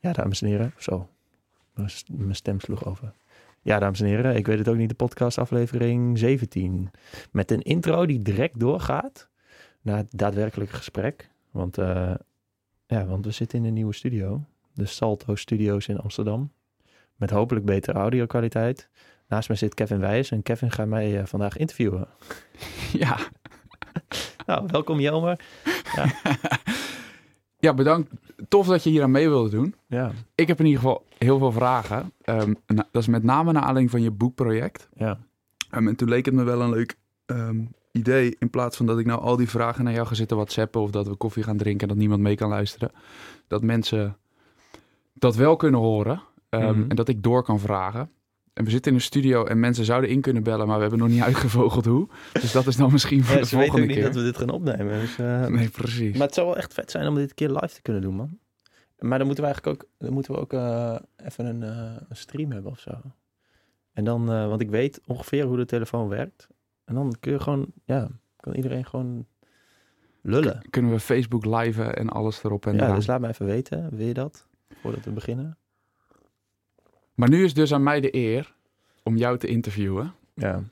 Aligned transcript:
Ja, 0.00 0.12
dames 0.12 0.42
en 0.42 0.48
heren. 0.48 0.74
Zo, 0.76 1.08
mijn 2.08 2.34
stem 2.34 2.60
sloeg 2.60 2.84
over. 2.84 3.12
Ja, 3.62 3.78
dames 3.78 4.00
en 4.00 4.06
heren, 4.06 4.36
ik 4.36 4.46
weet 4.46 4.58
het 4.58 4.68
ook 4.68 4.76
niet, 4.76 4.88
de 4.88 4.94
podcast 4.94 5.38
aflevering 5.38 6.18
17. 6.18 6.90
Met 7.30 7.50
een 7.50 7.62
intro 7.62 8.06
die 8.06 8.22
direct 8.22 8.60
doorgaat 8.60 9.28
naar 9.80 9.96
het 9.96 10.06
daadwerkelijke 10.10 10.74
gesprek. 10.74 11.30
Want, 11.50 11.78
eh, 11.78 12.14
ja, 12.86 13.06
want 13.06 13.24
we 13.24 13.30
zitten 13.30 13.58
in 13.58 13.64
een 13.64 13.72
nieuwe 13.74 13.94
studio. 13.94 14.44
De 14.74 14.86
Salto 14.86 15.34
Studios 15.34 15.88
in 15.88 15.98
Amsterdam. 15.98 16.52
Met 17.16 17.30
hopelijk 17.30 17.66
betere 17.66 17.98
audio-kwaliteit. 17.98 18.88
Naast 19.28 19.48
mij 19.48 19.56
zit 19.56 19.74
Kevin 19.74 20.00
Wijs 20.00 20.30
en 20.30 20.42
Kevin 20.42 20.70
gaat 20.70 20.86
mij 20.86 21.18
eh, 21.18 21.26
vandaag 21.26 21.56
interviewen. 21.56 22.08
Ja. 22.92 23.18
Nou, 24.46 24.66
welkom 24.66 25.00
Jelmer. 25.00 25.40
ja, 25.94 26.12
bedankt. 27.60 28.10
Tof 28.48 28.66
dat 28.66 28.82
je 28.84 28.90
hier 28.90 29.02
aan 29.02 29.10
mee 29.10 29.28
wilde 29.28 29.50
doen. 29.50 29.74
Ja, 29.86 30.12
Ik 30.34 30.48
heb 30.48 30.58
in 30.58 30.66
ieder 30.66 30.80
geval 30.80 31.04
heel 31.18 31.38
veel 31.38 31.52
vragen. 31.52 32.12
Ehm, 32.22 32.54
dat 32.66 32.86
is 33.02 33.06
met 33.06 33.22
name 33.22 33.52
naar 33.52 33.62
aanleiding 33.62 33.90
van 33.90 34.02
je 34.02 34.10
boekproject. 34.10 34.88
ja. 34.94 35.18
Ehm, 35.70 35.88
en 35.88 35.96
toen 35.96 36.08
leek 36.08 36.24
het 36.24 36.34
me 36.34 36.42
wel 36.42 36.60
een 36.60 36.70
leuk 36.70 36.96
ehm, 37.26 37.60
idee. 37.92 38.36
In 38.38 38.50
plaats 38.50 38.76
van 38.76 38.86
dat 38.86 38.98
ik 38.98 39.06
nou 39.06 39.20
al 39.20 39.36
die 39.36 39.48
vragen 39.48 39.84
naar 39.84 39.92
jou 39.92 40.06
ga 40.06 40.14
zitten 40.14 40.36
whatsappen... 40.36 40.80
of 40.80 40.90
dat 40.90 41.06
we 41.08 41.14
koffie 41.14 41.42
gaan 41.42 41.56
drinken 41.56 41.82
en 41.82 41.88
dat 41.88 41.96
niemand 41.96 42.20
mee 42.20 42.34
kan 42.34 42.48
luisteren. 42.48 42.90
Dat 43.48 43.62
mensen 43.62 44.16
dat 45.14 45.36
wel 45.36 45.56
kunnen 45.56 45.80
horen. 45.80 46.22
Mhm. 46.50 46.84
En 46.88 46.96
dat 46.96 47.08
ik 47.08 47.22
door 47.22 47.42
kan 47.42 47.60
vragen. 47.60 48.10
En 48.60 48.66
we 48.66 48.72
zitten 48.72 48.90
in 48.92 48.96
een 48.96 49.04
studio 49.04 49.44
en 49.44 49.60
mensen 49.60 49.84
zouden 49.84 50.10
in 50.10 50.20
kunnen 50.20 50.42
bellen... 50.42 50.66
maar 50.66 50.74
we 50.76 50.80
hebben 50.82 50.98
nog 51.00 51.08
niet 51.08 51.22
uitgevogeld 51.30 51.84
hoe. 51.84 52.08
Dus 52.32 52.52
dat 52.52 52.66
is 52.66 52.76
dan 52.76 52.92
misschien 52.92 53.24
voor 53.24 53.34
Ja, 53.34 53.40
de 53.40 53.46
ze 53.46 53.56
weten 53.56 53.70
ook 53.72 53.76
volgende 53.78 53.86
niet 53.86 53.96
keer. 54.04 54.14
dat 54.14 54.22
we 54.22 54.28
dit 54.28 54.38
gaan 54.38 54.50
opnemen. 54.50 55.00
Dus, 55.00 55.18
eh, 55.18 55.46
Nee, 55.46 55.68
precies. 55.68 56.12
Maar 56.16 56.26
het 56.26 56.34
zou 56.34 56.46
wel 56.46 56.56
echt 56.56 56.74
vet 56.74 56.90
zijn 56.90 57.06
om 57.08 57.14
dit 57.14 57.28
een 57.28 57.34
keer 57.34 57.48
live 57.50 57.74
te 57.74 57.82
kunnen 57.82 58.02
doen, 58.02 58.14
man. 58.14 58.38
Maar 58.98 59.18
dan 59.18 59.26
moeten 59.26 59.44
we 59.44 59.50
eigenlijk 59.50 59.82
ook, 59.82 59.88
dan 59.98 60.12
moeten 60.12 60.32
we 60.34 60.40
ook 60.40 60.52
eh, 60.52 60.96
even 61.16 61.46
een, 61.46 61.62
eh, 61.62 61.96
een 62.08 62.16
stream 62.16 62.52
hebben 62.52 62.70
of 62.70 62.78
zo. 62.80 62.90
En 63.92 64.04
dan, 64.04 64.32
eh, 64.32 64.48
want 64.48 64.60
ik 64.60 64.70
weet 64.70 65.00
ongeveer 65.06 65.44
hoe 65.44 65.56
de 65.56 65.64
telefoon 65.64 66.08
werkt. 66.08 66.48
En 66.84 66.94
dan 66.94 67.14
kun 67.20 67.32
je 67.32 67.40
gewoon, 67.40 67.66
ja, 67.84 68.08
kan 68.36 68.54
iedereen 68.54 68.86
gewoon 68.86 69.26
lullen. 70.22 70.62
Kunnen 70.70 70.90
we 70.90 71.00
Facebook 71.00 71.44
liven 71.44 71.96
en 71.96 72.08
alles 72.08 72.44
erop 72.44 72.66
en 72.66 72.74
Ja, 72.74 72.82
eraan. 72.82 72.94
dus 72.94 73.06
laat 73.06 73.20
me 73.20 73.28
even 73.28 73.46
weten, 73.46 73.88
wil 73.96 74.06
je 74.06 74.14
dat? 74.14 74.46
Voordat 74.82 75.04
we 75.04 75.10
beginnen. 75.10 75.58
Maar 77.20 77.28
nu 77.28 77.44
is 77.44 77.54
dus 77.54 77.72
aan 77.74 77.82
mij 77.82 78.00
de 78.00 78.14
eer 78.14 78.54
om 79.02 79.16
jou 79.16 79.38
te 79.38 79.46
interviewen. 79.46 80.14
Ja, 80.34 80.62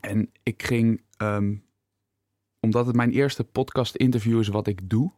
En 0.00 0.30
ik 0.42 0.62
ging, 0.62 1.02
ehm, 1.16 1.54
omdat 2.60 2.86
het 2.86 2.96
mijn 2.96 3.10
eerste 3.10 3.44
podcast 3.44 3.94
interview 3.94 4.38
is 4.40 4.48
wat 4.48 4.66
ik 4.66 4.88
doe, 4.90 5.12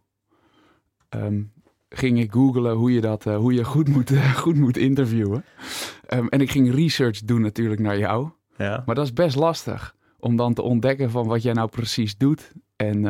ehm, 1.08 1.42
ging 1.89 2.19
ik 2.20 2.33
googlen 2.33 2.75
hoe 2.77 2.92
je 2.92 3.00
dat, 3.00 3.27
eh, 3.27 3.36
hoe 3.36 3.53
je 3.55 3.64
goed 3.64 3.89
moet, 3.89 4.11
goed 4.45 4.56
moet 4.56 4.77
interviewen. 4.77 5.45
Ehm, 6.06 6.27
en 6.27 6.41
ik 6.41 6.50
ging 6.50 6.75
research 6.75 7.20
doen 7.20 7.41
natuurlijk 7.41 7.80
naar 7.80 7.98
jou. 7.98 8.30
ja. 8.56 8.83
Maar 8.86 8.95
dat 8.95 9.05
is 9.05 9.12
best 9.12 9.36
lastig 9.36 9.97
om 10.19 10.36
dan 10.36 10.55
te 10.55 10.62
ontdekken 10.62 11.11
van 11.11 11.27
wat 11.27 11.42
jij 11.42 11.53
nou 11.53 11.69
precies 11.69 12.17
doet 12.17 12.53
en 12.77 13.06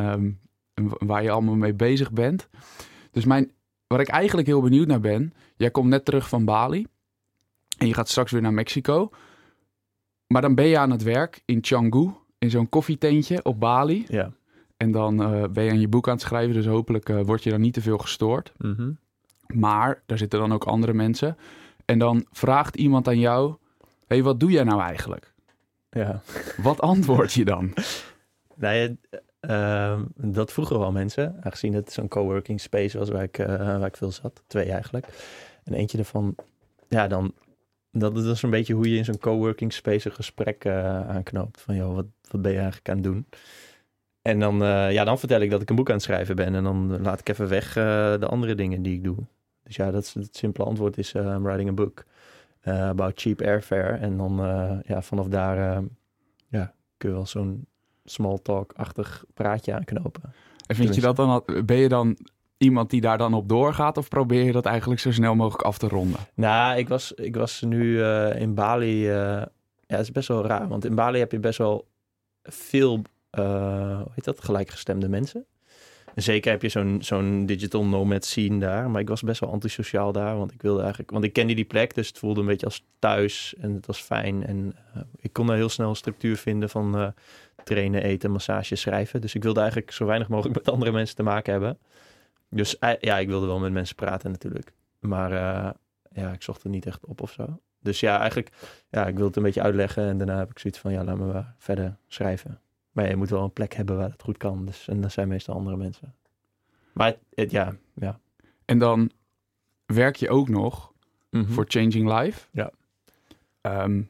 en 0.75 0.89
wa- 0.89 1.07
waar 1.07 1.23
je 1.23 1.31
allemaal 1.31 1.55
mee 1.57 1.75
bezig 1.75 2.13
bent. 2.13 2.49
Dus 3.11 3.25
mijn, 3.25 3.51
waar 3.87 4.01
ik 4.01 4.09
eigenlijk 4.09 4.47
heel 4.47 4.61
benieuwd 4.63 4.87
naar 4.87 5.01
ben, 5.01 5.33
jij 5.57 5.71
komt 5.71 5.89
net 5.89 6.05
terug 6.05 6.29
van 6.29 6.45
Bali 6.45 6.87
en 7.77 7.87
je 7.87 7.95
gaat 7.95 8.09
straks 8.09 8.33
weer 8.33 8.43
naar 8.43 8.53
Mexico. 8.53 9.11
Maar 10.27 10.43
dan 10.43 10.55
ben 10.55 10.67
je 10.67 10.79
aan 10.79 10.91
het 10.91 11.03
werk 11.03 11.43
in 11.45 11.61
Canggu, 11.61 12.11
in 12.39 12.51
zo'n 12.51 12.69
koffietentje 12.69 13.45
op 13.45 13.61
Bali. 13.61 14.05
ja. 14.09 14.33
En 14.77 14.91
dan 14.91 15.23
eh, 15.23 15.49
ben 15.49 15.65
je 15.65 15.71
aan 15.71 15.81
je 15.81 15.89
boek 15.89 16.07
aan 16.09 16.15
het 16.15 16.23
schrijven, 16.23 16.55
dus 16.55 16.67
hopelijk 16.67 17.09
eh, 17.09 17.21
word 17.21 17.43
je 17.43 17.51
dan 17.51 17.61
niet 17.61 17.75
te 17.75 17.81
veel 17.81 17.99
gestoord. 17.99 18.53
Mhm. 18.59 18.91
Maar 19.47 20.03
daar 20.07 20.19
zitten 20.19 20.39
dan 20.39 20.53
ook 20.53 20.65
andere 20.65 20.93
mensen. 20.93 21.37
En 21.85 21.99
dan 21.99 22.27
vraagt 22.31 22.77
iemand 22.77 23.09
aan 23.09 23.19
jou, 23.19 23.55
hey, 24.07 24.23
wat 24.23 24.41
doe 24.41 24.51
jij 24.51 24.65
nou 24.65 24.81
eigenlijk? 24.81 25.35
ja. 25.91 26.23
Wat 26.57 26.81
antwoord 26.81 27.33
je 27.33 27.45
dan? 27.45 27.73
Nee, 28.59 28.99
ehm, 29.41 30.03
dat 30.17 30.53
vroegen 30.53 30.79
wel 30.79 30.93
mensen, 30.93 31.37
aangezien 31.43 31.75
het 31.75 31.93
zo'n 31.93 32.09
coworking 32.09 32.61
space 32.61 32.99
was 32.99 33.09
waar 33.09 33.23
ik, 33.23 33.39
eh, 33.39 33.47
waar 33.57 33.87
ik 33.87 33.97
veel 33.97 34.11
zat. 34.11 34.43
Twee 34.47 34.71
eigenlijk. 34.71 35.07
En 35.65 35.73
eentje 35.73 35.99
ervan, 35.99 36.35
ja, 36.89 37.07
dan, 37.09 37.33
dat 37.99 38.17
is 38.17 38.43
een 38.43 38.51
beetje 38.51 38.75
hoe 38.75 38.91
je 38.91 38.97
in 38.97 39.05
zo'n 39.05 39.19
coworking 39.19 39.73
space 39.73 40.09
een 40.09 40.15
gesprek 40.15 40.65
eh, 40.65 41.09
aanknoopt. 41.09 41.61
Van, 41.61 41.75
joh, 41.75 41.95
wat, 41.95 42.07
wat 42.31 42.43
ben 42.43 42.53
je 42.53 42.59
eigenlijk 42.59 42.89
aan 42.89 42.95
het 42.95 43.05
doen? 43.05 43.27
En 44.23 44.41
dan, 44.41 44.63
eh, 44.63 44.93
ja, 44.93 45.05
dan 45.05 45.19
vertel 45.19 45.41
ik 45.41 45.51
dat 45.51 45.63
ik 45.63 45.71
een 45.71 45.77
boek 45.77 45.89
aan 45.89 45.95
het 45.95 46.03
schrijven 46.03 46.37
ben. 46.37 46.55
En 46.55 46.65
dan 46.65 47.01
laat 47.03 47.21
ik 47.21 47.29
even 47.29 47.49
weg 47.49 47.77
eh, 47.77 48.19
de 48.19 48.27
andere 48.27 48.55
dingen 48.55 48.83
die 48.83 48.95
ik 48.95 49.05
doe. 49.05 49.17
Dus 49.63 49.77
ja, 49.77 49.91
dat 49.91 50.03
is, 50.03 50.15
het 50.15 50.37
simpele 50.37 50.67
antwoord 50.67 50.99
is, 50.99 51.15
I'm 51.15 51.43
writing 51.43 51.69
a 51.69 51.73
book 51.73 52.05
about 52.65 53.21
cheap 53.21 53.41
airfare. 53.41 53.97
En 53.97 54.17
dan, 54.17 54.37
ja, 54.87 55.03
vanaf 55.03 55.27
daar, 55.29 55.83
ja, 56.49 56.73
kun 56.97 57.09
je 57.09 57.15
wel 57.15 57.27
zo'n 57.27 57.67
small 58.05 58.39
talk-achtig 58.43 59.25
praatje 59.35 59.75
aanknopen. 59.75 60.23
En 60.67 60.77
vind 60.77 60.95
je 60.95 61.01
dat 61.01 61.17
dan, 61.17 61.43
ben 61.65 61.77
je 61.77 61.89
dan 61.89 62.17
iemand 62.59 62.91
die 62.91 63.01
daar 63.01 63.19
dan 63.19 63.35
op 63.35 63.49
doorgaat 63.49 63.97
of 63.97 64.09
probeer 64.09 64.45
je 64.45 64.53
dat 64.53 64.67
eigenlijk 64.67 65.01
zo 65.01 65.13
snel 65.13 65.35
mogelijk 65.35 65.63
af 65.63 65.79
te 65.79 65.89
ronden? 65.89 66.21
Nou, 66.35 66.79
ik 66.79 66.89
was, 66.89 67.13
ik 67.13 67.37
was 67.37 67.61
nu 67.61 68.03
eh, 68.03 68.41
in 68.41 68.55
Bali. 68.55 69.09
eh, 69.11 69.15
ja, 69.87 69.97
het 69.97 70.01
is 70.01 70.13
best 70.13 70.29
wel 70.29 70.47
raar, 70.47 70.69
want 70.69 70.85
in 70.85 70.95
Bali 70.95 71.19
heb 71.19 71.33
je 71.33 71.39
best 71.39 71.59
wel 71.59 71.87
veel, 72.43 73.03
eh 73.31 73.97
hoe 73.97 74.11
heet 74.15 74.25
dat, 74.25 74.45
gelijkgestemde 74.45 75.09
mensen. 75.09 75.45
En 76.15 76.23
zeker 76.23 76.51
heb 76.51 76.63
je 76.63 76.69
zo'n 76.69 76.99
zo'n 77.01 77.47
digital 77.47 77.85
nomad 77.85 78.25
scene 78.25 78.59
daar. 78.59 78.91
Maar 78.91 79.01
ik 79.01 79.09
was 79.09 79.23
best 79.23 79.41
wel 79.41 79.51
antisociaal 79.51 80.13
daar, 80.13 80.37
want 80.37 80.53
ik 80.53 80.63
wilde 80.63 80.81
eigenlijk, 80.81 81.11
want 81.11 81.25
ik 81.25 81.33
kende 81.33 81.55
die 81.55 81.65
plek, 81.65 81.95
dus 81.95 82.09
het 82.09 82.19
voelde 82.19 82.41
een 82.41 82.47
beetje 82.47 82.67
als 82.67 82.85
thuis 82.99 83.55
en 83.61 83.75
het 83.75 83.87
was 83.87 84.01
fijn. 84.01 84.47
En 84.47 84.75
ik 85.21 85.33
kon 85.33 85.47
daar 85.47 85.57
heel 85.57 85.69
snel 85.69 85.89
een 85.89 85.97
structuur 85.97 86.37
vinden 86.37 86.69
van 86.69 87.15
trainen, 87.65 88.03
eten, 88.03 88.31
massage, 88.31 88.75
schrijven. 88.77 89.21
Dus 89.21 89.35
ik 89.35 89.43
wilde 89.43 89.61
eigenlijk 89.61 89.91
zo 89.91 90.07
weinig 90.07 90.29
mogelijk 90.29 90.57
met 90.65 90.71
andere 90.71 90.93
mensen 90.93 91.17
te 91.17 91.23
maken 91.23 91.53
hebben. 91.53 91.79
Dus 92.51 92.79
eh, 92.79 92.93
ja, 93.01 93.19
ik 93.19 93.29
wilde 93.29 93.47
wel 93.47 93.59
met 93.59 93.73
mensen 93.73 93.97
praten 93.97 94.31
natuurlijk. 94.31 94.73
Maar 95.01 95.33
eh, 95.33 95.71
ja, 96.23 96.33
ik 96.33 96.43
zocht 96.43 96.63
er 96.63 96.71
niet 96.71 96.87
echt 96.87 97.05
op 97.05 97.23
of 97.23 97.33
zo. 97.33 97.61
Dus 97.81 98.01
ja, 98.01 98.19
eigenlijk, 98.19 98.51
ja, 98.91 99.07
ik 99.07 99.17
wil 99.17 99.27
het 99.27 99.37
een 99.37 99.43
beetje 99.43 99.63
uitleggen. 99.63 100.09
En 100.09 100.19
daarna 100.19 100.39
heb 100.39 100.51
ik 100.51 100.59
zoiets 100.59 100.79
van, 100.81 100.93
ja, 100.93 101.05
laat 101.05 101.17
me 101.19 101.25
maar 101.33 101.55
verder 101.59 101.97
schrijven. 102.09 102.61
Maar 102.93 103.05
ja, 103.05 103.11
je 103.11 103.17
moet 103.17 103.31
wel 103.31 103.43
een 103.43 103.53
plek 103.53 103.75
hebben 103.75 103.97
waar 103.97 104.11
het 104.11 104.23
goed 104.23 104.37
kan. 104.37 104.67
Dus, 104.67 104.89
en 104.89 105.01
dat 105.01 105.13
zijn 105.13 105.29
meestal 105.29 105.55
andere 105.55 105.77
mensen. 105.77 106.15
Maar 106.93 107.07
het, 107.07 107.19
het- 107.35 107.51
ja, 107.51 107.77
ja. 107.95 108.21
En 108.65 108.79
dan 108.79 109.11
werk 109.87 110.17
je 110.17 110.29
ook 110.31 110.49
nog 110.49 110.93
Mhm. 111.31 111.53
voor 111.53 111.65
Changing 111.69 112.19
Life. 112.21 112.47
Ja. 112.53 112.71
Ehm, 113.61 114.03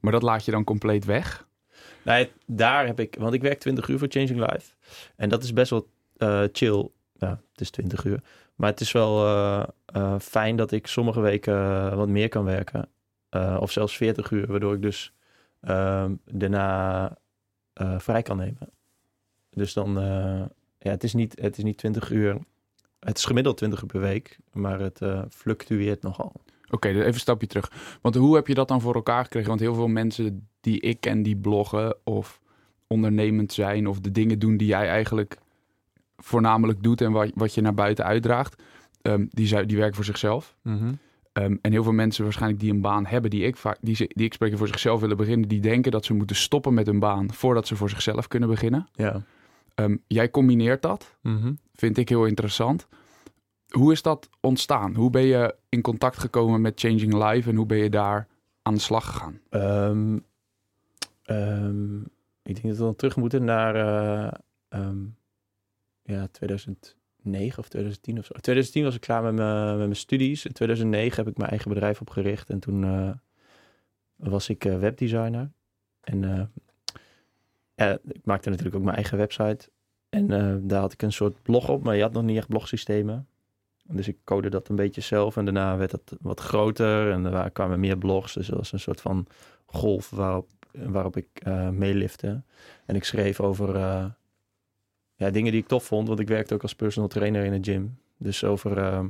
maar 0.00 0.12
dat 0.12 0.22
laat 0.22 0.44
je 0.44 0.50
dan 0.50 0.64
compleet 0.64 1.04
weg. 1.04 1.46
Nee, 2.04 2.30
daar 2.46 2.86
heb 2.86 3.00
ik, 3.00 3.16
want 3.18 3.34
ik 3.34 3.42
werk 3.42 3.58
20 3.58 3.88
uur 3.88 3.98
voor 3.98 4.08
Changing 4.10 4.38
Life. 4.50 4.72
En 5.16 5.28
dat 5.28 5.42
is 5.42 5.52
best 5.52 5.70
wel 5.70 5.88
eh, 6.16 6.42
chill. 6.52 6.88
Ja, 7.24 7.40
het 7.52 7.60
is 7.60 7.70
20 7.70 8.04
uur. 8.04 8.22
Maar 8.54 8.70
het 8.70 8.80
is 8.80 8.92
wel 8.92 9.26
eh, 9.26 9.62
eh, 9.86 10.18
fijn 10.18 10.56
dat 10.56 10.72
ik 10.72 10.86
sommige 10.86 11.20
weken 11.20 11.54
eh, 11.54 11.94
wat 11.94 12.08
meer 12.08 12.28
kan 12.28 12.44
werken. 12.44 12.88
Of 13.58 13.70
zelfs 13.70 13.96
40 13.96 14.30
uur, 14.30 14.46
waardoor 14.46 14.74
ik 14.74 14.82
dus 14.82 15.12
ehm, 15.60 16.14
daarna 16.24 17.18
vrij 17.74 18.22
kan 18.22 18.36
nemen. 18.36 18.70
Dus 19.50 19.72
dan, 19.72 19.94
ja, 20.78 20.90
het 20.90 21.04
is, 21.04 21.14
niet, 21.14 21.40
het 21.40 21.58
is 21.58 21.64
niet 21.64 21.76
20 21.76 22.10
uur. 22.10 22.38
Het 23.00 23.18
is 23.18 23.24
gemiddeld 23.24 23.56
20 23.56 23.82
uur 23.82 23.86
per 23.86 24.00
week, 24.00 24.38
maar 24.52 24.80
het 24.80 25.00
fluctueert 25.30 26.02
nogal. 26.02 26.32
Oké, 26.70 26.88
dus 26.88 27.00
even 27.00 27.12
een 27.12 27.18
stapje 27.18 27.46
terug. 27.46 27.98
Want 28.00 28.14
hoe 28.14 28.34
heb 28.34 28.46
je 28.46 28.54
dat 28.54 28.68
dan 28.68 28.80
voor 28.80 28.94
elkaar 28.94 29.22
gekregen? 29.22 29.48
Want 29.48 29.60
heel 29.60 29.74
veel 29.74 29.88
mensen 29.88 30.48
die 30.60 30.80
ik 30.80 31.00
ken 31.00 31.22
die 31.22 31.36
bloggen 31.36 31.96
of 32.04 32.40
ondernemend 32.86 33.52
zijn 33.52 33.86
of 33.86 34.00
de 34.00 34.10
dingen 34.10 34.38
doen 34.38 34.56
die 34.56 34.68
jij 34.68 34.88
eigenlijk 34.88 35.38
voornamelijk 36.16 36.82
doet 36.82 37.00
en 37.00 37.12
wat, 37.12 37.30
wat 37.34 37.54
je 37.54 37.60
naar 37.60 37.74
buiten 37.74 38.04
uitdraagt, 38.04 38.62
ehm, 39.02 39.26
die, 39.28 39.66
die 39.66 39.76
werken 39.76 39.94
voor 39.94 40.04
zichzelf. 40.04 40.56
Ehm, 41.32 41.56
en 41.60 41.72
heel 41.72 41.82
veel 41.82 41.92
mensen 41.92 42.24
waarschijnlijk 42.24 42.60
die 42.60 42.70
een 42.72 42.80
baan 42.80 43.06
hebben, 43.06 43.30
die 43.30 43.44
ik, 43.44 43.56
vaak, 43.56 43.78
die, 43.80 43.94
ze- 43.96 44.10
die 44.14 44.24
ik 44.26 44.32
spreek 44.32 44.56
voor 44.56 44.66
zichzelf 44.66 45.00
willen 45.00 45.16
beginnen, 45.16 45.48
die 45.48 45.60
denken 45.60 45.90
dat 45.92 46.04
ze 46.04 46.14
moeten 46.14 46.36
stoppen 46.36 46.74
met 46.74 46.86
hun 46.86 46.98
baan 46.98 47.32
voordat 47.32 47.66
ze 47.66 47.76
voor 47.76 47.90
zichzelf 47.90 48.28
kunnen 48.28 48.48
beginnen. 48.48 48.88
Ja. 48.92 49.22
Ehm, 49.74 49.96
jij 50.06 50.30
combineert 50.30 50.82
dat, 50.82 51.16
vind 51.74 51.98
ik 51.98 52.08
heel 52.08 52.24
interessant. 52.24 52.86
Hoe 53.68 53.92
is 53.92 54.02
dat 54.02 54.28
ontstaan? 54.40 54.94
Hoe 54.94 55.10
ben 55.10 55.22
je 55.24 55.54
in 55.68 55.80
contact 55.82 56.18
gekomen 56.18 56.60
met 56.60 56.80
Changing 56.80 57.12
Life 57.30 57.50
en 57.50 57.56
hoe 57.56 57.66
ben 57.66 57.78
je 57.78 57.90
daar 57.90 58.26
aan 58.62 58.74
de 58.74 58.80
slag 58.80 59.04
gegaan? 59.04 59.40
Ik 62.42 62.54
denk 62.54 62.66
dat 62.68 62.76
we 62.76 62.82
dan 62.84 62.96
terug 62.96 63.16
moeten 63.16 63.44
naar 63.44 63.74
eh, 64.68 64.78
ja, 66.04 66.26
2009 66.26 67.58
of 67.58 67.68
2010 67.68 68.18
of 68.18 68.24
zo. 68.24 68.32
2010 68.32 68.84
was 68.84 68.94
ik 68.94 69.00
klaar 69.00 69.22
met 69.22 69.34
mijn, 69.34 69.66
met 69.66 69.76
mijn 69.76 69.96
studies. 69.96 70.44
In 70.44 70.52
2009 70.52 71.16
heb 71.16 71.32
ik 71.32 71.38
mijn 71.38 71.50
eigen 71.50 71.68
bedrijf 71.68 72.00
opgericht 72.00 72.50
en 72.50 72.58
toen 72.58 72.84
eh, 72.84 73.10
was 74.16 74.48
ik 74.48 74.64
eh, 74.64 74.78
webdesigner. 74.78 75.50
En 76.00 76.24
eh, 76.24 76.44
ja, 77.74 77.98
ik 78.08 78.24
maakte 78.24 78.48
natuurlijk 78.48 78.76
ook 78.76 78.82
mijn 78.82 78.96
eigen 78.96 79.18
website. 79.18 79.70
En 80.08 80.26
daar 80.66 80.80
had 80.80 80.92
ik 80.92 81.02
een 81.02 81.12
soort 81.12 81.42
blog 81.42 81.68
op, 81.68 81.82
maar 81.84 81.96
je 81.96 82.02
had 82.02 82.12
nog 82.12 82.22
niet 82.22 82.36
echt 82.36 82.48
blogsystemen. 82.48 83.28
Dus 83.82 84.08
ik 84.08 84.16
code 84.24 84.48
dat 84.48 84.68
een 84.68 84.76
beetje 84.76 85.00
zelf 85.00 85.36
en 85.36 85.44
daarna 85.44 85.76
werd 85.76 85.92
het 85.92 86.16
wat 86.20 86.40
groter 86.40 87.10
en 87.10 87.24
er 87.24 87.50
kwamen 87.50 87.80
meer 87.80 87.98
blogs. 87.98 88.34
Dus 88.34 88.46
dat 88.46 88.56
was 88.56 88.72
een 88.72 88.80
soort 88.80 89.00
van 89.00 89.26
golf 89.66 90.10
waarop, 90.10 90.48
waarop 90.72 91.16
ik 91.16 91.44
meelifte. 91.70 92.42
En 92.86 92.96
ik 92.96 93.04
schreef 93.04 93.40
over 93.40 93.76
dingen 95.30 95.52
die 95.52 95.60
ik 95.60 95.66
tof 95.66 95.84
vond, 95.84 96.08
want 96.08 96.20
ik 96.20 96.28
werkte 96.28 96.54
ook 96.54 96.62
als 96.62 96.74
personal 96.74 97.08
trainer 97.08 97.44
in 97.44 97.52
een 97.52 97.64
gym. 97.64 97.98
Dus 98.16 98.44
over, 98.44 98.78
uh, 98.78 99.04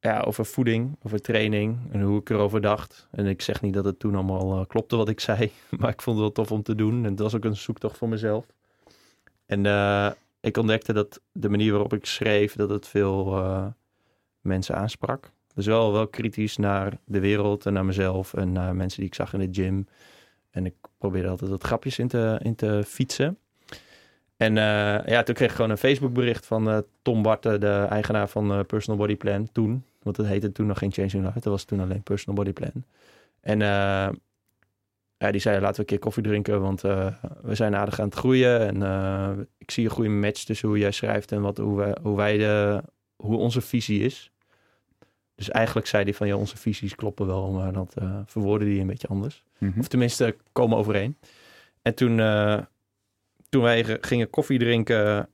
ja, 0.00 0.20
over 0.20 0.46
voeding, 0.46 0.96
over 1.02 1.20
training 1.20 1.78
en 1.90 2.00
hoe 2.00 2.20
ik 2.20 2.30
erover 2.30 2.60
dacht. 2.60 3.08
En 3.10 3.26
ik 3.26 3.42
zeg 3.42 3.62
niet 3.62 3.74
dat 3.74 3.84
het 3.84 3.98
toen 3.98 4.14
allemaal 4.14 4.58
uh, 4.58 4.66
klopte 4.66 4.96
wat 4.96 5.08
ik 5.08 5.20
zei, 5.30 5.50
maar 5.78 5.90
ik 5.90 6.02
vond 6.02 6.16
het 6.16 6.24
wel 6.24 6.44
tof 6.44 6.52
om 6.52 6.62
te 6.62 6.74
doen. 6.74 7.04
En 7.04 7.10
het 7.10 7.18
was 7.18 7.34
ook 7.34 7.44
een 7.44 7.56
zoektocht 7.56 7.98
voor 7.98 8.08
mezelf. 8.08 8.46
En 9.46 9.64
uh, 9.64 10.10
ik 10.40 10.56
ontdekte 10.56 10.92
dat 10.92 11.20
de 11.32 11.48
manier 11.48 11.70
waarop 11.70 11.92
ik 11.92 12.06
schreef, 12.06 12.54
dat 12.54 12.70
het 12.70 12.86
veel 12.86 13.38
uh, 13.38 13.66
mensen 14.40 14.74
aansprak. 14.76 15.30
Dus 15.54 15.66
wel, 15.66 15.92
wel 15.92 16.08
kritisch 16.08 16.56
naar 16.56 16.98
de 17.04 17.20
wereld 17.20 17.66
en 17.66 17.72
naar 17.72 17.84
mezelf 17.84 18.34
en 18.34 18.52
naar 18.52 18.76
mensen 18.76 18.98
die 18.98 19.08
ik 19.08 19.14
zag 19.14 19.32
in 19.32 19.50
de 19.50 19.62
gym. 19.62 19.86
En 20.50 20.66
ik 20.66 20.74
probeerde 20.98 21.28
altijd 21.28 21.50
wat 21.50 21.64
grapjes 21.64 21.98
in 21.98 22.08
te, 22.08 22.40
in 22.42 22.54
te 22.54 22.82
fietsen. 22.86 23.38
En 24.36 24.56
uh, 24.56 25.06
ja, 25.06 25.22
toen 25.22 25.34
kreeg 25.34 25.48
ik 25.48 25.54
gewoon 25.54 25.70
een 25.70 25.76
Facebook 25.76 26.12
bericht 26.12 26.46
van 26.46 26.68
uh, 26.68 26.78
Tom 27.02 27.22
Barten, 27.22 27.60
de 27.60 27.86
eigenaar 27.90 28.28
van 28.28 28.66
Personal 28.66 28.98
Body 28.98 29.16
Plan, 29.16 29.48
toen. 29.52 29.84
Want 30.02 30.16
het 30.16 30.26
heette 30.26 30.52
toen 30.52 30.66
nog 30.66 30.78
geen 30.78 30.92
Changing 30.92 31.24
Life, 31.24 31.40
dat 31.40 31.44
was 31.44 31.64
toen 31.64 31.80
alleen 31.80 32.02
Personal 32.02 32.44
Body 32.44 32.52
Plan. 32.52 32.84
En 33.40 33.60
ja, 35.24 35.30
die 35.30 35.40
zei, 35.40 35.60
laten 35.60 35.74
we 35.74 35.80
een 35.80 35.86
keer 35.86 35.98
koffie 35.98 36.22
drinken, 36.22 36.60
want 36.60 36.84
uh, 36.84 37.06
we 37.42 37.54
zijn 37.54 37.74
aardig 37.74 38.00
aan 38.00 38.08
het 38.08 38.14
groeien. 38.14 38.60
En 38.60 38.76
uh, 38.76 39.44
ik 39.58 39.70
zie 39.70 39.84
een 39.84 39.90
goede 39.90 40.10
match 40.10 40.44
tussen 40.44 40.68
hoe 40.68 40.78
jij 40.78 40.90
schrijft 40.90 41.32
en 41.32 41.40
wat, 41.40 41.56
hoe, 41.56 41.76
wij, 41.76 41.96
hoe, 42.02 42.16
wij 42.16 42.38
de, 42.38 42.82
hoe 43.16 43.36
onze 43.36 43.60
visie 43.60 44.00
is. 44.00 44.30
Dus 45.34 45.50
eigenlijk 45.50 45.86
zei 45.86 46.04
hij 46.04 46.14
van, 46.14 46.26
ja, 46.26 46.36
onze 46.36 46.56
visies 46.56 46.94
kloppen 46.94 47.26
wel, 47.26 47.50
maar 47.50 47.72
dat 47.72 47.94
uh, 48.02 48.18
verwoorden 48.26 48.68
die 48.68 48.80
een 48.80 48.86
beetje 48.86 49.08
anders. 49.08 49.44
Mm 49.58 49.70
-hmm. 49.70 49.80
Of 49.80 49.88
tenminste, 49.88 50.36
komen 50.52 50.78
overeen. 50.78 51.16
En 51.82 51.94
toen, 51.94 52.18
toen 53.54 53.62
wij 53.62 53.98
gingen 54.00 54.30
koffie 54.30 54.58
drinken, 54.58 55.28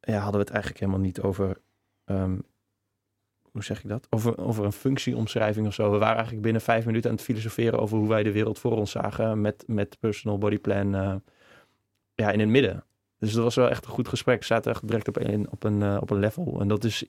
ja, 0.00 0.18
hadden 0.18 0.32
we 0.32 0.38
het 0.38 0.50
eigenlijk 0.50 0.80
helemaal 0.80 1.00
niet 1.00 1.20
over... 1.20 1.56
Um, 2.04 2.42
hoe 3.50 3.64
zeg 3.64 3.82
ik 3.82 3.88
dat? 3.88 4.06
Over, 4.10 4.38
over 4.38 4.64
een 4.64 4.72
functieomschrijving 4.72 5.66
of 5.66 5.74
zo. 5.74 5.90
We 5.90 5.98
waren 5.98 6.14
eigenlijk 6.14 6.42
binnen 6.42 6.62
vijf 6.62 6.86
minuten 6.86 7.10
aan 7.10 7.16
het 7.16 7.24
filosoferen 7.24 7.78
over 7.78 7.98
hoe 7.98 8.08
wij 8.08 8.22
de 8.22 8.32
wereld 8.32 8.58
voor 8.58 8.76
ons 8.76 8.90
zagen 8.90 9.40
met, 9.40 9.64
met 9.66 9.98
personal 10.00 10.38
body 10.38 10.58
plan 10.58 10.94
uh, 10.94 11.14
ja, 12.14 12.30
in 12.30 12.40
het 12.40 12.48
midden. 12.48 12.84
Dus 13.18 13.32
dat 13.32 13.42
was 13.42 13.54
wel 13.54 13.70
echt 13.70 13.84
een 13.84 13.90
goed 13.90 14.08
gesprek. 14.08 14.38
We 14.38 14.44
zaten 14.44 14.72
echt 14.72 14.86
direct 14.86 15.08
op 15.08 15.16
een, 15.16 15.50
op 15.50 15.64
een, 15.64 15.80
uh, 15.80 15.98
op 16.00 16.10
een 16.10 16.18
level. 16.18 16.60
En 16.60 16.68
dat 16.68 16.84
is, 16.84 17.04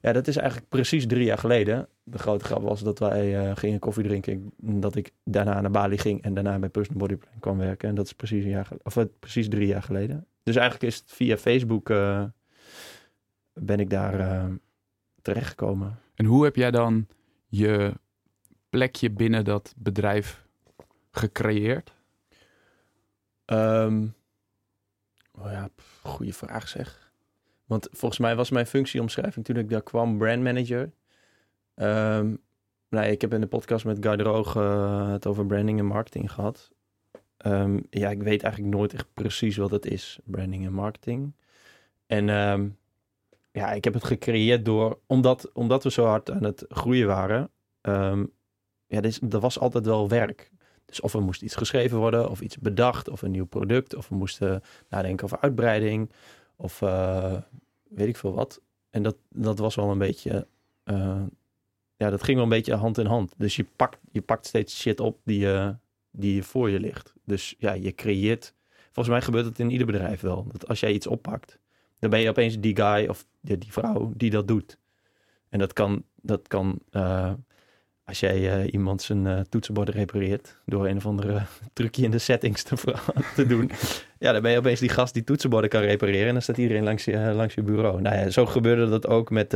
ja, 0.00 0.12
dat 0.12 0.26
is 0.26 0.36
eigenlijk 0.36 0.68
precies 0.68 1.06
drie 1.06 1.24
jaar 1.24 1.38
geleden. 1.38 1.88
De 2.02 2.18
grote 2.18 2.44
grap 2.44 2.62
was 2.62 2.82
dat 2.82 2.98
wij 2.98 3.46
uh, 3.46 3.56
gingen 3.56 3.78
koffie 3.78 4.04
drinken. 4.04 4.52
Dat 4.56 4.96
ik 4.96 5.10
daarna 5.24 5.60
naar 5.60 5.70
Bali 5.70 5.98
ging 5.98 6.22
en 6.22 6.34
daarna 6.34 6.58
bij 6.58 6.68
personal 6.68 7.00
body 7.06 7.16
plan 7.16 7.38
kwam 7.40 7.58
werken. 7.58 7.88
En 7.88 7.94
dat 7.94 8.06
is 8.06 8.12
precies, 8.12 8.44
een 8.44 8.50
jaar, 8.50 8.68
of, 8.82 8.98
precies 9.20 9.48
drie 9.48 9.66
jaar 9.66 9.82
geleden. 9.82 10.26
Dus 10.42 10.56
eigenlijk 10.56 10.92
is 10.92 10.98
het 10.98 11.12
via 11.12 11.36
Facebook 11.36 11.88
ben 13.52 13.80
ik 13.80 13.90
daar 13.90 14.48
terechtgekomen. 15.22 15.98
En 16.14 16.24
hoe 16.24 16.44
heb 16.44 16.56
jij 16.56 16.70
dan 16.70 17.06
je 17.46 17.92
plekje 18.70 19.10
binnen 19.10 19.44
dat 19.44 19.74
bedrijf 19.76 20.46
gecreëerd? 21.10 21.94
Um, 23.46 24.14
oh 25.32 25.50
ja, 25.50 25.68
goede 26.02 26.32
vraag 26.32 26.68
zeg. 26.68 27.05
Want 27.66 27.88
volgens 27.90 28.20
mij 28.20 28.36
was 28.36 28.50
mijn 28.50 28.66
functieomschrijving 28.66 29.44
toen 29.44 29.56
ik 29.56 29.70
daar 29.70 29.82
kwam 29.82 30.18
brandmanager. 30.18 30.92
Um, 31.74 32.38
nou, 32.88 33.06
ik 33.06 33.20
heb 33.20 33.32
in 33.32 33.40
de 33.40 33.46
podcast 33.46 33.84
met 33.84 33.98
Guy 34.00 34.16
Droog 34.16 34.56
uh, 34.56 35.12
het 35.12 35.26
over 35.26 35.46
branding 35.46 35.78
en 35.78 35.86
marketing 35.86 36.32
gehad. 36.32 36.70
Um, 37.46 37.86
ja, 37.90 38.10
ik 38.10 38.22
weet 38.22 38.42
eigenlijk 38.42 38.74
nooit 38.74 38.94
echt 38.94 39.06
precies 39.14 39.56
wat 39.56 39.70
het 39.70 39.86
is, 39.86 40.18
branding 40.24 40.64
en 40.64 40.72
marketing. 40.72 41.32
En 42.06 42.28
um, 42.28 42.76
ja, 43.52 43.72
ik 43.72 43.84
heb 43.84 43.94
het 43.94 44.04
gecreëerd 44.04 44.64
door, 44.64 44.98
omdat, 45.06 45.50
omdat 45.52 45.82
we 45.82 45.90
zo 45.90 46.04
hard 46.04 46.30
aan 46.30 46.44
het 46.44 46.64
groeien 46.68 47.06
waren. 47.06 47.50
Ja, 48.86 49.00
dus, 49.00 49.20
er 49.30 49.40
was 49.40 49.58
altijd 49.58 49.86
wel 49.86 50.08
werk. 50.08 50.50
Dus 50.84 51.00
of 51.00 51.14
er 51.14 51.22
moest 51.22 51.42
iets 51.42 51.54
geschreven 51.54 51.98
worden, 51.98 52.30
of 52.30 52.40
iets 52.40 52.58
bedacht, 52.58 53.08
of 53.08 53.22
een 53.22 53.30
nieuw 53.30 53.46
product, 53.46 53.94
of 53.94 54.08
we 54.08 54.14
moesten 54.14 54.62
nadenken 54.88 55.24
over 55.24 55.40
uitbreiding, 55.40 56.10
of 56.56 56.80
uh, 56.80 57.36
weet 57.88 58.08
ik 58.08 58.16
veel 58.16 58.34
wat. 58.34 58.60
En 58.90 59.02
dat, 59.02 59.16
dat 59.28 59.58
was 59.58 59.74
wel 59.74 59.90
een 59.90 59.98
beetje, 59.98 60.46
uh, 60.84 61.22
ja, 61.96 62.10
dat 62.10 62.22
ging 62.22 62.36
wel 62.36 62.44
een 62.44 62.50
beetje 62.50 62.74
hand 62.74 62.98
in 62.98 63.06
hand. 63.06 63.34
Dus 63.36 63.56
je 63.56 63.66
pakt, 63.76 63.98
je 64.10 64.22
pakt 64.22 64.46
steeds 64.46 64.80
shit 64.80 65.00
op 65.00 65.18
die, 65.24 65.46
uh, 65.46 65.70
die 66.10 66.42
voor 66.42 66.70
je 66.70 66.80
ligt. 66.80 67.14
Dus 67.24 67.54
ja, 67.58 67.72
je 67.72 67.94
creëert, 67.94 68.54
volgens 68.84 69.08
mij 69.08 69.22
gebeurt 69.22 69.44
het 69.44 69.58
in 69.58 69.70
ieder 69.70 69.86
bedrijf 69.86 70.20
wel. 70.20 70.46
Dat 70.52 70.68
als 70.68 70.80
jij 70.80 70.92
iets 70.92 71.06
oppakt, 71.06 71.58
dan 71.98 72.10
ben 72.10 72.20
je 72.20 72.28
opeens 72.28 72.60
die 72.60 72.76
guy 72.76 73.06
of 73.06 73.26
die, 73.40 73.58
die 73.58 73.72
vrouw 73.72 74.12
die 74.16 74.30
dat 74.30 74.48
doet. 74.48 74.78
En 75.48 75.58
dat 75.58 75.72
kan, 75.72 76.04
dat 76.22 76.48
kan 76.48 76.78
als 78.06 78.20
jij 78.20 78.64
uh, 78.64 78.72
iemand 78.72 79.02
zijn 79.02 79.24
uh, 79.24 79.40
toetsenbord 79.40 79.88
repareert 79.88 80.56
door 80.64 80.86
een 80.88 80.96
of 80.96 81.06
andere 81.06 81.42
trucje 81.72 82.02
in 82.02 82.10
de 82.10 82.18
settings 82.18 82.62
te, 82.62 82.76
te 83.34 83.46
doen. 83.46 83.70
ja, 84.18 84.32
dan 84.32 84.42
ben 84.42 84.50
je 84.50 84.58
opeens 84.58 84.80
die 84.80 84.88
gast 84.88 85.14
die 85.14 85.24
toetsenborden 85.24 85.70
kan 85.70 85.80
repareren 85.80 86.26
en 86.26 86.32
dan 86.32 86.42
staat 86.42 86.58
iedereen 86.58 86.84
langs 86.84 87.04
je, 87.04 87.18
langs 87.18 87.54
je 87.54 87.62
bureau. 87.62 88.00
Nou 88.00 88.16
ja, 88.16 88.30
zo 88.30 88.46
gebeurde 88.46 88.88
dat 88.88 89.06
ook 89.06 89.30
met, 89.30 89.52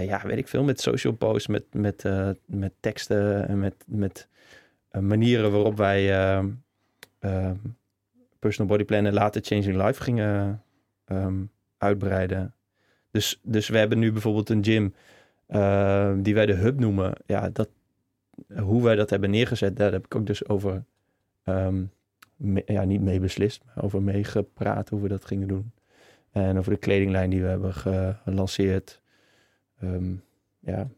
ja, 0.00 0.22
weet 0.24 0.38
ik 0.38 0.48
veel, 0.48 0.62
met 0.62 0.80
social 0.80 1.12
posts, 1.12 1.46
met, 1.46 1.64
met, 1.72 2.04
met 2.46 2.72
teksten 2.80 3.48
en 3.48 3.58
met, 3.58 3.74
met 3.86 4.28
manieren 4.90 5.50
waarop 5.50 5.76
wij 5.76 6.10
personal 8.38 8.70
body 8.70 8.84
plan 8.84 9.06
en 9.06 9.12
later 9.12 9.42
changing 9.44 9.84
life 9.84 10.02
gingen 10.02 10.62
um, 11.06 11.50
uitbreiden. 11.78 12.54
Dus, 13.10 13.40
dus 13.42 13.68
we 13.68 13.78
hebben 13.78 13.98
nu 13.98 14.12
bijvoorbeeld 14.12 14.50
een 14.50 14.64
gym 14.64 14.94
uh, 15.48 16.12
die 16.16 16.34
wij 16.34 16.46
de 16.46 16.54
hub 16.54 16.78
noemen. 16.78 17.12
Ja, 17.26 17.50
dat, 17.50 17.68
hoe 18.56 18.82
wij 18.82 18.94
dat 18.94 19.10
hebben 19.10 19.30
neergezet, 19.30 19.76
daar 19.76 19.92
heb 19.92 20.04
ik 20.04 20.14
ook 20.14 20.26
dus 20.26 20.48
over, 20.48 20.84
um, 21.44 21.90
me, 22.36 22.62
ja, 22.66 22.84
niet 22.84 23.00
mee 23.00 23.20
beslist, 23.20 23.64
maar 23.64 23.84
over 23.84 24.02
meegepraat 24.02 24.88
hoe 24.88 25.00
we 25.00 25.08
dat 25.08 25.24
gingen 25.24 25.48
doen. 25.48 25.72
En 26.30 26.58
over 26.58 26.72
de 26.72 26.78
kledinglijn 26.78 27.30
die 27.30 27.42
we 27.42 27.48
hebben 27.48 27.74
gelanceerd. 28.24 29.00
Um, 29.82 30.22
ja. 30.58 30.88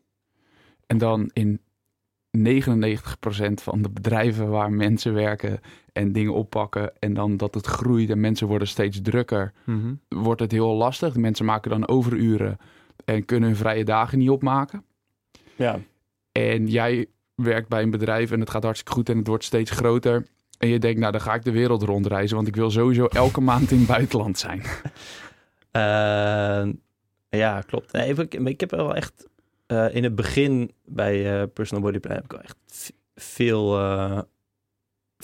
En 0.87 0.99
dan 0.99 1.30
in 1.33 1.61
99% 2.38 2.42
van 3.54 3.83
de 3.83 3.90
bedrijven 3.90 4.49
waar 4.49 4.73
mensen 4.73 5.14
werken 5.14 5.61
en 5.92 6.12
dingen 6.12 6.35
oppakken 6.35 6.92
en 6.99 7.14
dan 7.14 7.37
dat 7.37 7.54
het 7.54 7.66
groeit 7.66 8.11
en 8.11 8.21
mensen 8.21 8.47
worden 8.47 8.69
steeds 8.69 9.00
drukker, 9.02 9.52
mm-hmm. 9.64 10.00
wordt 10.09 10.40
het 10.40 10.52
heel 10.52 10.75
lastig. 10.75 11.16
Mensen 11.16 11.45
maken 11.45 11.71
dan 11.71 11.88
overuren 11.88 12.59
en 13.04 13.25
kunnen 13.25 13.49
hun 13.49 13.59
vrije 13.59 13.85
dagen 13.85 14.19
niet 14.19 14.30
opmaken. 14.30 14.85
Ja. 15.57 15.78
En 16.33 16.66
jij 16.66 17.07
werkt 17.35 17.69
bij 17.69 17.83
een 17.83 17.90
bedrijf 17.90 18.30
en 18.30 18.40
het 18.40 18.50
gaat 18.50 18.62
hartstikke 18.62 18.92
goed 18.92 19.09
en 19.09 19.16
het 19.16 19.26
wordt 19.26 19.45
steeds 19.45 19.71
groter. 19.71 20.26
En 20.59 20.69
je 20.69 20.78
denkt, 20.78 21.00
nou 21.00 21.12
dan 21.12 21.21
ga 21.21 21.35
ik 21.35 21.45
de 21.45 21.50
wereld 21.50 21.83
rondreizen, 21.83 22.37
want 22.37 22.49
ik 22.49 22.57
wil 22.57 22.71
sowieso 22.71 23.07
elke 23.07 23.40
maand 23.40 23.71
in 23.71 23.78
het 23.78 23.87
buitenland 23.87 24.38
zijn. 24.38 24.62
Uh, 25.73 26.73
ja, 27.40 27.61
klopt. 27.61 27.92
Nee, 27.92 28.14
ik, 28.14 28.35
ik 28.35 28.61
heb 28.61 28.71
wel 28.71 28.95
echt 28.95 29.28
uh, 29.66 29.95
in 29.95 30.04
het 30.04 30.14
begin 30.14 30.73
bij 30.85 31.40
uh, 31.40 31.47
Personal 31.52 31.85
Body 31.85 31.99
Plan 31.99 32.14
heb 32.14 32.25
ik 32.25 32.33
wel 32.33 32.40
echt 32.40 32.92
veel, 33.14 33.80
uh, 33.80 34.21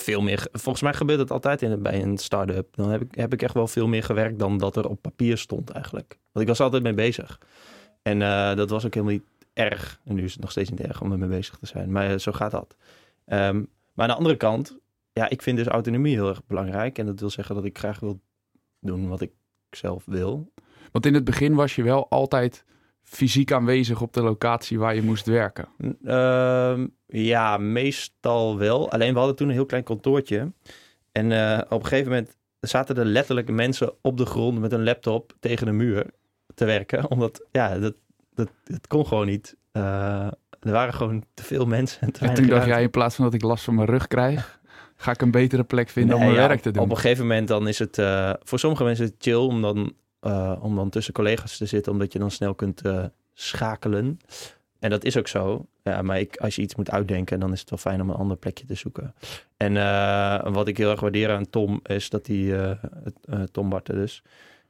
veel 0.00 0.22
meer. 0.22 0.48
Volgens 0.52 0.82
mij 0.82 0.94
gebeurt 0.94 1.18
het 1.18 1.30
altijd 1.30 1.62
in, 1.62 1.82
bij 1.82 2.02
een 2.02 2.18
start-up. 2.18 2.76
Dan 2.76 2.90
heb 2.90 3.02
ik, 3.02 3.14
heb 3.14 3.32
ik 3.32 3.42
echt 3.42 3.54
wel 3.54 3.66
veel 3.66 3.86
meer 3.86 4.02
gewerkt 4.02 4.38
dan 4.38 4.58
dat 4.58 4.76
er 4.76 4.88
op 4.88 5.02
papier 5.02 5.38
stond 5.38 5.70
eigenlijk. 5.70 6.18
Want 6.32 6.44
ik 6.44 6.48
was 6.48 6.60
altijd 6.60 6.82
mee 6.82 6.94
bezig. 6.94 7.40
En 8.02 8.18
dat 8.56 8.70
was 8.70 8.86
ook 8.86 8.94
helemaal 8.94 9.14
niet 9.14 9.24
erg. 9.52 10.00
En 10.04 10.14
nu 10.14 10.24
is 10.24 10.32
het 10.32 10.40
nog 10.40 10.50
steeds 10.50 10.70
niet 10.70 10.80
erg 10.80 11.02
om 11.02 11.12
ermee 11.12 11.28
bezig 11.28 11.56
te 11.56 11.66
zijn. 11.66 11.92
Maar 11.92 12.18
zo 12.18 12.32
gaat 12.32 12.50
dat. 12.50 12.76
Um, 13.26 13.68
maar 13.92 14.04
aan 14.04 14.08
de 14.08 14.16
andere 14.16 14.36
kant, 14.36 14.78
ja, 15.12 15.28
ik 15.28 15.42
vind 15.42 15.56
dus 15.58 15.66
autonomie 15.66 16.14
heel 16.14 16.28
erg 16.28 16.46
belangrijk. 16.46 16.98
En 16.98 17.06
dat 17.06 17.20
wil 17.20 17.30
zeggen 17.30 17.54
dat 17.54 17.64
ik 17.64 17.78
graag 17.78 18.00
wil 18.00 18.20
doen 18.80 19.08
wat 19.08 19.20
ik 19.20 19.30
zelf 19.70 20.04
wil. 20.06 20.52
Want 20.92 21.06
in 21.06 21.14
het 21.14 21.24
begin 21.24 21.54
was 21.54 21.74
je 21.74 21.82
wel 21.82 22.08
altijd 22.08 22.64
fysiek 23.06 23.52
aanwezig 23.52 24.00
op 24.02 24.12
de 24.12 24.22
locatie 24.22 24.78
waar 24.78 24.94
je 24.94 25.02
moest 25.02 25.26
werken? 25.26 25.68
Uh, 26.02 26.84
ja, 27.06 27.56
meestal 27.56 28.58
wel. 28.58 28.90
Alleen 28.90 29.12
we 29.12 29.18
hadden 29.18 29.36
toen 29.36 29.48
een 29.48 29.54
heel 29.54 29.66
klein 29.66 29.84
kantoortje. 29.84 30.52
En 31.12 31.30
uh, 31.30 31.60
op 31.68 31.80
een 31.80 31.86
gegeven 31.86 32.10
moment 32.10 32.36
zaten 32.60 32.96
er 32.96 33.04
letterlijk 33.04 33.50
mensen 33.50 33.92
op 34.00 34.16
de 34.16 34.26
grond 34.26 34.60
met 34.60 34.72
een 34.72 34.84
laptop 34.84 35.32
tegen 35.40 35.66
de 35.66 35.72
muur 35.72 36.06
te 36.54 36.64
werken. 36.64 37.06
Omdat, 37.10 37.46
ja, 37.52 37.78
dat, 37.78 37.94
dat, 38.34 38.48
dat 38.64 38.86
kon 38.86 39.06
gewoon 39.06 39.26
niet. 39.26 39.56
Uh, 39.72 39.82
er 40.60 40.72
waren 40.72 40.94
gewoon 40.94 41.25
te 41.34 41.42
veel 41.42 41.66
mensen. 41.66 42.00
En, 42.00 42.28
en 42.28 42.34
toen 42.34 42.46
dacht 42.46 42.66
jij, 42.66 42.82
in 42.82 42.90
plaats 42.90 43.14
van 43.14 43.25
dat 43.25 43.34
ik 43.34 43.42
last 43.42 43.64
van 43.64 43.75
mijn 43.75 43.88
rug 43.88 44.06
krijg, 44.06 44.60
ga 44.96 45.10
ik 45.10 45.20
een 45.20 45.30
betere 45.30 45.64
plek 45.64 45.88
vinden 45.88 46.16
nee, 46.16 46.26
om 46.26 46.30
mijn 46.32 46.42
ja, 46.42 46.48
werk 46.48 46.62
te 46.62 46.70
doen. 46.70 46.82
Op 46.82 46.90
een 46.90 46.96
gegeven 46.96 47.26
moment 47.26 47.48
dan 47.48 47.68
is 47.68 47.78
het, 47.78 47.98
uh, 47.98 48.32
voor 48.42 48.58
sommige 48.58 48.84
mensen 48.84 49.14
chill 49.18 49.34
om 49.34 49.62
dan 49.62 49.92
eh, 50.26 50.56
om 50.61 50.76
dan 50.76 50.90
tussen 50.90 51.14
collega's 51.14 51.56
te 51.56 51.66
zitten, 51.66 51.92
omdat 51.92 52.12
je 52.12 52.18
dan 52.18 52.30
snel 52.30 52.54
kunt 52.54 52.80
eh, 52.80 53.04
schakelen. 53.33 54.18
En 54.78 54.90
dat 54.90 55.04
is 55.04 55.16
ook 55.16 55.28
zo. 55.28 55.66
Ja, 55.83 56.02
maar 56.02 56.21
ik, 56.21 56.37
als 56.37 56.56
je 56.56 56.62
iets 56.62 56.75
moet 56.75 56.90
uitdenken, 56.90 57.40
dan 57.40 57.52
is 57.52 57.61
het 57.61 57.71
wel 57.71 57.78
fijn 57.78 58.00
om 58.00 58.11
een 58.11 58.16
ander 58.16 58.37
plekje 58.37 58.66
te 58.66 58.75
zoeken. 58.75 59.14
En 59.56 59.76
eh, 59.76 60.52
wat 60.52 60.68
ik 60.68 60.76
heel 60.76 60.90
erg 60.90 61.00
waardeer 61.00 61.30
aan 61.30 61.50
Tom, 61.50 61.80
is 61.83 62.11
dat 62.11 62.26
hij, 62.26 62.78
Tom 63.52 63.68
Barten 63.68 63.95
dus, 63.95 64.23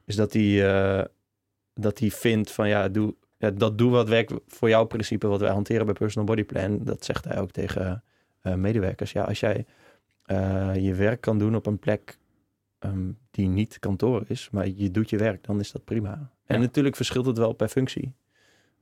is 0.05 0.15
dat 0.15 0.33
hij, 0.33 1.07
dat 1.73 1.99
hij 1.99 2.11
vindt 2.11 2.51
van 2.51 2.67
ja, 2.67 2.89
doe, 2.89 3.15
ja, 3.37 3.51
dat 3.51 3.77
doe 3.77 3.91
wat 3.91 4.09
werkt 4.09 4.33
voor 4.47 4.69
jouw 4.69 4.85
principe, 4.85 5.27
wat 5.27 5.39
wij 5.39 5.51
hanteren 5.51 5.85
bij 5.85 5.95
Personal 5.95 6.27
Body 6.27 6.43
Plan. 6.43 6.79
Dat 6.83 7.05
zegt 7.05 7.25
hij 7.25 7.39
ook 7.39 7.51
tegen 7.51 8.03
medewerkers. 8.41 9.11
Ja, 9.11 9.23
als 9.23 9.39
jij 9.39 9.65
je 10.73 10.93
werk 10.95 11.21
kan 11.21 11.37
doen 11.37 11.55
op 11.55 11.65
een 11.65 11.79
plek 11.79 12.17
ehm, 12.87 13.11
die 13.31 13.47
niet 13.47 13.79
kantoor 13.79 14.23
is, 14.27 14.49
maar 14.51 14.67
je 14.67 14.91
doet 14.91 15.09
je 15.09 15.17
werk, 15.17 15.43
dan 15.43 15.59
is 15.59 15.71
dat 15.71 15.83
prima. 15.83 16.31
En 16.45 16.59
natuurlijk 16.59 16.95
verschilt 16.95 17.25
het 17.25 17.37
wel 17.37 17.53
per 17.53 17.67
functie. 17.67 18.13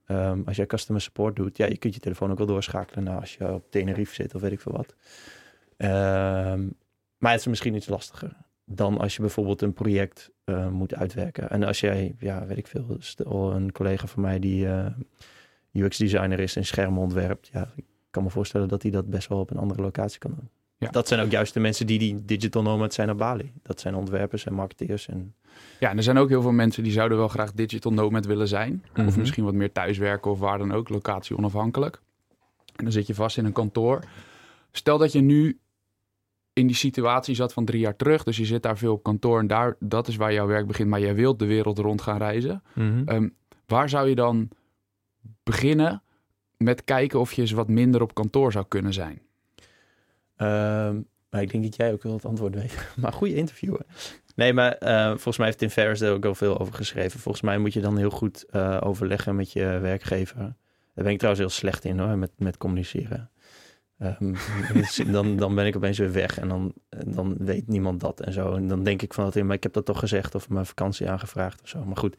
Ehm, 0.06 0.42
als 0.46 0.56
jij 0.56 0.66
customer 0.66 1.02
support 1.02 1.36
doet, 1.36 1.58
ja, 1.58 1.66
je 1.66 1.78
kunt 1.78 1.94
je 1.94 2.00
telefoon 2.00 2.32
ook 2.32 2.38
wel 2.38 2.48
doorschakelen 2.48 3.04
naar 3.04 3.20
als 3.20 3.36
je 3.36 3.54
op 3.54 3.72
Tenerife 3.72 4.14
zit 4.14 4.36
of 4.36 4.42
weet 4.42 4.52
ik 4.52 4.62
veel 4.62 4.72
wat. 4.72 4.96
Ehm, 5.78 6.70
maar 7.18 7.32
het 7.32 7.40
is 7.40 7.48
misschien 7.48 7.76
iets 7.76 7.88
lastiger 7.88 8.46
dan 8.66 8.98
als 8.98 9.16
je 9.16 9.22
bijvoorbeeld 9.22 9.62
een 9.62 9.74
project 9.74 10.32
eh, 10.44 10.70
moet 10.70 10.96
uitwerken. 10.96 11.50
En 11.50 11.64
als 11.64 11.80
jij, 11.80 12.16
ja, 12.20 12.46
weet 12.46 12.58
ik 12.58 12.68
veel, 12.68 12.96
stel 13.00 13.54
een 13.54 13.72
collega 13.72 14.08
van 14.08 14.22
mij 14.22 14.40
die 14.40 14.68
eh, 14.68 14.86
UX-designer 15.72 16.40
is 16.40 16.56
en 16.56 16.66
schermen 16.66 17.02
ontwerpt, 17.02 17.50
ja, 17.54 17.72
ik 17.76 17.86
kan 18.10 18.24
me 18.24 18.30
voorstellen 18.30 18.68
dat 18.68 18.82
hij 18.82 18.92
dat 18.92 19.10
best 19.10 19.28
wel 19.28 19.40
op 19.40 19.50
een 19.50 19.58
andere 19.58 19.82
locatie 19.82 20.20
kan 20.20 20.34
doen. 20.36 20.50
Ja. 20.78 20.90
Dat 20.90 21.08
zijn 21.08 21.20
ook 21.20 21.32
juist 21.32 21.54
de 21.54 21.60
mensen 21.60 21.88
die 21.88 22.00
die 22.00 22.26
digital 22.26 22.62
nomad 22.62 22.94
zijn 22.94 23.10
op 23.10 23.18
Bali. 23.18 23.52
Dat 23.62 23.80
zijn 23.80 23.96
ontwerpers 23.96 24.46
en 24.46 24.54
marketeers 24.54 25.08
en 25.08 25.36
Ja, 25.80 25.90
en 25.90 25.98
er 25.98 26.04
zijn 26.04 26.18
ook 26.18 26.30
heel 26.30 26.42
veel 26.42 26.52
mensen 26.52 26.84
die 26.84 26.92
zouden 26.92 27.18
wel 27.18 27.28
graag 27.28 27.54
digital 27.54 27.92
nomad 27.94 28.26
willen 28.26 28.48
zijn. 28.48 28.84
Of 28.96 29.04
Mhm. 29.06 29.20
misschien 29.20 29.44
wat 29.44 29.54
meer 29.54 29.72
thuiswerken 29.72 30.32
of 30.32 30.40
waar 30.40 30.58
dan 30.58 30.72
ook, 30.72 30.90
locatie 30.90 31.38
onafhankelijk. 31.38 32.02
En 32.76 32.84
dan 32.84 32.94
zit 32.94 33.08
je 33.08 33.16
vast 33.16 33.38
in 33.38 33.46
een 33.46 33.52
kantoor. 33.54 34.04
Stel 34.72 34.98
dat 34.98 35.12
je 35.12 35.22
nu 35.22 35.60
in 36.54 36.68
die 36.68 36.76
situatie 36.76 37.36
zat 37.36 37.54
van 37.54 37.66
drie 37.66 37.80
jaar 37.80 37.96
terug. 37.96 38.24
Dus 38.24 38.38
je 38.38 38.46
zit 38.46 38.64
daar 38.64 38.78
veel 38.78 38.94
op 38.94 39.04
kantoor 39.04 39.40
en 39.40 39.48
daar, 39.48 39.76
dat 39.80 40.08
is 40.08 40.16
waar 40.16 40.34
jouw 40.34 40.48
werk 40.48 40.68
begint. 40.68 40.90
Maar 40.90 41.00
jij 41.00 41.16
wilt 41.16 41.40
de 41.40 41.46
wereld 41.46 41.80
rond 41.80 42.02
gaan 42.02 42.18
reizen. 42.18 42.64
Ehm, 43.06 43.30
waar 43.66 43.90
zou 43.90 44.10
je 44.10 44.16
dan 44.16 44.50
beginnen 45.44 46.02
met 46.58 46.84
kijken 46.84 47.20
of 47.20 47.34
je 47.34 47.42
eens 47.42 47.52
wat 47.52 47.68
minder 47.68 48.02
op 48.02 48.14
kantoor 48.14 48.52
zou 48.52 48.66
kunnen 48.68 48.94
zijn? 48.94 49.22
Ehm, 50.36 51.02
maar 51.30 51.42
ik 51.42 51.52
denk 51.52 51.64
dat 51.64 51.76
jij 51.76 51.94
ook 51.94 52.04
wel 52.04 52.14
het 52.14 52.26
antwoord 52.26 52.56
weet. 52.56 52.88
Maar 53.02 53.14
goede 53.14 53.36
interviewer. 53.36 53.82
Nee, 54.36 54.54
maar 54.54 54.72
eh, 54.72 55.08
volgens 55.08 55.38
mij 55.38 55.46
heeft 55.46 55.58
Tim 55.58 55.70
Ferriss 55.70 56.02
er 56.02 56.14
ook 56.14 56.26
al 56.26 56.36
veel 56.36 56.60
over 56.60 56.74
geschreven. 56.74 57.20
Volgens 57.20 57.44
mij 57.44 57.58
moet 57.58 57.74
je 57.74 57.82
dan 57.82 57.98
heel 57.98 58.10
goed 58.10 58.46
eh, 58.50 58.78
overleggen 58.84 59.36
met 59.36 59.52
je 59.52 59.66
werkgever. 59.66 60.38
Daar 60.94 61.04
ben 61.04 61.14
ik 61.14 61.18
trouwens 61.18 61.46
heel 61.46 61.56
slecht 61.56 61.86
in 61.86 62.00
hoor, 62.00 62.18
met, 62.18 62.32
met 62.38 62.58
communiceren. 62.58 63.30
Ehm, 63.98 64.34
dan, 65.12 65.38
dan 65.38 65.56
ben 65.56 65.66
ik 65.66 65.76
opeens 65.76 65.98
weer 65.98 66.12
weg 66.12 66.40
en 66.40 66.48
dan, 66.48 66.74
dan 67.06 67.36
weet 67.40 67.68
niemand 67.68 68.00
dat 68.00 68.20
en 68.20 68.34
zo. 68.34 68.54
En 68.54 68.68
dan 68.68 68.84
denk 68.84 69.02
ik 69.02 69.14
van, 69.14 69.24
dat, 69.24 69.44
maar 69.44 69.56
ik 69.56 69.64
heb 69.64 69.74
dat 69.74 69.86
toch 69.86 70.00
gezegd 70.00 70.36
of 70.36 70.50
mijn 70.50 70.66
vakantie 70.66 71.10
aangevraagd 71.10 71.62
of 71.62 71.68
zo. 71.68 71.86
Maar 71.86 71.98
goed, 71.98 72.16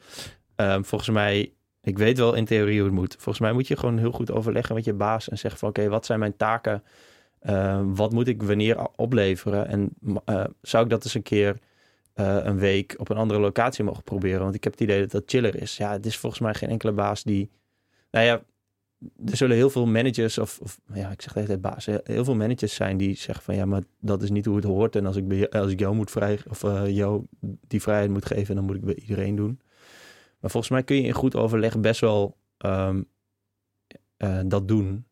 ehm, 0.55 0.83
volgens 0.83 1.09
mij, 1.09 1.53
ik 1.81 1.97
weet 1.97 2.17
wel 2.17 2.33
in 2.33 2.45
theorie 2.45 2.77
hoe 2.77 2.87
het 2.87 2.97
moet. 2.97 3.13
Volgens 3.13 3.39
mij 3.39 3.53
moet 3.53 3.67
je 3.67 3.77
gewoon 3.77 3.97
heel 3.97 4.11
goed 4.11 4.31
overleggen 4.31 4.75
met 4.75 4.85
je 4.85 4.93
baas 4.93 5.29
en 5.29 5.37
zeggen 5.37 5.59
van, 5.59 5.69
oké, 5.69 5.87
wat 5.89 6.05
zijn 6.05 6.19
mijn 6.19 6.37
taken? 6.37 6.83
Uh, 7.49 7.81
wat 7.85 8.11
moet 8.11 8.27
ik 8.27 8.43
wanneer 8.43 8.87
opleveren? 8.95 9.67
En 9.67 9.89
uh, 10.25 10.43
zou 10.61 10.83
ik 10.83 10.89
dat 10.89 11.03
eens 11.03 11.13
een 11.13 11.21
keer 11.21 11.59
uh, 12.15 12.37
een 12.41 12.57
week 12.57 12.95
op 12.97 13.09
een 13.09 13.17
andere 13.17 13.39
locatie 13.39 13.83
mogen 13.83 14.03
proberen? 14.03 14.41
Want 14.41 14.55
ik 14.55 14.63
heb 14.63 14.73
het 14.73 14.81
idee 14.81 14.99
dat 14.99 15.11
dat 15.11 15.23
chiller 15.25 15.61
is. 15.61 15.77
Ja, 15.77 15.91
het 15.91 16.05
is 16.05 16.17
volgens 16.17 16.41
mij 16.41 16.53
geen 16.53 16.69
enkele 16.69 16.91
baas 16.91 17.23
die... 17.23 17.49
Nou 18.11 18.25
ja, 18.25 18.41
er 19.25 19.37
zullen 19.37 19.55
heel 19.55 19.69
veel 19.69 19.85
managers 19.85 20.37
of, 20.37 20.59
of 20.61 20.79
ja, 20.93 21.11
ik 21.11 21.21
zeg 21.21 21.45
de 21.45 21.57
baas. 21.57 21.85
Heel 21.85 22.23
veel 22.23 22.35
managers 22.35 22.75
zijn 22.75 22.97
die 22.97 23.15
zeggen 23.15 23.43
van 23.43 23.55
ja, 23.55 23.65
maar 23.65 23.83
dat 23.99 24.21
is 24.21 24.29
niet 24.29 24.45
hoe 24.45 24.55
het 24.55 24.65
hoort. 24.65 24.95
En 24.95 25.05
als 25.05 25.15
ik, 25.15 25.53
als 25.53 25.71
ik 25.71 25.79
jou 25.79 25.95
moet 25.95 26.11
vrij 26.11 26.39
of 26.49 26.61
jou 26.87 27.25
die 27.67 27.81
vrijheid 27.81 28.09
moet 28.09 28.25
geven, 28.25 28.55
dan 28.55 28.63
moet 28.63 28.75
ik 28.75 28.85
bij 28.85 28.95
iedereen 28.95 29.35
doen. 29.35 29.59
Maar 30.39 30.51
volgens 30.51 30.71
mij 30.71 30.83
kun 30.83 30.95
je 30.95 31.01
in 31.01 31.13
goed 31.13 31.35
overleg 31.35 31.79
best 31.79 32.01
wel 32.01 32.37
uh, 32.65 32.95
dat 34.45 34.67
doen. 34.67 35.05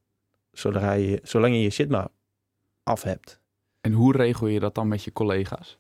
Zodra 0.52 0.92
je, 0.92 1.20
zolang 1.24 1.54
je 1.54 1.62
je 1.62 1.70
shit 1.70 1.90
maar 1.90 2.08
af 2.86 3.04
hebt. 3.04 3.40
En 3.82 3.92
hoe 3.92 4.18
regel 4.18 4.48
je 4.48 4.60
dat 4.60 4.76
dan 4.76 4.88
met 4.88 5.04
je 5.04 5.12
collega's? 5.12 5.80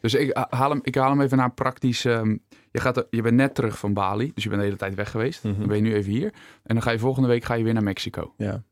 Dus 0.00 0.14
ik 0.14 0.46
haal 0.50 0.70
hem, 0.70 0.80
ik 0.82 0.94
haal 0.94 1.10
hem 1.10 1.20
even 1.20 1.36
naar 1.36 1.52
praktisch. 1.52 2.04
Um, 2.04 2.42
je, 2.70 2.80
gaat, 2.80 3.06
je 3.10 3.22
bent 3.22 3.36
net 3.36 3.54
terug 3.54 3.78
van 3.78 3.94
Bali, 3.94 4.30
dus 4.34 4.42
je 4.42 4.48
bent 4.48 4.60
de 4.60 4.66
hele 4.66 4.78
tijd 4.78 4.94
weg 4.94 5.10
geweest. 5.10 5.44
Mm 5.44 5.50
-hmm. 5.50 5.58
Dan 5.58 5.68
ben 5.68 5.76
je 5.76 5.82
nu 5.82 5.94
even 5.94 6.12
hier. 6.12 6.32
En 6.62 6.74
dan 6.74 6.82
ga 6.82 6.90
je 6.90 6.98
volgende 6.98 7.28
week 7.28 7.44
ga 7.44 7.54
je 7.54 7.64
weer 7.64 7.72
naar 7.72 7.82
Mexico. 7.82 8.34
Ja. 8.36 8.62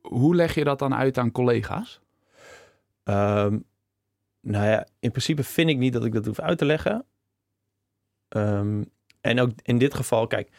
Hoe 0.00 0.34
leg 0.34 0.54
je 0.54 0.64
dat 0.64 0.78
dan 0.78 0.94
uit 0.94 1.18
aan 1.18 1.32
collega's? 1.32 2.00
Um, 3.04 3.64
nou 4.40 4.66
ja, 4.66 4.86
in 4.98 5.10
principe 5.10 5.42
vind 5.42 5.70
ik 5.70 5.78
niet 5.78 5.92
dat 5.92 6.04
ik 6.04 6.12
dat 6.12 6.26
hoef 6.26 6.40
uit 6.40 6.58
te 6.58 6.64
leggen. 6.64 7.04
Um, 8.28 8.90
en 9.20 9.40
ook 9.40 9.50
in 9.62 9.78
dit 9.78 9.94
geval, 9.94 10.26
kijk, 10.26 10.50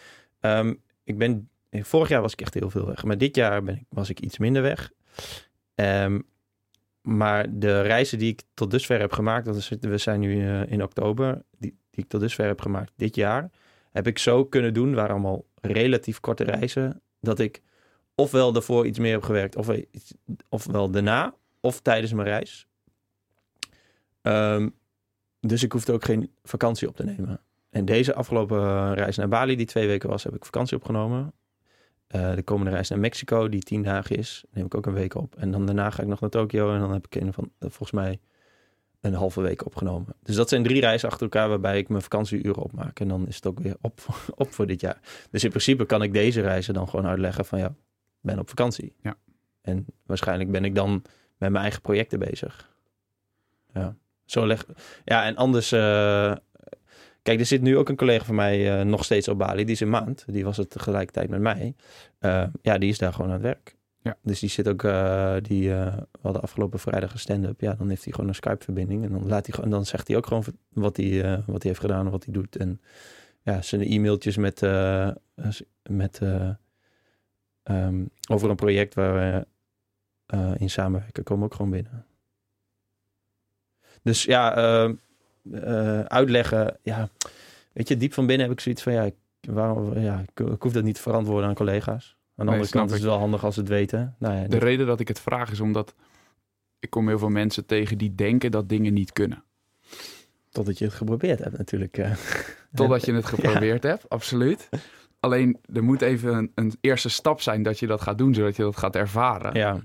ik 1.03 1.17
ben 1.17 1.49
vorig 1.71 2.09
jaar 2.09 2.21
was 2.21 2.33
ik 2.33 2.41
echt 2.41 2.53
heel 2.53 2.69
veel 2.69 2.85
weg. 2.85 3.03
Maar 3.03 3.17
dit 3.17 3.35
jaar 3.35 3.63
ben 3.63 3.75
ik, 3.75 3.85
was 3.89 4.09
ik 4.09 4.19
iets 4.19 4.37
minder 4.37 4.61
weg. 4.61 4.91
Um, 5.75 6.25
maar 7.01 7.59
de 7.59 7.81
reizen 7.81 8.17
die 8.19 8.31
ik 8.31 8.41
tot 8.53 8.71
dusver 8.71 8.99
heb 8.99 9.11
gemaakt, 9.11 9.47
is, 9.47 9.69
we 9.79 9.97
zijn 9.97 10.19
nu 10.19 10.35
uh, 10.35 10.71
in 10.71 10.83
oktober, 10.83 11.43
die, 11.57 11.77
die 11.89 12.03
ik 12.03 12.09
tot 12.09 12.21
dusver 12.21 12.45
heb 12.45 12.61
gemaakt 12.61 12.91
dit 12.95 13.15
jaar, 13.15 13.49
heb 13.91 14.07
ik 14.07 14.17
zo 14.17 14.45
kunnen 14.45 14.73
doen, 14.73 14.93
waren 14.93 15.11
allemaal 15.11 15.45
relatief 15.61 16.19
korte 16.19 16.43
reizen, 16.43 17.01
dat 17.19 17.39
ik 17.39 17.61
ofwel 18.15 18.55
ervoor 18.55 18.85
iets 18.85 18.99
meer 18.99 19.11
heb 19.11 19.23
gewerkt, 19.23 19.55
of, 19.55 19.69
ofwel 20.49 20.89
daarna, 20.89 21.35
of 21.59 21.81
tijdens 21.81 22.13
mijn 22.13 22.27
reis. 22.27 22.67
Um, 24.21 24.75
dus 25.39 25.63
ik 25.63 25.71
hoefde 25.71 25.93
ook 25.93 26.05
geen 26.05 26.31
vakantie 26.43 26.87
op 26.87 26.95
te 26.95 27.03
nemen. 27.03 27.41
En 27.69 27.85
deze 27.85 28.13
afgelopen 28.13 28.93
reis 28.93 29.17
naar 29.17 29.27
Bali, 29.27 29.55
die 29.55 29.65
twee 29.65 29.87
weken 29.87 30.09
was, 30.09 30.23
heb 30.23 30.35
ik 30.35 30.45
vakantie 30.45 30.77
opgenomen. 30.77 31.33
Uh, 32.15 32.35
de 32.35 32.43
komende 32.43 32.71
reis 32.71 32.89
naar 32.89 32.99
Mexico, 32.99 33.49
die 33.49 33.61
tien 33.61 33.83
dagen 33.83 34.17
is, 34.17 34.43
neem 34.51 34.65
ik 34.65 34.75
ook 34.75 34.85
een 34.85 34.93
week 34.93 35.15
op. 35.15 35.35
En 35.35 35.51
dan 35.51 35.65
daarna 35.65 35.89
ga 35.89 36.01
ik 36.01 36.07
nog 36.07 36.19
naar 36.19 36.29
Tokio 36.29 36.73
en 36.73 36.79
dan 36.79 36.91
heb 36.91 37.05
ik 37.05 37.15
een 37.15 37.33
van, 37.33 37.51
volgens 37.59 37.91
mij 37.91 38.19
een 39.01 39.13
halve 39.13 39.41
week 39.41 39.65
opgenomen. 39.65 40.15
Dus 40.23 40.35
dat 40.35 40.49
zijn 40.49 40.63
drie 40.63 40.79
reizen 40.81 41.09
achter 41.09 41.23
elkaar 41.23 41.49
waarbij 41.49 41.77
ik 41.77 41.89
mijn 41.89 42.01
vakantieuren 42.01 42.63
opmaak. 42.63 42.99
En 42.99 43.07
dan 43.07 43.27
is 43.27 43.35
het 43.35 43.45
ook 43.45 43.59
weer 43.59 43.75
op, 43.81 43.99
op 44.35 44.51
voor 44.51 44.67
dit 44.67 44.81
jaar. 44.81 44.99
Dus 45.31 45.43
in 45.43 45.49
principe 45.49 45.85
kan 45.85 46.01
ik 46.01 46.13
deze 46.13 46.41
reizen 46.41 46.73
dan 46.73 46.89
gewoon 46.89 47.07
uitleggen 47.07 47.45
van 47.45 47.59
ja, 47.59 47.67
ik 47.67 48.21
ben 48.21 48.39
op 48.39 48.49
vakantie. 48.49 48.95
Ja. 49.01 49.15
En 49.61 49.85
waarschijnlijk 50.05 50.51
ben 50.51 50.65
ik 50.65 50.75
dan 50.75 50.91
met 51.37 51.51
mijn 51.51 51.63
eigen 51.63 51.81
projecten 51.81 52.19
bezig. 52.19 52.75
Ja, 53.73 53.95
zo 54.25 54.47
leg. 54.47 54.65
Ja, 55.05 55.23
en 55.25 55.35
anders... 55.35 55.71
Uh, 55.71 56.35
Kijk, 57.23 57.39
er 57.39 57.45
zit 57.45 57.61
nu 57.61 57.77
ook 57.77 57.89
een 57.89 57.95
collega 57.95 58.25
van 58.25 58.35
mij 58.35 58.79
uh, 58.79 58.85
nog 58.85 59.03
steeds 59.03 59.27
op 59.27 59.37
Bali. 59.37 59.63
Die 59.63 59.73
is 59.73 59.79
een 59.79 59.89
maand. 59.89 60.25
Die 60.27 60.43
was 60.43 60.57
het 60.57 60.69
tegelijkertijd 60.69 61.29
met 61.29 61.39
mij. 61.39 61.75
Uh, 62.19 62.47
ja, 62.61 62.77
die 62.77 62.89
is 62.89 62.97
daar 62.97 63.13
gewoon 63.13 63.27
aan 63.27 63.33
het 63.33 63.43
werk. 63.43 63.75
Ja. 64.01 64.17
Dus 64.21 64.39
die 64.39 64.49
zit 64.49 64.67
ook... 64.67 64.83
Uh, 64.83 65.35
die 65.41 65.69
we 65.69 66.07
hadden 66.21 66.41
afgelopen 66.41 66.79
vrijdag 66.79 67.13
een 67.13 67.19
stand-up. 67.19 67.61
Ja, 67.61 67.73
dan 67.73 67.89
heeft 67.89 68.03
hij 68.03 68.13
gewoon 68.13 68.29
een 68.29 68.35
Skype-verbinding. 68.35 69.03
En 69.03 69.11
dan, 69.11 69.27
laat 69.27 69.47
hij, 69.47 69.63
en 69.63 69.69
dan 69.69 69.85
zegt 69.85 70.07
hij 70.07 70.17
ook 70.17 70.27
gewoon 70.27 70.43
wat 70.69 70.97
hij, 70.97 71.21
wat 71.45 71.61
hij 71.61 71.71
heeft 71.71 71.79
gedaan 71.79 72.05
en 72.05 72.11
wat 72.11 72.23
hij 72.23 72.33
doet. 72.33 72.55
En 72.55 72.81
ja, 73.41 73.61
zijn 73.61 73.81
e-mailtjes 73.81 74.37
met... 74.37 74.61
met 75.83 76.19
um, 77.63 78.09
over 78.29 78.49
een 78.49 78.55
project 78.55 78.93
waar 78.93 79.13
we 79.13 79.45
in 80.57 80.69
samenwerken 80.69 81.23
komen 81.23 81.45
ook 81.45 81.53
gewoon 81.53 81.71
binnen. 81.71 82.05
Dus 84.01 84.23
ja... 84.23 84.95
Uh, 85.43 85.99
uitleggen. 85.99 86.77
Ja, 86.81 87.09
weet 87.73 87.87
je, 87.87 87.97
diep 87.97 88.13
van 88.13 88.25
binnen 88.25 88.47
heb 88.47 88.55
ik 88.55 88.61
zoiets 88.61 88.83
van 88.83 88.93
ja, 88.93 89.03
ik, 89.03 89.15
waarom, 89.41 89.99
ja, 89.99 90.19
ik, 90.19 90.47
ik 90.47 90.61
hoef 90.61 90.73
dat 90.73 90.83
niet 90.83 90.95
te 90.95 91.01
verantwoorden 91.01 91.49
aan 91.49 91.55
collega's. 91.55 92.15
Aan 92.35 92.45
de 92.45 92.51
nee, 92.51 92.53
andere 92.53 92.77
kant 92.77 92.89
is 92.89 92.95
het 92.95 93.05
wel 93.05 93.17
handig 93.17 93.43
als 93.43 93.53
ze 93.53 93.59
het 93.59 93.69
weten. 93.69 94.15
Nou 94.19 94.35
ja, 94.35 94.47
de 94.47 94.57
reden 94.57 94.87
dat 94.87 94.99
ik 94.99 95.07
het 95.07 95.19
vraag 95.19 95.51
is 95.51 95.59
omdat 95.59 95.93
ik 96.79 96.89
kom 96.89 97.07
heel 97.07 97.19
veel 97.19 97.29
mensen 97.29 97.65
tegen 97.65 97.97
die 97.97 98.15
denken 98.15 98.51
dat 98.51 98.69
dingen 98.69 98.93
niet 98.93 99.13
kunnen. 99.13 99.43
Totdat 100.49 100.77
je 100.77 100.85
het 100.85 100.93
geprobeerd 100.93 101.39
hebt 101.39 101.57
natuurlijk. 101.57 101.97
Uh. 101.97 102.15
Totdat 102.73 103.05
je 103.05 103.13
het 103.21 103.25
geprobeerd 103.25 103.83
ja. 103.83 103.89
hebt, 103.89 104.09
absoluut. 104.09 104.69
Alleen 105.19 105.57
er 105.73 105.83
moet 105.83 106.01
even 106.01 106.33
een, 106.33 106.51
een, 106.55 106.73
eerste 106.81 107.09
stap 107.09 107.41
zijn 107.41 107.63
dat 107.63 107.79
je 107.79 107.87
dat 107.87 108.01
gaat 108.01 108.17
doen, 108.17 108.33
zodat 108.33 108.55
je 108.55 108.63
dat 108.63 108.77
gaat 108.77 108.95
ervaren. 108.95 109.53
Ja. 109.53 109.81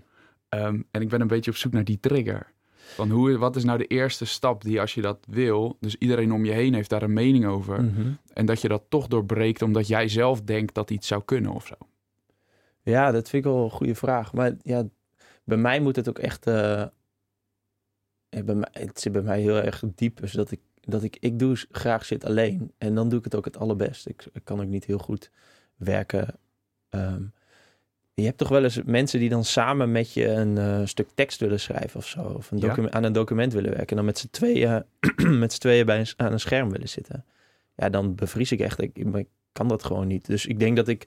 Um, 0.49 0.87
en 0.91 1.03
ik 1.03 1.09
ben 1.09 1.21
een 1.21 1.27
beetje 1.27 1.51
op 1.51 1.57
zoek 1.57 1.73
naar 1.73 1.85
die 1.85 2.01
trigger. 2.01 2.53
Van 2.95 3.11
hoe, 3.11 3.39
wat 3.39 3.57
is 3.57 3.65
nou 3.65 3.79
de 3.79 3.87
eerste 3.87 4.25
stap 4.25 4.63
die 4.63 4.81
als 4.81 4.95
je 4.95 5.01
dat 5.01 5.19
wil, 5.29 5.77
dus 5.81 5.97
iedereen 5.97 6.33
om 6.33 6.45
je 6.45 6.53
heen 6.53 6.75
heeft 6.75 6.91
daar 6.91 7.03
een 7.03 7.13
mening 7.13 7.47
over. 7.47 7.83
Mm 7.83 7.95
-hmm. 7.95 8.19
En 8.33 8.47
dat 8.47 8.61
je 8.61 8.69
dat 8.69 8.83
toch 8.89 9.07
doorbreekt 9.07 9.63
omdat 9.63 9.87
jij 9.87 10.09
zelf 10.09 10.43
denkt 10.43 10.75
dat 10.75 10.91
iets 10.91 11.07
zou 11.07 11.23
kunnen 11.25 11.53
of 11.53 11.67
zo. 11.67 11.75
Ja, 12.83 13.11
dat 13.11 13.29
vind 13.29 13.45
ik 13.45 13.53
wel 13.53 13.65
een 13.65 13.71
goede 13.71 13.95
vraag. 13.95 14.33
Maar 14.33 14.57
ja, 14.63 14.85
bij 15.45 15.57
mij 15.57 15.81
moet 15.81 15.97
het 15.97 16.09
ook 16.09 16.19
echt. 16.19 16.47
Uh, 16.47 16.85
bij 18.29 18.55
mij, 18.55 18.69
het 18.73 19.01
zit 19.01 19.13
bij 19.13 19.23
mij 19.23 19.41
heel 19.41 19.57
erg 19.57 19.83
diep. 19.95 20.21
Dus 20.21 20.33
dat 20.33 20.51
ik, 20.51 20.61
dat 20.81 21.03
ik, 21.03 21.17
ik 21.21 21.39
doe 21.39 21.67
graag 21.71 22.05
shit 22.05 22.25
alleen. 22.25 22.73
En 22.79 22.95
dan 22.95 23.09
doe 23.09 23.19
ik 23.19 23.25
het 23.25 23.35
ook 23.35 23.45
het 23.45 23.59
allerbest. 23.59 24.09
Ik, 24.09 24.27
ik 24.33 24.45
kan 24.45 24.61
ook 24.61 24.67
niet 24.67 24.85
heel 24.85 24.99
goed 24.99 25.31
werken. 25.77 26.39
Ehm, 26.89 27.23
je 28.21 28.25
hebt 28.25 28.39
toch 28.39 28.49
wel 28.49 28.63
eens 28.65 28.83
mensen 28.85 29.21
die 29.21 29.29
dan 29.29 29.45
samen 29.45 29.93
met 29.93 30.13
je 30.13 30.29
een 30.29 30.59
eh, 30.59 30.81
stuk 30.85 31.09
tekst 31.15 31.41
willen 31.41 31.61
schrijven 31.61 31.97
of 32.01 32.07
zo. 32.07 32.21
Of 32.23 32.51
een 32.51 32.59
Ja. 32.59 32.91
aan 32.91 33.05
een 33.05 33.13
document 33.13 33.53
willen 33.53 33.71
werken. 33.71 33.89
En 33.89 33.97
dan 33.97 34.05
met 34.05 34.19
z'n 34.19 34.29
tweeën, 34.31 34.85
met 35.43 35.53
z'n 35.53 35.59
tweeën 35.61 35.87
bij 35.87 35.99
een, 36.01 36.07
aan 36.17 36.33
een 36.33 36.41
scherm 36.41 36.71
willen 36.71 36.89
zitten. 36.89 37.25
Ja, 37.77 37.89
dan 37.89 38.15
bevries 38.15 38.53
ik 38.53 38.61
echt. 38.61 38.81
Ik, 38.83 38.97
ik 38.97 39.29
kan 39.53 39.69
dat 39.69 39.85
gewoon 39.85 40.07
niet. 40.07 40.27
Dus 40.27 40.47
ik 40.47 40.59
denk 40.59 40.77
dat 40.77 40.89
ik 40.89 41.07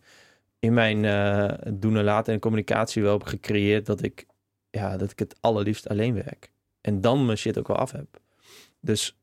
in 0.59 0.73
mijn 0.73 1.05
eh, 1.05 1.71
doen 1.73 1.97
en 1.97 2.03
laten 2.03 2.33
en 2.33 2.39
communicatie 2.39 3.01
wel 3.03 3.13
heb 3.17 3.23
gecreëerd 3.23 3.85
dat 3.85 4.03
ik, 4.03 4.25
ja, 4.69 4.97
dat 4.97 5.11
ik 5.11 5.19
het 5.19 5.35
allerliefst 5.39 5.89
alleen 5.89 6.13
werk. 6.13 6.51
En 6.81 7.01
dan 7.01 7.25
mijn 7.25 7.37
shit 7.37 7.57
ook 7.57 7.67
wel 7.67 7.77
af 7.77 7.91
heb. 7.91 8.19
Dus 8.79 9.17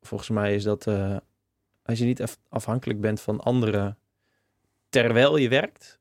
volgens 0.00 0.30
mij 0.30 0.54
is 0.54 0.62
dat, 0.62 0.86
eh, 0.86 1.16
als 1.82 1.98
je 1.98 2.04
niet 2.04 2.22
af- 2.22 2.38
afhankelijk 2.48 3.00
bent 3.00 3.20
van 3.20 3.40
anderen 3.40 3.98
terwijl 4.88 5.36
je 5.36 5.48
werkt, 5.48 6.00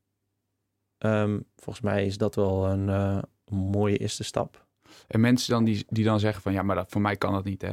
ehm, 1.02 1.40
volgens 1.56 1.86
mij 1.86 2.06
is 2.06 2.18
dat 2.18 2.36
wel 2.36 2.68
een 2.70 2.90
eh, 2.90 3.18
mooie 3.50 3.98
eerste 3.98 4.24
stap. 4.24 4.66
En 5.08 5.20
mensen 5.20 5.54
dan 5.54 5.64
die, 5.64 5.86
die 5.90 6.04
dan 6.04 6.20
zeggen 6.20 6.42
van 6.42 6.54
ja, 6.54 6.62
maar 6.62 6.76
dat, 6.76 6.90
voor 6.90 7.02
mij 7.02 7.16
kan 7.16 7.34
dat 7.34 7.44
niet 7.44 7.62
hè. 7.62 7.72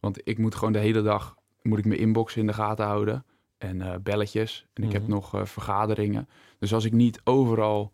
Want 0.00 0.20
ik 0.24 0.38
moet 0.38 0.54
gewoon 0.54 0.72
de 0.72 0.78
hele 0.78 1.02
dag 1.02 1.36
moet 1.62 1.78
ik 1.78 1.84
mijn 1.84 2.00
inbox 2.00 2.36
in 2.36 2.46
de 2.46 2.52
gaten 2.52 2.84
houden. 2.86 3.24
En 3.58 3.82
eh, 3.82 3.94
belletjes. 4.02 4.66
En 4.72 4.82
ik 4.82 4.92
heb 4.92 5.02
Mhm. 5.02 5.10
nog 5.10 5.34
eh, 5.34 5.44
vergaderingen. 5.44 6.28
Dus 6.58 6.74
als 6.74 6.84
ik 6.84 6.92
niet 6.92 7.20
overal 7.24 7.92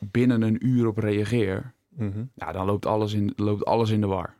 binnen 0.00 0.42
een 0.42 0.66
uur 0.66 0.86
op 0.86 0.98
reageer, 0.98 1.74
ja, 2.34 2.52
dan 2.52 2.66
loopt 2.66 2.86
alles 2.86 3.12
in, 3.12 3.32
loopt 3.36 3.64
alles 3.64 3.90
in 3.90 4.00
de 4.00 4.06
war. 4.06 4.34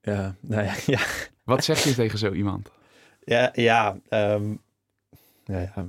Ja, 0.00 0.34
nou 0.40 0.64
ja, 0.64 0.74
ja. 0.96 1.00
Wat 1.44 1.64
zeg 1.64 1.84
je 1.84 1.94
tegen 1.94 2.18
zo 2.18 2.32
iemand? 2.32 2.70
Ja, 3.24 3.50
ja, 3.54 3.98
ehm, 4.08 4.54
ja, 5.44 5.58
ja. 5.60 5.86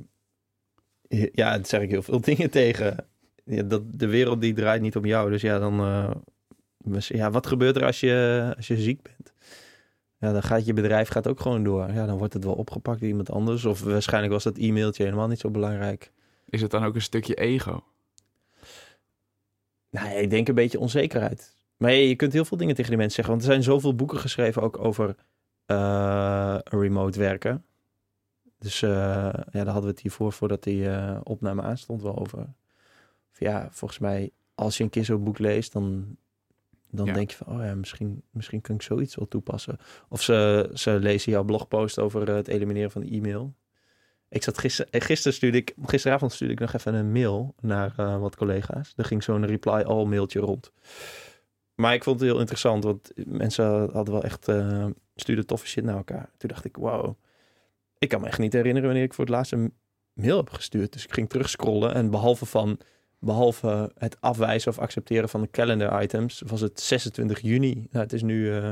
Ja, 1.10 1.50
daar 1.58 1.66
zeg 1.66 1.82
ik 1.82 1.90
heel 1.90 2.02
veel 2.02 2.22
dingen 2.32 2.50
tegen. 2.50 3.06
Ja, 3.44 3.64
dat, 3.64 3.82
de 4.00 4.08
wereld 4.08 4.42
die 4.42 4.54
draait 4.54 4.82
niet 4.82 4.96
om 4.96 5.06
jou. 5.06 5.30
Dus 5.32 5.42
ja, 5.42 5.60
dan... 5.60 5.80
eh, 5.80 6.12
ja, 7.08 7.32
wat 7.32 7.48
gebeurt 7.48 7.76
er 7.76 7.86
als 7.86 8.00
je, 8.00 8.54
als 8.58 8.68
je 8.68 8.78
ziek 8.78 9.02
bent? 9.02 9.34
Ja, 10.20 10.32
dan 10.32 10.44
gaat 10.44 10.66
je 10.66 10.74
bedrijf 10.74 11.08
gaat 11.08 11.28
ook 11.28 11.40
gewoon 11.40 11.64
door. 11.64 11.92
Ja, 11.94 12.06
dan 12.06 12.18
wordt 12.18 12.34
het 12.34 12.44
wel 12.44 12.54
opgepakt 12.54 13.00
door 13.00 13.10
iemand 13.10 13.32
anders. 13.32 13.66
Of 13.66 13.82
waarschijnlijk 13.82 14.34
was 14.34 14.44
dat 14.44 14.58
e-mailtje 14.58 15.04
helemaal 15.04 15.28
niet 15.28 15.40
zo 15.40 15.50
belangrijk. 15.50 16.12
Is 16.46 16.62
het 16.62 16.72
dan 16.72 16.84
ook 16.84 16.96
een 16.96 17.02
stukje 17.02 17.36
ego? 17.36 17.84
Nou, 19.90 20.10
ik 20.10 20.30
denk 20.30 20.48
een 20.48 20.56
beetje 20.56 20.80
onzekerheid. 20.80 21.56
Maar 21.78 21.92
je, 21.92 22.08
je 22.08 22.16
kunt 22.16 22.34
heel 22.34 22.46
veel 22.46 22.58
dingen 22.58 22.76
tegen 22.76 22.90
die 22.90 23.00
mensen 23.00 23.16
zeggen. 23.16 23.34
Want 23.34 23.46
er 23.48 23.52
zijn 23.54 23.64
zoveel 23.74 23.96
boeken 23.96 24.18
geschreven 24.20 24.62
ook 24.62 24.78
over 24.78 25.16
eh, 25.66 26.58
remote 26.64 27.20
werken. 27.20 27.66
Dus 28.60 28.82
eh, 28.82 28.90
ja, 28.90 29.34
daar 29.52 29.66
hadden 29.66 29.84
we 29.84 29.90
het 29.90 30.00
hiervoor, 30.00 30.32
voordat 30.34 30.64
die 30.64 30.90
eh, 30.90 31.20
opname 31.24 31.62
aanstond, 31.62 32.02
wel 32.02 32.18
over. 32.18 32.40
Of 33.32 33.40
ja, 33.40 33.68
volgens 33.72 34.00
mij, 34.00 34.32
als 34.56 34.78
je 34.78 34.84
een 34.84 34.90
keer 34.90 35.06
zo'n 35.06 35.24
boek 35.24 35.40
leest, 35.40 35.74
dan, 35.74 36.18
dan 36.92 37.06
Ja. 37.06 37.14
denk 37.14 37.32
je 37.32 37.38
van, 37.38 37.56
oh 37.58 37.64
ja, 37.66 37.76
misschien, 37.76 38.24
misschien 38.32 38.62
kan 38.62 38.76
ik 38.76 38.82
zoiets 38.82 39.16
wel 39.16 39.28
toepassen. 39.28 39.78
Of 40.10 40.22
ze, 40.22 40.70
ze 40.74 40.92
lezen 41.00 41.32
jouw 41.32 41.44
blogpost 41.44 42.00
over 42.00 42.30
eh, 42.30 42.36
het 42.36 42.48
elimineren 42.48 42.92
van 42.92 43.04
e-mail. 43.04 43.54
Ik 44.30 44.44
zat 44.44 44.58
gisteren, 44.58 45.02
gisteren 45.02 45.34
stuurde 45.38 45.58
ik, 45.58 45.74
gisteravond 45.84 46.32
stuurde 46.32 46.54
ik 46.54 46.60
nog 46.60 46.74
even 46.74 46.94
een 46.94 47.12
mail 47.12 47.56
naar 47.62 48.20
wat 48.20 48.36
collega's. 48.36 48.94
Er 48.96 49.06
ging 49.06 49.24
zo'n 49.24 49.46
reply 49.46 49.82
all 49.82 50.06
mailtje 50.06 50.40
rond. 50.40 50.72
Maar 51.76 51.94
ik 51.94 52.04
vond 52.04 52.20
het 52.20 52.30
heel 52.30 52.40
interessant, 52.40 52.84
want 52.84 53.12
mensen 53.26 53.66
hadden 53.92 54.14
wel 54.14 54.24
echt, 54.24 54.48
stuurden 55.16 55.46
toffe 55.46 55.68
shit 55.68 55.84
naar 55.84 55.96
elkaar. 55.96 56.30
Toen 56.38 56.50
dacht 56.50 56.66
ik, 56.66 56.76
wow, 56.76 57.16
ik 58.00 58.10
kan 58.10 58.22
me 58.22 58.28
echt 58.28 58.40
niet 58.40 58.54
herinneren 58.54 58.88
wanneer 58.88 59.06
ik 59.06 59.14
voor 59.14 59.26
het 59.26 59.34
laatst 59.34 59.52
een 59.52 59.74
mail 60.14 60.38
heb 60.38 60.50
gestuurd. 60.50 60.94
Dus 60.94 61.04
ik 61.04 61.14
ging 61.14 61.30
terugscrollen 61.30 61.94
en 61.94 62.10
behalve 62.10 62.46
van, 62.46 62.80
behalve 63.20 63.92
het 63.98 64.22
afwijzen 64.22 64.72
of 64.72 64.80
accepteren 64.80 65.30
van 65.30 65.42
de 65.42 65.50
calendar 65.52 66.04
items, 66.04 66.42
was 66.46 66.62
het 66.62 66.80
26 66.80 67.40
juni. 67.40 67.74
Nou, 67.74 68.04
het 68.04 68.14
is 68.14 68.22
nu 68.22 68.56
eh 68.56 68.72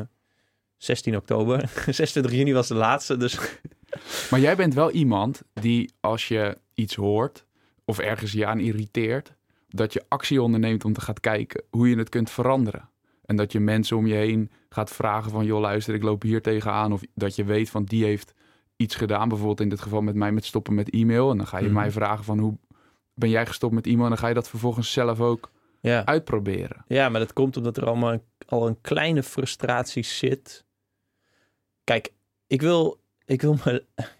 16 0.77 1.15
oktober. 1.15 1.71
26 1.85 2.31
juni 2.31 2.53
was 2.53 2.67
de 2.67 2.75
laatste, 2.75 3.17
dus 3.17 3.37
Maar 4.29 4.39
jij 4.39 4.55
bent 4.55 4.73
wel 4.73 4.91
iemand 4.91 5.41
die 5.53 5.93
als 5.99 6.27
je 6.27 6.57
iets 6.73 6.95
hoort 6.95 7.45
of 7.85 7.99
ergens 7.99 8.31
je 8.31 8.45
aan 8.45 8.59
irriteert, 8.59 9.33
dat 9.67 9.93
je 9.93 10.05
actie 10.07 10.41
onderneemt 10.41 10.85
om 10.85 10.93
te 10.93 11.01
gaan 11.01 11.19
kijken 11.19 11.63
hoe 11.69 11.89
je 11.89 11.97
het 11.97 12.09
kunt 12.09 12.29
veranderen. 12.29 12.89
En 13.25 13.35
dat 13.35 13.51
je 13.51 13.59
mensen 13.59 13.97
om 13.97 14.07
je 14.07 14.13
heen 14.13 14.51
gaat 14.69 14.91
vragen 14.91 15.31
van 15.31 15.45
joh 15.45 15.59
luister 15.59 15.93
ik 15.93 16.03
loop 16.03 16.21
hier 16.21 16.41
tegenaan. 16.41 16.93
Of 16.93 17.01
dat 17.13 17.35
je 17.35 17.43
weet 17.43 17.69
van 17.69 17.83
die 17.83 18.03
heeft 18.03 18.33
iets 18.75 18.95
gedaan. 18.95 19.27
Bijvoorbeeld 19.29 19.59
in 19.61 19.69
dit 19.69 19.81
geval 19.81 20.01
met 20.01 20.15
mij 20.15 20.31
met 20.31 20.45
stoppen 20.45 20.73
met 20.73 20.89
e-mail. 20.89 21.31
En 21.31 21.37
dan 21.37 21.47
ga 21.47 21.57
je 21.57 21.65
Mhm. 21.65 21.73
mij 21.73 21.91
vragen 21.91 22.23
van 22.23 22.39
hoe 22.39 22.57
ben 23.13 23.29
jij 23.29 23.45
gestopt 23.45 23.73
met 23.73 23.85
e-mail. 23.85 24.03
En 24.03 24.09
dan 24.09 24.17
ga 24.17 24.27
je 24.27 24.33
dat 24.33 24.49
vervolgens 24.49 24.91
zelf 24.91 25.19
ook 25.19 25.51
ja. 25.81 26.05
uitproberen. 26.05 26.83
Ja, 26.87 27.09
maar 27.09 27.19
dat 27.19 27.33
komt 27.33 27.57
omdat 27.57 27.77
er 27.77 27.85
allemaal 27.85 28.17
al 28.47 28.67
een 28.67 28.81
kleine 28.81 29.23
frustratie 29.23 30.03
zit. 30.03 30.65
Kijk, 31.83 32.13
ik 32.47 32.61
wil, 32.61 32.99
ik 33.25 33.41
wil 33.41 33.57
me... 33.65 33.85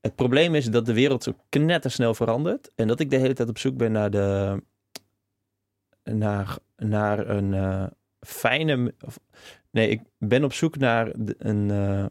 Het 0.00 0.14
probleem 0.14 0.54
is 0.54 0.70
dat 0.70 0.86
de 0.86 0.92
wereld 0.92 1.22
zo 1.22 1.34
knettersnel 1.48 2.14
verandert. 2.14 2.70
En 2.74 2.88
dat 2.88 3.00
ik 3.00 3.10
de 3.10 3.16
hele 3.16 3.34
tijd 3.34 3.48
op 3.48 3.58
zoek 3.58 3.76
ben 3.76 3.92
naar 3.92 4.10
de... 4.10 4.62
Naar, 6.04 6.58
naar 6.76 7.28
een 7.28 7.54
eh, 7.54 7.86
fijne... 8.20 8.94
Of, 9.04 9.18
nee, 9.70 9.88
ik 9.88 10.00
ben 10.18 10.44
op 10.44 10.52
zoek 10.52 10.76
naar 10.76 11.12
een... 11.38 11.70
eh, 11.70 12.04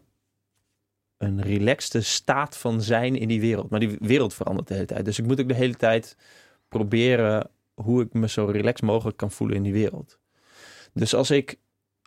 een 1.21 1.41
relaxte 1.41 2.01
staat 2.01 2.57
van 2.57 2.81
zijn 2.81 3.15
in 3.15 3.27
die 3.27 3.39
wereld. 3.39 3.69
Maar 3.69 3.79
die 3.79 3.97
wereld 3.99 4.33
verandert 4.33 4.67
de 4.67 4.73
hele 4.73 4.85
tijd. 4.85 5.05
Dus 5.05 5.19
ik 5.19 5.25
moet 5.25 5.39
ook 5.39 5.47
de 5.47 5.53
hele 5.53 5.75
tijd 5.75 6.17
proberen 6.67 7.49
hoe 7.73 8.01
ik 8.01 8.13
me 8.13 8.29
zo 8.29 8.45
relaxed 8.45 8.87
mogelijk 8.87 9.17
kan 9.17 9.31
voelen 9.31 9.55
in 9.55 9.63
die 9.63 9.73
wereld. 9.73 10.19
Dus 10.93 11.13
als 11.13 11.31
ik, 11.31 11.59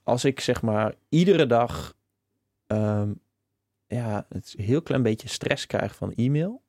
als 0.02 0.24
ik 0.24 0.40
zeg 0.40 0.62
maar 0.62 0.94
iedere 1.08 1.46
dag 1.46 1.96
ehm, 2.66 3.12
ja, 3.86 4.26
het 4.28 4.54
heel 4.56 4.82
klein 4.82 5.02
beetje 5.02 5.28
stress 5.28 5.66
krijg 5.66 5.94
van 5.94 6.12
e-mail. 6.12 6.62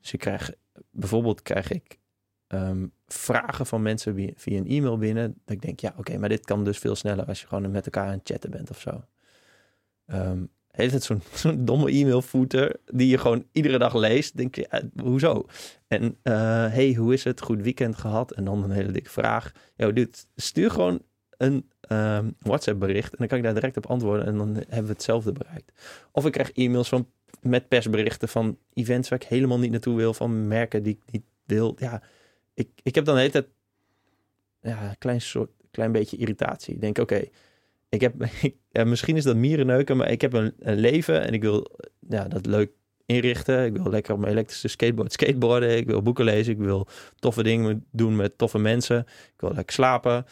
Dus 0.00 0.12
ik 0.12 0.18
krijg, 0.18 0.52
bijvoorbeeld 0.90 1.42
krijg 1.42 1.70
ik 1.70 1.98
ehm, 2.46 2.86
vragen 3.06 3.66
van 3.66 3.82
mensen 3.82 4.14
via, 4.14 4.30
via 4.34 4.58
een 4.58 4.68
e-mail 4.68 4.98
binnen. 4.98 5.40
Dat 5.44 5.54
ik 5.54 5.62
denk, 5.62 5.80
ja, 5.80 5.94
oké, 5.96 6.18
maar 6.18 6.28
dit 6.28 6.44
kan 6.44 6.64
dus 6.64 6.78
veel 6.78 6.94
sneller 6.94 7.26
als 7.26 7.40
je 7.40 7.46
gewoon 7.46 7.70
met 7.70 7.84
elkaar 7.84 8.06
aan 8.06 8.18
het 8.18 8.28
chatten 8.28 8.50
bent 8.50 8.70
of 8.70 8.80
zo. 8.80 9.04
Ehm 10.06 10.42
heeft 10.70 10.92
het 10.92 11.04
zo'n 11.34 11.64
domme 11.64 11.90
e-mailfooter 11.90 12.76
die 12.86 13.08
je 13.08 13.18
gewoon 13.18 13.44
iedere 13.52 13.78
dag 13.78 13.94
leest. 13.94 14.36
Denk 14.36 14.54
je, 14.54 14.66
eh, 14.66 14.82
hoezo? 15.02 15.46
En 15.88 16.16
eh, 16.22 16.34
hey, 16.72 16.94
hoe 16.94 17.12
is 17.12 17.24
het? 17.24 17.40
Goed 17.40 17.62
weekend 17.62 17.96
gehad? 17.96 18.32
En 18.32 18.44
dan 18.44 18.64
een 18.64 18.70
hele 18.70 18.92
dikke 18.92 19.10
vraag. 19.10 19.52
Yo, 19.76 19.92
dude, 19.92 20.10
stuur 20.36 20.70
gewoon 20.70 21.02
een 21.36 21.70
ehm, 21.80 22.30
WhatsApp 22.38 22.78
bericht 22.78 23.10
en 23.10 23.16
dan 23.18 23.26
kan 23.26 23.38
ik 23.38 23.44
daar 23.44 23.54
direct 23.54 23.76
op 23.76 23.86
antwoorden 23.86 24.26
en 24.26 24.36
dan 24.36 24.54
hebben 24.54 24.86
we 24.86 24.92
hetzelfde 24.92 25.32
bereikt. 25.32 25.72
Of 26.12 26.26
ik 26.26 26.32
krijg 26.32 26.52
e-mails 26.52 26.88
van 26.88 27.06
met 27.40 27.68
persberichten 27.68 28.28
van 28.28 28.58
events 28.74 29.08
waar 29.08 29.22
ik 29.22 29.28
helemaal 29.28 29.58
niet 29.58 29.70
naartoe 29.70 29.96
wil, 29.96 30.14
van 30.14 30.48
merken 30.48 30.82
die 30.82 30.92
ik 30.92 31.12
niet 31.12 31.24
wil. 31.44 31.76
Ja, 31.78 32.02
ik, 32.54 32.68
ik 32.82 32.94
heb 32.94 33.04
dan 33.04 33.14
de 33.14 33.20
hele 33.20 33.32
tijd 33.32 33.46
ja, 34.60 34.88
een 34.88 34.98
klein 34.98 35.20
soort 35.20 35.50
klein 35.70 35.92
beetje 35.92 36.16
irritatie. 36.16 36.74
Ik 36.74 36.80
denk, 36.80 36.98
oké, 36.98 37.22
ik 37.90 38.00
heb 38.00 38.14
ja, 38.70 38.84
misschien 38.84 39.16
is 39.16 39.24
dat 39.24 39.36
mierenneuken, 39.36 39.96
maar 39.96 40.10
ik 40.10 40.20
heb 40.20 40.32
een, 40.32 40.52
een 40.58 40.78
leven 40.78 41.26
en 41.26 41.32
ik 41.34 41.42
wil 41.42 41.70
ja, 42.08 42.28
dat 42.28 42.46
leuk 42.46 42.70
inrichten. 43.06 43.64
Ik 43.64 43.76
wil 43.76 43.90
lekker 43.90 44.12
op 44.14 44.20
mijn 44.20 44.32
elektrische 44.32 44.68
skateboard 44.68 45.12
skateboarden. 45.12 45.76
Ik 45.76 45.86
wil 45.86 46.02
boeken 46.02 46.24
lezen. 46.24 46.52
Ik 46.52 46.58
wil 46.58 46.86
toffe 47.18 47.42
dingen 47.42 47.86
doen 47.92 48.16
met 48.16 48.38
toffe 48.38 48.58
mensen. 48.58 48.98
Ik 49.34 49.40
wil 49.40 49.52
lekker 49.54 49.74
slapen. 49.74 50.24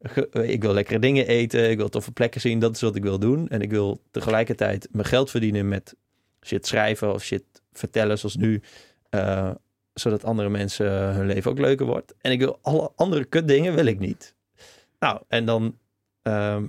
Ge- 0.00 0.28
Ik 0.48 0.62
wil 0.62 0.72
lekkere 0.72 0.98
dingen 0.98 1.26
eten. 1.26 1.70
Ik 1.70 1.76
wil 1.76 1.88
toffe 1.88 2.12
plekken 2.12 2.40
zien. 2.40 2.58
Dat 2.58 2.74
is 2.74 2.80
wat 2.80 2.96
ik 2.96 3.02
wil 3.02 3.18
doen. 3.18 3.48
En 3.48 3.60
ik 3.60 3.70
wil 3.70 4.00
tegelijkertijd 4.10 4.88
mijn 4.92 5.06
geld 5.06 5.30
verdienen 5.30 5.68
met 5.68 5.96
shit 6.42 6.66
schrijven 6.66 7.12
of 7.14 7.22
shit 7.24 7.44
vertellen 7.72 8.18
zoals 8.18 8.36
nu. 8.36 8.60
eh, 9.10 9.50
zodat 9.94 10.24
andere 10.24 10.48
mensen 10.48 10.90
hun 11.14 11.26
leven 11.26 11.50
ook 11.50 11.58
leuker 11.58 11.86
wordt. 11.86 12.14
En 12.20 12.32
ik 12.32 12.38
wil 12.38 12.58
alle 12.62 12.92
andere 12.96 13.24
kut 13.24 13.48
dingen 13.48 13.74
wil 13.74 13.86
ik 13.86 13.98
niet. 13.98 14.34
Nou, 14.98 15.20
en 15.28 15.44
dan, 15.44 15.78
ehm, 16.22 16.66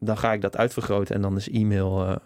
dan 0.00 0.18
ga 0.18 0.32
ik 0.32 0.40
dat 0.40 0.56
uitvergroten 0.56 1.14
en 1.14 1.22
dan 1.22 1.36
is 1.36 1.48
e-mail, 1.48 2.06
eh, 2.06 2.16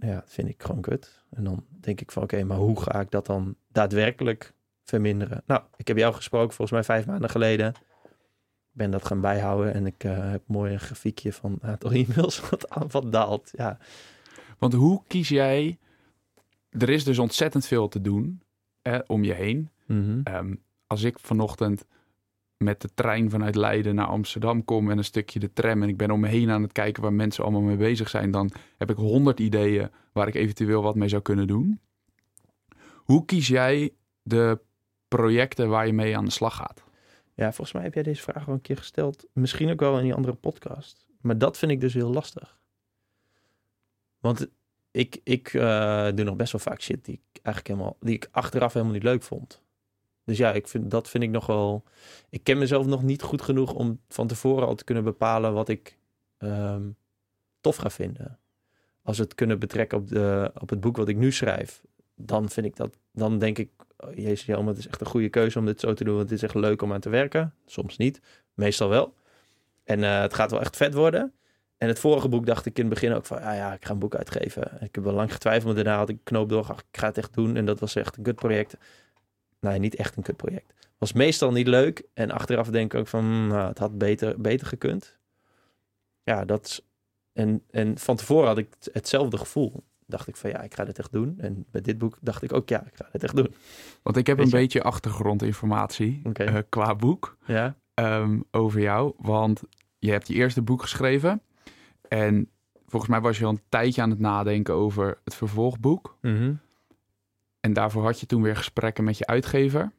ja, 0.00 0.22
vind 0.26 0.48
ik 0.48 0.62
gewoon 0.62 0.80
kut. 0.80 1.24
En 1.30 1.44
dan 1.44 1.64
denk 1.80 2.00
ik 2.00 2.10
van, 2.10 2.22
oké, 2.22 2.44
maar 2.44 2.56
hoe 2.56 2.80
ga 2.80 3.00
ik 3.00 3.10
dat 3.10 3.26
dan 3.26 3.56
daadwerkelijk 3.68 4.54
verminderen? 4.82 5.42
Nou, 5.46 5.62
ik 5.76 5.88
heb 5.88 5.96
jou 5.96 6.14
gesproken 6.14 6.54
volgens 6.54 6.70
mij 6.70 6.84
vijf 6.84 7.06
maanden 7.06 7.30
geleden. 7.30 7.68
Ik 7.68 8.80
ben 8.80 8.90
dat 8.90 9.06
gaan 9.06 9.20
bijhouden 9.20 9.74
en 9.74 9.86
ik 9.86 10.04
eh, 10.04 10.30
heb 10.30 10.42
mooi 10.46 10.72
een 10.72 10.80
grafiekje 10.80 11.32
van 11.32 11.52
het 11.52 11.62
aantal 11.62 11.90
e-mails 12.00 12.50
wat, 12.50 12.66
wat 12.90 13.12
daalt. 13.12 13.50
Ja, 13.52 13.78
Want 14.58 14.72
hoe 14.72 15.02
kies 15.06 15.28
jij... 15.28 15.78
Er 16.70 16.88
is 16.88 17.04
dus 17.04 17.18
ontzettend 17.18 17.66
veel 17.66 17.88
te 17.88 18.00
doen 18.00 18.42
om 19.06 19.24
je 19.24 19.32
heen. 19.32 19.70
Mhm. 19.86 20.20
Ehm, 20.24 20.54
als 20.86 21.02
ik 21.02 21.18
vanochtend 21.18 21.84
met 22.56 22.80
de 22.80 22.88
trein 22.94 23.30
vanuit 23.30 23.54
Leiden 23.54 23.94
naar 23.94 24.06
Amsterdam 24.06 24.64
kom 24.64 24.90
en 24.90 24.98
een 24.98 25.04
stukje 25.04 25.38
de 25.38 25.52
tram 25.52 25.82
en 25.82 25.88
ik 25.88 25.96
ben 25.96 26.10
om 26.10 26.20
me 26.20 26.28
heen 26.28 26.50
aan 26.50 26.62
het 26.62 26.72
kijken 26.72 27.02
waar 27.02 27.12
mensen 27.12 27.44
allemaal 27.44 27.60
mee 27.60 27.76
bezig 27.76 28.08
zijn, 28.08 28.30
dan 28.30 28.50
heb 28.76 28.90
ik 28.90 28.96
honderd 28.96 29.40
ideeën 29.40 29.90
waar 30.12 30.28
ik 30.28 30.34
eventueel 30.34 30.82
wat 30.82 30.94
mee 30.94 31.08
zou 31.08 31.22
kunnen 31.22 31.46
doen. 31.46 31.80
Hoe 32.94 33.24
kies 33.24 33.48
jij 33.48 33.92
de 34.22 34.60
projecten 35.08 35.68
waar 35.68 35.86
je 35.86 35.92
mee 35.92 36.16
aan 36.16 36.24
de 36.24 36.30
slag 36.30 36.56
gaat? 36.56 36.84
Ja, 37.34 37.44
volgens 37.44 37.72
mij 37.72 37.82
heb 37.82 37.94
jij 37.94 38.02
deze 38.02 38.22
vraag 38.22 38.48
al 38.48 38.52
een 38.52 38.60
keer 38.60 38.76
gesteld. 38.76 39.26
Misschien 39.32 39.70
ook 39.70 39.80
wel 39.80 39.96
in 39.96 40.04
die 40.04 40.14
andere 40.14 40.34
podcast. 40.34 41.06
Maar 41.20 41.38
dat 41.38 41.58
vind 41.58 41.72
ik 41.72 41.80
dus 41.80 41.94
heel 41.94 42.10
lastig. 42.10 42.58
Want 44.18 44.46
ik, 44.90 45.20
ik 45.24 45.52
uh, 45.52 46.08
doe 46.14 46.24
nog 46.24 46.36
best 46.36 46.52
wel 46.52 46.60
vaak 46.60 46.80
shit 46.80 47.04
die 47.04 47.14
ik 47.14 47.42
eigenlijk 47.42 47.66
helemaal, 47.66 47.96
die 48.00 48.14
ik 48.14 48.28
achteraf 48.30 48.72
helemaal 48.72 48.94
niet 48.94 49.02
leuk 49.02 49.22
vond. 49.22 49.62
Dus 50.24 50.38
ja, 50.38 50.52
ik 50.52 50.68
vind, 50.68 50.90
dat 50.90 51.08
vind 51.08 51.24
ik 51.24 51.30
nog 51.30 51.46
wel. 51.46 51.84
Ik 52.28 52.44
ken 52.44 52.58
mezelf 52.58 52.86
nog 52.86 53.02
niet 53.02 53.22
goed 53.22 53.42
genoeg 53.42 53.72
om 53.72 54.00
van 54.08 54.26
tevoren 54.26 54.66
al 54.66 54.74
te 54.74 54.84
kunnen 54.84 55.04
bepalen 55.04 55.52
wat 55.52 55.68
ik 55.68 55.98
um, 56.38 56.96
tof 57.60 57.76
ga 57.76 57.90
vinden. 57.90 58.38
Als 59.02 59.16
we 59.16 59.22
het 59.22 59.34
kunnen 59.34 59.58
betrekken 59.58 59.98
op, 59.98 60.08
de, 60.08 60.52
op 60.60 60.70
het 60.70 60.80
boek 60.80 60.96
wat 60.96 61.08
ik 61.08 61.16
nu 61.16 61.32
schrijf, 61.32 61.82
dan 62.14 62.48
vind 62.48 62.66
ik 62.66 62.76
dat, 62.76 62.98
dan 63.12 63.38
denk 63.38 63.58
ik, 63.58 63.70
oh, 63.96 64.14
jezus, 64.14 64.44
ja, 64.44 64.64
het 64.64 64.78
is 64.78 64.86
echt 64.86 65.00
een 65.00 65.06
goede 65.06 65.28
keuze 65.28 65.58
om 65.58 65.66
dit 65.66 65.80
zo 65.80 65.92
te 65.94 66.04
doen, 66.04 66.16
want 66.16 66.30
het 66.30 66.38
is 66.38 66.44
echt 66.44 66.54
leuk 66.54 66.82
om 66.82 66.92
aan 66.92 67.00
te 67.00 67.08
werken. 67.08 67.54
Soms 67.66 67.96
niet, 67.96 68.20
meestal 68.54 68.88
wel. 68.88 69.14
En 69.84 69.98
uh, 70.00 70.20
het 70.20 70.34
gaat 70.34 70.50
wel 70.50 70.60
echt 70.60 70.76
vet 70.76 70.94
worden. 70.94 71.32
En 71.76 71.88
het 71.88 71.98
vorige 71.98 72.28
boek 72.28 72.46
dacht 72.46 72.66
ik 72.66 72.78
in 72.78 72.84
het 72.84 72.94
begin 72.94 73.12
ook 73.12 73.26
van, 73.26 73.40
ja, 73.40 73.52
ja, 73.52 73.72
ik 73.72 73.84
ga 73.84 73.92
een 73.92 73.98
boek 73.98 74.14
uitgeven. 74.14 74.78
Ik 74.80 74.94
heb 74.94 75.04
wel 75.04 75.12
lang 75.12 75.32
getwijfeld, 75.32 75.64
maar 75.74 75.84
daarna 75.84 75.98
had 75.98 76.08
ik 76.08 76.18
knoop 76.22 76.48
door, 76.48 76.74
ik 76.90 76.98
ga 76.98 77.06
het 77.06 77.18
echt 77.18 77.34
doen. 77.34 77.56
En 77.56 77.64
dat 77.64 77.80
was 77.80 77.94
echt 77.94 78.16
een 78.16 78.22
kutproject. 78.22 78.76
Nee, 79.64 79.78
niet 79.78 79.94
echt 79.94 80.16
een 80.16 80.22
kutproject. 80.22 80.74
Was 80.98 81.12
meestal 81.12 81.52
niet 81.52 81.66
leuk. 81.66 82.02
En 82.14 82.30
achteraf 82.30 82.68
denk 82.68 82.92
ik 82.92 83.00
ook 83.00 83.08
van, 83.08 83.24
hmm, 83.24 83.46
nou, 83.46 83.68
het 83.68 83.78
had 83.78 83.98
beter, 83.98 84.40
beter 84.40 84.66
gekund. 84.66 85.18
Ja, 86.22 86.44
dat 86.44 86.64
is... 86.66 86.80
En, 87.32 87.62
en 87.70 87.98
van 87.98 88.16
tevoren 88.16 88.46
had 88.46 88.58
ik 88.58 88.68
hetzelfde 88.92 89.38
gevoel. 89.38 89.84
Dacht 90.06 90.28
ik 90.28 90.36
van, 90.36 90.50
ja, 90.50 90.62
ik 90.62 90.74
ga 90.74 90.84
dit 90.84 90.98
echt 90.98 91.12
doen. 91.12 91.34
En 91.38 91.64
bij 91.70 91.80
dit 91.80 91.98
boek 91.98 92.18
dacht 92.20 92.42
ik 92.42 92.52
ook, 92.52 92.68
ja, 92.68 92.86
ik 92.86 92.96
ga 92.96 93.08
dit 93.12 93.22
echt 93.22 93.36
doen. 93.36 93.54
Want 94.02 94.16
ik 94.16 94.26
heb 94.26 94.38
een 94.38 94.50
beetje 94.50 94.82
achtergrondinformatie 94.82 96.20
okay. 96.24 96.46
uh, 96.46 96.58
qua 96.68 96.94
boek 96.94 97.36
ja? 97.46 97.76
um, 97.94 98.44
over 98.50 98.80
jou. 98.80 99.14
Want 99.16 99.62
je 99.98 100.10
hebt 100.10 100.28
je 100.28 100.34
eerste 100.34 100.62
boek 100.62 100.82
geschreven. 100.82 101.42
En 102.08 102.50
volgens 102.86 103.10
mij 103.10 103.20
was 103.20 103.38
je 103.38 103.44
al 103.44 103.50
een 103.50 103.62
tijdje 103.68 104.02
aan 104.02 104.10
het 104.10 104.18
nadenken 104.18 104.74
over 104.74 105.18
het 105.24 105.34
vervolgboek. 105.34 106.16
Mm 106.20 106.60
En 107.64 107.72
daarvoor 107.72 108.02
had 108.02 108.20
je 108.20 108.26
toen 108.26 108.42
weer 108.42 108.56
gesprekken 108.56 109.04
met 109.04 109.18
je 109.18 109.26
uitgever. 109.26 109.92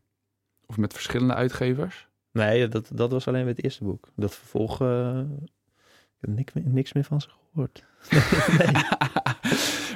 Of 0.66 0.78
met 0.78 0.94
verschillende 0.94 1.34
uitgevers. 1.34 2.08
Nee, 2.32 2.68
dat, 2.68 2.90
dat 2.94 3.12
was 3.12 3.28
alleen 3.28 3.44
bij 3.44 3.52
het 3.52 3.64
eerste 3.64 3.84
boek. 3.84 4.10
Dat 4.16 4.36
vervolg, 4.36 4.82
uh, 4.82 5.20
ik 5.20 5.50
heb 6.20 6.30
niks, 6.30 6.52
niks 6.54 6.94
meer 6.94 7.04
van 7.04 7.22
ze 7.22 7.30
gehoord. 7.30 7.84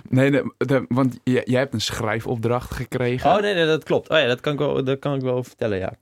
nee, 0.17 0.29
nee 0.29 0.43
de, 0.57 0.85
want 0.87 1.19
jij, 1.23 1.43
jij 1.45 1.59
hebt 1.59 1.73
een 1.73 1.81
schrijfopdracht 1.81 2.73
gekregen. 2.73 3.31
Oh 3.31 3.41
nee, 3.41 3.53
nee, 3.53 3.65
dat 3.65 3.83
klopt. 3.83 4.09
Oh 4.09 4.17
ja, 4.17 4.27
dat 4.27 4.39
kan 4.39 4.53
ik 4.53 4.59
wel, 4.59 4.83
dat 4.83 4.99
kan 4.99 5.15
ik 5.15 5.21
wel 5.21 5.43
vertellen, 5.43 5.77
ja. 5.77 5.93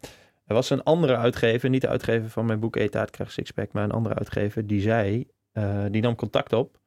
Er 0.45 0.53
was 0.53 0.69
een 0.69 0.83
andere 0.83 1.15
uitgever, 1.15 1.69
niet 1.69 1.81
de 1.81 1.87
uitgever 1.87 2.29
van 2.29 2.45
mijn 2.45 2.59
boek 2.59 2.75
Etaat 2.75 3.09
krijg 3.09 3.31
Sixpack, 3.31 3.71
maar 3.71 3.83
een 3.83 3.91
andere 3.91 4.15
uitgever, 4.15 4.67
die 4.67 4.81
zei, 4.81 5.27
uh, 5.53 5.85
die 5.91 6.01
nam 6.01 6.15
contact 6.15 6.53
op. 6.53 6.79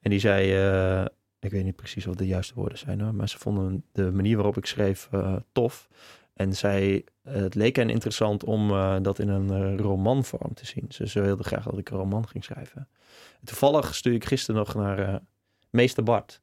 En 0.00 0.10
die 0.10 0.20
zei, 0.20 0.66
uh, 0.66 1.06
ik 1.44 1.50
weet 1.50 1.64
niet 1.64 1.76
precies 1.76 2.04
wat 2.04 2.18
de 2.18 2.26
juiste 2.26 2.54
woorden 2.54 2.78
zijn 2.78 3.00
hoor, 3.00 3.14
maar 3.14 3.28
ze 3.28 3.38
vonden 3.38 3.84
de 3.92 4.12
manier 4.12 4.36
waarop 4.36 4.56
ik 4.56 4.66
schreef 4.66 5.08
uh, 5.14 5.36
tof. 5.52 5.88
En 6.34 6.54
zij, 6.54 7.04
het 7.22 7.54
leek 7.54 7.76
hen 7.76 7.90
interessant 7.90 8.44
om 8.44 8.68
dat 9.02 9.18
in 9.18 9.28
een 9.28 9.78
romanvorm 9.78 10.54
te 10.54 10.66
zien. 10.66 10.86
Ze, 10.88 11.20
wilden 11.20 11.44
graag 11.44 11.64
dat 11.64 11.78
ik 11.78 11.90
een 11.90 11.96
roman 11.96 12.28
ging 12.28 12.44
schrijven. 12.44 12.88
En 13.40 13.46
toevallig 13.46 13.94
stuur 13.94 14.14
ik 14.14 14.24
gisteren 14.24 14.60
nog 14.60 14.74
naar 14.74 15.20
meester 15.70 16.02
Bart 16.02 16.40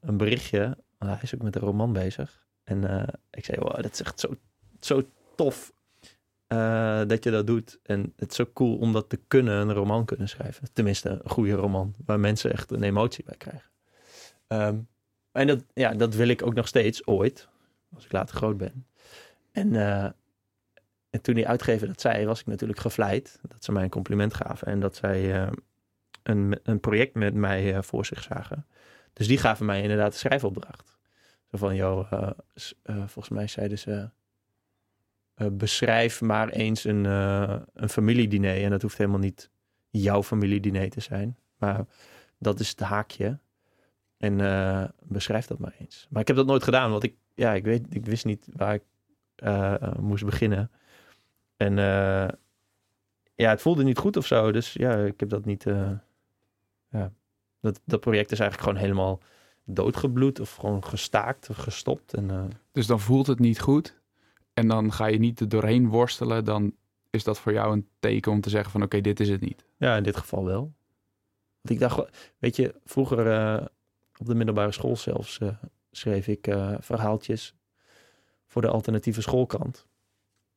een 0.00 0.16
berichtje. 0.16 0.76
hij 0.98 1.18
is 1.22 1.34
ook 1.34 1.42
met 1.42 1.54
een 1.54 1.62
roman 1.62 1.92
bezig. 1.92 2.46
En 2.64 3.08
ik 3.30 3.44
zei, 3.44 3.58
wow, 3.60 3.82
dat 3.82 3.92
is 3.92 4.02
echt 4.02 4.20
zo, 4.20 4.36
zo 4.80 5.02
tof 5.36 5.72
dat 7.06 7.24
je 7.24 7.30
dat 7.30 7.46
doet. 7.46 7.78
En 7.82 8.12
het 8.16 8.30
is 8.30 8.36
zo 8.36 8.46
cool 8.52 8.76
om 8.76 8.92
dat 8.92 9.08
te 9.08 9.20
kunnen, 9.28 9.68
een 9.68 9.74
roman 9.74 10.04
kunnen 10.04 10.28
schrijven. 10.28 10.68
Tenminste, 10.72 11.20
een 11.22 11.30
goede 11.30 11.52
roman, 11.52 11.94
waar 12.04 12.20
mensen 12.20 12.52
echt 12.52 12.70
een 12.70 12.82
emotie 12.82 13.24
bij 13.24 13.36
krijgen. 13.36 13.70
Um, 14.48 14.88
en 15.32 15.46
dat, 15.46 15.64
ja, 15.74 15.94
dat 15.94 16.14
wil 16.14 16.28
ik 16.28 16.46
ook 16.46 16.54
nog 16.54 16.68
steeds, 16.68 17.06
ooit, 17.06 17.48
als 17.94 18.04
ik 18.04 18.12
later 18.12 18.36
groot 18.36 18.56
ben. 18.56 18.86
En, 19.52 19.74
uh, 19.74 20.04
en 21.10 21.22
toen 21.22 21.34
die 21.34 21.48
uitgever 21.48 21.86
dat 21.86 22.00
zei, 22.00 22.26
was 22.26 22.40
ik 22.40 22.46
natuurlijk 22.46 22.80
gevleid 22.80 23.38
dat 23.48 23.64
ze 23.64 23.72
mij 23.72 23.82
een 23.82 23.90
compliment 23.90 24.34
gaven. 24.34 24.66
En 24.66 24.80
dat 24.80 24.96
zij 24.96 25.42
uh, 25.42 25.52
een, 26.22 26.60
een 26.62 26.80
project 26.80 27.14
met 27.14 27.34
mij 27.34 27.82
voor 27.82 28.06
zich 28.06 28.22
zagen. 28.22 28.66
Dus 29.12 29.26
die 29.26 29.38
gaven 29.38 29.66
mij 29.66 29.82
inderdaad 29.82 30.12
een 30.12 30.18
schrijfopdracht. 30.18 30.98
Zo 31.50 31.58
van, 31.58 31.74
joh, 31.74 32.30
volgens 32.84 33.28
mij 33.28 33.46
zeiden 33.46 33.78
ze 33.78 34.10
beschrijf 35.52 36.20
maar 36.20 36.48
eens 36.48 36.84
een, 36.84 37.04
een 37.04 37.88
familiediner. 37.88 38.62
En 38.62 38.70
dat 38.70 38.82
hoeft 38.82 38.98
helemaal 38.98 39.18
niet 39.18 39.50
jouw 39.90 40.22
familiediner 40.22 40.90
te 40.90 41.00
zijn. 41.00 41.36
Maar 41.56 41.84
dat 42.38 42.60
is 42.60 42.68
het 42.68 42.80
haakje. 42.80 43.38
En 44.16 44.38
uh, 44.38 44.84
beschrijf 45.02 45.46
dat 45.46 45.58
maar 45.58 45.74
eens. 45.78 46.06
Maar 46.10 46.20
ik 46.20 46.26
heb 46.26 46.36
dat 46.36 46.46
nooit 46.46 46.62
gedaan, 46.62 46.90
want 46.90 47.02
ik, 47.02 47.14
ja, 47.34 47.54
ik, 47.54 47.64
weet, 47.64 47.94
ik 47.94 48.06
wist 48.06 48.24
niet 48.24 48.48
waar 48.52 48.74
ik 48.74 48.82
moest 50.00 50.24
beginnen. 50.24 50.70
En 51.56 51.76
ja, 53.34 53.50
het 53.50 53.60
voelde 53.60 53.84
niet 53.84 53.98
goed 53.98 54.16
of 54.16 54.26
zo. 54.26 54.52
Dus 54.52 54.72
ja, 54.72 54.96
ik 54.96 55.20
heb 55.20 55.28
dat 55.28 55.44
niet. 55.44 55.64
ja, 56.90 57.12
dat, 57.60 57.80
dat 57.84 58.00
project 58.00 58.32
is 58.32 58.40
eigenlijk 58.40 58.68
gewoon 58.68 58.84
helemaal 58.88 59.20
doodgebloed 59.64 60.40
of 60.40 60.54
gewoon 60.54 60.84
gestaakt 60.84 61.50
of 61.50 61.56
gestopt. 61.56 62.14
En, 62.14 62.50
dus 62.72 62.86
dan 62.86 63.00
voelt 63.00 63.26
het 63.26 63.38
niet 63.38 63.60
goed? 63.60 64.00
en 64.56 64.68
dan 64.68 64.92
ga 64.92 65.06
je 65.06 65.18
niet 65.18 65.40
er 65.40 65.48
doorheen 65.48 65.88
worstelen, 65.88 66.44
dan 66.44 66.74
is 67.10 67.24
dat 67.24 67.38
voor 67.38 67.52
jou 67.52 67.72
een 67.72 67.88
teken 67.98 68.32
om 68.32 68.40
te 68.40 68.50
zeggen 68.50 68.70
van 68.70 68.82
oké, 68.82 69.00
dit 69.00 69.20
is 69.20 69.28
het 69.28 69.40
niet. 69.40 69.64
Ja, 69.76 69.96
in 69.96 70.02
dit 70.02 70.16
geval 70.16 70.44
wel. 70.44 70.60
Want 71.60 71.70
ik 71.70 71.78
dacht, 71.78 72.32
weet 72.38 72.56
je, 72.56 72.74
vroeger 72.84 73.26
op 74.18 74.26
de 74.26 74.34
middelbare 74.34 74.72
school 74.72 74.96
zelfs 74.96 75.38
uh, 75.38 75.48
schreef 75.90 76.28
ik 76.28 76.46
uh, 76.46 76.74
verhaaltjes 76.80 77.54
voor 78.46 78.62
de 78.62 78.68
alternatieve 78.68 79.22
schoolkrant. 79.22 79.86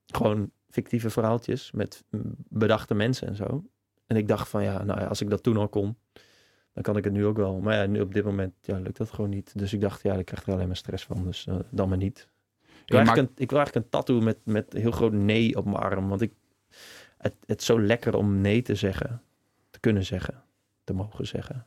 Gewoon 0.05 0.51
fictieve 0.69 1.09
verhaaltjes 1.09 1.71
met 1.71 2.03
bedachte 2.49 2.93
mensen 2.93 3.27
en 3.27 3.35
zo. 3.35 3.63
En 4.05 4.15
ik 4.15 4.27
dacht 4.27 4.49
van 4.49 4.63
ja, 4.63 4.83
nou 4.83 4.99
ja, 4.99 5.05
als 5.05 5.21
ik 5.21 5.29
dat 5.29 5.43
toen 5.43 5.57
al 5.57 5.67
kon, 5.67 5.97
dan 6.73 6.83
kan 6.83 6.97
ik 6.97 7.03
het 7.03 7.13
nu 7.13 7.25
ook 7.25 7.37
wel. 7.37 7.59
Maar 7.59 7.75
ja, 7.75 7.85
nu 7.85 8.01
op 8.01 8.13
dit 8.13 8.23
moment 8.23 8.53
ja, 8.61 8.79
lukt 8.79 8.97
dat 8.97 9.11
gewoon 9.11 9.29
niet. 9.29 9.57
Dus 9.57 9.73
ik 9.73 9.81
dacht, 9.81 10.01
ja, 10.01 10.13
ik 10.13 10.25
krijg 10.25 10.45
er 10.45 10.53
alleen 10.53 10.67
maar 10.67 10.75
stress 10.75 11.05
van. 11.05 11.23
Dus 11.23 11.47
dan 11.69 11.89
maar 11.89 11.97
niet. 11.97 12.29
Ik 12.59 12.95
wil, 12.95 12.97
eigenlijk 12.97 13.27
een, 13.27 13.43
ik 13.43 13.49
wil 13.49 13.57
eigenlijk 13.59 13.85
een 13.85 13.91
tattoo 13.91 14.21
met, 14.21 14.37
met 14.43 14.73
heel 14.73 14.91
groot 14.91 15.11
nee 15.11 15.55
op 15.57 15.65
mijn 15.65 15.77
arm. 15.77 16.09
Want 16.09 16.21
ik, 16.21 16.33
het, 17.17 17.35
het 17.45 17.59
is 17.59 17.65
zo 17.65 17.81
lekker 17.81 18.15
om 18.15 18.41
nee 18.41 18.61
te 18.61 18.75
zeggen. 18.75 19.21
Te 19.69 19.79
kunnen 19.79 20.05
zeggen. 20.05 20.43
Te 20.83 20.93
mogen 20.93 21.27
zeggen. 21.27 21.65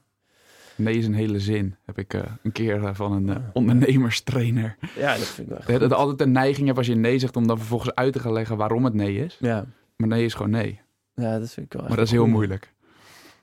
Nee 0.76 0.94
is 0.94 1.06
een 1.06 1.14
hele 1.14 1.40
zin. 1.40 1.76
Heb 1.84 1.98
ik 1.98 2.14
uh, 2.14 2.22
een 2.42 2.52
keer 2.52 2.76
uh, 2.76 2.90
van 2.92 3.12
een 3.12 3.26
uh, 3.26 3.36
ondernemerstrainer. 3.52 4.76
Ja, 4.96 5.16
dat 5.16 5.26
vind 5.26 5.50
ik 5.50 5.64
wel. 5.66 5.78
Dat 5.78 5.92
altijd 5.92 6.20
een 6.20 6.32
neiging 6.32 6.66
heb 6.66 6.76
als 6.76 6.86
je 6.86 6.94
nee 6.94 7.18
zegt 7.18 7.36
om 7.36 7.46
dan 7.46 7.58
vervolgens 7.58 7.94
uit 7.94 8.12
te 8.12 8.18
gaan 8.18 8.32
leggen 8.32 8.56
waarom 8.56 8.84
het 8.84 8.94
nee 8.94 9.24
is. 9.24 9.36
Ja. 9.40 9.66
Maar 9.96 10.08
nee 10.08 10.24
is 10.24 10.34
gewoon 10.34 10.50
nee. 10.50 10.80
Ja, 11.14 11.38
dat 11.38 11.50
vind 11.50 11.66
ik 11.66 11.72
wel. 11.72 11.88
Maar 11.88 11.96
dat 11.96 12.06
is 12.06 12.12
heel 12.12 12.26
moeilijk. 12.26 12.74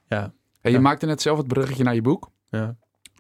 Ja. 0.08 0.34
En 0.62 0.72
je 0.72 0.78
ja. 0.78 0.80
maakte 0.80 1.06
net 1.06 1.22
zelf 1.22 1.38
het 1.38 1.48
bruggetje 1.48 1.84
naar 1.84 1.96
je 1.96 2.02
boek. 2.02 2.32
Ja. 2.50 2.76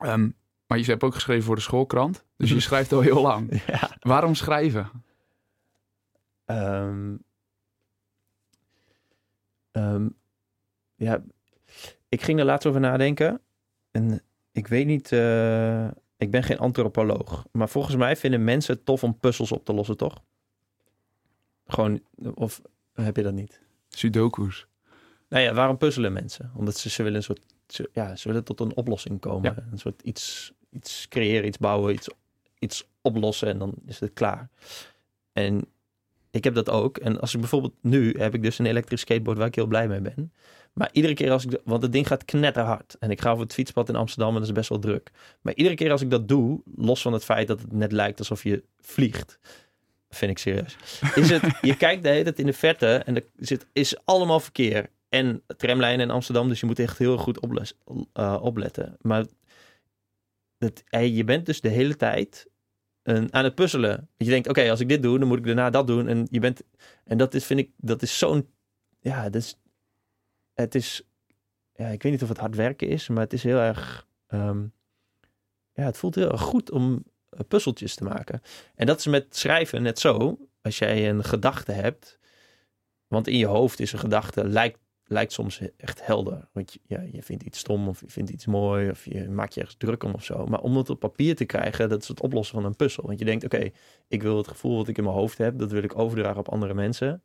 Um, 0.05 0.35
maar 0.67 0.77
je 0.77 0.85
hebt 0.85 1.03
ook 1.03 1.13
geschreven 1.13 1.43
voor 1.43 1.55
de 1.55 1.61
schoolkrant. 1.61 2.25
Dus 2.37 2.49
je 2.49 2.59
schrijft 2.69 2.91
al 2.91 3.01
heel 3.01 3.21
lang. 3.21 3.63
Ja. 3.67 3.89
Waarom 3.99 4.35
schrijven? 4.35 4.89
Um, 6.45 7.23
um, 9.71 10.15
ja, 10.95 11.23
ik 12.09 12.21
ging 12.21 12.39
er 12.39 12.45
laatst 12.45 12.67
over 12.67 12.79
nadenken. 12.79 13.41
En 13.99 14.21
ik 14.51 14.67
weet 14.67 14.85
niet, 14.85 15.11
uh, 15.11 15.87
ik 16.17 16.31
ben 16.31 16.43
geen 16.43 16.59
antropoloog. 16.59 17.45
Maar 17.51 17.69
volgens 17.69 17.95
mij 17.95 18.15
vinden 18.15 18.43
mensen 18.43 18.75
het 18.75 18.85
tof 18.85 19.03
om 19.03 19.19
puzzels 19.19 19.51
op 19.51 19.65
te 19.65 19.73
lossen, 19.73 19.97
toch? 19.97 20.21
Gewoon, 21.67 22.01
of 22.33 22.61
heb 22.93 23.15
je 23.15 23.23
dat 23.23 23.33
niet? 23.33 23.61
Sudoku's. 23.89 24.67
Nou 25.29 25.43
ja, 25.43 25.53
waarom 25.53 25.77
puzzelen 25.77 26.13
mensen? 26.13 26.51
Omdat 26.55 26.77
ze, 26.77 26.89
ze 26.89 27.03
willen 27.03 27.17
een 27.17 27.23
soort, 27.23 27.45
ze, 27.67 27.89
ja, 27.93 28.15
ze 28.15 28.27
willen 28.27 28.43
tot 28.43 28.59
een 28.59 28.75
oplossing 28.75 29.19
komen. 29.19 29.53
Ja. 29.55 29.63
Een 29.71 29.79
soort 29.79 30.01
iets, 30.01 30.53
iets 30.69 31.07
creëren, 31.07 31.47
iets 31.47 31.57
bouwen, 31.57 31.93
iets, 31.93 32.09
iets 32.59 32.87
oplossen 33.01 33.47
en 33.47 33.57
dan 33.57 33.73
is 33.85 33.99
het 33.99 34.13
klaar. 34.13 34.49
En 35.33 35.65
ik 36.31 36.43
heb 36.43 36.53
dat 36.53 36.69
ook. 36.69 36.97
En 36.97 37.19
als 37.19 37.33
ik 37.33 37.39
bijvoorbeeld 37.39 37.75
nu 37.81 38.15
heb 38.17 38.33
ik 38.33 38.43
dus 38.43 38.59
een 38.59 38.65
elektrisch 38.65 39.01
skateboard 39.01 39.37
waar 39.37 39.47
ik 39.47 39.55
heel 39.55 39.67
blij 39.67 39.87
mee 39.87 40.01
ben. 40.01 40.33
Maar 40.73 40.89
iedere 40.91 41.13
keer 41.13 41.31
als 41.31 41.45
ik, 41.45 41.59
want 41.63 41.81
het 41.81 41.91
ding 41.91 42.07
gaat 42.07 42.25
knetterhard. 42.25 42.95
En 42.99 43.11
ik 43.11 43.21
ga 43.21 43.31
over 43.31 43.43
het 43.43 43.53
fietspad 43.53 43.89
in 43.89 43.95
Amsterdam 43.95 44.33
en 44.33 44.39
dat 44.39 44.49
is 44.49 44.55
best 44.55 44.69
wel 44.69 44.79
druk. 44.79 45.11
Maar 45.41 45.53
iedere 45.53 45.75
keer 45.75 45.91
als 45.91 46.01
ik 46.01 46.09
dat 46.09 46.27
doe, 46.27 46.61
los 46.75 47.01
van 47.01 47.13
het 47.13 47.23
feit 47.23 47.47
dat 47.47 47.61
het 47.61 47.71
net 47.71 47.91
lijkt 47.91 48.19
alsof 48.19 48.43
je 48.43 48.63
vliegt, 48.79 49.39
vind 50.09 50.31
ik 50.31 50.37
serieus. 50.37 50.75
Is 51.15 51.29
het, 51.29 51.43
je 51.61 51.77
kijkt 51.77 52.03
de 52.03 52.09
hele 52.09 52.23
tijd 52.23 52.39
in 52.39 52.45
de 52.45 52.53
verte 52.53 52.95
en 52.95 53.15
er 53.15 53.23
zit, 53.37 53.67
is 53.73 54.05
allemaal 54.05 54.39
verkeer. 54.39 54.89
En 55.09 55.41
tramlijnen 55.57 56.05
in 56.05 56.11
Amsterdam, 56.11 56.49
dus 56.49 56.59
je 56.59 56.65
moet 56.65 56.79
echt 56.79 56.97
heel 56.97 57.17
goed 57.17 57.39
oples, 57.39 57.73
eh, 58.13 58.37
opletten. 58.41 58.97
Maar 59.01 59.25
dat, 60.57 60.83
je 60.89 61.23
bent 61.23 61.45
dus 61.45 61.61
de 61.61 61.69
hele 61.69 61.95
tijd 61.95 62.47
een, 63.03 63.33
aan 63.33 63.43
het 63.43 63.55
puzzelen. 63.55 64.09
Je 64.17 64.25
denkt, 64.29 64.47
oké, 64.47 64.69
als 64.69 64.79
ik 64.79 64.89
dit 64.89 65.03
doe, 65.03 65.19
dan 65.19 65.27
moet 65.27 65.37
ik 65.37 65.45
daarna 65.45 65.69
dat 65.69 65.87
doen. 65.87 66.07
En 66.07 66.27
je 66.31 66.39
bent, 66.39 66.61
en 67.05 67.17
dat 67.17 67.33
is, 67.33 67.45
vind 67.45 67.59
ik, 67.59 67.69
dat 67.77 68.01
is 68.01 68.17
zo'n, 68.17 68.47
ja, 68.99 69.23
dat 69.23 69.41
is, 69.41 69.59
het 70.59 70.75
is, 70.75 71.01
ja, 71.73 71.87
ik 71.87 72.03
weet 72.03 72.11
niet 72.11 72.23
of 72.23 72.29
het 72.29 72.37
hard 72.37 72.55
werken 72.55 72.87
is, 72.87 73.07
maar 73.07 73.23
het 73.23 73.33
is 73.33 73.43
heel 73.43 73.57
erg, 73.57 74.07
ehm, 74.27 74.61
ja, 75.73 75.83
het 75.83 75.97
voelt 75.97 76.15
heel 76.15 76.31
erg 76.31 76.41
goed 76.41 76.71
om 76.71 77.03
eh, 77.29 77.39
puzzeltjes 77.47 77.95
te 77.95 78.03
maken. 78.03 78.41
En 78.75 78.85
dat 78.85 78.99
is 78.99 79.07
met 79.07 79.35
schrijven 79.35 79.81
net 79.81 79.99
zo. 79.99 80.37
Als 80.61 80.79
jij 80.79 81.09
een 81.09 81.23
gedachte 81.23 81.71
hebt, 81.71 82.19
want 83.07 83.27
in 83.27 83.37
je 83.37 83.45
hoofd 83.45 83.79
is 83.79 83.91
een 83.91 83.99
gedachte, 83.99 84.47
lijkt, 84.47 84.79
lijkt 85.03 85.31
soms 85.31 85.61
echt 85.77 86.05
helder. 86.05 86.47
Want 86.51 86.73
je, 86.73 86.79
ja, 86.83 87.01
je 87.11 87.23
vindt 87.23 87.43
iets 87.43 87.59
stom 87.59 87.87
of 87.87 88.01
je 88.01 88.09
vindt 88.09 88.29
iets 88.29 88.45
mooi 88.45 88.89
of 88.89 89.05
je 89.05 89.29
maakt 89.29 89.53
je 89.53 89.59
ergens 89.59 89.77
druk 89.77 90.03
om 90.03 90.13
of 90.13 90.23
zo. 90.23 90.45
Maar 90.45 90.61
om 90.61 90.77
het 90.77 90.89
op 90.89 90.99
papier 90.99 91.35
te 91.35 91.45
krijgen, 91.45 91.89
dat 91.89 92.01
is 92.01 92.07
het 92.07 92.21
oplossen 92.21 92.55
van 92.55 92.65
een 92.65 92.75
puzzel. 92.75 93.03
Want 93.05 93.19
je 93.19 93.25
denkt, 93.25 93.43
oké, 93.43 93.69
ik 94.07 94.21
wil 94.21 94.37
het 94.37 94.47
gevoel 94.47 94.77
wat 94.77 94.87
ik 94.87 94.97
in 94.97 95.03
mijn 95.03 95.15
hoofd 95.15 95.37
heb, 95.37 95.57
dat 95.59 95.71
wil 95.71 95.83
ik 95.83 95.97
overdragen 95.97 96.39
op 96.39 96.49
andere 96.49 96.73
mensen. 96.73 97.23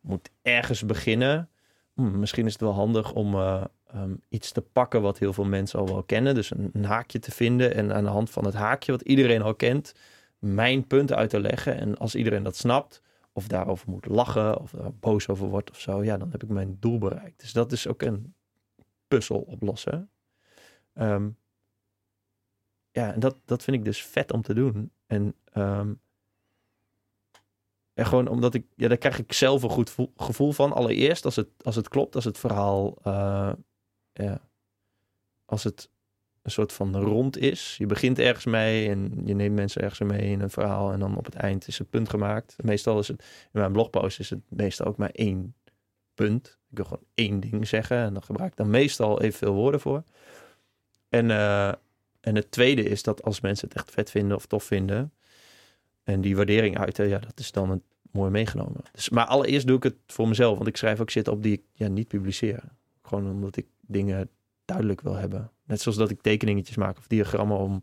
Moet 0.00 0.30
ergens 0.42 0.84
beginnen. 0.84 1.50
Hm, 1.98 2.18
misschien 2.18 2.46
is 2.46 2.52
het 2.52 2.60
wel 2.60 2.72
handig 2.72 3.12
om 3.12 3.34
uh, 3.34 3.64
um, 3.94 4.20
iets 4.28 4.52
te 4.52 4.60
pakken 4.60 5.02
wat 5.02 5.18
heel 5.18 5.32
veel 5.32 5.44
mensen 5.44 5.78
al 5.78 5.86
wel 5.86 6.02
kennen. 6.02 6.34
Dus 6.34 6.50
een, 6.50 6.84
haakje 6.84 7.18
te 7.18 7.30
vinden 7.30 7.74
en 7.74 7.92
aan 7.92 8.04
de 8.04 8.10
hand 8.10 8.30
van 8.30 8.44
het 8.44 8.54
haakje 8.54 8.92
wat 8.92 9.00
iedereen 9.00 9.42
al 9.42 9.54
kent, 9.54 9.94
mijn 10.38 10.86
punt 10.86 11.12
uit 11.12 11.30
te 11.30 11.40
leggen. 11.40 11.78
En 11.78 11.96
als 11.96 12.14
iedereen 12.14 12.42
dat 12.42 12.56
snapt, 12.56 13.02
of 13.32 13.48
daarover 13.48 13.90
moet 13.90 14.06
lachen, 14.06 14.60
of 14.60 14.72
er 14.72 14.94
boos 14.94 15.28
over 15.28 15.48
wordt 15.48 15.70
of 15.70 15.80
zo, 15.80 16.04
ja, 16.04 16.16
dan 16.16 16.30
heb 16.30 16.42
ik 16.42 16.48
mijn 16.48 16.76
doel 16.80 16.98
bereikt. 16.98 17.40
Dus 17.40 17.52
dat 17.52 17.72
is 17.72 17.86
ook 17.86 18.02
een 18.02 18.34
puzzel 19.08 19.40
oplossen. 19.40 20.10
Um, 20.94 21.36
ja, 22.90 23.12
en 23.12 23.20
dat, 23.20 23.36
dat 23.44 23.62
vind 23.62 23.76
ik 23.76 23.84
dus 23.84 24.02
vet 24.04 24.32
om 24.32 24.42
te 24.42 24.54
doen. 24.54 24.90
En, 25.06 25.34
um, 25.54 26.00
en 27.98 28.06
gewoon 28.06 28.28
omdat 28.28 28.54
ik, 28.54 28.64
ja, 28.76 28.88
daar 28.88 28.96
krijg 28.96 29.18
ik 29.18 29.32
zelf 29.32 29.62
een 29.62 29.70
goed 29.70 29.94
gevoel 30.16 30.52
van. 30.52 30.72
Allereerst 30.72 31.24
als 31.24 31.36
het, 31.36 31.48
als 31.62 31.76
het 31.76 31.88
klopt, 31.88 32.14
als 32.14 32.24
het 32.24 32.38
verhaal 32.38 32.94
uh, 33.06 33.52
ja, 34.12 34.40
als 35.44 35.64
het 35.64 35.90
een 36.42 36.50
soort 36.50 36.72
van 36.72 36.96
rond 36.96 37.38
is. 37.38 37.74
Je 37.78 37.86
begint 37.86 38.18
ergens 38.18 38.44
mee 38.44 38.88
en 38.88 39.22
je 39.24 39.34
neemt 39.34 39.54
mensen 39.54 39.82
ergens 39.82 40.10
mee 40.10 40.30
in 40.30 40.40
een 40.40 40.50
verhaal 40.50 40.92
en 40.92 40.98
dan 41.00 41.16
op 41.16 41.24
het 41.24 41.34
eind 41.34 41.68
is 41.68 41.78
het 41.78 41.90
punt 41.90 42.08
gemaakt. 42.08 42.56
Meestal 42.62 42.98
is 42.98 43.08
het, 43.08 43.20
in 43.52 43.60
mijn 43.60 43.72
blogpost 43.72 44.20
is 44.20 44.30
het 44.30 44.42
meestal 44.48 44.86
ook 44.86 44.96
maar 44.96 45.10
één 45.12 45.54
punt. 46.14 46.58
Ik 46.70 46.76
wil 46.76 46.84
gewoon 46.84 47.06
één 47.14 47.40
ding 47.40 47.68
zeggen 47.68 47.96
en 47.96 48.12
dan 48.12 48.22
gebruik 48.22 48.50
ik 48.50 48.56
dan 48.56 48.70
meestal 48.70 49.20
evenveel 49.20 49.54
woorden 49.54 49.80
voor. 49.80 50.02
En, 51.08 51.28
uh, 51.28 51.68
en 52.20 52.34
het 52.34 52.50
tweede 52.50 52.82
is 52.82 53.02
dat 53.02 53.22
als 53.22 53.40
mensen 53.40 53.68
het 53.68 53.76
echt 53.76 53.90
vet 53.90 54.10
vinden 54.10 54.36
of 54.36 54.46
tof 54.46 54.64
vinden 54.64 55.12
en 56.08 56.20
die 56.20 56.36
waardering 56.36 56.78
uiten, 56.78 57.08
ja, 57.08 57.18
dat 57.18 57.38
is 57.38 57.52
dan 57.52 57.70
het 57.70 57.82
mooi 58.10 58.30
meegenomen. 58.30 58.80
Dus, 58.92 59.08
maar 59.08 59.26
allereerst 59.26 59.66
doe 59.66 59.76
ik 59.76 59.82
het 59.82 59.96
voor 60.06 60.28
mezelf, 60.28 60.56
want 60.56 60.68
ik 60.68 60.76
schrijf 60.76 61.00
ook 61.00 61.10
zitten 61.10 61.32
op 61.32 61.42
die 61.42 61.52
ik 61.52 61.62
ja, 61.72 61.88
niet 61.88 62.08
publiceer. 62.08 62.62
Gewoon 63.02 63.30
omdat 63.30 63.56
ik 63.56 63.66
dingen 63.80 64.30
duidelijk 64.64 65.00
wil 65.00 65.14
hebben. 65.14 65.50
Net 65.64 65.80
zoals 65.80 65.98
dat 65.98 66.10
ik 66.10 66.20
tekeningetjes 66.20 66.76
maak 66.76 66.98
of 66.98 67.06
diagrammen 67.06 67.56
om 67.56 67.82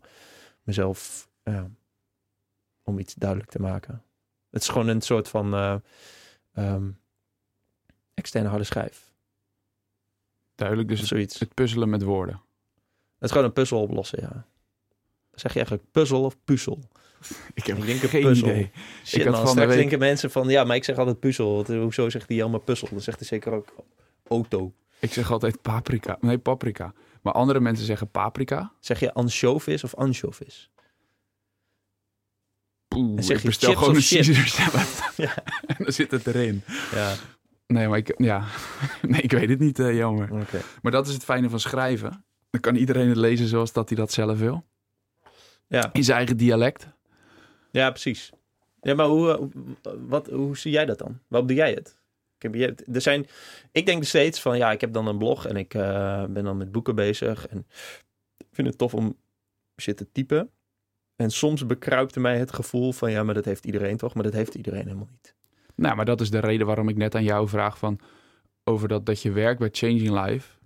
mezelf, 0.62 1.28
uh, 1.44 1.64
om 2.82 2.98
iets 2.98 3.14
duidelijk 3.14 3.50
te 3.50 3.60
maken. 3.60 4.02
Het 4.50 4.62
is 4.62 4.68
gewoon 4.68 4.88
een 4.88 5.00
soort 5.00 5.28
van 5.28 5.54
uh, 5.54 5.76
um, 6.54 6.98
externe 8.14 8.48
harde 8.48 8.64
schijf. 8.64 9.12
Duidelijk, 10.54 10.88
dus 10.88 11.02
zoiets. 11.02 11.38
Het 11.38 11.54
puzzelen 11.54 11.88
met 11.88 12.02
woorden. 12.02 12.34
Het 13.14 13.24
is 13.24 13.30
gewoon 13.30 13.46
een 13.46 13.52
puzzel 13.52 13.82
oplossen, 13.82 14.20
ja. 14.20 14.46
Zeg 15.32 15.52
je 15.52 15.58
eigenlijk 15.58 15.90
puzzel 15.90 16.24
of 16.24 16.36
puzzel? 16.44 16.88
Ik 17.54 17.66
heb 17.66 17.76
ik 17.78 17.86
denk 17.86 17.98
geen 18.00 18.22
puzzel. 18.22 18.48
idee. 18.48 18.70
Shit, 19.04 19.20
Ik 19.20 19.26
had 19.26 19.34
man, 19.36 19.46
straks 19.48 19.68
week- 19.68 19.76
denken 19.78 19.98
mensen 19.98 20.30
van, 20.30 20.48
ja, 20.48 20.64
maar 20.64 20.76
ik 20.76 20.84
zeg 20.84 20.96
altijd 20.98 21.20
puzzel. 21.20 21.54
Wat- 21.56 21.68
Hoezo 21.68 22.08
zegt 22.10 22.28
hij 22.28 22.40
allemaal 22.42 22.60
puzzel? 22.60 22.88
Dan 22.90 23.00
zegt 23.00 23.18
hij 23.18 23.26
zeker 23.28 23.52
ook 23.52 23.74
auto. 24.28 24.72
Ik 25.00 25.12
zeg 25.12 25.30
altijd 25.30 25.62
paprika. 25.62 26.16
Nee, 26.20 26.38
paprika. 26.38 26.92
Maar 27.22 27.32
andere 27.32 27.60
mensen 27.60 27.86
zeggen 27.86 28.10
paprika. 28.10 28.72
Zeg 28.80 29.00
je 29.00 29.12
ansjovis 29.14 29.84
of 29.84 29.94
anchovis? 29.94 30.70
Poeh, 32.88 33.16
En 33.16 33.24
zeg 33.24 33.36
ik 33.36 33.42
je 33.42 33.48
bestel 33.48 33.74
gewoon 33.74 33.94
een? 33.96 34.02
Caesar 34.08 34.34
salad. 34.46 35.02
Ja. 35.26 35.34
en 35.66 35.76
dan 35.78 35.92
zit 35.92 36.10
het 36.10 36.26
erin. 36.26 36.62
Ja, 36.94 37.14
Nee, 37.66 37.88
maar 37.88 37.98
ik, 37.98 38.14
ja. 38.16 38.44
nee, 39.02 39.20
ik 39.20 39.30
weet 39.32 39.48
het 39.48 39.58
niet, 39.58 39.78
eh, 39.78 39.96
jammer. 39.96 40.28
Maar 40.82 40.92
dat 40.92 41.06
is 41.06 41.12
het 41.14 41.24
fijne 41.24 41.48
van 41.50 41.60
schrijven. 41.60 42.24
Dan 42.50 42.60
kan 42.60 42.74
iedereen 42.74 43.08
het 43.08 43.16
lezen 43.16 43.46
zoals 43.48 43.72
dat 43.72 43.88
hij 43.88 43.98
dat 43.98 44.12
zelf 44.12 44.38
wil. 44.38 44.64
Ja. 45.66 45.90
In 45.92 46.04
zijn 46.04 46.16
eigen 46.16 46.36
dialect. 46.36 46.88
Ja, 47.76 47.90
precies. 47.90 48.30
Ja, 48.80 48.94
maar 48.94 49.06
hoe, 49.06 49.50
eh, 49.82 49.92
wat, 50.08 50.26
hoe 50.26 50.56
zie 50.56 50.72
jij 50.72 50.86
dat 50.86 50.98
dan? 50.98 51.18
Waarom 51.28 51.48
doe 51.48 51.56
jij 51.56 51.72
het? 51.72 51.98
Ik, 52.38 52.42
heb, 52.42 52.80
er 52.94 53.00
zijn, 53.00 53.26
ik 53.72 53.86
denk 53.86 54.04
steeds 54.04 54.40
van, 54.40 54.56
ja, 54.56 54.72
ik 54.72 54.80
heb 54.80 54.92
dan 54.92 55.06
een 55.06 55.18
blog 55.18 55.46
en 55.46 55.56
ik 55.56 55.74
eh, 55.74 56.24
ben 56.24 56.44
dan 56.44 56.56
met 56.56 56.72
boeken 56.72 56.94
bezig. 56.94 57.46
En 57.46 57.66
ik 58.36 58.46
vind 58.50 58.68
het 58.68 58.78
tof 58.78 58.94
om 58.94 59.16
shit 59.80 59.96
te 59.96 60.12
typen. 60.12 60.50
En 61.16 61.30
soms 61.30 61.66
bekruipt 61.66 62.16
mij 62.16 62.38
het 62.38 62.52
gevoel 62.52 62.92
van, 62.92 63.10
ja, 63.10 63.22
maar 63.22 63.34
dat 63.34 63.44
heeft 63.44 63.66
iedereen 63.66 63.96
toch? 63.96 64.14
Maar 64.14 64.24
dat 64.24 64.32
heeft 64.32 64.54
iedereen 64.54 64.84
helemaal 64.84 65.08
niet. 65.10 65.34
Nou, 65.74 65.96
maar 65.96 66.04
dat 66.04 66.20
is 66.20 66.30
de 66.30 66.40
reden 66.40 66.66
waarom 66.66 66.88
ik 66.88 66.96
net 66.96 67.14
aan 67.14 67.24
jou 67.24 67.48
vraag 67.48 67.78
van... 67.78 68.00
over 68.64 68.88
dat, 68.88 69.06
dat 69.06 69.22
je 69.22 69.30
werkt 69.30 69.58
bij 69.58 69.68
Changing 69.72 70.24
Life. 70.24 70.58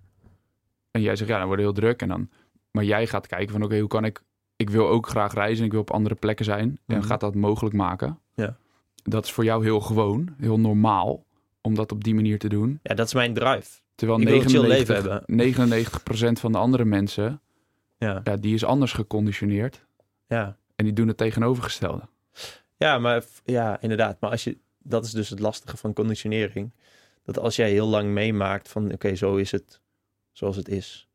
En 0.90 1.00
jij 1.00 1.16
zegt, 1.16 1.30
ja, 1.30 1.38
dan 1.38 1.46
wordt 1.46 1.62
het 1.62 1.72
heel 1.72 1.82
druk. 1.82 2.02
En 2.02 2.08
dan, 2.08 2.30
maar 2.70 2.84
jij 2.84 3.06
gaat 3.06 3.26
kijken 3.26 3.52
van, 3.52 3.62
oké, 3.62 3.78
hoe 3.78 3.88
kan 3.88 4.04
ik... 4.04 4.22
Ik 4.60 4.70
wil 4.70 4.88
ook 4.88 5.08
graag 5.08 5.34
reizen, 5.34 5.64
ik 5.64 5.70
wil 5.72 5.80
op 5.80 5.90
andere 5.90 6.14
plekken 6.14 6.44
zijn. 6.44 6.78
En 6.86 6.96
Mhm. 6.96 7.06
gaat 7.06 7.20
dat 7.20 7.34
mogelijk 7.34 7.74
maken. 7.74 8.18
Ja. 8.34 8.56
Dat 9.02 9.24
is 9.24 9.32
voor 9.32 9.44
jou 9.44 9.64
heel 9.64 9.80
gewoon, 9.80 10.34
heel 10.38 10.58
normaal... 10.60 11.24
om 11.60 11.74
dat 11.74 11.92
op 11.92 12.04
die 12.04 12.14
manier 12.14 12.38
te 12.38 12.48
doen. 12.48 12.78
Ja, 12.82 12.94
dat 12.94 13.06
is 13.06 13.14
mijn 13.14 13.34
drive. 13.34 13.80
Terwijl 13.94 14.20
Ik 14.20 14.28
wil 14.28 14.36
een 14.42 14.48
chill 14.48 14.60
99, 14.60 15.22
leven 15.26 16.34
99% 16.36 16.40
van 16.40 16.52
de 16.52 16.58
andere 16.58 16.84
mensen... 16.84 17.40
Ja, 17.98 18.20
Ja, 18.24 18.36
die 18.36 18.54
is 18.54 18.64
anders 18.64 18.92
geconditioneerd. 18.92 19.84
ja. 20.26 20.56
En 20.76 20.84
die 20.84 20.94
doen 20.94 21.08
het 21.08 21.16
tegenovergestelde. 21.16 22.02
Ja, 22.76 22.98
maar 22.98 23.24
ja, 23.44 23.80
inderdaad. 23.80 24.20
Maar 24.20 24.30
als 24.30 24.44
je, 24.44 24.58
dat 24.78 25.04
is 25.04 25.10
dus 25.10 25.28
het 25.28 25.38
lastige 25.40 25.76
van 25.76 25.92
conditionering. 25.92 26.70
Dat 27.24 27.38
als 27.38 27.56
jij 27.56 27.70
heel 27.70 27.86
lang 27.86 28.08
meemaakt 28.10 28.68
van 28.68 28.92
oké, 28.92 29.14
zo 29.14 29.36
is 29.36 29.50
het 29.50 29.80
zoals 30.32 30.56
het 30.56 30.68
is. 30.68 31.08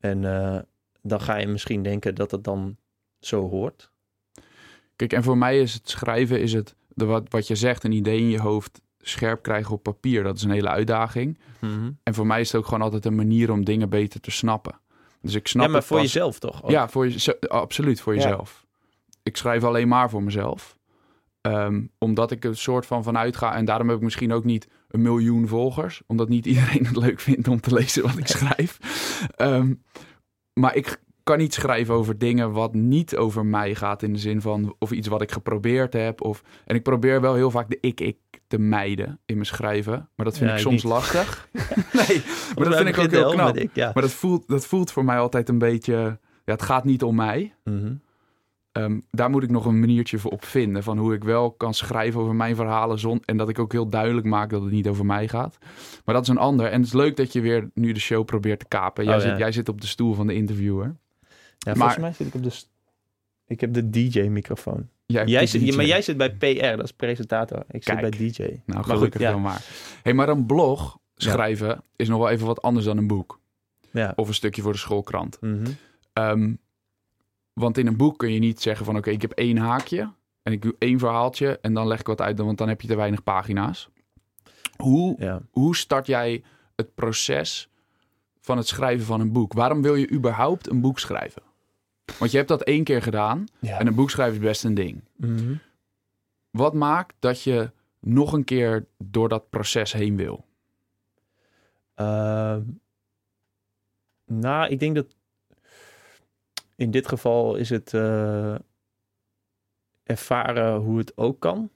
En 0.00 0.24
eh, 0.24 0.58
dan 1.02 1.20
ga 1.20 1.36
je 1.36 1.46
misschien 1.46 1.82
denken 1.82 2.14
dat 2.14 2.30
het 2.30 2.44
dan 2.44 2.76
zo 3.20 3.48
hoort. 3.48 3.90
Kijk, 4.96 5.12
en 5.12 5.22
voor 5.22 5.38
mij 5.38 5.60
is 5.60 5.74
het 5.74 5.88
schrijven, 5.88 6.40
is 6.40 6.52
het 6.52 6.74
de, 6.88 7.04
wat, 7.04 7.26
wat 7.28 7.46
je 7.46 7.54
zegt, 7.54 7.84
een 7.84 7.92
idee 7.92 8.18
in 8.20 8.28
je 8.28 8.40
hoofd 8.40 8.80
scherp 9.00 9.42
krijgen 9.42 9.72
op 9.74 9.82
papier. 9.82 10.22
Dat 10.22 10.36
is 10.36 10.42
een 10.42 10.50
hele 10.50 10.68
uitdaging. 10.68 11.38
En 12.02 12.14
voor 12.14 12.26
mij 12.26 12.40
is 12.40 12.52
het 12.52 12.60
ook 12.60 12.66
gewoon 12.66 12.82
altijd 12.82 13.04
een 13.04 13.14
manier 13.14 13.50
om 13.52 13.64
dingen 13.64 13.88
beter 13.88 14.20
te 14.20 14.30
snappen. 14.30 14.80
Dus 15.22 15.34
ik 15.34 15.46
snap 15.48 15.66
Ja, 15.66 15.72
maar 15.72 15.82
voor 15.82 15.96
pas- 15.96 16.06
jezelf 16.12 16.38
toch? 16.38 16.62
ook? 16.64 16.70
Ja, 16.70 16.88
voor 16.88 17.08
je, 17.08 17.18
zo- 17.18 17.32
absoluut 17.48 18.00
voor 18.00 18.14
Ja. 18.14 18.20
jezelf. 18.22 18.66
Ik 19.22 19.36
schrijf 19.36 19.64
alleen 19.64 19.88
maar 19.88 20.10
voor 20.10 20.22
mezelf. 20.22 20.78
Ehm, 21.40 21.82
omdat 21.98 22.30
ik 22.30 22.44
er 22.44 22.50
een 22.50 22.56
soort 22.56 22.86
van 22.86 23.02
vanuit 23.02 23.36
ga. 23.36 23.54
En 23.54 23.64
daarom 23.64 23.88
heb 23.88 23.96
ik 23.96 24.02
misschien 24.02 24.32
ook 24.32 24.44
niet 24.44 24.68
een 24.88 25.02
miljoen 25.02 25.48
volgers. 25.48 26.02
Omdat 26.06 26.28
niet 26.28 26.46
iedereen 26.52 26.86
het 26.86 26.96
leuk 26.96 27.20
vindt 27.20 27.48
om 27.48 27.60
te 27.60 27.74
lezen 27.74 28.02
wat 28.02 28.18
ik 28.18 28.26
schrijf. 28.36 28.78
Ehm, 29.36 29.74
maar 30.58 30.74
ik 30.76 31.00
kan 31.22 31.38
niet 31.38 31.54
schrijven 31.54 31.94
over 31.94 32.18
dingen 32.18 32.52
wat 32.52 32.74
niet 32.74 33.16
over 33.16 33.46
mij 33.46 33.74
gaat. 33.74 34.02
In 34.02 34.12
de 34.12 34.18
zin 34.18 34.40
van 34.40 34.74
of 34.78 34.90
iets 34.90 35.08
wat 35.08 35.22
ik 35.22 35.32
geprobeerd 35.32 35.92
heb. 35.92 36.22
Of, 36.22 36.42
en 36.64 36.74
ik 36.76 36.82
probeer 36.82 37.20
wel 37.20 37.34
heel 37.34 37.50
vaak 37.50 37.68
de 37.70 37.78
ik-ik 37.80 38.16
te 38.46 38.58
mijden 38.58 39.18
in 39.26 39.34
mijn 39.34 39.46
schrijven. 39.46 40.08
Maar 40.16 40.26
dat 40.26 40.36
vind 40.38 40.50
Ja, 40.50 40.56
ik 40.56 40.62
soms 40.62 40.82
niet. 40.82 40.92
lastig. 40.92 41.48
nee, 42.08 42.22
maar 42.56 42.64
dat 42.68 42.76
vind 42.76 42.88
ik 42.88 42.98
ook 42.98 43.10
heel 43.10 43.30
knap. 43.30 43.54
met 43.54 43.62
ik, 43.62 43.70
ja. 43.74 43.90
Maar 43.94 44.02
dat 44.02 44.12
voelt, 44.12 44.48
dat 44.48 44.66
voelt 44.66 44.90
voor 44.92 45.04
mij 45.04 45.18
altijd 45.18 45.48
een 45.48 45.58
beetje... 45.58 46.18
Ja, 46.44 46.52
het 46.54 46.62
gaat 46.62 46.84
niet 46.84 47.02
om 47.02 47.14
mij. 47.14 47.54
Mhm. 47.64 47.92
Ehm, 48.78 48.98
daar 49.10 49.30
moet 49.30 49.42
ik 49.42 49.50
nog 49.50 49.64
een 49.66 49.80
maniertje 49.80 50.18
voor 50.18 50.30
op 50.30 50.44
vinden. 50.44 50.82
Van 50.82 50.98
hoe 50.98 51.14
ik 51.14 51.24
wel 51.24 51.50
kan 51.50 51.74
schrijven 51.74 52.20
over 52.20 52.34
mijn 52.34 52.56
verhalen. 52.56 52.98
Zon, 52.98 53.22
en 53.24 53.36
dat 53.36 53.48
ik 53.48 53.58
ook 53.58 53.72
heel 53.72 53.88
duidelijk 53.88 54.26
maak 54.26 54.50
dat 54.50 54.62
het 54.62 54.70
niet 54.70 54.88
over 54.88 55.06
mij 55.06 55.28
gaat. 55.28 55.58
Maar 56.04 56.14
dat 56.14 56.22
is 56.24 56.28
een 56.28 56.38
ander. 56.38 56.66
En 56.66 56.78
het 56.78 56.86
is 56.86 56.92
leuk 56.92 57.16
dat 57.16 57.32
je 57.32 57.40
weer 57.40 57.70
nu 57.74 57.92
de 57.92 58.00
show 58.00 58.24
probeert 58.24 58.58
te 58.58 58.68
kapen. 58.68 59.04
Jij, 59.04 59.16
Oh, 59.16 59.22
ja. 59.22 59.28
zit, 59.28 59.38
jij 59.38 59.52
zit 59.52 59.68
op 59.68 59.80
de 59.80 59.86
stoel 59.86 60.14
van 60.14 60.26
de 60.26 60.34
interviewer. 60.34 60.84
Ja, 60.86 60.94
Maar- 61.64 61.76
volgens 61.76 61.98
mij 61.98 62.12
zit 62.12 62.26
ik 62.26 62.34
op 62.34 62.42
de... 62.42 62.62
Ik 63.46 63.60
heb 63.60 63.72
de 63.74 63.90
DJ-microfoon. 63.90 64.88
Jij, 65.06 65.46
zit, 65.46 65.76
maar 65.76 65.84
jij 65.84 66.02
zit 66.02 66.16
bij 66.16 66.30
PR, 66.34 66.76
dat 66.76 66.84
is 66.84 66.92
presentator. 66.92 67.58
Ik 67.70 67.80
Kijk. 67.84 68.00
zit 68.00 68.00
bij 68.00 68.28
DJ. 68.28 68.40
Nou, 68.42 68.60
Maar 68.66 68.84
gelukkig 68.84 69.12
goed, 69.12 69.20
ja. 69.20 69.30
wel 69.30 69.38
maar. 69.38 69.64
Hey, 70.02 70.14
maar 70.14 70.28
een 70.28 70.46
blog 70.46 70.98
schrijven 71.16 71.82
is 71.96 72.08
nog 72.08 72.18
wel 72.18 72.28
even 72.28 72.46
wat 72.46 72.62
anders 72.62 72.84
dan 72.86 72.96
een 72.96 73.06
boek. 73.06 73.40
Ja. 73.90 74.12
Of 74.16 74.28
een 74.28 74.34
stukje 74.34 74.62
voor 74.62 74.72
de 74.72 74.78
schoolkrant. 74.78 75.38
Ehm, 76.12 76.52
want 77.58 77.78
in 77.78 77.86
een 77.86 77.96
boek 77.96 78.18
kun 78.18 78.32
je 78.32 78.38
niet 78.38 78.60
zeggen 78.62 78.84
van... 78.86 78.96
oké, 78.96 79.10
ik 79.10 79.22
heb 79.22 79.32
één 79.32 79.56
haakje... 79.56 80.12
en 80.42 80.52
ik 80.52 80.62
doe 80.62 80.74
één 80.78 80.98
verhaaltje 80.98 81.58
en 81.60 81.74
dan 81.74 81.86
leg 81.86 82.00
ik 82.00 82.06
wat 82.06 82.20
uit, 82.20 82.38
want 82.38 82.58
dan 82.58 82.68
heb 82.68 82.80
je 82.80 82.88
te 82.88 82.96
weinig 82.96 83.22
pagina's. 83.22 83.88
Hoe, 84.76 85.16
Ja. 85.18 85.42
hoe 85.50 85.76
start 85.76 86.06
jij 86.06 86.42
het 86.76 86.94
proces 86.94 87.68
van 88.40 88.56
het 88.56 88.66
schrijven 88.66 89.06
van 89.06 89.20
een 89.20 89.32
boek? 89.32 89.52
Waarom 89.52 89.82
wil 89.82 89.94
je 89.94 90.10
überhaupt 90.10 90.68
een 90.70 90.80
boek 90.80 90.98
schrijven? 90.98 91.42
Want 92.18 92.30
je 92.30 92.36
hebt 92.36 92.48
dat 92.48 92.62
één 92.62 92.84
keer 92.84 93.02
gedaan 93.02 93.44
Ja. 93.60 93.78
en 93.78 93.86
een 93.86 93.94
boek 93.94 94.10
schrijven 94.10 94.36
is 94.38 94.44
best 94.46 94.64
een 94.64 94.74
ding. 94.74 95.02
Mhm. 95.16 95.54
Wat 96.50 96.74
maakt 96.74 97.14
dat 97.18 97.42
je 97.42 97.70
nog 98.00 98.32
een 98.32 98.44
keer 98.44 98.86
door 98.98 99.28
dat 99.28 99.50
proces 99.50 99.92
heen 99.92 100.16
wil? 100.16 100.44
Ehm, 101.94 102.62
nou, 104.26 104.68
ik 104.70 104.78
denk 104.80 104.94
dat 104.94 105.14
in 106.78 106.90
dit 106.90 107.08
geval 107.08 107.54
is 107.56 107.70
het 107.70 107.94
eh, 107.94 108.54
ervaren 110.02 110.76
hoe 110.76 110.98
het 110.98 111.16
ook 111.16 111.40
kan. 111.40 111.70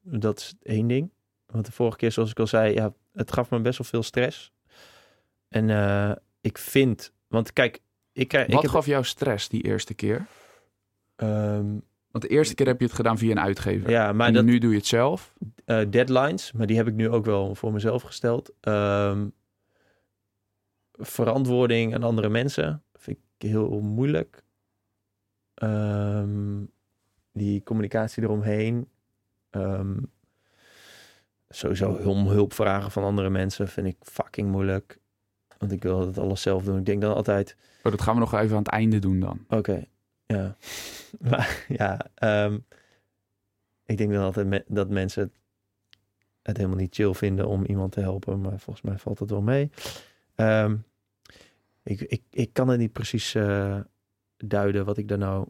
Dat 0.00 0.38
is 0.38 0.54
één 0.62 0.86
ding. 0.86 1.10
Want 1.46 1.66
de 1.66 1.72
vorige 1.72 1.96
keer, 1.96 2.12
zoals 2.12 2.30
ik 2.30 2.38
al 2.38 2.46
zei, 2.46 2.74
ja, 2.74 2.94
het 3.12 3.32
gaf 3.32 3.50
me 3.50 3.60
best 3.60 3.78
wel 3.78 3.86
veel 3.86 4.02
stress. 4.02 4.52
En 5.48 5.70
eh, 5.70 6.12
ik 6.40 6.58
vind, 6.58 7.12
want 7.28 7.52
kijk, 7.52 7.80
ik, 8.12 8.28
krijg- 8.28 8.46
ik 8.46 8.52
Wat 8.52 8.62
heb, 8.62 8.70
gaf 8.70 8.86
jou 8.86 9.04
stress 9.04 9.48
die 9.48 9.62
eerste 9.62 9.94
keer? 9.94 10.26
ehm, 11.16 11.78
Want 12.10 12.24
de 12.24 12.28
eerste 12.28 12.54
keer 12.54 12.66
heb 12.66 12.78
je 12.80 12.86
het 12.86 12.94
gedaan 12.94 13.18
via 13.18 13.30
een 13.30 13.40
uitgever. 13.40 13.90
ja, 13.90 14.12
maar 14.12 14.26
en 14.28 14.32
dat, 14.34 14.44
nu 14.44 14.58
doe 14.58 14.70
je 14.70 14.76
het 14.76 14.86
zelf. 14.86 15.34
eh, 15.64 15.80
deadlines, 15.90 16.52
maar 16.52 16.66
die 16.66 16.76
heb 16.76 16.86
ik 16.86 16.94
nu 16.94 17.08
ook 17.08 17.24
wel 17.24 17.54
voor 17.54 17.72
mezelf 17.72 18.02
gesteld. 18.02 18.52
Ehm, 18.60 19.28
verantwoording 20.92 21.94
aan 21.94 22.02
andere 22.02 22.28
mensen 22.28 22.82
vind 22.94 23.16
ik 23.16 23.22
heel 23.42 23.80
moeilijk. 23.80 24.42
Ehm, 25.54 26.64
die 27.32 27.62
communicatie 27.62 28.22
eromheen. 28.22 28.88
Ehm, 29.50 29.98
sowieso 31.48 31.90
om 31.92 32.26
hulp 32.28 32.52
vragen 32.52 32.90
van 32.90 33.04
andere 33.04 33.30
mensen 33.30 33.68
vind 33.68 33.86
ik 33.86 33.96
fucking 34.00 34.50
moeilijk. 34.50 34.98
Want 35.58 35.72
ik 35.72 35.82
wil 35.82 36.06
het 36.06 36.18
alles 36.18 36.42
zelf 36.42 36.64
doen. 36.64 36.78
Ik 36.78 36.84
denk 36.86 37.00
dan 37.00 37.14
altijd, 37.14 37.56
Oh, 37.82 37.90
dat 37.90 38.02
gaan 38.02 38.14
we 38.14 38.20
nog 38.20 38.34
even 38.34 38.56
aan 38.56 38.62
het 38.62 38.72
einde 38.72 38.98
doen 38.98 39.20
dan. 39.20 39.44
Oké, 39.48 39.84
ja. 40.26 40.56
Maar 41.30 41.64
ja, 41.68 42.00
ehm, 42.14 42.58
ik 43.86 43.96
denk 43.96 44.12
dan 44.12 44.22
altijd 44.22 44.46
me- 44.46 44.64
dat 44.68 44.88
mensen 44.88 45.32
het, 46.42 46.56
helemaal 46.56 46.78
niet 46.78 46.94
chill 46.94 47.14
vinden 47.14 47.48
om 47.48 47.64
iemand 47.64 47.92
te 47.92 48.00
helpen, 48.00 48.40
maar 48.40 48.58
volgens 48.58 48.80
mij 48.86 48.98
valt 48.98 49.18
het 49.18 49.30
wel 49.30 49.42
mee. 49.42 49.70
Ehm, 50.34 50.76
ik, 51.90 52.00
ik, 52.00 52.22
ik 52.30 52.52
kan 52.52 52.68
het 52.68 52.78
niet 52.78 52.92
precies 52.92 53.34
eh, 53.34 53.78
duiden 54.36 54.84
wat 54.84 54.96
ik 54.98 55.08
daar 55.08 55.18
nou 55.18 55.48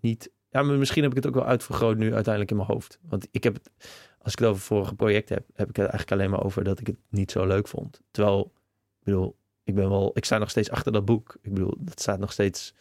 niet. 0.00 0.30
Ja, 0.50 0.62
maar 0.62 0.76
misschien 0.76 1.02
heb 1.02 1.10
ik 1.10 1.16
het 1.16 1.26
ook 1.26 1.34
wel 1.34 1.44
uitvergroot 1.46 1.96
nu 1.96 2.04
uiteindelijk 2.14 2.50
in 2.50 2.56
mijn 2.56 2.68
hoofd. 2.68 2.98
Want 3.02 3.28
ik 3.30 3.44
heb 3.44 3.54
het, 3.54 3.70
als 4.18 4.32
ik 4.32 4.38
het 4.38 4.48
over 4.48 4.62
vorige 4.62 4.94
project 4.94 5.28
heb, 5.28 5.44
heb 5.54 5.68
ik 5.68 5.76
het 5.76 5.86
eigenlijk 5.86 6.12
alleen 6.12 6.30
maar 6.30 6.44
over 6.44 6.64
dat 6.64 6.80
ik 6.80 6.86
het 6.86 6.96
niet 7.08 7.30
zo 7.30 7.46
leuk 7.46 7.68
vond. 7.68 8.00
Terwijl, 8.10 8.52
ik 8.98 9.04
bedoel, 9.04 9.36
ik 9.64 9.74
ben 9.74 9.88
wel, 9.88 10.10
ik 10.14 10.24
sta 10.24 10.38
nog 10.38 10.50
steeds 10.50 10.70
achter 10.70 10.92
dat 10.92 11.04
boek. 11.04 11.36
Ik 11.42 11.54
bedoel, 11.54 11.74
dat 11.78 12.00
staat 12.00 12.18
nog 12.18 12.32
steeds. 12.32 12.74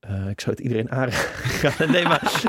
eh, 0.00 0.28
ik 0.28 0.40
zou 0.40 0.56
het 0.56 0.64
iedereen 0.64 0.90
aanraden. 0.90 1.88
nee, 1.94 2.04
maar. 2.04 2.22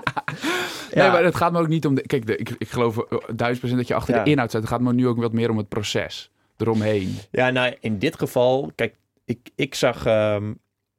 Nee, 0.94 1.10
maar 1.10 1.24
het 1.24 1.36
gaat 1.36 1.52
me 1.52 1.60
ook 1.60 1.68
niet 1.68 1.86
om... 1.86 1.96
De, 1.96 2.02
kijk, 2.02 2.26
de, 2.26 2.38
ik, 2.38 2.50
ik 2.50 2.70
geloof 2.70 2.98
eh, 2.98 3.18
duizend 3.36 3.60
procent 3.60 3.78
dat 3.80 3.88
je 3.88 3.94
achter 3.96 4.16
Ja. 4.16 4.24
de 4.24 4.30
inhoud 4.30 4.50
staat. 4.50 4.62
Het 4.62 4.72
gaat 4.72 4.82
me 4.82 4.94
nu 4.94 5.08
ook 5.08 5.18
wat 5.18 5.34
meer 5.34 5.50
om 5.50 5.58
het 5.58 5.68
proces 5.68 6.32
eromheen. 6.58 7.16
Ja, 7.32 7.50
nou, 7.50 7.76
in 7.80 8.00
dit 8.00 8.18
geval, 8.18 8.72
kijk, 8.76 8.96
ik, 9.26 9.50
ik, 9.56 9.76
zag, 9.76 10.06
ehm, 10.06 10.54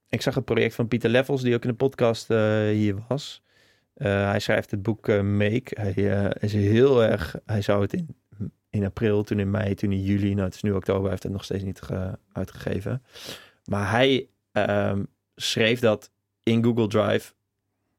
ik 0.09 0.23
zag 0.23 0.35
het 0.35 0.45
project 0.45 0.75
van 0.75 0.89
Pieter 0.89 1.11
Leffels, 1.11 1.43
die 1.43 1.55
ook 1.55 1.63
in 1.63 1.71
de 1.71 1.77
podcast 1.77 2.31
eh, 2.31 2.39
hier 2.69 2.95
was. 3.09 3.43
Eh, 3.95 4.31
hij 4.31 4.41
schrijft 4.41 4.71
het 4.71 4.83
boek 4.83 5.09
eh, 5.09 5.21
Make. 5.21 5.81
Hij 5.81 6.33
is 6.41 6.53
heel 6.53 7.05
erg, 7.05 7.37
hij 7.47 7.63
zou 7.63 7.83
het 7.83 7.93
in, 7.93 8.17
in 8.71 8.85
april, 8.85 9.23
toen 9.23 9.39
in 9.39 9.51
mei, 9.51 9.75
toen 9.75 9.93
in 9.93 10.03
juli, 10.03 10.33
nou 10.35 10.45
het 10.47 10.55
is 10.55 10.63
nu 10.63 10.73
oktober, 10.73 11.03
hij 11.03 11.11
heeft 11.11 11.23
het 11.23 11.33
nog 11.33 11.45
steeds 11.45 11.65
niet 11.65 11.81
ge- 11.81 12.19
uitgegeven. 12.33 13.03
Maar 13.65 13.91
hij 13.91 14.29
ehm, 14.53 15.03
schreef 15.37 15.81
dat 15.81 16.11
in 16.43 16.65
Google 16.65 16.87
Drive 16.87 17.33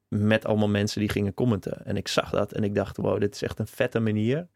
met 0.07 0.45
allemaal 0.45 0.69
mensen 0.69 0.99
die 0.99 1.09
gingen 1.09 1.33
commenten. 1.33 1.85
En 1.85 1.97
ik 1.97 2.07
zag 2.07 2.29
dat 2.29 2.51
en 2.51 2.63
ik 2.63 2.75
dacht, 2.75 2.97
wow, 2.97 3.19
dit 3.19 3.35
is 3.35 3.41
echt 3.41 3.59
een 3.59 3.67
vette 3.67 3.99
manier 3.99 4.47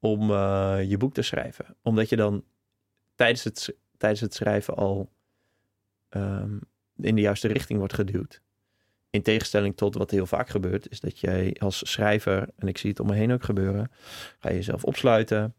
om 0.00 0.30
eh, 0.30 0.78
je 0.88 0.96
boek 0.96 1.14
te 1.14 1.22
schrijven. 1.22 1.76
Omdat 1.82 2.08
je 2.08 2.16
dan 2.16 2.44
tijdens 3.14 3.44
het, 3.44 3.76
tijdens 3.96 4.20
het 4.20 4.34
schrijven 4.34 4.74
al 4.74 5.10
ehm, 6.08 6.58
in 6.96 7.14
de 7.14 7.20
juiste 7.20 7.48
richting 7.48 7.78
wordt 7.78 7.94
geduwd. 7.94 8.40
In 9.10 9.22
tegenstelling 9.22 9.76
tot 9.76 9.94
wat 9.94 10.10
heel 10.10 10.26
vaak 10.26 10.48
gebeurt, 10.48 10.90
is 10.90 11.00
dat 11.00 11.18
jij 11.18 11.56
als 11.58 11.90
schrijver, 11.90 12.48
en 12.56 12.68
ik 12.68 12.78
zie 12.78 12.90
het 12.90 13.00
om 13.00 13.06
me 13.06 13.14
heen 13.14 13.32
ook 13.32 13.44
gebeuren, 13.44 13.90
ga 14.38 14.48
je 14.48 14.54
jezelf 14.54 14.84
opsluiten. 14.84 15.54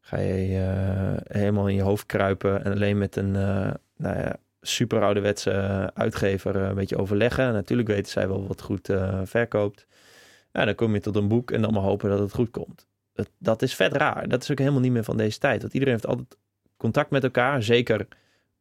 Ga 0.00 0.18
je 0.18 0.58
eh, 0.58 1.36
helemaal 1.38 1.68
in 1.68 1.74
je 1.74 1.82
hoofd 1.82 2.06
kruipen 2.06 2.64
en 2.64 2.72
alleen 2.72 2.98
met 2.98 3.16
een 3.16 3.36
eh, 3.36 3.70
nou 3.96 4.18
ja, 4.18 4.36
super 4.60 5.02
ouderwetse 5.02 5.50
uitgever 5.94 6.56
een 6.56 6.74
beetje 6.74 6.98
overleggen. 6.98 7.52
Natuurlijk 7.52 7.88
weten 7.88 8.12
zij 8.12 8.28
wel 8.28 8.46
wat 8.46 8.60
goed 8.62 8.90
verkoopt. 9.24 9.86
Ja, 10.52 10.64
dan 10.64 10.74
kom 10.74 10.94
je 10.94 11.00
tot 11.00 11.16
een 11.16 11.28
boek 11.28 11.50
en 11.50 11.62
dan 11.62 11.72
maar 11.72 11.82
hopen 11.82 12.10
dat 12.10 12.18
het 12.18 12.34
goed 12.34 12.50
komt. 12.50 12.86
Dat, 13.38 13.62
is 13.62 13.74
vet 13.74 13.92
raar. 13.92 14.28
Dat 14.28 14.42
is 14.42 14.50
ook 14.50 14.58
helemaal 14.58 14.80
niet 14.80 14.92
meer 14.92 15.04
van 15.04 15.16
deze 15.16 15.38
tijd. 15.38 15.60
Want 15.60 15.72
iedereen 15.72 15.94
heeft 15.94 16.06
altijd 16.06 16.36
contact 16.76 17.10
met 17.10 17.24
elkaar. 17.24 17.62
Zeker 17.62 18.08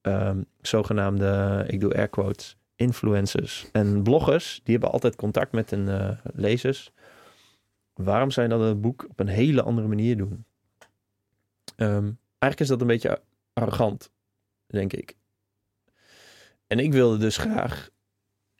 ehm, 0.01 0.41
zogenaamde, 0.61 1.63
ik 1.67 1.79
doe 1.79 1.95
air 1.95 2.07
quotes, 2.07 2.57
influencers 2.75 3.69
en 3.71 4.03
bloggers. 4.03 4.61
Die 4.63 4.73
hebben 4.73 4.91
altijd 4.91 5.15
contact 5.15 5.51
met 5.51 5.69
hun 5.69 5.87
eh, 5.87 6.09
lezers. 6.33 6.91
Waarom 7.93 8.31
zou 8.31 8.47
je 8.47 8.53
dan 8.53 8.61
een 8.61 8.81
boek 8.81 9.05
op 9.09 9.19
een 9.19 9.27
hele 9.27 9.61
andere 9.61 9.87
manier 9.87 10.17
doen? 10.17 10.45
Ehm, 11.75 12.11
eigenlijk 12.39 12.59
is 12.59 12.67
dat 12.67 12.81
een 12.81 12.87
beetje 12.87 13.21
arrogant, 13.53 14.11
denk 14.67 14.93
ik. 14.93 15.15
En 16.67 16.79
ik 16.79 16.91
wilde 16.91 17.17
dus 17.17 17.37
graag, 17.37 17.89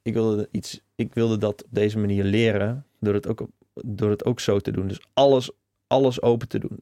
ik 0.02 0.14
wilde 0.14 0.48
iets, 0.52 0.82
ik 0.96 1.14
wilde 1.14 1.38
dat 1.38 1.64
op 1.64 1.70
deze 1.72 2.00
manier 2.00 2.24
leren 2.24 2.86
door 3.00 3.14
het 3.14 3.28
ook, 3.28 3.48
door 3.74 4.10
het 4.10 4.26
ook 4.26 4.40
zo 4.40 4.60
te 4.60 4.72
doen. 4.72 4.88
Dus 4.88 5.02
alles, 5.14 5.52
alles 5.88 6.22
open 6.22 6.48
te 6.48 6.60
doen. 6.60 6.82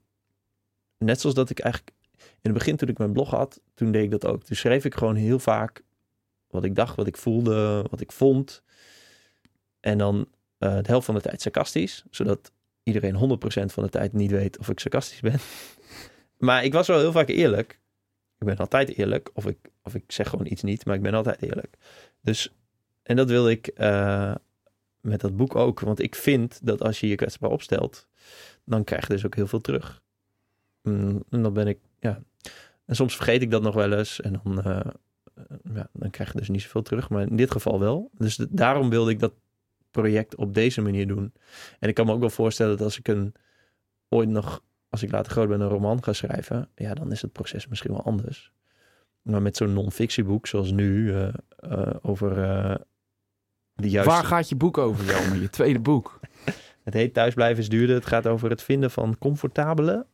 Net 0.98 1.22
zoals 1.22 1.36
dat 1.36 1.50
ik 1.50 1.60
eigenlijk 1.60 1.96
in 2.18 2.52
het 2.52 2.54
begin 2.54 2.76
toen 2.76 2.90
ik 2.90 2.98
mijn 2.98 3.14
blog 3.14 3.30
had, 3.30 3.62
toen 3.74 3.92
deed 3.92 4.04
ik 4.04 4.12
dat 4.12 4.26
ook. 4.26 4.44
Toen 4.44 4.56
schreef 4.56 4.86
ik 4.86 4.96
gewoon 4.96 5.16
heel 5.16 5.40
vaak 5.40 5.84
wat 6.48 6.64
ik 6.64 6.76
dacht, 6.76 6.96
wat 6.96 7.08
ik 7.08 7.18
voelde, 7.18 7.86
wat 7.90 8.02
ik 8.02 8.12
vond. 8.12 8.64
En 9.80 9.98
dan 9.98 10.28
eh 10.58 10.76
de 10.76 10.88
helft 10.88 11.06
van 11.06 11.16
de 11.16 11.22
tijd 11.22 11.42
sarcastisch, 11.42 12.04
zodat 12.10 12.52
iedereen 12.84 13.16
100% 13.16 13.66
van 13.66 13.84
de 13.84 13.90
tijd 13.90 14.14
niet 14.14 14.32
weet 14.32 14.58
of 14.58 14.70
ik 14.70 14.80
sarcastisch 14.80 15.20
ben. 15.20 15.40
maar 16.48 16.64
ik 16.64 16.74
was 16.74 16.88
wel 16.88 17.00
heel 17.00 17.12
vaak 17.12 17.30
eerlijk. 17.30 17.80
Ik 18.40 18.46
ben 18.46 18.58
altijd 18.58 18.98
eerlijk, 18.98 19.30
of 19.34 19.46
ik, 19.46 19.58
of 19.84 19.96
ik 19.96 20.04
zeg 20.08 20.30
gewoon 20.30 20.46
iets 20.46 20.62
niet, 20.62 20.86
maar 20.86 20.96
ik 20.96 21.02
ben 21.02 21.14
altijd 21.14 21.42
eerlijk. 21.42 21.78
Dus, 22.22 22.54
en 23.04 23.16
dat 23.16 23.30
wil 23.30 23.50
ik 23.50 23.68
eh, 23.68 24.36
met 25.02 25.22
dat 25.22 25.38
boek 25.38 25.56
ook. 25.56 25.80
Want 25.80 26.00
ik 26.02 26.16
vind 26.16 26.60
dat 26.64 26.82
als 26.82 27.00
je 27.00 27.08
je 27.08 27.16
kwetsbaar 27.16 27.50
opstelt, 27.50 28.08
dan 28.66 28.84
krijg 28.84 29.08
je 29.08 29.14
dus 29.14 29.26
ook 29.26 29.36
heel 29.36 29.48
veel 29.48 29.62
terug. 29.62 30.02
Mm, 30.82 31.24
En 31.30 31.42
dan 31.42 31.54
ben 31.54 31.68
ik, 31.68 31.80
ja. 32.00 32.22
En 32.86 32.96
soms 32.96 33.16
vergeet 33.16 33.42
ik 33.42 33.52
dat 33.52 33.62
nog 33.62 33.74
wel 33.76 33.94
eens. 33.94 34.22
En 34.22 34.42
dan, 34.44 34.62
eh, 34.64 34.80
eh, 34.80 35.44
ja, 35.74 35.88
dan 35.94 36.10
krijg 36.10 36.32
je 36.34 36.38
dus 36.40 36.50
niet 36.50 36.62
zoveel 36.62 36.82
terug. 36.82 37.10
Maar 37.10 37.22
in 37.22 37.36
dit 37.36 37.52
geval 37.52 37.80
wel. 37.80 38.10
Dus 38.18 38.36
de- 38.36 38.48
daarom 38.50 38.90
wilde 38.90 39.12
ik 39.12 39.20
dat 39.20 39.34
project 39.92 40.36
op 40.36 40.54
deze 40.54 40.82
manier 40.82 41.08
doen. 41.08 41.34
En 41.80 41.90
ik 41.90 41.96
kan 41.96 42.06
me 42.06 42.12
ook 42.14 42.20
wel 42.20 42.30
voorstellen 42.30 42.78
dat 42.78 42.86
als 42.86 42.98
ik 43.00 43.08
een 43.08 43.34
ooit 44.10 44.30
nog, 44.30 44.64
als 44.90 45.04
ik 45.04 45.12
later 45.12 45.32
groot 45.32 45.48
ben, 45.48 45.62
een 45.62 45.68
roman 45.68 46.04
ga 46.04 46.14
schrijven, 46.14 46.70
ja, 46.76 46.94
dan 46.94 47.12
is 47.12 47.22
het 47.22 47.32
proces 47.32 47.68
misschien 47.68 47.92
wel 47.92 48.04
anders. 48.04 48.52
Maar 49.22 49.42
met 49.42 49.58
zo'n 49.58 49.74
non-fictieboek 49.74 50.48
zoals 50.48 50.72
nu, 50.72 51.14
eh, 51.16 51.34
over 52.02 52.44
eh 52.44 52.76
de 53.74 53.90
juiste... 53.90 54.12
Waar 54.14 54.24
gaat 54.24 54.50
je 54.50 54.56
boek 54.56 54.78
over, 54.78 55.06
Jelmer? 55.06 55.42
Je 55.42 55.50
tweede 55.50 55.80
boek. 55.80 56.20
Het 56.86 56.94
heet 56.94 57.14
Thuisblijven 57.14 57.64
is 57.64 57.70
duurder. 57.70 57.96
Het 57.96 58.06
gaat 58.06 58.28
over 58.28 58.50
het 58.50 58.64
vinden 58.64 58.92
van 58.92 59.18
comfortabele, 59.18 60.06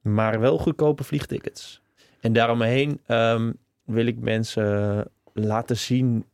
maar 0.00 0.40
wel 0.40 0.58
goedkope 0.58 1.04
vliegtickets. 1.04 1.82
En 2.20 2.32
daaromheen 2.32 3.00
ehm, 3.06 3.52
wil 3.84 4.06
ik 4.06 4.18
mensen 4.18 5.04
laten 5.32 5.76
zien 5.76 6.24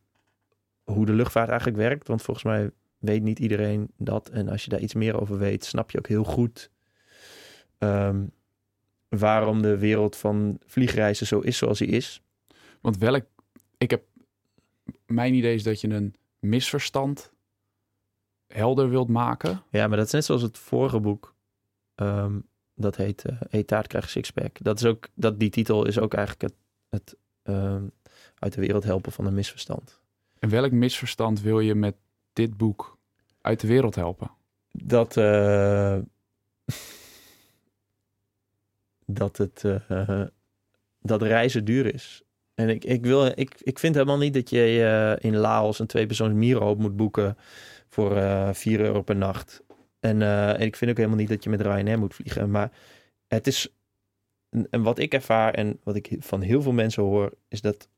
hoe 0.83 1.05
de 1.05 1.13
luchtvaart 1.13 1.49
eigenlijk 1.49 1.77
werkt. 1.77 2.07
Want 2.07 2.21
volgens 2.21 2.45
mij 2.45 2.71
weet 2.97 3.21
niet 3.21 3.39
iedereen 3.39 3.91
dat. 3.97 4.29
En 4.29 4.49
als 4.49 4.63
je 4.63 4.69
daar 4.69 4.79
iets 4.79 4.93
meer 4.93 5.19
over 5.19 5.37
weet, 5.37 5.65
snap 5.65 5.91
je 5.91 5.97
ook 5.97 6.07
heel 6.07 6.23
goed 6.23 6.71
ehm, 7.77 8.23
waarom 9.09 9.61
de 9.61 9.77
wereld 9.77 10.15
van 10.15 10.59
vliegreizen 10.65 11.27
zo 11.27 11.39
is 11.39 11.57
zoals 11.57 11.79
die 11.79 11.87
is. 11.87 12.21
Want 12.81 12.97
welk... 12.97 13.25
Ik 13.77 13.89
heb... 13.89 14.03
Mijn 15.05 15.33
idee 15.33 15.55
is 15.55 15.63
dat 15.63 15.81
je 15.81 15.89
een 15.89 16.15
misverstand 16.39 17.31
helder 18.47 18.89
wilt 18.89 19.09
maken. 19.09 19.61
Ja, 19.69 19.87
maar 19.87 19.97
dat 19.97 20.05
is 20.05 20.11
net 20.11 20.25
zoals 20.25 20.41
het 20.41 20.57
vorige 20.57 20.99
boek. 20.99 21.35
Ehm, 21.95 22.39
dat 22.75 22.95
heet 22.95 23.25
eh 23.25 23.35
Eet 23.49 23.67
taart 23.67 23.87
krijg 23.87 24.09
sixpack. 24.09 24.57
Dat 24.63 24.79
is 24.79 24.85
ook, 24.85 25.07
dat, 25.13 25.39
die 25.39 25.49
titel 25.49 25.85
is 25.85 25.99
ook 25.99 26.13
eigenlijk 26.13 26.53
het, 26.53 26.55
het 26.89 27.17
ehm, 27.43 27.83
uit 28.39 28.53
de 28.53 28.61
wereld 28.61 28.83
helpen 28.83 29.11
van 29.11 29.25
een 29.25 29.33
misverstand. 29.33 29.99
En 30.39 30.49
welk 30.49 30.71
misverstand 30.71 31.41
wil 31.41 31.59
je 31.59 31.75
met 31.75 31.95
dit 32.33 32.57
boek 32.57 32.97
uit 33.41 33.59
de 33.59 33.67
wereld 33.67 33.95
helpen? 33.95 34.31
Dat, 34.71 35.17
eh, 35.17 35.97
dat 39.05 39.37
het 39.37 39.63
eh, 39.63 40.21
dat 41.01 41.21
reizen 41.21 41.65
duur 41.65 41.93
is. 41.93 42.21
En 42.55 42.69
ik, 42.69 42.83
ik, 42.85 43.05
wil, 43.05 43.25
ik, 43.25 43.55
ik 43.61 43.79
vind 43.79 43.95
helemaal 43.95 44.17
niet 44.17 44.33
dat 44.33 44.49
je 44.49 45.17
in 45.21 45.35
Laos 45.35 45.79
een 45.79 45.87
tweepersoons 45.87 46.33
Miro 46.33 46.75
moet 46.75 46.95
boeken 46.95 47.37
voor 47.89 48.15
eh 48.15 48.53
4 48.53 48.79
euro 48.79 49.01
per 49.01 49.15
nacht. 49.15 49.63
En, 49.99 50.21
eh, 50.21 50.49
en 50.49 50.61
ik 50.61 50.75
vind 50.75 50.91
ook 50.91 50.97
helemaal 50.97 51.17
niet 51.17 51.29
dat 51.29 51.43
je 51.43 51.49
met 51.49 51.61
Ryanair 51.61 51.99
moet 51.99 52.15
vliegen. 52.15 52.51
Maar 52.51 52.71
het 53.27 53.47
is, 53.47 53.73
en 54.69 54.81
wat 54.81 54.99
ik 54.99 55.13
ervaar 55.13 55.53
en 55.53 55.79
wat 55.83 55.95
ik 55.95 56.15
van 56.19 56.41
heel 56.41 56.61
veel 56.61 56.71
mensen 56.71 57.03
hoor, 57.03 57.33
is 57.47 57.61
dat 57.61 57.89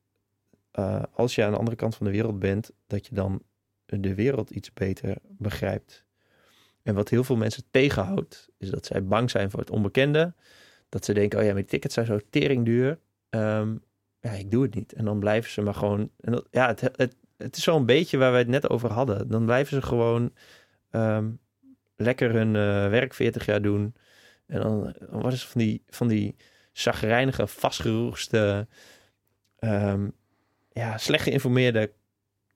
eh, 0.71 1.03
als 1.13 1.35
je 1.35 1.43
aan 1.43 1.51
de 1.51 1.57
andere 1.57 1.77
kant 1.77 1.95
van 1.95 2.05
de 2.05 2.11
wereld 2.11 2.39
bent, 2.39 2.71
dat 2.87 3.07
je 3.07 3.15
dan 3.15 3.41
de 3.85 4.15
wereld 4.15 4.49
iets 4.49 4.73
beter 4.73 5.17
begrijpt. 5.23 6.05
En 6.83 6.95
wat 6.95 7.09
heel 7.09 7.23
veel 7.23 7.35
mensen 7.35 7.63
tegenhoudt, 7.71 8.49
is 8.57 8.69
dat 8.69 8.85
zij 8.85 9.05
bang 9.05 9.29
zijn 9.29 9.49
voor 9.49 9.59
het 9.59 9.69
onbekende. 9.69 10.33
Dat 10.89 11.05
ze 11.05 11.13
denken, 11.13 11.39
oh 11.39 11.45
ja, 11.45 11.53
mijn 11.53 11.65
tickets 11.65 11.93
zijn 11.93 12.05
zo 12.05 12.19
tering 12.29 12.65
duur. 12.65 12.99
Ehm, 13.29 13.75
ja, 14.19 14.31
ik 14.31 14.51
doe 14.51 14.63
het 14.63 14.75
niet. 14.75 14.93
En 14.93 15.05
dan 15.05 15.19
blijven 15.19 15.51
ze 15.51 15.61
maar 15.61 15.73
gewoon... 15.73 16.09
En 16.19 16.43
ja, 16.51 16.67
het, 16.67 16.81
het, 16.81 17.15
het 17.39 17.57
is 17.57 17.63
zo'n 17.63 17.85
beetje 17.85 18.17
waar 18.17 18.31
we 18.31 18.37
het 18.37 18.47
net 18.47 18.69
over 18.69 18.91
hadden. 18.91 19.27
Dan 19.27 19.45
blijven 19.45 19.81
ze 19.81 19.87
gewoon 19.87 20.33
ehm, 20.89 21.31
lekker 21.95 22.31
hun 22.33 22.55
eh, 22.55 22.89
werk 22.89 23.13
40 23.13 23.45
jaar 23.45 23.61
doen. 23.61 23.95
En 24.45 24.61
dan, 24.61 24.95
dan 24.99 25.21
worden 25.21 25.39
ze 25.39 25.47
van 25.47 25.61
die, 25.61 25.83
van 25.87 26.07
die 26.07 26.35
zagrijnige, 26.71 27.47
vastgeroeste... 27.47 28.67
ehm, 29.59 30.09
ja, 30.71 30.97
slecht 30.97 31.23
geïnformeerde 31.23 31.93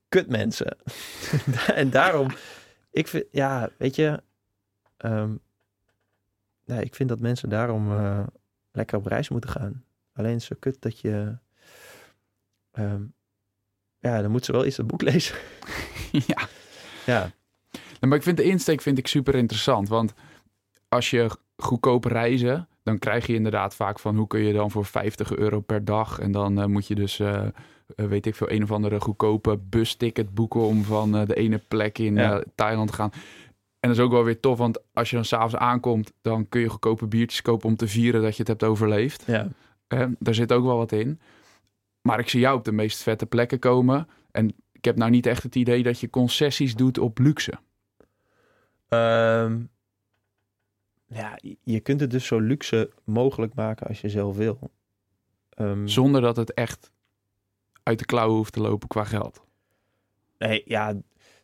kutmensen. 0.09 0.77
en 1.75 1.89
daarom... 1.89 2.31
Ik 2.91 3.07
vind, 3.07 3.25
ja, 3.31 3.69
weet 3.77 3.95
je... 3.95 4.23
ja, 6.65 6.79
ik 6.79 6.95
vind 6.95 7.09
dat 7.09 7.19
mensen 7.19 7.49
daarom 7.49 7.91
eh, 7.91 8.27
lekker 8.71 8.97
op 8.97 9.05
reis 9.05 9.29
moeten 9.29 9.49
gaan. 9.49 9.86
Alleen 10.13 10.41
zo 10.41 10.55
kut 10.59 10.81
dat 10.81 10.99
je... 10.99 11.38
ja, 14.04 14.22
dan 14.22 14.32
moet 14.32 14.45
ze 14.45 14.51
wel 14.51 14.66
eerst 14.66 14.78
het 14.78 14.88
boek 14.88 15.01
lezen. 15.12 15.36
ja. 16.12 16.47
ja, 17.06 17.32
maar 17.99 18.18
ik 18.18 18.24
vind 18.24 18.38
de 18.38 18.43
insteek 18.43 18.82
vind 18.82 18.97
ik 18.97 19.08
super 19.08 19.36
interessant. 19.36 19.89
Want 19.89 20.14
als 20.89 21.10
je 21.10 21.30
goedkoop 21.58 22.04
reizen, 22.06 22.68
dan 22.84 22.99
krijg 22.99 23.28
je 23.28 23.34
inderdaad 23.34 23.76
vaak 23.76 23.99
van 23.99 24.16
hoe 24.18 24.28
kun 24.28 24.39
je 24.39 24.54
dan 24.54 24.72
voor 24.72 24.86
50 24.86 25.36
euro 25.36 25.60
per 25.60 25.86
dag. 25.86 26.20
En 26.20 26.32
dan 26.32 26.60
eh, 26.62 26.66
moet 26.66 26.88
je 26.88 26.95
dus, 26.95 27.20
eh, 27.20 27.45
eh, 27.45 27.51
weet 28.06 28.26
ik 28.26 28.36
veel, 28.36 28.51
een 28.51 28.64
of 28.64 28.72
andere 28.72 28.99
goedkope 28.99 29.58
busticket 29.70 30.34
boeken 30.34 30.62
om 30.62 30.84
van 30.84 31.12
de 31.12 31.36
ene 31.36 31.62
plek 31.68 31.97
in 31.97 32.16
Ja. 32.16 32.43
Thailand 32.56 32.89
te 32.89 32.95
gaan. 32.95 33.12
En 33.80 33.89
dat 33.89 33.97
is 33.97 34.04
ook 34.04 34.12
wel 34.12 34.24
weer 34.24 34.39
tof, 34.39 34.58
want 34.58 34.80
als 34.93 35.10
je 35.10 35.16
dan 35.16 35.26
s'avonds 35.26 35.56
aankomt, 35.56 36.12
dan 36.22 36.49
kun 36.49 36.62
je 36.62 36.70
goedkope 36.70 37.08
biertjes 37.08 37.41
kopen 37.41 37.70
om 37.70 37.76
te 37.76 37.88
vieren 37.88 38.22
dat 38.22 38.32
je 38.32 38.39
het 38.39 38.47
hebt 38.47 38.64
overleefd. 38.64 39.24
ja. 39.28 39.47
Daar 40.20 40.34
zit 40.34 40.51
ook 40.51 40.64
wel 40.66 40.78
wat 40.78 40.91
in. 40.91 41.20
Maar 42.04 42.20
ik 42.20 42.30
zie 42.30 42.39
jou 42.39 42.58
op 42.58 42.64
de 42.66 42.72
meest 42.72 43.01
vette 43.04 43.26
plekken 43.26 43.60
komen. 43.60 44.08
En 44.32 44.56
ik 44.72 44.86
heb 44.86 44.95
nou 44.97 45.12
niet 45.12 45.26
echt 45.26 45.43
het 45.43 45.56
idee 45.56 45.84
dat 45.84 45.99
je 45.99 46.10
concessies 46.10 46.76
doet 46.76 46.97
op 46.97 47.18
luxe. 47.20 47.54
Ehm, 48.88 49.62
ja, 51.08 51.39
je- 51.64 51.80
kunt 51.80 51.99
het 51.99 52.12
dus 52.12 52.26
zo 52.26 52.39
luxe 52.39 52.91
mogelijk 53.04 53.54
maken 53.54 53.88
als 53.88 54.01
je 54.01 54.10
zelf 54.10 54.36
wil. 54.36 54.72
Ehm, 55.49 55.88
Zonder 55.88 56.22
dat 56.22 56.36
het 56.36 56.54
echt 56.54 56.91
uit 57.84 57.99
de 57.99 58.06
klauwen 58.06 58.36
hoeft 58.36 58.54
te 58.54 58.62
lopen 58.62 58.88
qua 58.88 59.04
geld. 59.04 59.43
Nee, 60.38 60.64
ja, 60.66 60.93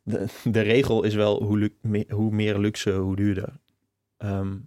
de, 0.04 0.26
de 0.44 0.62
regel 0.62 1.04
is 1.04 1.14
wel 1.16 1.44
hoe, 1.44 1.72
hoe 2.10 2.32
meer 2.32 2.58
luxe, 2.58 2.92
hoe 2.92 3.16
duurder. 3.16 3.60
Ehm, 4.18 4.58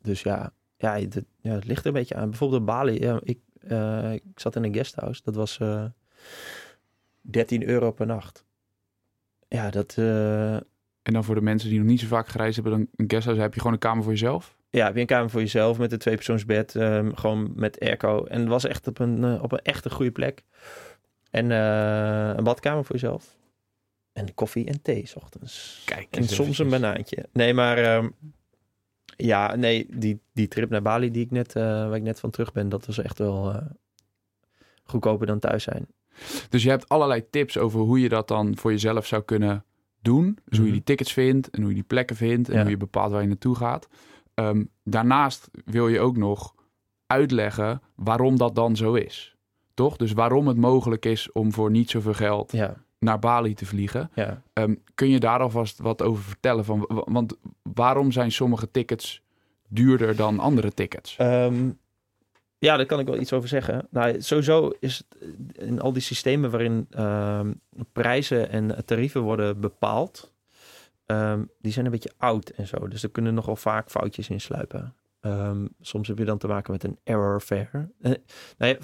dus 0.00 0.22
ja, 0.22 0.52
ja, 0.76 0.98
het, 0.98 1.24
ja, 1.40 1.52
het 1.52 1.64
ligt 1.64 1.80
er 1.80 1.86
een 1.86 1.92
beetje 1.92 2.14
aan. 2.14 2.28
Bijvoorbeeld 2.28 2.64
Bali, 2.64 3.00
ja, 3.00 3.20
ik, 3.22 3.38
eh, 3.68 4.12
ik 4.12 4.22
zat 4.34 4.56
in 4.56 4.64
een 4.64 4.74
guesthouse. 4.74 5.20
Dat 5.24 5.34
was 5.34 5.58
eh 5.58 5.84
13 7.20 7.68
euro 7.68 7.90
per 7.92 8.06
nacht. 8.06 8.44
Ja, 9.48 9.70
dat... 9.70 9.94
eh, 9.98 10.54
En 10.54 11.12
dan 11.12 11.24
voor 11.24 11.34
de 11.34 11.40
mensen 11.40 11.68
die 11.68 11.78
nog 11.78 11.88
niet 11.88 12.00
zo 12.00 12.06
vaak 12.06 12.28
gereisd 12.28 12.54
hebben, 12.54 12.72
dan 12.72 12.88
een 12.96 13.10
guesthouse, 13.10 13.42
heb 13.42 13.52
je 13.54 13.58
gewoon 13.60 13.72
een 13.74 13.78
kamer 13.78 14.02
voor 14.02 14.12
jezelf. 14.12 14.56
ja, 14.70 14.84
heb 14.84 14.94
je 14.94 15.00
een 15.00 15.06
kamer 15.06 15.30
voor 15.30 15.40
jezelf 15.40 15.78
met 15.78 15.92
een 15.92 15.98
tweepersoonsbed. 15.98 16.74
ehm 16.76 17.14
gewoon 17.14 17.52
met 17.54 17.80
airco. 17.80 18.24
En 18.24 18.40
het 18.40 18.48
was 18.48 18.64
echt 18.64 18.86
op 18.86 18.98
een, 18.98 19.40
op 19.40 19.52
een 19.52 19.58
echte 19.62 19.90
goede 19.90 20.10
plek. 20.10 20.42
En 21.30 21.50
een 21.50 22.44
badkamer 22.44 22.84
voor 22.84 22.94
jezelf. 22.94 23.36
En 24.12 24.34
koffie 24.34 24.66
en 24.66 24.82
thee 24.82 25.06
's 25.06 25.14
ochtends. 25.16 25.82
Kijk, 25.84 26.06
En 26.10 26.24
soms 26.28 26.58
een 26.58 26.68
banaantje. 26.68 27.28
Nee, 27.32 27.54
maar 27.54 27.78
ehm, 27.78 28.08
ja, 29.16 29.54
nee, 29.56 29.86
die, 29.90 30.20
die 30.32 30.48
trip 30.48 30.70
naar 30.70 30.82
Bali 30.82 31.10
die 31.10 31.24
ik 31.24 31.30
net, 31.30 31.56
eh, 31.56 31.62
waar 31.62 31.94
ik 31.96 32.02
net 32.02 32.20
van 32.20 32.30
terug 32.30 32.52
ben, 32.52 32.68
dat 32.68 32.86
was 32.86 32.98
echt 32.98 33.18
wel 33.18 33.52
eh, 33.52 33.62
goedkoper 34.84 35.26
dan 35.26 35.38
thuis 35.38 35.62
zijn. 35.62 35.86
Dus 36.48 36.62
je 36.62 36.68
hebt 36.70 36.88
allerlei 36.88 37.24
tips 37.30 37.58
over 37.58 37.80
hoe 37.80 38.00
je 38.00 38.08
dat 38.08 38.28
dan 38.28 38.56
voor 38.56 38.70
jezelf 38.70 39.06
zou 39.06 39.22
kunnen 39.22 39.64
doen. 40.02 40.38
Dus 40.44 40.58
hoe 40.58 40.66
je 40.66 40.72
Mhm. 40.72 40.72
die 40.72 40.82
tickets 40.82 41.12
vindt 41.12 41.50
en 41.50 41.60
hoe 41.60 41.68
je 41.68 41.74
die 41.74 41.84
plekken 41.84 42.16
vindt 42.16 42.48
en 42.48 42.54
Ja. 42.54 42.60
hoe 42.60 42.70
je 42.70 42.76
bepaalt 42.76 43.12
waar 43.12 43.22
je 43.22 43.28
naartoe 43.28 43.56
gaat. 43.56 43.88
Ehm, 44.34 44.64
daarnaast 44.84 45.48
wil 45.64 45.88
je 45.88 46.00
ook 46.00 46.16
nog 46.16 46.54
uitleggen 47.06 47.80
waarom 47.94 48.36
dat 48.38 48.54
dan 48.54 48.76
zo 48.76 48.94
is. 48.94 49.36
Toch? 49.74 49.96
Dus 49.96 50.12
waarom 50.12 50.48
het 50.48 50.56
mogelijk 50.56 51.04
is 51.06 51.32
om 51.32 51.52
voor 51.52 51.70
niet 51.70 51.90
zoveel 51.90 52.14
geld 52.14 52.52
Ja, 52.52 52.74
naar 52.98 53.18
Bali 53.18 53.54
te 53.54 53.66
vliegen. 53.66 54.10
ja. 54.14 54.42
Ehm, 54.52 54.74
kun 54.94 55.08
je 55.08 55.20
daar 55.20 55.40
alvast 55.40 55.78
wat 55.78 56.02
over 56.02 56.22
vertellen? 56.22 56.64
Van, 56.64 56.84
wa- 56.88 57.04
want 57.06 57.36
waarom 57.62 58.12
zijn 58.12 58.32
sommige 58.32 58.70
tickets 58.70 59.22
duurder 59.68 60.16
dan 60.16 60.38
andere 60.38 60.72
tickets? 60.72 61.16
Ehm, 61.16 61.70
ja, 62.58 62.76
daar 62.76 62.86
kan 62.86 63.00
ik 63.00 63.06
wel 63.06 63.20
iets 63.20 63.32
over 63.32 63.48
zeggen. 63.48 63.86
Nou, 63.90 64.20
sowieso 64.22 64.72
is 64.80 64.96
het 65.08 65.22
eh, 65.58 65.66
in 65.66 65.80
al 65.80 65.92
die 65.92 66.02
systemen 66.02 66.50
waarin 66.50 66.86
ehm, 66.90 67.52
prijzen 67.92 68.48
en 68.50 68.84
tarieven 68.84 69.20
worden 69.22 69.60
bepaald, 69.60 70.32
die 71.60 71.72
zijn 71.72 71.84
een 71.84 71.90
beetje 71.90 72.12
oud 72.16 72.48
en 72.48 72.66
zo. 72.66 72.88
Dus 72.88 73.02
er 73.02 73.10
kunnen 73.10 73.34
nogal 73.34 73.56
vaak 73.56 73.90
foutjes 73.90 74.28
in 74.28 74.40
sluipen. 74.40 74.94
Soms 75.80 76.08
heb 76.08 76.18
je 76.18 76.24
dan 76.24 76.38
te 76.38 76.46
maken 76.46 76.72
met 76.72 76.84
een 76.84 76.98
error 77.04 77.40
fare. 77.40 77.88
Eh, 78.00 78.12
nou 78.58 78.72
ja, 78.72 78.76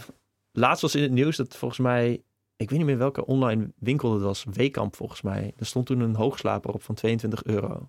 laatst 0.53 0.83
was 0.83 0.95
in 0.95 1.03
het 1.03 1.11
nieuws 1.13 1.37
dat 1.37 1.57
volgens 1.57 1.81
mij, 1.81 2.23
ik 2.61 2.71
weet 2.71 2.79
niet 2.79 2.87
meer 2.87 2.99
welke 2.99 3.27
online 3.27 3.71
winkel 3.79 4.13
het 4.13 4.23
was, 4.23 4.45
Wekamp 4.53 4.97
volgens 4.97 5.23
mij. 5.23 5.53
Er 5.57 5.67
stond 5.67 5.87
toen 5.87 6.01
een 6.01 6.15
hoogslaper 6.15 6.71
op 6.71 6.83
van 6.83 6.95
22 6.95 7.45
euro. 7.45 7.89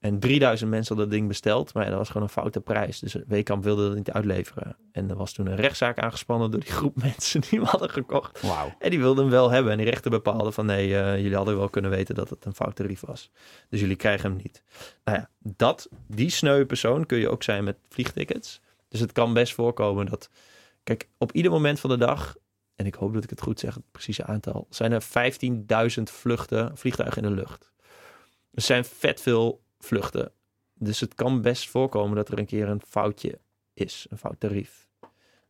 En 0.00 0.18
3000 0.18 0.70
mensen 0.70 0.88
hadden 0.88 1.04
dat 1.04 1.18
ding 1.18 1.28
besteld, 1.28 1.74
maar 1.74 1.86
dat 1.86 1.98
was 1.98 2.06
gewoon 2.08 2.22
een 2.22 2.28
foute 2.28 2.60
prijs. 2.60 2.98
Dus 2.98 3.16
Wekamp 3.26 3.64
wilde 3.64 3.86
dat 3.86 3.96
niet 3.96 4.10
uitleveren. 4.10 4.76
En 4.92 5.10
er 5.10 5.16
was 5.16 5.32
toen 5.32 5.46
een 5.46 5.56
rechtszaak 5.56 5.98
aangespannen 5.98 6.50
door 6.50 6.60
die 6.60 6.72
groep 6.72 7.02
mensen 7.02 7.40
die 7.40 7.58
hem 7.58 7.68
hadden 7.68 7.90
gekocht. 7.90 8.42
En 8.78 8.90
die 8.90 8.98
wilden 8.98 9.22
hem 9.24 9.32
wel 9.32 9.50
hebben. 9.50 9.72
En 9.72 9.78
die 9.78 9.90
rechter 9.90 10.10
bepaalde 10.10 10.52
van 10.52 10.66
nee, 10.66 10.98
eh, 10.98 11.16
jullie 11.16 11.36
hadden 11.36 11.56
wel 11.56 11.68
kunnen 11.68 11.90
weten 11.90 12.14
dat 12.14 12.30
het 12.30 12.44
een 12.44 12.54
fout 12.54 12.76
tarief 12.76 13.00
was. 13.00 13.30
Dus 13.68 13.80
jullie 13.80 13.96
krijgen 13.96 14.30
hem 14.30 14.40
niet. 14.42 14.62
Nou 15.04 15.18
ja, 15.18 15.30
dat, 15.38 15.88
die 16.06 16.30
sneuwe 16.30 16.66
persoon 16.66 17.06
kun 17.06 17.18
je 17.18 17.28
ook 17.28 17.42
zijn 17.42 17.64
met 17.64 17.76
vliegtickets. 17.88 18.60
Dus 18.88 19.00
het 19.00 19.12
kan 19.12 19.32
best 19.32 19.54
voorkomen 19.54 20.06
dat... 20.06 20.30
Kijk, 20.82 21.08
op 21.18 21.32
ieder 21.32 21.50
moment 21.50 21.80
van 21.80 21.90
de 21.90 21.96
dag... 21.96 22.36
En 22.74 22.86
ik 22.86 22.94
hoop 22.94 23.14
dat 23.14 23.24
ik 23.24 23.30
het 23.30 23.40
goed 23.40 23.60
zeg, 23.60 23.74
het 23.74 23.90
precieze 23.90 24.24
aantal... 24.24 24.66
zijn 24.70 24.92
er 24.92 25.04
15.000 25.96 26.02
vluchten, 26.02 26.76
vliegtuigen 26.76 27.22
in 27.22 27.28
de 27.28 27.34
lucht. 27.34 27.72
Er 28.50 28.62
zijn 28.62 28.84
vet 28.84 29.20
veel 29.20 29.62
vluchten. 29.78 30.32
Dus 30.74 31.00
het 31.00 31.14
kan 31.14 31.42
best 31.42 31.70
voorkomen 31.70 32.16
dat 32.16 32.28
er 32.28 32.38
een 32.38 32.46
keer 32.46 32.68
een 32.68 32.82
foutje 32.88 33.38
is. 33.74 34.06
Een 34.10 34.18
fout 34.18 34.40
tarief. 34.40 34.88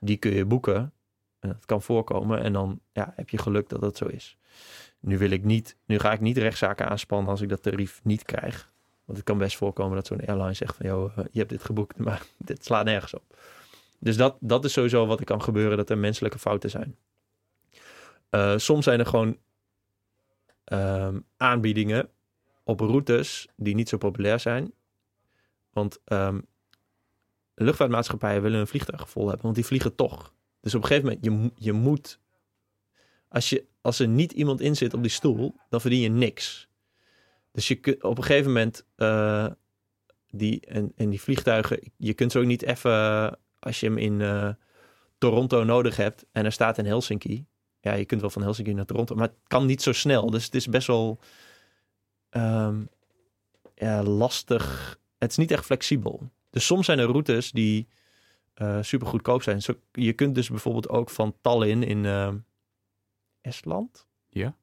Die 0.00 0.16
kun 0.16 0.34
je 0.34 0.44
boeken. 0.44 0.92
En 1.38 1.48
dat 1.48 1.64
kan 1.64 1.82
voorkomen. 1.82 2.42
En 2.42 2.52
dan 2.52 2.80
ja, 2.92 3.12
heb 3.16 3.30
je 3.30 3.38
geluk 3.38 3.68
dat 3.68 3.80
dat 3.80 3.96
zo 3.96 4.06
is. 4.06 4.36
Nu 5.00 5.18
wil 5.18 5.30
ik 5.30 5.44
niet, 5.44 5.76
nu 5.84 5.98
ga 5.98 6.12
ik 6.12 6.20
niet 6.20 6.36
rechtszaken 6.36 6.88
aanspannen 6.88 7.30
als 7.30 7.40
ik 7.40 7.48
dat 7.48 7.62
tarief 7.62 8.00
niet 8.02 8.22
krijg. 8.22 8.72
Want 9.04 9.18
het 9.18 9.26
kan 9.26 9.38
best 9.38 9.56
voorkomen 9.56 9.94
dat 9.94 10.06
zo'n 10.06 10.26
airline 10.26 10.52
zegt 10.52 10.76
van, 10.76 10.86
joh, 10.86 11.18
eh, 11.18 11.24
je 11.30 11.38
hebt 11.38 11.50
dit 11.50 11.64
geboekt, 11.64 11.98
maar 12.06 12.22
dit 12.36 12.64
slaat 12.64 12.84
nergens 12.84 13.14
op. 13.14 13.36
Dus 13.98 14.16
dat, 14.16 14.36
dat 14.40 14.64
is 14.64 14.72
sowieso 14.72 15.06
wat 15.06 15.18
er 15.18 15.24
kan 15.24 15.42
gebeuren, 15.42 15.76
dat 15.76 15.90
er 15.90 15.98
menselijke 15.98 16.38
fouten 16.38 16.70
zijn. 16.70 16.96
Eh, 18.34 18.54
soms 18.56 18.84
zijn 18.84 18.98
er 18.98 19.06
gewoon 19.06 19.38
ehm, 20.64 21.20
aanbiedingen 21.36 22.08
op 22.64 22.80
routes 22.80 23.48
die 23.56 23.74
niet 23.74 23.88
zo 23.88 23.96
populair 23.96 24.40
zijn. 24.40 24.72
Want 25.70 26.00
ehm, 26.04 26.40
luchtvaartmaatschappijen 27.54 28.42
willen 28.42 28.56
hun 28.56 28.66
vliegtuigen 28.66 29.08
vol 29.08 29.24
hebben, 29.24 29.42
want 29.42 29.54
die 29.54 29.64
vliegen 29.64 29.94
toch. 29.94 30.34
Dus 30.60 30.74
op 30.74 30.82
een 30.82 30.88
gegeven 30.88 31.08
moment, 31.08 31.24
je, 31.24 31.64
je 31.64 31.72
moet... 31.72 32.18
Als, 33.28 33.48
je, 33.48 33.66
als 33.80 33.98
er 33.98 34.08
niet 34.08 34.32
iemand 34.32 34.60
in 34.60 34.76
zit 34.76 34.94
op 34.94 35.02
die 35.02 35.10
stoel, 35.10 35.56
dan 35.68 35.80
verdien 35.80 36.00
je 36.00 36.08
niks. 36.08 36.68
Dus 37.52 37.68
je 37.68 37.96
op 38.00 38.18
een 38.18 38.24
gegeven 38.24 38.52
moment... 38.52 38.86
eh, 38.96 39.46
die, 40.30 40.60
en, 40.60 40.92
en 40.96 41.10
die 41.10 41.20
vliegtuigen, 41.20 41.92
je 41.96 42.14
kunt 42.14 42.32
zo 42.32 42.42
niet 42.42 42.62
even... 42.62 43.38
Als 43.58 43.80
je 43.80 43.86
hem 43.86 43.98
in 43.98 44.20
eh, 44.20 44.50
Toronto 45.18 45.64
nodig 45.64 45.96
hebt 45.96 46.26
en 46.32 46.44
er 46.44 46.52
staat 46.52 46.78
in 46.78 46.86
Helsinki... 46.86 47.46
Ja, 47.84 47.92
je 47.92 48.04
kunt 48.04 48.20
wel 48.20 48.30
van 48.30 48.42
Helsinki 48.42 48.74
naar 48.74 48.84
Toronto, 48.84 49.14
maar 49.14 49.28
het 49.28 49.36
kan 49.46 49.66
niet 49.66 49.82
zo 49.82 49.92
snel. 49.92 50.30
Dus 50.30 50.44
het 50.44 50.54
is 50.54 50.66
best 50.68 50.86
wel... 50.86 51.18
ehm, 52.30 52.84
ja, 53.74 54.02
lastig. 54.02 54.98
Het 55.18 55.30
is 55.30 55.36
niet 55.36 55.50
echt 55.50 55.64
flexibel. 55.64 56.30
Dus 56.50 56.66
soms 56.66 56.86
zijn 56.86 56.98
er 56.98 57.06
routes 57.06 57.50
die 57.50 57.88
eh 58.54 58.78
super 58.82 59.06
goedkoop 59.06 59.42
zijn. 59.42 59.62
Zo, 59.62 59.74
je 59.92 60.12
kunt 60.12 60.34
dus 60.34 60.48
bijvoorbeeld 60.48 60.88
ook 60.88 61.10
van 61.10 61.34
Tallinn 61.40 61.82
in 61.82 62.04
ehm, 62.06 62.38
Estland. 63.40 64.06
Ja. 64.28 64.56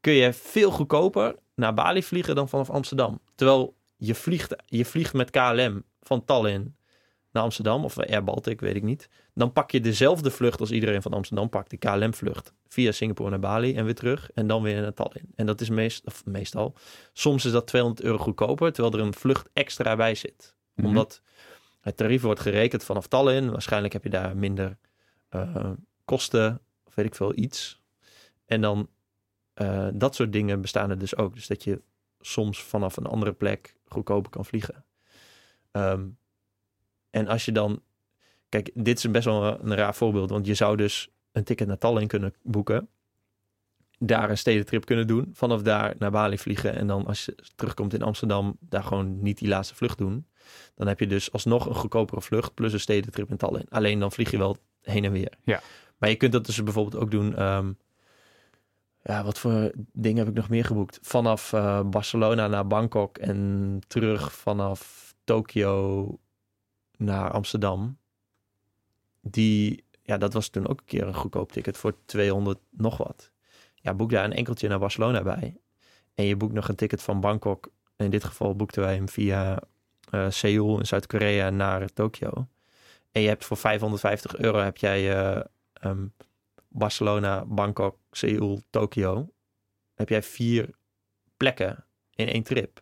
Kun 0.00 0.12
je 0.12 0.32
veel 0.32 0.70
goedkoper 0.70 1.36
naar 1.54 1.74
Bali 1.74 2.02
vliegen 2.02 2.34
dan 2.34 2.48
vanaf 2.48 2.70
Amsterdam. 2.70 3.20
Terwijl 3.34 3.76
je 3.96 4.14
vliegt, 4.14 4.54
je 4.66 4.84
vliegt 4.84 5.12
met 5.12 5.30
KLM 5.30 5.84
van 6.00 6.24
Tallinn 6.24 6.76
naar 7.32 7.42
Amsterdam 7.42 7.84
of 7.84 7.98
Air 7.98 8.24
Baltic, 8.24 8.60
weet 8.60 8.76
ik 8.76 8.82
niet. 8.82 9.08
Dan 9.34 9.52
pak 9.52 9.70
je 9.70 9.80
dezelfde 9.80 10.30
vlucht 10.30 10.60
als 10.60 10.70
iedereen 10.70 11.02
van 11.02 11.12
Amsterdam 11.12 11.48
pakt, 11.48 11.70
de 11.70 11.76
KLM-vlucht, 11.76 12.52
via 12.68 12.92
Singapore 12.92 13.30
naar 13.30 13.38
Bali 13.38 13.74
en 13.74 13.84
weer 13.84 13.94
terug 13.94 14.30
en 14.34 14.46
dan 14.46 14.62
weer 14.62 14.80
naar 14.80 14.94
Tallinn. 14.94 15.32
En 15.34 15.46
dat 15.46 15.60
is 15.60 15.68
meest, 15.68 16.06
of 16.06 16.24
meestal, 16.24 16.74
soms 17.12 17.44
is 17.44 17.52
dat 17.52 17.66
200 17.66 18.02
euro 18.02 18.18
goedkoper, 18.18 18.72
terwijl 18.72 18.94
er 18.94 19.00
een 19.06 19.14
vlucht 19.14 19.48
extra 19.52 19.96
bij 19.96 20.14
zit. 20.14 20.56
Mhm. 20.74 20.86
Omdat 20.86 21.22
het 21.80 21.96
tarief 21.96 22.22
wordt 22.22 22.40
gerekend 22.40 22.84
vanaf 22.84 23.06
Tallinn. 23.06 23.50
Waarschijnlijk 23.50 23.92
heb 23.92 24.04
je 24.04 24.10
daar 24.10 24.36
minder 24.36 24.78
eh, 25.28 25.70
kosten, 26.04 26.60
of 26.84 26.94
weet 26.94 27.06
ik 27.06 27.14
veel, 27.14 27.36
iets. 27.36 27.82
En 28.46 28.60
dan 28.60 28.88
eh, 29.54 29.88
dat 29.92 30.14
soort 30.14 30.32
dingen 30.32 30.60
bestaan 30.60 30.90
er 30.90 30.98
dus 30.98 31.16
ook. 31.16 31.34
Dus 31.34 31.46
dat 31.46 31.64
je 31.64 31.82
soms 32.20 32.62
vanaf 32.62 32.96
een 32.96 33.06
andere 33.06 33.32
plek 33.32 33.76
goedkoper 33.86 34.30
kan 34.30 34.44
vliegen. 34.44 34.84
Ehm, 35.70 36.08
en 37.10 37.28
als 37.28 37.44
je 37.44 37.52
dan... 37.52 37.82
Kijk, 38.48 38.70
dit 38.74 38.98
is 38.98 39.10
best 39.10 39.24
wel 39.24 39.44
een, 39.44 39.70
een 39.70 39.76
raar 39.76 39.94
voorbeeld. 39.94 40.30
Want 40.30 40.46
je 40.46 40.54
zou 40.54 40.76
dus 40.76 41.10
een 41.32 41.44
ticket 41.44 41.66
naar 41.66 41.78
Tallinn 41.78 42.08
kunnen 42.08 42.34
boeken. 42.42 42.88
Daar 43.98 44.30
een 44.30 44.38
stedentrip 44.38 44.84
kunnen 44.84 45.06
doen. 45.06 45.30
Vanaf 45.32 45.62
daar 45.62 45.94
naar 45.98 46.10
Bali 46.10 46.38
vliegen. 46.38 46.74
En 46.74 46.86
dan 46.86 47.06
als 47.06 47.24
je 47.24 47.34
terugkomt 47.56 47.94
in 47.94 48.02
Amsterdam... 48.02 48.56
daar 48.60 48.82
gewoon 48.82 49.22
niet 49.22 49.38
die 49.38 49.48
laatste 49.48 49.74
vlucht 49.74 49.98
doen. 49.98 50.26
Dan 50.74 50.86
heb 50.86 51.00
je 51.00 51.06
dus 51.06 51.32
alsnog 51.32 51.66
een 51.66 51.74
goedkopere 51.74 52.20
vlucht... 52.20 52.54
plus 52.54 52.72
een 52.72 52.80
stedentrip 52.80 53.30
in 53.30 53.36
Tallinn. 53.36 53.68
Alleen 53.68 53.98
dan 53.98 54.12
vlieg 54.12 54.30
je 54.30 54.38
wel 54.38 54.56
heen 54.82 55.04
en 55.04 55.12
weer. 55.12 55.32
Ja. 55.44 55.60
Maar 55.98 56.08
je 56.08 56.16
kunt 56.16 56.32
dat 56.32 56.46
dus 56.46 56.62
bijvoorbeeld 56.62 57.02
ook 57.02 57.10
doen... 57.10 57.36
ehm, 57.36 57.72
ja, 59.02 59.24
wat 59.24 59.38
voor 59.38 59.72
dingen 59.92 60.18
heb 60.18 60.28
ik 60.28 60.34
nog 60.34 60.48
meer 60.48 60.64
geboekt? 60.64 60.98
Vanaf 61.02 61.52
eh, 61.52 61.80
Barcelona 61.82 62.46
naar 62.46 62.66
Bangkok 62.66 63.18
en 63.18 63.78
terug 63.86 64.32
vanaf 64.32 65.14
Tokio 65.24 66.18
naar 67.00 67.30
Amsterdam. 67.30 67.98
Die, 69.20 69.84
ja, 70.02 70.18
dat 70.18 70.32
was 70.32 70.48
toen 70.48 70.68
ook 70.68 70.78
een 70.78 70.84
keer 70.84 71.06
een 71.06 71.14
goedkoop 71.14 71.52
ticket 71.52 71.76
voor 71.76 71.94
200 72.04 72.58
nog 72.70 72.96
wat. 72.96 73.30
Ja, 73.74 73.94
boek 73.94 74.10
daar 74.10 74.24
een 74.24 74.32
enkeltje 74.32 74.68
naar 74.68 74.78
Barcelona 74.78 75.22
bij. 75.22 75.56
En 76.14 76.24
je 76.24 76.36
boekt 76.36 76.52
nog 76.52 76.68
een 76.68 76.74
ticket 76.74 77.02
van 77.02 77.20
Bangkok. 77.20 77.70
In 77.96 78.10
dit 78.10 78.24
geval 78.24 78.56
boekten 78.56 78.82
wij 78.82 78.94
hem 78.94 79.08
via 79.08 79.62
eh 80.10 80.30
Seoul 80.30 80.78
in 80.78 80.86
Zuid-Korea 80.86 81.50
naar 81.50 81.92
Tokio. 81.92 82.48
En 83.12 83.22
je 83.22 83.28
hebt 83.28 83.44
voor 83.44 83.56
550 83.56 84.36
euro 84.36 84.58
heb 84.58 84.76
jij 84.76 85.16
eh, 85.16 85.44
ehm, 85.72 86.06
Barcelona, 86.68 87.44
Bangkok, 87.44 87.98
Seoul, 88.10 88.62
Tokio. 88.70 89.32
Heb 89.94 90.08
jij 90.08 90.22
vier 90.22 90.70
plekken 91.36 91.84
in 92.14 92.28
één 92.28 92.42
trip. 92.42 92.80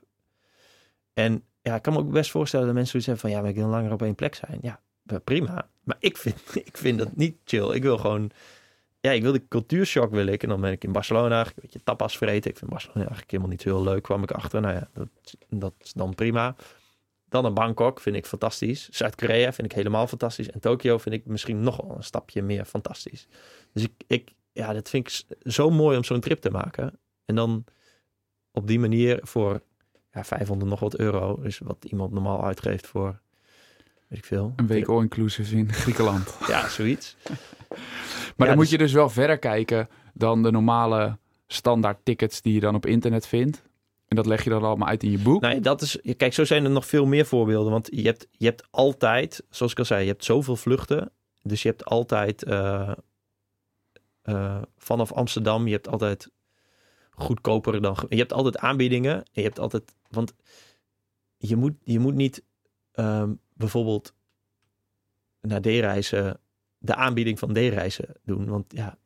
En 1.13 1.45
ja, 1.69 1.75
ik 1.75 1.83
kan 1.83 1.93
me 1.93 1.99
ook 1.99 2.11
best 2.11 2.31
voorstellen 2.31 2.67
dat 2.67 2.75
mensen 2.75 2.91
zoiets 2.91 3.07
hebben 3.07 3.25
van... 3.25 3.37
ja, 3.37 3.41
maar 3.41 3.51
ik 3.51 3.65
wil 3.65 3.77
langer 3.77 3.93
op 3.93 4.03
één 4.03 4.15
plek 4.15 4.35
zijn. 4.35 4.59
Ja, 4.63 4.81
prima. 5.25 5.69
Maar 5.83 5.97
ik 6.01 6.17
vind, 6.17 6.41
ik 6.71 6.77
vind 6.77 6.99
dat 6.99 7.17
niet 7.17 7.37
chill. 7.45 7.75
Ik 7.75 7.83
wil 7.83 7.99
gewoon... 7.99 8.31
Ja, 9.01 9.11
ik 9.11 9.23
wil 9.23 9.33
de 9.33 9.49
cultuurshock 9.49 10.11
wil 10.11 10.27
ik. 10.27 10.43
En 10.43 10.49
dan 10.49 10.61
ben 10.61 10.73
ik 10.73 10.85
in 10.85 10.93
Barcelona. 10.93 11.47
Een 11.47 11.53
beetje 11.61 11.83
tapas 11.85 12.17
vreten. 12.17 12.51
Ik 12.51 12.57
vind 12.57 12.71
Barcelona 12.71 13.01
eigenlijk 13.01 13.31
helemaal 13.31 13.51
niet 13.51 13.63
zo 13.63 13.69
heel 13.69 13.83
leuk. 13.83 14.03
Kwam 14.03 14.23
ik 14.23 14.31
achter. 14.31 14.61
Nou 14.61 14.75
ja, 14.75 14.89
dat, 14.93 15.09
dat 15.49 15.73
is 15.81 15.93
dan 15.93 16.15
prima. 16.15 16.57
Dan 17.29 17.45
een 17.45 17.55
Bangkok 17.55 18.01
vind 18.01 18.17
ik 18.17 18.27
fantastisch. 18.27 18.89
Zuid-Korea 18.89 19.53
vind 19.53 19.71
ik 19.71 19.77
helemaal 19.77 20.07
fantastisch. 20.07 20.51
En 20.51 20.61
Tokio 20.61 20.99
vind 20.99 21.15
ik 21.15 21.27
misschien 21.27 21.61
nog 21.61 21.97
een 21.97 22.03
stapje 22.03 22.43
meer 22.43 22.65
fantastisch. 22.65 23.27
Dus 23.73 23.83
ik, 23.83 23.93
ik 24.07 24.33
ja, 24.53 24.73
dat 24.73 24.89
vind 24.89 25.07
ik 25.07 25.37
zo 25.53 25.71
mooi 25.71 25.97
om 25.97 26.05
zo'n 26.05 26.21
trip 26.21 26.41
te 26.41 26.51
maken. 26.51 26.99
En 27.25 27.35
dan 27.35 27.65
op 28.53 28.67
die 28.67 28.79
manier 28.79 29.19
voor 29.23 29.63
ja, 30.19 30.25
500 30.25 30.71
nog 30.71 30.81
wat 30.81 30.97
euro. 30.97 31.39
Dus 31.43 31.59
wat 31.59 31.85
iemand 31.85 32.13
normaal 32.13 32.45
uitgeeft 32.45 32.87
voor, 32.87 33.21
weet 34.09 34.19
ik 34.19 34.25
veel. 34.25 34.53
Een 34.57 34.67
week 34.67 34.89
all-inclusive 34.89 35.57
in 35.57 35.73
Griekenland. 35.83 36.37
Ja, 36.49 36.69
zoiets. 36.69 37.17
Maar 37.27 37.79
Ja, 38.37 38.45
dan 38.45 38.55
moet 38.55 38.59
dus- 38.59 38.71
je 38.71 38.79
dus 38.79 38.93
wel 38.93 39.09
verder 39.09 39.39
kijken 39.39 39.89
dan 40.15 40.43
de 40.43 40.51
normale 40.51 41.19
standaard 41.47 41.99
tickets 42.05 42.43
die 42.43 42.55
je 42.55 42.61
dan 42.61 42.75
op 42.75 42.87
internet 42.87 43.27
vindt. 43.27 43.63
En 44.09 44.17
dat 44.17 44.27
leg 44.27 44.45
je 44.45 44.51
dan 44.51 44.63
allemaal 44.63 44.89
uit 44.89 45.03
in 45.03 45.11
je 45.11 45.19
boek. 45.19 45.43
Ja, 45.43 45.55
dat 45.55 45.83
is, 45.83 45.99
kijk, 46.17 46.33
zo 46.35 46.45
zijn 46.45 46.65
er 46.65 46.71
nog 46.71 46.87
veel 46.87 47.07
meer 47.07 47.27
voorbeelden. 47.27 47.73
Want 47.73 47.89
je 47.93 48.03
hebt, 48.03 48.27
je 48.31 48.47
hebt 48.47 48.67
altijd, 48.71 49.43
zoals 49.51 49.73
ik 49.73 49.79
al 49.79 49.85
zei, 49.85 50.03
je 50.03 50.11
hebt 50.11 50.25
zoveel 50.25 50.57
vluchten. 50.57 51.11
Dus 51.43 51.63
je 51.63 51.69
hebt 51.69 51.85
altijd 51.85 52.43
eh, 52.45 52.93
eh, 54.23 54.63
vanaf 54.77 55.13
Amsterdam, 55.13 55.67
je 55.67 55.73
hebt 55.73 55.89
altijd 55.89 56.31
goedkoper 57.19 57.83
dan. 57.83 57.97
Je 58.09 58.17
hebt 58.17 58.33
altijd 58.33 58.59
aanbiedingen. 58.59 59.15
En 59.17 59.23
je 59.33 59.43
hebt 59.43 59.59
altijd, 59.59 59.95
want 60.11 60.35
je 61.37 61.57
moet, 61.57 61.75
je 61.85 61.99
moet 61.99 62.15
niet 62.15 62.43
ehm, 62.93 63.33
bijvoorbeeld 63.55 64.15
naar 65.41 65.61
D-reizen 65.61 66.41
de 66.79 66.95
aanbieding 66.95 67.39
van 67.39 67.53
D-reizen 67.53 68.15
doen. 68.25 68.49
Want 68.49 68.65
ja, 68.69 68.97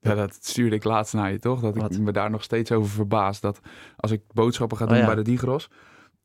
Ja, 0.00 0.14
dat 0.14 0.38
stuurde 0.40 0.76
ik 0.76 0.84
laatst 0.84 1.14
naar 1.14 1.32
je, 1.32 1.38
toch? 1.38 1.60
Dat 1.60 1.76
Wat? 1.76 1.92
ik 1.92 1.98
me 2.00 2.12
daar 2.12 2.30
nog 2.30 2.42
steeds 2.42 2.72
over 2.72 2.90
verbaas. 2.90 3.40
Dat 3.40 3.60
als 3.96 4.10
ik 4.10 4.22
boodschappen 4.32 4.76
ga 4.76 4.84
Oh, 4.84 4.90
doen 4.90 4.98
ja. 4.98 5.06
bij 5.06 5.14
de 5.14 5.22
Digros... 5.22 5.68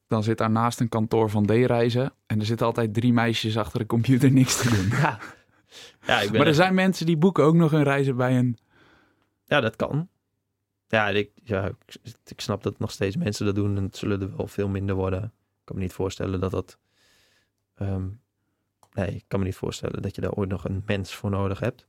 dan 0.08 0.24
zit 0.24 0.38
daar 0.38 0.52
naast 0.52 0.80
een 0.80 0.90
kantoor 0.90 1.30
van 1.30 1.46
D-reizen... 1.46 2.14
en 2.26 2.40
er 2.40 2.46
zitten 2.46 2.66
altijd 2.66 2.94
drie 2.94 3.14
meisjes 3.14 3.58
achter 3.58 3.80
de 3.80 3.86
computer 3.86 4.32
niks 4.32 4.62
te 4.62 4.70
doen. 4.70 4.88
ja. 5.00 5.20
ja 6.06 6.20
ik 6.22 6.24
ben 6.24 6.32
Maar 6.32 6.42
er 6.42 6.48
echt- 6.48 6.56
zijn 6.56 6.74
mensen 6.74 7.06
die 7.06 7.18
boeken 7.18 7.44
ook 7.44 7.56
nog 7.56 7.72
hun 7.72 7.84
reizen 7.84 8.16
bij 8.16 8.38
een... 8.38 8.58
Ja, 9.46 9.60
dat 9.62 9.76
kan. 9.76 10.10
Ja, 10.88 11.10
ik, 11.10 11.30
ja 11.44 11.66
ik, 11.66 11.96
ik 12.26 12.42
snap 12.42 12.64
dat 12.64 12.80
nog 12.80 12.92
steeds 12.92 13.16
mensen 13.16 13.46
dat 13.46 13.56
doen. 13.56 13.78
En 13.78 13.84
het 13.84 13.98
zullen 13.98 14.22
er 14.22 14.38
wel 14.38 14.48
veel 14.48 14.68
minder 14.68 14.96
worden. 14.96 15.24
Ik 15.24 15.32
kan 15.64 15.76
me 15.76 15.82
niet 15.82 15.94
voorstellen 15.94 16.40
dat 16.40 16.52
dat... 16.52 16.78
ehm, 17.76 18.08
nee, 18.94 19.08
ik 19.16 19.24
kan 19.28 19.40
me 19.40 19.46
niet 19.46 19.56
voorstellen 19.56 20.02
dat 20.02 20.16
je 20.16 20.22
daar 20.22 20.32
ooit 20.34 20.50
nog 20.50 20.66
een 20.66 20.84
mens 20.86 21.14
voor 21.16 21.30
nodig 21.30 21.60
hebt. 21.60 21.86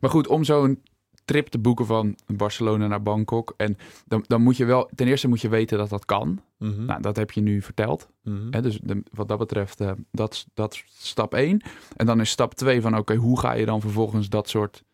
Maar 0.00 0.10
goed, 0.10 0.26
om 0.26 0.44
zo'n 0.44 0.82
trip 1.24 1.46
te 1.46 1.58
boeken 1.58 1.86
van 1.86 2.16
Barcelona 2.26 2.86
naar 2.86 3.02
Bangkok... 3.02 3.54
en 3.56 3.76
dan, 4.06 4.24
dan 4.26 4.42
moet 4.42 4.56
je 4.56 4.64
wel... 4.64 4.90
ten 4.94 5.06
eerste 5.06 5.28
moet 5.28 5.40
je 5.40 5.48
weten 5.48 5.78
dat 5.78 5.88
dat 5.88 6.04
kan. 6.04 6.42
Nou, 6.84 7.00
dat 7.02 7.16
heb 7.16 7.30
je 7.30 7.40
nu 7.40 7.62
verteld. 7.62 8.08
Mhm. 8.22 8.46
Hè, 8.50 8.62
dus 8.62 8.78
de- 8.82 9.02
wat 9.12 9.28
dat 9.28 9.38
betreft, 9.38 9.80
eh, 9.80 9.92
dat, 10.12 10.32
is- 10.32 10.46
dat 10.54 10.72
is 10.74 10.84
stap 10.88 11.34
1. 11.34 11.62
En 11.96 12.06
dan 12.06 12.20
is 12.20 12.30
stap 12.30 12.54
2 12.54 12.80
van 12.80 12.96
oké, 12.96 13.14
hoe 13.14 13.38
ga 13.38 13.52
je 13.52 13.66
dan 13.66 13.80
vervolgens 13.80 14.28
dat 14.28 14.48
soort 14.48 14.84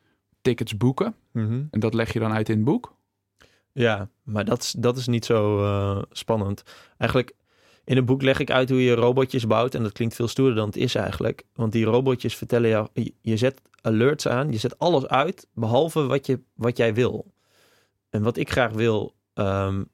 tickets 0.42 0.76
boeken? 0.76 1.14
Mhm. 1.32 1.64
En 1.70 1.80
dat 1.80 1.94
leg 1.94 2.12
je 2.12 2.18
dan 2.18 2.32
uit 2.32 2.48
in 2.48 2.56
het 2.56 2.64
boek? 2.64 2.94
Ja, 3.76 4.08
maar 4.22 4.44
dat 4.44 4.62
is, 4.62 4.70
dat 4.70 4.96
is 4.96 5.06
niet 5.06 5.24
zo 5.24 5.64
eh, 5.64 6.02
spannend. 6.10 6.62
Eigenlijk, 6.98 7.34
in 7.84 7.96
een 7.96 8.04
boek 8.04 8.22
leg 8.22 8.38
ik 8.38 8.50
uit 8.50 8.70
hoe 8.70 8.82
je 8.82 8.94
robotjes 8.94 9.46
bouwt. 9.46 9.74
En 9.74 9.82
dat 9.82 9.92
klinkt 9.92 10.14
veel 10.14 10.28
stoerder 10.28 10.54
dan 10.54 10.66
het 10.66 10.76
is 10.76 10.94
eigenlijk. 10.94 11.44
Want 11.54 11.72
die 11.72 11.84
robotjes 11.84 12.36
vertellen 12.36 12.68
jou... 12.68 12.88
Je, 13.20 13.36
zet 13.36 13.62
alerts 13.80 14.28
aan, 14.28 14.52
je 14.52 14.58
zet 14.58 14.78
alles 14.78 15.06
uit... 15.06 15.46
behalve 15.54 16.06
wat, 16.06 16.26
je, 16.26 16.40
wat 16.54 16.76
jij 16.76 16.94
wil. 16.94 17.32
En 18.10 18.22
wat 18.22 18.36
ik 18.36 18.50
graag 18.50 18.72
wil... 18.72 19.14
ehm, 19.34 19.84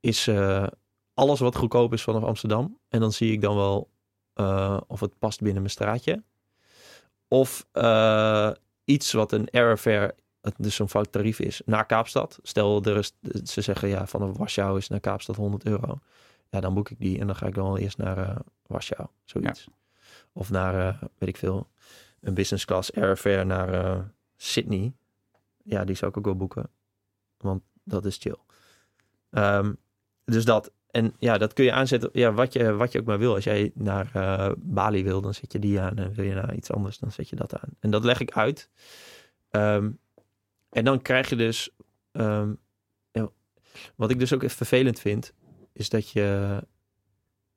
is 0.00 0.26
eh, 0.26 0.66
alles 1.14 1.40
wat 1.40 1.56
goedkoop 1.56 1.92
is 1.92 2.02
vanaf 2.02 2.22
Amsterdam. 2.22 2.78
En 2.88 3.00
dan 3.00 3.12
zie 3.12 3.32
ik 3.32 3.40
dan 3.40 3.56
wel 3.56 3.90
eh, 4.34 4.80
of 4.86 5.00
het 5.00 5.18
past 5.18 5.38
binnen 5.40 5.62
mijn 5.62 5.74
straatje. 5.74 6.22
Of 7.28 7.66
iets 8.84 9.12
wat 9.12 9.32
een 9.32 9.48
airfare 9.50 10.14
het 10.44 10.54
dus 10.56 10.74
zo'n 10.74 10.88
fout 10.88 11.12
tarief 11.12 11.40
is, 11.40 11.62
naar 11.64 11.86
Kaapstad. 11.86 12.38
Stel, 12.42 12.82
er 12.82 12.96
is, 12.96 13.12
ze 13.44 13.60
zeggen 13.60 13.88
ja, 13.88 14.06
vanaf 14.06 14.36
Warschau 14.36 14.78
is 14.78 14.88
naar 14.88 15.00
Kaapstad 15.00 15.36
100 15.36 15.64
euro. 15.64 15.98
Ja, 16.50 16.60
dan 16.60 16.74
boek 16.74 16.90
ik 16.90 16.98
die 16.98 17.18
en 17.18 17.26
dan 17.26 17.36
ga 17.36 17.46
ik 17.46 17.54
dan 17.54 17.64
wel 17.64 17.78
eerst 17.78 17.98
naar 17.98 18.18
eh 18.18 18.36
Warschau, 18.66 19.08
zoiets. 19.24 19.68
Of 20.32 20.50
naar, 20.50 20.88
eh, 20.88 21.02
weet 21.18 21.28
ik 21.28 21.36
veel, 21.36 21.68
een 22.20 22.34
business 22.34 22.64
class 22.64 22.92
airfare 22.94 23.44
naar 23.44 23.72
eh, 23.72 23.98
Sydney. 24.36 24.92
Ja, 25.62 25.84
die 25.84 25.96
zou 25.96 26.10
ik 26.10 26.16
ook 26.16 26.24
wel 26.24 26.36
boeken, 26.36 26.70
want 27.36 27.62
dat 27.82 28.04
is 28.04 28.16
chill. 28.16 28.36
Ehm, 29.30 29.72
dus 30.24 30.44
dat. 30.44 30.72
En 30.90 31.14
ja, 31.18 31.38
dat 31.38 31.52
kun 31.52 31.64
je 31.64 31.72
aanzetten, 31.72 32.10
ja, 32.12 32.32
wat 32.32 32.52
je, 32.52 32.72
wat 32.72 32.92
je 32.92 33.00
ook 33.00 33.06
maar 33.06 33.18
wil. 33.18 33.34
Als 33.34 33.44
jij 33.44 33.70
naar 33.74 34.10
Bali 34.58 35.04
wil, 35.04 35.20
dan 35.20 35.34
zet 35.34 35.52
je 35.52 35.58
die 35.58 35.80
aan. 35.80 35.96
En 35.96 36.12
wil 36.12 36.24
je 36.24 36.34
naar 36.34 36.54
iets 36.54 36.70
anders, 36.70 36.98
dan 36.98 37.12
zet 37.12 37.28
je 37.28 37.36
dat 37.36 37.54
aan. 37.54 37.68
En 37.80 37.90
dat 37.90 38.04
leg 38.04 38.20
ik 38.20 38.30
uit. 38.30 38.70
Ehm, 39.50 39.90
en 40.74 40.84
dan 40.84 41.02
krijg 41.02 41.28
je 41.28 41.36
dus... 41.36 41.70
ehm, 42.12 42.52
wat 43.96 44.10
ik 44.10 44.18
dus 44.18 44.32
ook 44.32 44.42
even 44.42 44.56
vervelend 44.56 45.00
vind, 45.00 45.32
is 45.72 45.88
dat 45.88 46.10
je... 46.10 46.58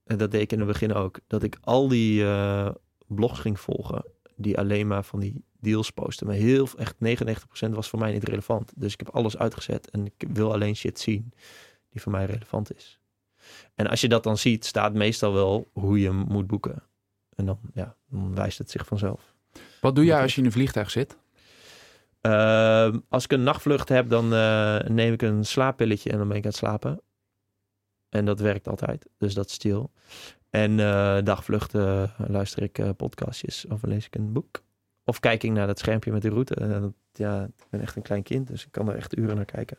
En 0.04 0.18
dat 0.18 0.32
deed 0.32 0.42
ik 0.42 0.52
in 0.52 0.60
het 0.60 0.68
begin 0.68 0.94
ook. 0.94 1.20
Dat 1.28 1.44
ik 1.44 1.58
al 1.62 1.88
die 1.88 2.24
eh, 2.24 2.70
blogs 3.08 3.40
ging 3.40 3.60
volgen. 3.60 4.06
Die 4.36 4.58
alleen 4.58 4.88
maar 4.88 5.04
van 5.04 5.20
die 5.20 5.44
deals 5.60 5.92
posten. 5.92 6.28
Maar 6.28 6.36
heel, 6.36 6.68
echt 6.78 6.96
99% 6.96 7.70
was 7.70 7.90
voor 7.90 8.00
mij 8.00 8.12
niet 8.14 8.24
relevant. 8.24 8.74
Dus 8.76 8.94
ik 8.94 9.00
heb 9.00 9.10
alles 9.10 9.38
uitgezet. 9.38 9.90
En 9.90 10.06
ik 10.06 10.28
wil 10.28 10.54
alleen 10.54 10.76
shit 10.76 11.00
zien 11.00 11.34
die 11.90 12.02
voor 12.02 12.12
mij 12.12 12.26
relevant 12.26 12.76
is. 12.76 13.00
En 13.76 13.88
als 13.88 14.02
je 14.02 14.08
dat 14.08 14.24
dan 14.24 14.38
ziet, 14.38 14.66
staat 14.66 14.94
meestal 14.94 15.34
wel 15.34 15.70
hoe 15.74 16.00
je 16.00 16.08
hem 16.08 16.26
moet 16.28 16.48
boeken. 16.48 16.84
En 17.36 17.46
dan, 17.46 17.60
ja, 17.74 17.96
dan 18.10 18.36
wijst 18.36 18.58
het 18.58 18.72
zich 18.72 18.86
vanzelf. 18.86 19.36
Wat 19.82 19.96
doe 19.96 20.06
jij 20.06 20.22
als 20.22 20.36
je 20.36 20.40
in 20.40 20.46
een 20.46 20.54
vliegtuig 20.54 20.92
zit? 20.92 21.18
Ehm, 22.22 23.00
als 23.10 23.24
ik 23.24 23.32
een 23.32 23.44
nachtvlucht 23.44 23.90
heb, 23.90 24.10
dan 24.10 24.34
eh, 24.34 24.80
neem 24.80 25.14
ik 25.14 25.22
een 25.22 25.46
slaappilletje 25.46 26.12
en 26.12 26.18
dan 26.18 26.28
ben 26.28 26.38
ik 26.38 26.44
aan 26.44 26.50
het 26.50 26.60
slapen. 26.60 27.02
En 28.10 28.26
dat 28.26 28.40
werkt 28.40 28.68
altijd, 28.68 29.08
dus 29.18 29.34
dat 29.34 29.46
is 29.46 29.54
stil. 29.54 29.92
En 30.50 30.80
eh, 30.80 31.18
dagvluchten 31.24 32.14
luister 32.28 32.64
ik 32.64 32.78
eh, 32.78 32.90
podcastjes 32.98 33.66
of 33.68 33.84
lees 33.84 34.06
ik 34.06 34.16
een 34.16 34.34
boek. 34.34 34.62
Of 35.08 35.20
kijk 35.20 35.44
ik 35.44 35.52
naar 35.52 35.68
dat 35.68 35.80
schermpje 35.80 36.12
met 36.12 36.22
de 36.22 36.30
route. 36.30 36.56
Eh, 36.56 36.84
ja, 37.14 37.44
ik 37.44 37.66
ben 37.70 37.82
echt 37.82 37.96
een 37.96 38.02
klein 38.02 38.24
kind, 38.24 38.48
dus 38.48 38.66
ik 38.66 38.72
kan 38.72 38.90
er 38.90 38.96
echt 38.96 39.18
uren 39.18 39.36
naar 39.36 39.46
kijken. 39.46 39.78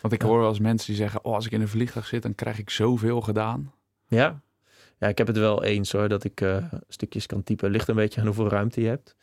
Want 0.00 0.14
ik 0.14 0.22
hoor 0.22 0.38
wel 0.38 0.48
eens 0.48 0.58
mensen 0.58 0.86
die 0.86 0.96
zeggen... 0.96 1.24
oh, 1.24 1.34
als 1.34 1.46
ik 1.46 1.52
in 1.52 1.60
een 1.60 1.68
vliegtuig 1.68 2.06
zit, 2.06 2.22
dan 2.22 2.34
krijg 2.34 2.58
ik 2.58 2.70
zoveel 2.70 3.20
gedaan. 3.20 3.72
Ja, 4.06 4.40
ja 4.98 5.08
ik 5.08 5.18
heb 5.18 5.26
het 5.26 5.36
wel 5.36 5.64
eens 5.64 5.92
hoor, 5.92 6.08
dat 6.08 6.24
ik 6.24 6.40
eh, 6.40 6.64
stukjes 6.88 7.26
kan 7.26 7.42
typen. 7.42 7.70
Ligt 7.70 7.88
een 7.88 7.94
beetje 7.94 8.20
aan 8.20 8.26
hoeveel 8.26 8.48
ruimte 8.48 8.80
je 8.80 8.88
hebt. 8.88 9.16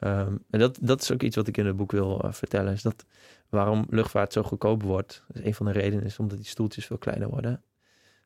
Ehm, 0.00 0.36
en 0.50 0.58
dat, 0.58 0.78
dat 0.80 1.02
is 1.02 1.12
ook 1.12 1.22
iets 1.22 1.36
wat 1.36 1.48
ik 1.48 1.56
in 1.56 1.66
het 1.66 1.76
boek 1.76 1.92
wil 1.92 2.20
eh, 2.20 2.32
vertellen. 2.32 2.72
Is 2.72 2.82
dat 2.82 3.04
waarom 3.48 3.86
luchtvaart 3.90 4.32
zo 4.32 4.42
goedkoop 4.42 4.82
wordt. 4.82 5.24
Dus 5.28 5.44
een 5.44 5.54
van 5.54 5.66
de 5.66 5.72
redenen 5.72 6.04
is 6.04 6.18
omdat 6.18 6.36
die 6.36 6.46
stoeltjes 6.46 6.86
veel 6.86 6.98
kleiner 6.98 7.28
worden. 7.28 7.62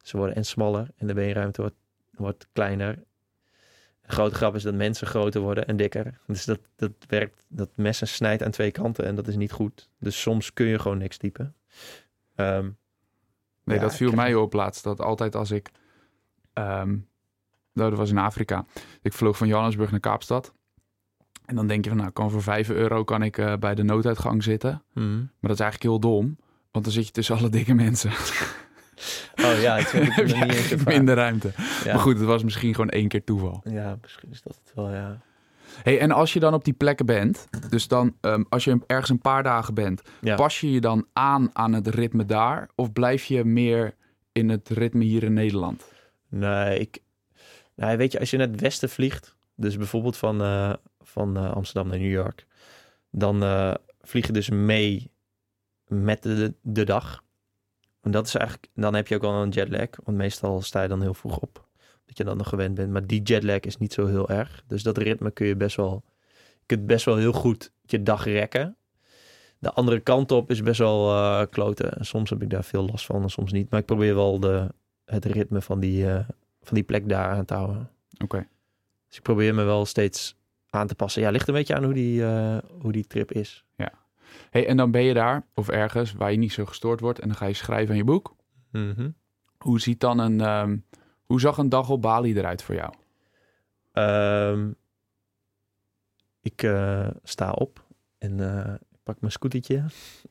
Ze 0.02 0.16
worden 0.16 0.36
en 0.36 0.44
smaller 0.44 0.88
en 0.96 1.06
de 1.06 1.14
beenruimte 1.14 1.60
wordt, 1.60 1.76
wordt 2.10 2.48
kleiner. 2.52 3.02
De 4.00 4.12
grote 4.12 4.34
grap 4.34 4.54
is 4.54 4.62
dat 4.62 4.74
mensen 4.74 5.06
groter 5.06 5.40
worden 5.40 5.66
en 5.66 5.76
dikker. 5.76 6.20
Dus 6.26 6.44
dat, 6.44 6.60
dat 6.76 6.92
werkt, 7.08 7.44
dat 7.48 7.70
messen 7.74 8.08
snijdt 8.08 8.42
aan 8.42 8.50
twee 8.50 8.70
kanten 8.70 9.04
en 9.04 9.14
dat 9.14 9.28
is 9.28 9.36
niet 9.36 9.52
goed. 9.52 9.88
Dus 9.98 10.20
soms 10.20 10.52
kun 10.52 10.66
je 10.66 10.78
gewoon 10.78 10.98
niks 10.98 11.16
typen. 11.16 11.54
Ehm, 12.34 12.70
Nee, 13.64 13.76
Ja, 13.76 13.82
dat 13.82 13.94
viel 13.96 14.12
mij 14.12 14.34
op 14.34 14.52
laatst. 14.52 14.84
Dat 14.84 15.00
altijd 15.00 15.34
als 15.34 15.50
ik... 15.50 15.70
nou, 17.72 17.90
dat 17.90 17.98
was 17.98 18.10
in 18.10 18.18
Afrika. 18.18 18.64
Ik 19.02 19.12
vloog 19.12 19.36
van 19.36 19.46
Johannesburg 19.46 19.90
naar 19.90 20.00
Kaapstad. 20.00 20.54
En 21.44 21.54
dan 21.56 21.66
denk 21.66 21.84
je 21.84 21.90
van, 21.90 21.98
nou, 21.98 22.10
kan 22.10 22.30
voor 22.30 22.42
5 22.42 22.70
euro 22.70 23.04
kan 23.04 23.22
ik 23.22 23.38
eh, 23.38 23.56
bij 23.56 23.74
de 23.74 23.82
nooduitgang 23.82 24.42
zitten. 24.42 24.82
mhm. 24.92 25.16
Maar 25.16 25.50
dat 25.50 25.50
is 25.52 25.60
eigenlijk 25.60 25.82
heel 25.82 26.00
dom. 26.10 26.36
Want 26.70 26.84
dan 26.84 26.94
zit 26.94 27.06
je 27.06 27.12
tussen 27.12 27.36
alle 27.36 27.48
dikke 27.48 27.74
mensen. 27.74 28.10
Oh 29.44 29.60
ja, 29.60 29.76
ik 29.76 29.86
heb 29.92 30.26
je 30.28 30.34
niet 30.34 30.70
eens 30.70 30.84
minder 30.84 31.14
ruimte. 31.14 31.52
Ja. 31.84 31.92
Maar 31.92 32.02
goed, 32.02 32.16
het 32.18 32.26
was 32.26 32.42
misschien 32.44 32.74
gewoon 32.74 32.90
één 32.90 33.08
keer 33.08 33.24
toeval. 33.24 33.60
Ja, 33.64 33.96
misschien 34.02 34.30
is 34.30 34.42
dat 34.42 34.60
het 34.64 34.74
wel, 34.74 34.90
ja. 34.92 35.20
Hey, 35.82 35.98
en 36.00 36.10
als 36.10 36.32
je 36.32 36.40
dan 36.40 36.54
op 36.54 36.64
die 36.64 36.72
plekken 36.74 37.06
bent, 37.06 37.46
dus 37.68 37.88
dan 37.88 38.14
ehm, 38.20 38.42
als 38.48 38.64
je 38.64 38.78
ergens 38.86 39.10
een 39.10 39.18
paar 39.18 39.42
dagen 39.42 39.74
bent, 39.74 40.02
Ja. 40.20 40.34
pas 40.34 40.60
je 40.60 40.70
je 40.70 40.80
dan 40.80 41.06
aan 41.12 41.50
aan 41.52 41.72
het 41.72 41.86
ritme 41.88 42.24
daar? 42.24 42.68
Of 42.74 42.92
blijf 42.92 43.24
je 43.24 43.44
meer 43.44 43.94
in 44.32 44.48
het 44.48 44.68
ritme 44.68 45.04
hier 45.04 45.22
in 45.22 45.32
Nederland? 45.32 45.84
Nee, 46.28 46.78
ik... 46.78 46.98
Nee, 47.74 47.96
weet 47.96 48.12
je, 48.12 48.18
als 48.20 48.30
je 48.30 48.36
naar 48.36 48.48
het 48.48 48.60
westen 48.60 48.88
vliegt, 48.88 49.36
dus 49.56 49.76
bijvoorbeeld 49.76 50.16
van, 50.16 50.42
eh, 50.42 50.72
van 51.14 51.36
eh, 51.36 51.52
Amsterdam 51.52 51.88
naar 51.88 51.98
New 51.98 52.10
York, 52.12 52.46
dan 53.10 53.42
eh, 53.42 53.74
vlieg 54.00 54.26
je 54.26 54.32
dus 54.32 54.50
mee 54.50 55.10
met 55.86 56.22
de, 56.22 56.54
de 56.62 56.84
dag. 56.84 57.22
En 58.00 58.10
dat 58.10 58.26
is 58.26 58.34
eigenlijk, 58.34 58.70
dan 58.74 58.94
heb 58.94 59.08
je 59.08 59.14
ook 59.14 59.22
al 59.22 59.42
een 59.42 59.48
jetlag, 59.48 59.88
want 60.04 60.16
meestal 60.16 60.62
sta 60.62 60.82
je 60.82 60.88
dan 60.88 61.02
heel 61.02 61.14
vroeg 61.14 61.38
op, 61.38 61.68
dat 62.06 62.16
je 62.16 62.24
dan 62.24 62.36
nog 62.36 62.48
gewend 62.48 62.74
bent. 62.74 62.90
Maar 62.90 63.06
die 63.06 63.22
jetlag 63.22 63.60
is 63.60 63.76
niet 63.76 63.92
zo 63.92 64.06
heel 64.06 64.28
erg, 64.28 64.62
dus 64.66 64.82
dat 64.82 64.98
ritme 64.98 65.30
kun 65.30 65.46
je 65.46 65.56
best 65.56 65.76
wel, 65.76 66.04
je 66.58 66.66
kunt 66.66 66.86
best 66.86 67.04
wel 67.04 67.16
heel 67.16 67.32
goed 67.32 67.72
je 67.82 68.02
dag 68.02 68.24
rekken. 68.24 68.76
De 69.58 69.72
andere 69.72 70.00
kant 70.00 70.32
op 70.32 70.50
is 70.50 70.62
best 70.62 70.78
wel 70.78 71.10
eh 71.10 71.46
kloten. 71.50 71.92
En 71.96 72.04
soms 72.04 72.30
heb 72.30 72.42
ik 72.42 72.50
daar 72.50 72.64
veel 72.64 72.86
last 72.86 73.06
van 73.06 73.22
en 73.22 73.30
soms 73.30 73.52
niet. 73.52 73.70
Maar 73.70 73.80
ik 73.80 73.86
probeer 73.86 74.14
wel 74.14 74.40
de, 74.40 74.68
het 75.04 75.24
ritme 75.24 75.60
van 75.60 75.80
die, 75.80 76.06
van 76.62 76.74
die 76.74 76.82
plek 76.82 77.08
daar 77.08 77.30
aan 77.30 77.44
te 77.44 77.54
houden. 77.54 77.90
Oké. 78.22 78.46
Dus 79.08 79.16
ik 79.16 79.22
probeer 79.22 79.54
me 79.54 79.62
wel 79.62 79.84
steeds 79.84 80.36
aan 80.74 80.86
te 80.86 80.94
passen. 80.94 81.22
Ja, 81.22 81.30
ligt 81.30 81.48
een 81.48 81.54
beetje 81.54 81.74
aan 81.74 81.84
hoe 81.84 81.94
die, 81.94 82.24
eh, 82.24 82.58
hoe 82.80 82.92
die 82.92 83.06
trip 83.06 83.32
is. 83.32 83.64
Hey, 84.50 84.66
en 84.66 84.76
dan 84.76 84.90
ben 84.90 85.02
je 85.02 85.14
daar, 85.14 85.46
of 85.54 85.68
ergens, 85.68 86.12
waar 86.12 86.30
je 86.30 86.38
niet 86.38 86.52
zo 86.52 86.64
gestoord 86.64 87.00
wordt. 87.00 87.18
En 87.18 87.28
dan 87.28 87.36
ga 87.36 87.46
je 87.46 87.54
schrijven 87.54 87.90
aan 87.90 87.96
je 87.96 88.04
boek. 88.04 88.36
Hoe 89.58 89.80
ziet 89.80 90.00
dan 90.00 90.18
een... 90.18 90.40
ehm, 90.40 90.76
hoe 91.24 91.40
zag 91.40 91.58
een 91.58 91.68
dag 91.68 91.90
op 91.90 92.02
Bali 92.02 92.38
eruit 92.38 92.62
voor 92.62 92.74
jou? 92.74 92.92
Ehm, 93.92 94.70
ik 96.40 96.62
eh, 96.62 97.08
sta 97.22 97.52
op 97.52 97.84
en 98.18 98.40
eh, 98.40 98.74
pak 99.02 99.20
mijn 99.20 99.32
scootertje. 99.32 99.84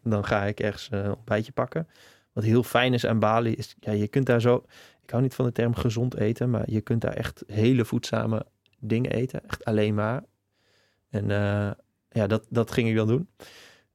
Dan 0.04 0.26
ga 0.26 0.44
ik 0.44 0.60
ergens 0.60 0.88
een 0.92 1.16
ontbijtje 1.16 1.52
pakken. 1.52 1.88
Wat 2.34 2.44
heel 2.44 2.64
fijn 2.64 2.94
is 2.94 3.06
aan 3.06 3.20
Bali 3.20 3.54
is, 3.54 3.76
ja, 3.80 3.92
je 3.92 4.08
kunt 4.08 4.26
daar 4.26 4.42
zo... 4.42 4.66
Ik 5.04 5.10
hou 5.10 5.22
niet 5.22 5.36
van 5.36 5.46
de 5.46 5.52
term 5.52 5.76
gezond 5.76 6.16
eten, 6.16 6.50
maar 6.50 6.72
je 6.72 6.82
kunt 6.82 7.02
daar 7.02 7.14
echt 7.14 7.44
hele 7.48 7.86
voedzame 7.86 8.46
dingen 8.80 9.12
eten. 9.12 9.48
Echt 9.48 9.66
alleen 9.66 9.94
maar. 9.94 10.24
En 11.14 11.32
eh, 11.32 11.72
ja, 12.10 12.28
dat, 12.28 12.46
dat 12.50 12.72
ging 12.72 12.90
ik 12.90 12.96
dan 12.96 13.08
doen. 13.08 13.30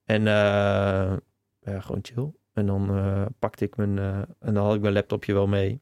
En 0.04 0.26
eh, 0.26 1.16
ja, 1.60 1.80
gewoon 1.80 1.98
chill. 2.02 2.32
En 2.52 2.66
dan 2.66 2.96
eh, 2.96 3.26
pakte 3.38 3.64
ik 3.64 3.76
mijn... 3.76 3.98
en 4.38 4.54
dan 4.54 4.64
had 4.64 4.74
ik 4.74 4.80
mijn 4.80 4.92
laptopje 4.92 5.32
wel 5.32 5.46
mee. 5.46 5.80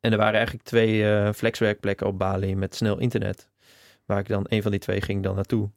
En 0.00 0.12
er 0.12 0.18
waren 0.18 0.34
eigenlijk 0.34 0.64
twee 0.64 1.32
flexwerkplekken 1.32 2.06
op 2.06 2.18
Bali 2.18 2.56
met 2.56 2.74
snel 2.74 2.98
internet. 2.98 3.48
Waar 4.04 4.18
ik 4.18 4.28
dan, 4.28 4.44
een 4.48 4.62
van 4.62 4.70
die 4.70 4.80
twee 4.80 5.00
ging 5.00 5.22
dan 5.22 5.34
naartoe. 5.34 5.70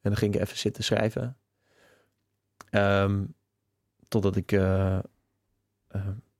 En 0.00 0.10
dan 0.10 0.16
ging 0.16 0.34
ik 0.34 0.40
even 0.40 0.58
zitten 0.58 0.84
schrijven. 0.84 1.36
Ehm, 2.70 3.24
totdat 4.08 4.36
ik 4.36 4.50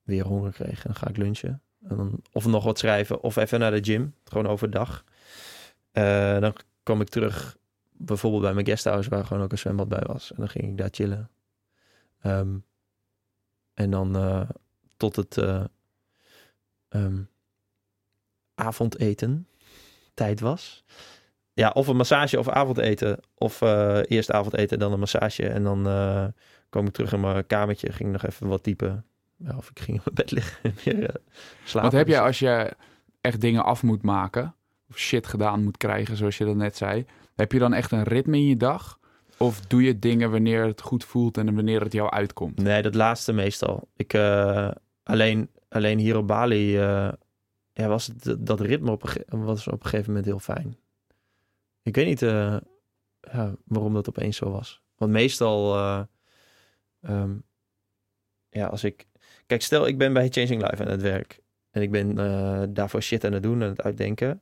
weer 0.03 0.25
honger 0.25 0.51
kreeg. 0.51 0.77
En 0.77 0.91
dan 0.91 0.95
ga 0.95 1.07
ik 1.07 1.17
lunchen. 1.17 1.61
En 1.87 1.97
dan, 1.97 2.21
of 2.31 2.45
nog 2.45 2.63
wat 2.63 2.79
schrijven. 2.79 3.21
Of 3.21 3.35
even 3.35 3.59
naar 3.59 3.71
de 3.71 3.83
gym. 3.83 4.15
Gewoon 4.23 4.47
overdag. 4.47 5.03
Eh, 5.91 6.39
dan 6.39 6.55
kwam 6.83 7.01
ik 7.01 7.09
terug. 7.09 7.57
Bijvoorbeeld 7.91 8.43
bij 8.43 8.53
mijn 8.53 8.65
guesthouse. 8.65 9.09
Waar 9.09 9.25
gewoon 9.25 9.43
ook 9.43 9.51
een 9.51 9.57
zwembad 9.57 9.87
bij 9.87 10.03
was. 10.05 10.29
En 10.31 10.35
dan 10.37 10.49
ging 10.49 10.63
ik 10.63 10.77
daar 10.77 10.89
chillen. 10.91 11.29
Ehm, 12.21 12.57
en 13.73 13.91
dan 13.91 14.15
eh, 14.15 14.49
tot 14.97 15.15
het... 15.15 15.37
eh, 15.37 15.63
ehm, 16.89 17.21
avondeten 18.55 19.47
tijd 20.13 20.39
was. 20.39 20.83
Ja, 21.53 21.69
of 21.69 21.87
een 21.87 21.95
massage 21.95 22.39
of 22.39 22.49
avondeten. 22.49 23.19
Of 23.35 23.61
eh, 23.61 23.99
eerst 24.07 24.31
avondeten, 24.31 24.79
dan 24.79 24.91
een 24.91 24.99
massage. 24.99 25.49
En 25.49 25.63
dan 25.63 25.83
kwam 26.69 26.87
ik 26.87 26.93
terug 26.93 27.13
in 27.13 27.19
mijn 27.19 27.47
kamertje. 27.47 27.91
Ging 27.91 28.11
nog 28.11 28.25
even 28.25 28.47
wat 28.47 28.63
typen. 28.63 29.05
Ja, 29.35 29.57
of 29.57 29.69
ik 29.69 29.79
ging 29.79 29.97
in 29.97 30.01
mijn 30.03 30.15
bed 30.15 30.31
liggen 30.31 30.63
en 30.63 30.75
weer 30.83 31.15
slapen. 31.63 31.89
Wat 31.89 31.99
heb 31.99 32.07
jij 32.07 32.17
Dus- 32.17 32.27
als 32.27 32.39
je 32.39 32.75
echt 33.21 33.41
dingen 33.41 33.63
af 33.63 33.83
moet 33.83 34.01
maken? 34.03 34.55
Shit 34.95 35.27
gedaan 35.27 35.63
moet 35.63 35.77
krijgen, 35.77 36.17
zoals 36.17 36.37
je 36.37 36.45
dat 36.45 36.55
net 36.55 36.77
zei. 36.77 37.05
Heb 37.35 37.51
je 37.51 37.59
dan 37.59 37.73
echt 37.73 37.91
een 37.91 38.03
ritme 38.03 38.37
in 38.37 38.47
je 38.47 38.57
dag? 38.57 38.99
Of 39.37 39.59
doe 39.59 39.83
je 39.83 39.99
dingen 39.99 40.31
wanneer 40.31 40.65
het 40.65 40.81
goed 40.81 41.03
voelt 41.03 41.37
en 41.37 41.55
wanneer 41.55 41.81
het 41.81 41.93
jou 41.93 42.09
uitkomt? 42.09 42.57
Nee, 42.57 42.81
dat 42.81 42.95
laatste 42.95 43.33
meestal. 43.33 43.87
Ik, 43.95 44.13
eh, 44.13 44.71
alleen, 45.03 45.49
alleen 45.69 45.99
hier 45.99 46.17
op 46.17 46.27
Bali 46.27 46.77
eh, 46.77 47.11
ja, 47.73 47.87
was 47.87 48.07
het, 48.07 48.35
dat 48.39 48.59
ritme 48.59 48.91
op 48.91 49.13
was 49.27 49.67
op 49.67 49.83
een 49.83 49.89
gegeven 49.89 50.07
moment 50.07 50.25
heel 50.25 50.39
fijn. 50.39 50.77
Ik 51.83 51.95
weet 51.95 52.05
niet 52.05 52.21
eh, 52.21 52.57
waarom 53.65 53.93
dat 53.93 54.09
opeens 54.09 54.37
zo 54.37 54.51
was. 54.51 54.81
Want 54.95 55.11
meestal, 55.11 55.75
eh, 55.75 56.01
ehm, 57.01 57.33
ja, 58.49 58.67
als 58.67 58.83
ik... 58.83 59.07
Kijk, 59.45 59.61
stel 59.61 59.87
ik 59.87 59.97
ben 59.97 60.13
bij 60.13 60.29
Changing 60.29 60.61
Life 60.61 60.83
aan 60.83 60.91
het 60.91 61.01
werk. 61.01 61.39
En 61.71 61.81
ik 61.81 61.91
ben 61.91 62.15
daarvoor 62.73 63.01
shit 63.01 63.25
aan 63.25 63.33
het 63.33 63.43
doen, 63.43 63.63
aan 63.63 63.69
het 63.69 63.81
uitdenken. 63.81 64.41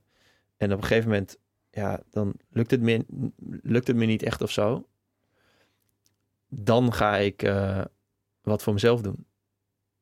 En 0.59 0.73
op 0.73 0.77
een 0.77 0.87
gegeven 0.87 1.09
moment, 1.09 1.37
ja, 1.71 1.99
dan 2.09 2.33
lukt 2.49 2.71
het 2.71 2.81
me, 2.81 3.05
lukt 3.61 3.87
het 3.87 3.95
me 3.95 4.05
niet 4.05 4.23
echt 4.23 4.41
of 4.41 4.51
zo. 4.51 4.87
Dan 6.47 6.93
ga 6.93 7.17
ik 7.17 7.43
eh, 7.43 7.81
wat 8.41 8.63
voor 8.63 8.73
mezelf 8.73 9.01
doen. 9.01 9.25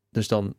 Dus 0.10 0.28
dan, 0.28 0.56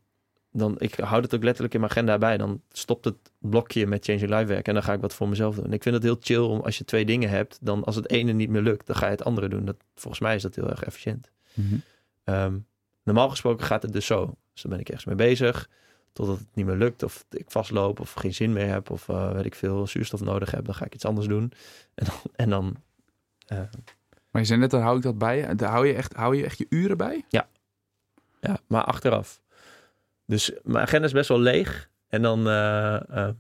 dan, 0.53 0.75
ik 0.79 0.95
houd 0.95 1.23
het 1.23 1.35
ook 1.35 1.43
letterlijk 1.43 1.75
in 1.75 1.81
mijn 1.81 1.93
agenda 1.93 2.19
bij. 2.19 2.37
Dan 2.37 2.63
stopt 2.69 3.05
het 3.05 3.17
blokje 3.39 3.87
met 3.87 4.05
Changing 4.05 4.31
Life 4.31 4.45
werk 4.45 4.69
en 4.69 4.75
dan 4.75 4.83
ga 4.83 4.93
ik 4.93 5.01
wat 5.01 5.15
voor 5.15 5.29
mezelf 5.29 5.55
doen. 5.55 5.73
Ik 5.73 5.83
vind 5.83 5.95
het 5.95 6.05
heel 6.05 6.17
chill 6.21 6.43
om 6.43 6.61
als 6.61 6.79
je 6.79 6.85
twee 6.85 7.05
dingen 7.05 7.29
hebt, 7.31 7.59
dan 7.61 7.85
als 7.85 7.97
het 7.97 8.11
ene 8.11 8.33
niet 8.33 8.51
meer 8.51 8.63
lukt, 8.63 8.87
dan 8.87 8.97
ga 8.97 9.05
je 9.05 9.11
het 9.11 9.25
andere 9.25 9.49
doen. 9.49 9.65
Dat, 9.65 9.77
volgens 9.95 10.23
mij 10.23 10.35
is 10.35 10.43
dat 10.43 10.55
heel 10.55 10.71
erg 10.71 10.83
efficiënt. 10.83 11.31
Mhm. 11.55 11.75
Ehm, 12.25 12.59
normaal 13.03 13.29
gesproken 13.29 13.67
gaat 13.67 13.83
het 13.83 13.93
dus 13.93 14.07
zo. 14.07 14.37
Dus 14.53 14.63
dan 14.63 14.71
ben 14.71 14.81
ik 14.81 14.89
ergens 14.89 15.07
mee 15.07 15.15
bezig, 15.15 15.69
totdat 16.19 16.39
het 16.39 16.55
niet 16.55 16.67
meer 16.67 16.77
lukt, 16.77 17.03
of 17.03 17.25
ik 17.31 17.51
vastloop, 17.51 18.01
of 18.01 18.13
geen 18.13 18.35
zin 18.35 18.53
meer 18.53 18.69
heb, 18.69 18.91
of 18.91 19.09
eh, 19.09 19.33
weet 19.33 19.45
ik 19.45 19.55
veel, 19.55 19.87
zuurstof 19.87 20.21
nodig 20.21 20.51
heb, 20.51 20.65
dan 20.65 20.75
ga 20.75 20.85
ik 20.85 20.95
iets 20.95 21.05
anders 21.05 21.27
doen. 21.27 21.53
En 21.95 22.07
dan, 22.07 22.33
en 22.37 22.51
dan 22.51 22.77
eh, 23.47 23.59
Maar 24.31 24.43
je 24.43 24.45
zei 24.45 24.61
net, 24.61 24.71
daar 24.71 24.81
hou 24.81 24.97
ik 24.97 25.03
dat 25.03 25.19
bij. 25.19 25.55
Daar 25.55 25.71
hou 25.71 25.87
je 25.87 25.95
echt, 25.95 26.13
hou 26.13 26.37
je, 26.37 26.45
echt 26.45 26.59
je 26.59 26.67
uren 26.69 26.97
bij? 26.97 27.25
Ja, 28.41 28.59
maar 28.67 28.85
achteraf. 28.85 29.41
Dus 30.25 30.53
mijn 30.63 30.85
agenda 30.85 31.07
is 31.07 31.13
best 31.13 31.29
wel 31.29 31.41
leeg. 31.41 31.91
En 32.09 32.23
dan, 32.23 32.49
eh, 32.49 33.11
ehm, 33.11 33.35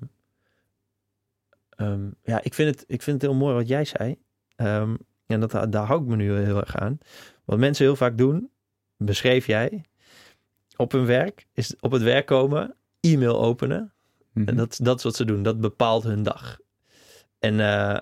ehm, 1.70 2.10
ja, 2.22 2.40
ik 2.42 2.54
vind, 2.54 2.74
het, 2.74 2.84
ik 2.88 3.02
vind 3.02 3.22
het 3.22 3.30
heel 3.30 3.40
mooi 3.40 3.54
wat 3.54 3.68
jij 3.68 3.84
zei. 3.84 4.16
Ehm, 4.56 4.96
en 5.26 5.40
dat, 5.40 5.50
daar 5.50 5.86
hou 5.86 6.02
ik 6.02 6.08
me 6.08 6.16
nu 6.16 6.32
heel 6.32 6.60
erg 6.60 6.76
aan. 6.76 6.98
Wat 7.44 7.58
mensen 7.58 7.84
heel 7.84 7.96
vaak 7.96 8.18
doen, 8.18 8.50
beschreef 8.96 9.46
jij, 9.46 9.84
op 10.78 10.92
hun 10.92 11.06
werk, 11.06 11.46
is 11.52 11.74
op 11.80 11.92
het 11.92 12.02
werk 12.02 12.26
komen, 12.26 12.74
e-mail 13.00 13.40
openen. 13.40 13.92
Mhm. 14.32 14.48
En 14.48 14.56
dat, 14.56 14.78
dat 14.82 14.96
is 14.96 15.02
wat 15.02 15.16
ze 15.16 15.24
doen. 15.24 15.42
Dat 15.42 15.60
bepaalt 15.60 16.02
hun 16.02 16.22
dag. 16.22 16.58
En, 17.38 17.60
eh, 17.60 17.98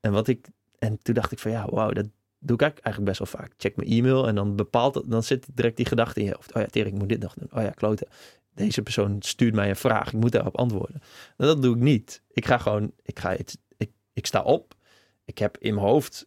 en, 0.00 0.12
wat 0.12 0.28
ik, 0.28 0.48
en 0.78 0.98
toen 1.02 1.14
dacht 1.14 1.32
ik 1.32 1.38
van 1.38 1.50
ja, 1.50 1.66
wauw, 1.70 1.90
dat 1.90 2.06
doe 2.38 2.56
ik 2.56 2.62
eigenlijk 2.62 3.04
best 3.04 3.18
wel 3.18 3.40
vaak. 3.40 3.52
Check 3.56 3.76
mijn 3.76 3.88
e-mail 3.88 4.28
en 4.28 4.34
dan 4.34 4.56
bepaalt 4.56 5.10
dan 5.10 5.22
zit 5.22 5.46
direct 5.54 5.76
die 5.76 5.86
gedachte 5.86 6.20
in 6.20 6.26
je 6.26 6.34
hoofd. 6.34 6.54
Oh 6.54 6.62
ja, 6.62 6.68
Terry, 6.68 6.88
ik 6.88 6.98
moet 6.98 7.08
dit 7.08 7.22
nog 7.22 7.34
doen. 7.34 7.48
Oh 7.52 7.62
ja, 7.62 7.70
kloten. 7.70 8.08
Deze 8.54 8.82
persoon 8.82 9.16
stuurt 9.18 9.54
mij 9.54 9.68
een 9.68 9.76
vraag. 9.76 10.06
Ik 10.06 10.20
moet 10.20 10.32
daarop 10.32 10.56
antwoorden. 10.56 11.00
Nou, 11.36 11.52
dat 11.52 11.62
doe 11.62 11.74
ik 11.74 11.80
niet. 11.80 12.22
Ik 12.32 12.46
ga 12.46 12.58
gewoon, 12.58 12.92
ik, 13.02 13.18
ga 13.18 13.36
iets, 13.36 13.56
ik, 13.76 13.90
ik 14.12 14.26
sta 14.26 14.42
op. 14.42 14.74
Ik 15.24 15.38
heb 15.38 15.58
in 15.58 15.74
mijn 15.74 15.86
hoofd, 15.86 16.26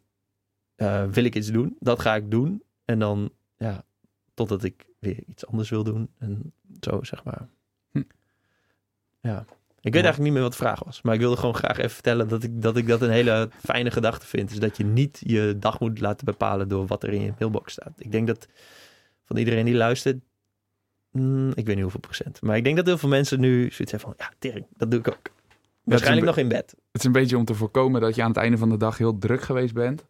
eh, 0.76 1.06
wil 1.06 1.24
ik 1.24 1.36
iets 1.36 1.52
doen? 1.52 1.76
Dat 1.80 2.00
ga 2.00 2.16
ik 2.16 2.32
doen. 2.32 2.64
En 2.86 3.00
dan, 3.00 3.32
ja, 3.58 3.86
totdat 4.40 4.64
ik 4.64 4.86
weer 5.00 5.24
iets 5.28 5.48
anders 5.48 5.70
wil 5.70 5.84
doen. 5.84 6.10
En 6.18 6.54
zo, 6.80 7.04
zeg 7.04 7.24
maar. 7.24 7.48
Hm. 7.92 8.02
Ja. 9.22 9.46
Ik 9.82 9.94
weet 9.94 10.04
eigenlijk 10.04 10.24
niet 10.24 10.34
meer 10.34 10.42
wat 10.42 10.52
de 10.52 10.58
vraag 10.58 10.84
was. 10.84 11.02
Maar 11.02 11.14
ik 11.14 11.20
wilde 11.20 11.38
gewoon 11.38 11.56
graag 11.56 11.78
even 11.78 11.90
vertellen 11.90 12.28
dat 12.28 12.44
ik 12.44 12.62
dat, 12.62 12.78
ik 12.78 12.88
dat 12.88 13.02
een 13.02 13.10
hele 13.10 13.50
fijne 13.66 13.92
gedachte 13.92 14.26
vind. 14.26 14.52
Is 14.52 14.60
dat 14.60 14.78
je 14.78 14.84
niet 14.84 15.22
je 15.24 15.56
dag 15.60 15.80
moet 15.80 16.00
laten 16.00 16.26
bepalen 16.26 16.68
door 16.68 16.86
wat 16.86 17.04
er 17.04 17.14
in 17.14 17.22
je 17.22 17.34
mailbox 17.40 17.72
staat. 17.72 17.94
Ik 17.98 18.12
denk 18.12 18.28
dat 18.28 18.48
van 19.26 19.38
iedereen 19.38 19.66
die 19.66 19.76
luistert, 19.76 20.18
mm, 21.12 21.50
ik 21.50 21.66
weet 21.66 21.76
niet 21.76 21.82
hoeveel 21.82 22.00
procent. 22.00 22.42
Maar 22.42 22.58
ik 22.58 22.64
denk 22.64 22.76
dat 22.76 22.86
heel 22.86 22.98
veel 22.98 23.10
mensen 23.10 23.40
nu 23.40 23.72
zoiets 23.72 23.92
hebben 23.92 24.00
van, 24.00 24.14
ja, 24.18 24.32
tering, 24.40 24.66
dat 24.78 24.92
doe 24.92 25.00
ik 25.00 25.08
ook. 25.08 25.32
Waarschijnlijk 25.84 26.26
nog 26.26 26.38
in 26.38 26.48
bed. 26.48 26.76
Het 26.92 27.02
is 27.02 27.04
een 27.04 27.12
beetje 27.12 27.38
om 27.38 27.46
te 27.46 27.54
voorkomen 27.54 28.02
dat 28.02 28.16
je 28.16 28.22
aan 28.22 28.30
het 28.30 28.38
einde 28.38 28.58
van 28.58 28.70
de 28.70 28.78
dag 28.78 28.98
heel 28.98 29.18
druk 29.18 29.42
geweest 29.42 29.74
bent. 29.74 30.06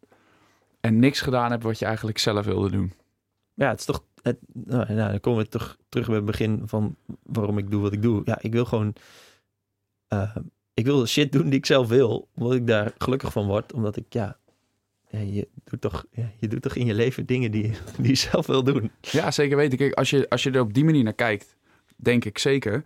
En 0.80 0.99
niks 0.99 1.21
gedaan 1.21 1.51
hebt 1.51 1.63
wat 1.63 1.80
je 1.80 1.86
eigenlijk 1.86 2.17
zelf 2.17 2.45
wilde 2.45 2.71
doen. 2.71 2.93
Ja, 3.53 3.69
het 3.69 3.80
is 3.80 3.86
toch. 3.86 4.03
Nou, 4.24 4.38
nou, 4.93 4.95
dan 4.95 5.20
komen 5.20 5.43
we 5.43 5.49
toch 5.49 5.78
terug 5.89 6.05
bij 6.07 6.15
het 6.15 6.26
begin 6.26 6.61
van 6.65 6.95
waarom 7.24 7.57
ik 7.57 7.72
doe 7.72 7.82
wat 7.82 7.93
ik 7.93 8.01
doe. 8.01 8.22
Ja, 8.26 8.38
ik 8.41 8.51
wil 8.51 8.65
gewoon. 8.65 8.93
eh, 10.07 10.36
ik 10.74 10.86
wil 10.86 11.05
shit 11.05 11.32
doen 11.32 11.49
die 11.49 11.59
ik 11.59 11.65
zelf 11.65 11.88
wil, 11.88 12.28
omdat 12.36 12.53
ik 12.53 12.67
daar 12.67 12.93
gelukkig 12.97 13.32
van 13.32 13.47
word. 13.47 13.74
Omdat 13.74 13.95
ik, 13.95 14.05
ja, 14.09 14.38
je, 15.09 15.47
doet 15.63 15.82
toch, 15.82 16.05
je 16.39 16.47
doet 16.47 16.61
toch 16.61 16.76
in 16.76 16.86
je 16.86 16.93
leven 16.93 17.26
dingen 17.26 17.51
die, 17.51 17.72
die 17.97 18.07
je 18.07 18.15
zelf 18.15 18.45
wil 18.45 18.63
doen. 18.63 18.91
Ja, 19.01 19.32
zeker 19.32 19.57
weten. 19.57 19.78
Kijk, 19.78 19.93
als 19.93 20.09
je, 20.09 20.30
als 20.30 20.43
je 20.43 20.51
er 20.51 20.61
op 20.61 20.74
die 20.74 20.86
manier 20.86 21.03
naar 21.03 21.13
kijkt, 21.13 21.55
denk 21.95 22.26
ik 22.26 22.38
zeker. 22.38 22.84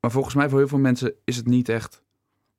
Maar 0.00 0.10
volgens 0.10 0.34
mij 0.34 0.48
voor 0.48 0.58
heel 0.58 0.68
veel 0.68 0.78
mensen 0.78 1.14
is 1.24 1.36
het 1.36 1.46
niet 1.46 1.68
echt 1.68 2.02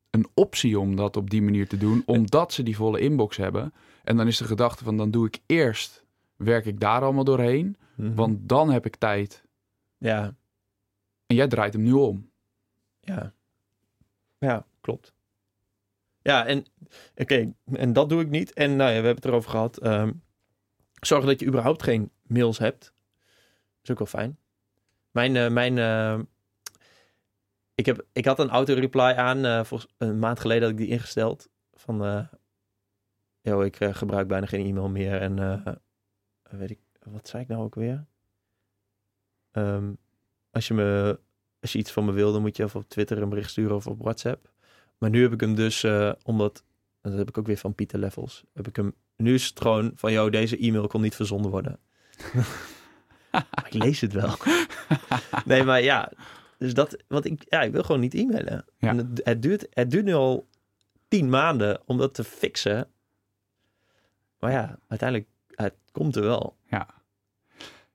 een 0.09 0.27
optie 0.33 0.79
om 0.79 0.95
dat 0.95 1.17
op 1.17 1.29
die 1.29 1.41
manier 1.41 1.67
te 1.67 1.77
doen, 1.77 2.03
omdat 2.05 2.53
ze 2.53 2.63
die 2.63 2.75
volle 2.75 2.99
inbox 2.99 3.37
hebben. 3.37 3.73
En 4.03 4.17
dan 4.17 4.27
is 4.27 4.37
de 4.37 4.43
gedachte 4.43 4.83
van, 4.83 4.97
dan 4.97 5.11
doe 5.11 5.27
ik 5.27 5.39
eerst, 5.45 6.05
werk 6.37 6.65
ik 6.65 6.79
daar 6.79 7.01
allemaal 7.01 7.23
doorheen, 7.23 7.77
want 7.95 8.49
dan 8.49 8.69
heb 8.71 8.85
ik 8.85 8.95
tijd. 8.95 9.43
ja, 9.97 10.35
En 11.25 11.35
jij 11.35 11.47
draait 11.47 11.73
hem 11.73 11.83
nu 11.83 11.91
om. 11.91 12.29
ja, 12.99 13.33
ja, 14.37 14.65
klopt. 14.81 15.13
Ja, 16.21 16.45
en 16.45 16.65
oké, 17.15 17.53
en 17.73 17.93
dat 17.93 18.09
doe 18.09 18.21
ik 18.21 18.29
niet. 18.29 18.53
En 18.53 18.75
nou 18.75 18.91
ja, 18.91 18.99
we 18.99 19.05
hebben 19.05 19.15
het 19.15 19.25
erover 19.25 19.49
gehad. 19.49 19.77
Ehm, 19.77 20.11
zorg 20.93 21.25
dat 21.25 21.39
je 21.39 21.45
überhaupt 21.45 21.83
geen 21.83 22.11
mails 22.21 22.57
hebt. 22.57 22.93
is 23.83 23.91
ook 23.91 23.97
wel 23.97 24.07
fijn. 24.07 24.37
Mijn, 25.11 25.35
eh, 25.35 25.49
mijn, 25.49 25.77
eh, 25.77 26.19
ik, 27.75 27.85
heb, 27.85 28.05
ik 28.11 28.25
had 28.25 28.39
een 28.39 28.49
auto-reply 28.49 29.13
aan, 29.13 29.65
volgens, 29.65 29.93
een 29.97 30.19
maand 30.19 30.39
geleden 30.39 30.63
had 30.63 30.71
ik 30.71 30.77
die 30.77 30.87
ingesteld. 30.87 31.49
Van, 31.73 32.29
yo, 33.41 33.61
ik 33.61 33.77
gebruik 33.91 34.27
bijna 34.27 34.45
geen 34.45 34.65
e-mail 34.65 34.89
meer. 34.89 35.21
En 35.21 35.39
weet 36.49 36.69
ik, 36.69 36.79
wat 37.03 37.27
zei 37.27 37.43
ik 37.43 37.49
nou 37.49 37.63
ook 37.63 37.75
weer? 37.75 38.05
Ehm, 39.51 39.93
als, 40.51 40.67
je 40.67 40.73
me, 40.73 41.19
als 41.59 41.71
je 41.71 41.79
iets 41.79 41.91
van 41.91 42.05
me 42.05 42.11
wil, 42.11 42.31
dan 42.31 42.41
moet 42.41 42.57
je 42.57 42.63
of 42.63 42.75
op 42.75 42.89
Twitter 42.89 43.21
een 43.21 43.29
bericht 43.29 43.49
sturen 43.49 43.75
of 43.75 43.87
op 43.87 44.01
WhatsApp. 44.01 44.51
Maar 44.97 45.09
nu 45.09 45.21
heb 45.21 45.33
ik 45.33 45.41
hem 45.41 45.55
dus, 45.55 45.83
eh, 45.83 46.11
omdat, 46.23 46.63
en 47.01 47.09
dat 47.09 47.19
heb 47.19 47.29
ik 47.29 47.37
ook 47.37 47.47
weer 47.47 47.57
van 47.57 47.75
Pieter 47.75 47.99
Levels, 47.99 48.43
heb 48.53 48.67
ik 48.67 48.75
hem, 48.75 48.93
nu 49.15 49.33
is 49.33 49.47
het 49.47 49.61
gewoon 49.61 49.91
van, 49.95 50.11
yo, 50.11 50.29
deze 50.29 50.57
e-mail 50.57 50.87
kon 50.87 51.01
niet 51.01 51.15
verzonden 51.15 51.51
worden. 51.51 51.79
Ik 53.65 53.73
lees 53.73 54.01
het 54.01 54.13
wel. 54.13 54.35
nee, 55.45 55.63
maar 55.63 55.81
ja, 55.81 56.11
dus 56.57 56.73
dat, 56.73 57.03
want 57.07 57.25
ik, 57.25 57.45
ja, 57.49 57.61
ik 57.61 57.71
wil 57.71 57.83
gewoon 57.83 58.01
niet 58.01 58.13
e-mailen. 58.13 58.65
Ja. 58.77 58.89
En 58.89 58.97
het, 58.97 59.21
het, 59.23 59.41
duurt, 59.41 59.67
het 59.69 59.91
duurt 59.91 60.05
nu 60.05 60.13
al 60.13 60.47
tien 61.07 61.29
maanden 61.29 61.81
om 61.85 61.97
dat 61.97 62.13
te 62.13 62.23
fixen. 62.23 62.87
Maar 64.39 64.51
ja, 64.51 64.79
uiteindelijk, 64.87 65.29
het 65.63 65.73
komt 65.91 66.15
er 66.15 66.21
wel. 66.21 66.55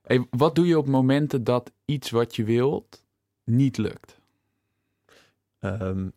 Hey, 0.01 0.27
wat 0.29 0.55
doe 0.55 0.67
je 0.67 0.77
op 0.77 0.87
momenten 0.87 1.43
dat 1.43 1.71
iets 1.85 2.09
wat 2.09 2.35
je 2.35 2.43
wilt 2.43 3.03
niet 3.43 3.77
lukt? 3.77 4.19
Ehm, 5.59 6.07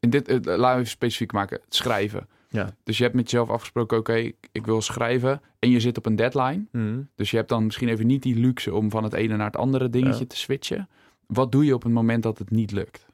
In 0.00 0.10
dit, 0.10 0.28
eh, 0.28 0.34
laten 0.42 0.60
we 0.62 0.72
even 0.72 0.86
specifiek 0.86 1.32
maken, 1.32 1.60
het 1.64 1.74
schrijven. 1.74 2.28
Ja. 2.48 2.74
Dus 2.82 2.96
je 2.96 3.02
hebt 3.02 3.14
met 3.14 3.30
jezelf 3.30 3.48
afgesproken, 3.50 3.98
oké, 3.98 4.14
ik, 4.14 4.48
ik 4.52 4.66
wil 4.66 4.80
schrijven. 4.82 5.40
En 5.58 5.70
je 5.70 5.80
zit 5.80 5.98
op 5.98 6.06
een 6.06 6.16
deadline. 6.16 6.64
mm, 6.72 7.08
Dus 7.14 7.30
je 7.30 7.36
hebt 7.36 7.48
dan 7.48 7.64
misschien 7.64 7.88
even 7.88 8.06
niet 8.06 8.22
die 8.22 8.36
luxe 8.36 8.74
om 8.74 8.90
van 8.90 9.04
het 9.04 9.12
ene 9.12 9.36
naar 9.36 9.46
het 9.46 9.56
andere 9.56 9.90
dingetje 9.90 10.20
Ja. 10.20 10.26
te 10.26 10.36
switchen. 10.36 10.88
Wat 11.26 11.52
doe 11.52 11.64
je 11.64 11.74
op 11.74 11.82
het 11.82 11.92
moment 11.92 12.22
dat 12.22 12.38
het 12.38 12.50
niet 12.50 12.70
lukt? 12.72 13.06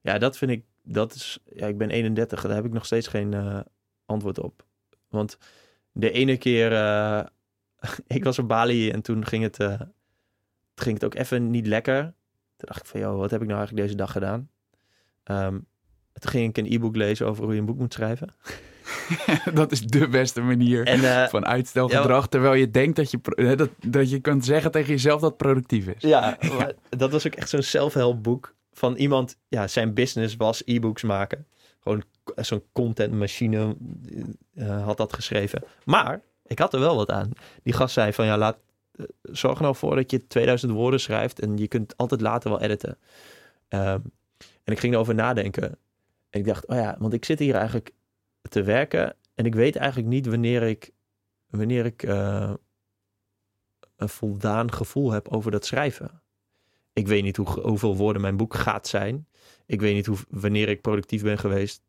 Ja, 0.00 0.18
dat 0.18 0.36
vind 0.38 0.50
ik, 0.50 0.64
dat 0.82 1.14
is, 1.14 1.38
ja, 1.54 1.66
ik 1.66 1.78
ben 1.78 1.90
31, 1.90 2.42
daar 2.42 2.54
heb 2.54 2.64
ik 2.64 2.72
nog 2.72 2.86
steeds 2.86 3.06
geen 3.08 3.34
eh, 3.34 3.60
antwoord 4.06 4.38
op. 4.38 4.64
Want 5.08 5.38
de 5.92 6.10
ene 6.10 6.36
keer, 6.36 6.72
eh, 6.72 7.24
ik 8.06 8.24
was 8.24 8.38
op 8.38 8.48
Bali 8.48 8.90
en 8.90 9.02
toen 9.02 9.26
ging 9.26 9.42
het, 9.42 9.58
eh, 9.58 9.80
ging 10.74 10.94
het 10.94 11.04
ook 11.04 11.14
even 11.14 11.50
niet 11.50 11.66
lekker. 11.66 12.02
Toen 12.56 12.68
dacht 12.68 12.80
ik 12.80 12.86
van, 12.86 13.00
joh, 13.00 13.18
wat 13.18 13.30
heb 13.30 13.40
ik 13.40 13.46
nou 13.46 13.58
eigenlijk 13.58 13.86
deze 13.86 13.98
dag 13.98 14.12
gedaan? 14.12 14.50
Ehm, 15.24 15.58
toen 16.12 16.30
ging 16.30 16.48
ik 16.48 16.64
een 16.64 16.72
e-book 16.72 16.96
lezen 16.96 17.26
over 17.26 17.44
hoe 17.44 17.52
je 17.52 17.58
een 17.58 17.66
boek 17.66 17.78
moet 17.78 17.92
schrijven. 17.92 18.34
dat 19.54 19.72
is 19.72 19.80
de 19.80 20.08
beste 20.08 20.40
manier 20.40 20.86
En 20.86 21.04
eh, 21.04 21.28
van 21.28 21.46
uitstelgedrag. 21.46 22.28
terwijl 22.28 22.54
je 22.54 22.70
denkt 22.70 22.96
dat 22.96 23.10
je, 23.10 23.20
dat, 23.56 23.70
dat 23.86 24.10
je 24.10 24.20
kunt 24.20 24.44
zeggen 24.44 24.70
tegen 24.70 24.90
jezelf 24.90 25.20
dat 25.20 25.28
het 25.28 25.38
productief 25.38 25.86
is. 25.86 26.02
Ja, 26.02 26.38
dat 26.88 27.10
was 27.10 27.26
ook 27.26 27.34
echt 27.34 27.48
zo'n 27.48 27.62
self-help 27.62 28.52
van 28.72 28.94
iemand, 28.94 29.38
ja, 29.48 29.66
zijn 29.66 29.94
business 29.94 30.36
was 30.36 30.62
e-books 30.64 31.02
maken. 31.02 31.46
Gewoon 31.80 32.02
zo'n 32.36 32.62
contentmachine 32.72 33.76
eh, 34.54 34.84
had 34.84 34.96
dat 34.96 35.12
geschreven. 35.12 35.64
Maar 35.84 36.20
ik 36.46 36.58
had 36.58 36.74
er 36.74 36.80
wel 36.80 36.96
wat 36.96 37.10
aan. 37.10 37.30
Die 37.62 37.72
gast 37.72 37.94
zei 37.94 38.12
van, 38.12 38.24
ja, 38.24 38.38
laat, 38.38 38.58
eh, 38.92 39.04
zorg 39.22 39.60
nou 39.60 39.74
voor 39.74 39.96
dat 39.96 40.10
je 40.10 40.26
2000 40.26 40.72
woorden 40.72 41.00
schrijft 41.00 41.40
en 41.40 41.56
je 41.56 41.68
kunt 41.68 41.96
altijd 41.96 42.20
later 42.20 42.50
wel 42.50 42.60
editen. 42.60 42.98
Ehm, 43.68 44.00
en 44.64 44.72
ik 44.72 44.78
ging 44.78 44.94
erover 44.94 45.14
nadenken. 45.14 45.78
En 46.30 46.40
ik 46.40 46.44
dacht, 46.44 46.66
oh 46.66 46.76
ja, 46.76 46.96
want 46.98 47.12
ik 47.12 47.24
zit 47.24 47.38
hier 47.38 47.54
eigenlijk 47.54 47.92
te 48.48 48.62
werken 48.62 49.16
en 49.34 49.46
ik 49.46 49.54
weet 49.54 49.76
eigenlijk 49.76 50.08
niet 50.08 50.26
wanneer 50.26 50.62
ik, 50.62 50.90
wanneer 51.46 51.84
ik 51.84 52.02
een 53.96 54.08
voldaan 54.08 54.72
gevoel 54.72 55.10
heb 55.10 55.28
over 55.28 55.50
dat 55.50 55.66
schrijven. 55.66 56.22
Ik 56.92 57.08
weet 57.08 57.22
niet 57.22 57.36
hoe, 57.36 57.60
hoeveel 57.60 57.96
woorden 57.96 58.22
mijn 58.22 58.36
boek 58.36 58.54
gaat 58.54 58.86
zijn. 58.86 59.26
Ik 59.66 59.80
weet 59.80 59.94
niet 59.94 60.06
hoe, 60.06 60.16
wanneer 60.28 60.68
ik 60.68 60.80
productief 60.80 61.22
ben 61.22 61.38
geweest 61.38 61.82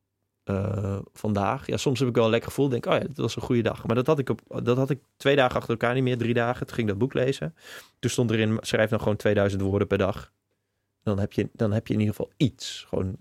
eh, 0.44 1.00
vandaag. 1.14 1.68
Ja, 1.68 1.78
soms 1.78 2.00
heb 2.00 2.08
ik 2.08 2.16
wel 2.16 2.24
een 2.24 2.30
lekker 2.30 2.50
gevoel. 2.50 2.70
Denk, 2.70 2.86
oh 2.86 2.94
ja, 2.94 3.00
dit 3.00 3.18
was 3.18 3.36
een 3.36 3.42
goede 3.42 3.62
dag. 3.62 3.86
Maar 3.86 3.96
dat 3.96 4.08
had, 4.08 4.20
ik 4.20 4.30
op, 4.30 4.42
dat 4.64 4.78
had 4.78 4.90
ik 4.90 5.00
twee 5.18 5.36
dagen 5.36 5.56
achter 5.56 5.70
elkaar 5.70 5.94
niet 5.94 6.04
meer. 6.04 6.18
Drie 6.18 6.34
dagen. 6.34 6.66
Toen 6.68 6.76
ging 6.76 6.88
dat 6.88 6.98
boek 6.98 7.14
lezen. 7.14 7.56
Toen 8.00 8.10
stond 8.12 8.32
erin, 8.32 8.58
schrijf 8.62 8.90
nou 8.90 9.02
gewoon 9.02 9.18
2000 9.18 9.62
woorden 9.62 9.88
per 9.88 9.98
dag. 9.98 10.32
Dan 11.04 11.20
heb 11.20 11.34
je, 11.34 11.50
dan 11.54 11.72
heb 11.72 11.88
je 11.88 11.94
in 11.94 12.00
ieder 12.00 12.16
geval 12.16 12.32
iets. 12.38 12.86
Gewoon 12.88 13.18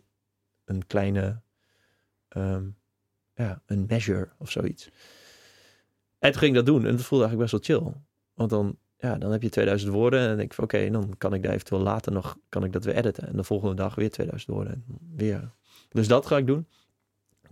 een 0.64 0.87
kleine, 0.87 1.41
ehm, 2.29 2.64
ja, 3.35 3.62
een 3.66 3.85
measure 3.89 4.29
of 4.39 4.51
zoiets. 4.51 4.91
En 6.18 6.31
toen 6.31 6.41
ging 6.41 6.57
ik 6.57 6.64
dat 6.64 6.75
doen. 6.75 6.87
En 6.87 6.97
dat 6.97 7.05
voelde 7.05 7.25
eigenlijk 7.25 7.53
best 7.53 7.68
wel 7.68 7.79
chill. 7.79 7.93
Want 8.35 8.51
dan, 8.51 8.77
ja, 8.97 9.18
dan 9.18 9.33
heb 9.33 9.43
je 9.43 9.49
2000 9.49 9.93
woorden. 9.93 10.20
En 10.20 10.29
dan 10.29 10.37
denk 10.37 10.53
ik 10.53 10.59
oké, 10.59 10.91
dan 10.91 11.14
kan 11.18 11.35
ik 11.35 11.43
daar 11.43 11.53
eventueel 11.53 11.81
later 11.83 12.12
nog, 12.12 12.37
kan 12.49 12.64
ik 12.64 12.73
dat 12.73 12.85
weer 12.85 12.95
editen. 12.95 13.29
En 13.29 13.37
de 13.37 13.45
volgende 13.45 13.75
dag 13.75 13.95
weer 13.95 14.11
2000 14.11 14.55
woorden. 14.55 14.73
En 14.73 14.85
weer. 15.16 15.51
Dus 15.89 16.09
dat 16.09 16.27
ga 16.27 16.37
ik 16.37 16.47
doen. 16.47 16.66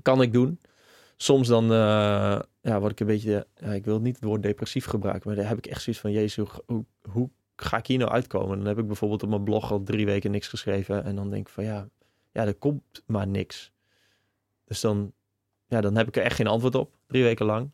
Kan 0.02 0.22
ik 0.22 0.32
doen. 0.32 0.60
Soms 1.16 1.48
dan, 1.48 1.64
eh, 1.64 2.40
ja, 2.60 2.80
word 2.80 2.92
ik 2.92 3.00
een 3.00 3.06
beetje, 3.06 3.46
ja, 3.56 3.72
ik 3.72 3.84
wil 3.84 4.00
niet 4.00 4.14
het 4.14 4.24
woord 4.24 4.42
depressief 4.42 4.84
gebruiken. 4.84 5.28
Maar 5.28 5.36
daar 5.36 5.48
heb 5.48 5.58
ik 5.58 5.66
echt 5.66 5.82
zoiets 5.82 6.02
van, 6.02 6.12
jezus, 6.12 6.46
hoe, 6.66 6.84
hoe, 7.10 7.30
ga 7.56 7.76
ik 7.76 7.86
hier 7.86 7.98
nou 7.98 8.10
uitkomen? 8.10 8.58
Dan 8.58 8.66
heb 8.66 8.78
ik 8.78 8.86
bijvoorbeeld 8.86 9.22
op 9.22 9.28
mijn 9.28 9.44
blog 9.44 9.70
al 9.70 9.82
drie 9.82 10.06
weken 10.06 10.30
niks 10.30 10.48
geschreven. 10.48 11.04
En 11.04 11.16
dan 11.16 11.30
denk 11.30 11.46
ik 11.46 11.52
van 11.52 11.64
ja, 11.64 11.88
ja, 12.32 12.46
er 12.46 12.54
komt 12.54 13.02
maar 13.06 13.26
niks. 13.26 13.72
Dus 14.64 14.80
dan, 14.80 15.12
ja, 15.66 15.80
dan 15.80 15.96
heb 15.96 16.08
ik 16.08 16.16
er 16.16 16.22
echt 16.22 16.36
geen 16.36 16.46
antwoord 16.46 16.74
op. 16.74 16.94
Drie 17.06 17.22
weken 17.22 17.46
lang. 17.46 17.70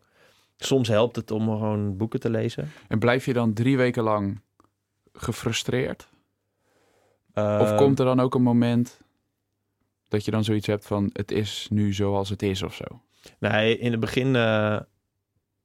Soms 0.56 0.88
helpt 0.88 1.16
het 1.16 1.30
om 1.30 1.48
gewoon 1.48 1.96
boeken 1.96 2.20
te 2.20 2.30
lezen. 2.30 2.70
En 2.88 2.98
blijf 2.98 3.24
je 3.24 3.32
dan 3.32 3.52
drie 3.52 3.76
weken 3.76 4.02
lang 4.02 4.40
gefrustreerd? 5.12 6.08
Of 7.34 7.42
Ehm, 7.42 7.76
komt 7.76 7.98
er 7.98 8.04
dan 8.04 8.20
ook 8.20 8.34
een 8.34 8.42
moment 8.42 9.00
dat 10.08 10.24
je 10.24 10.30
dan 10.30 10.44
zoiets 10.44 10.66
hebt 10.66 10.86
van 10.86 11.10
het 11.12 11.30
is 11.30 11.66
nu 11.70 11.92
zoals 11.92 12.28
het 12.28 12.42
is 12.42 12.62
of 12.62 12.74
zo? 12.74 12.84
Nee, 13.38 13.78
in 13.78 13.90
het 13.90 14.00
begin 14.00 14.36
eh, 14.36 14.80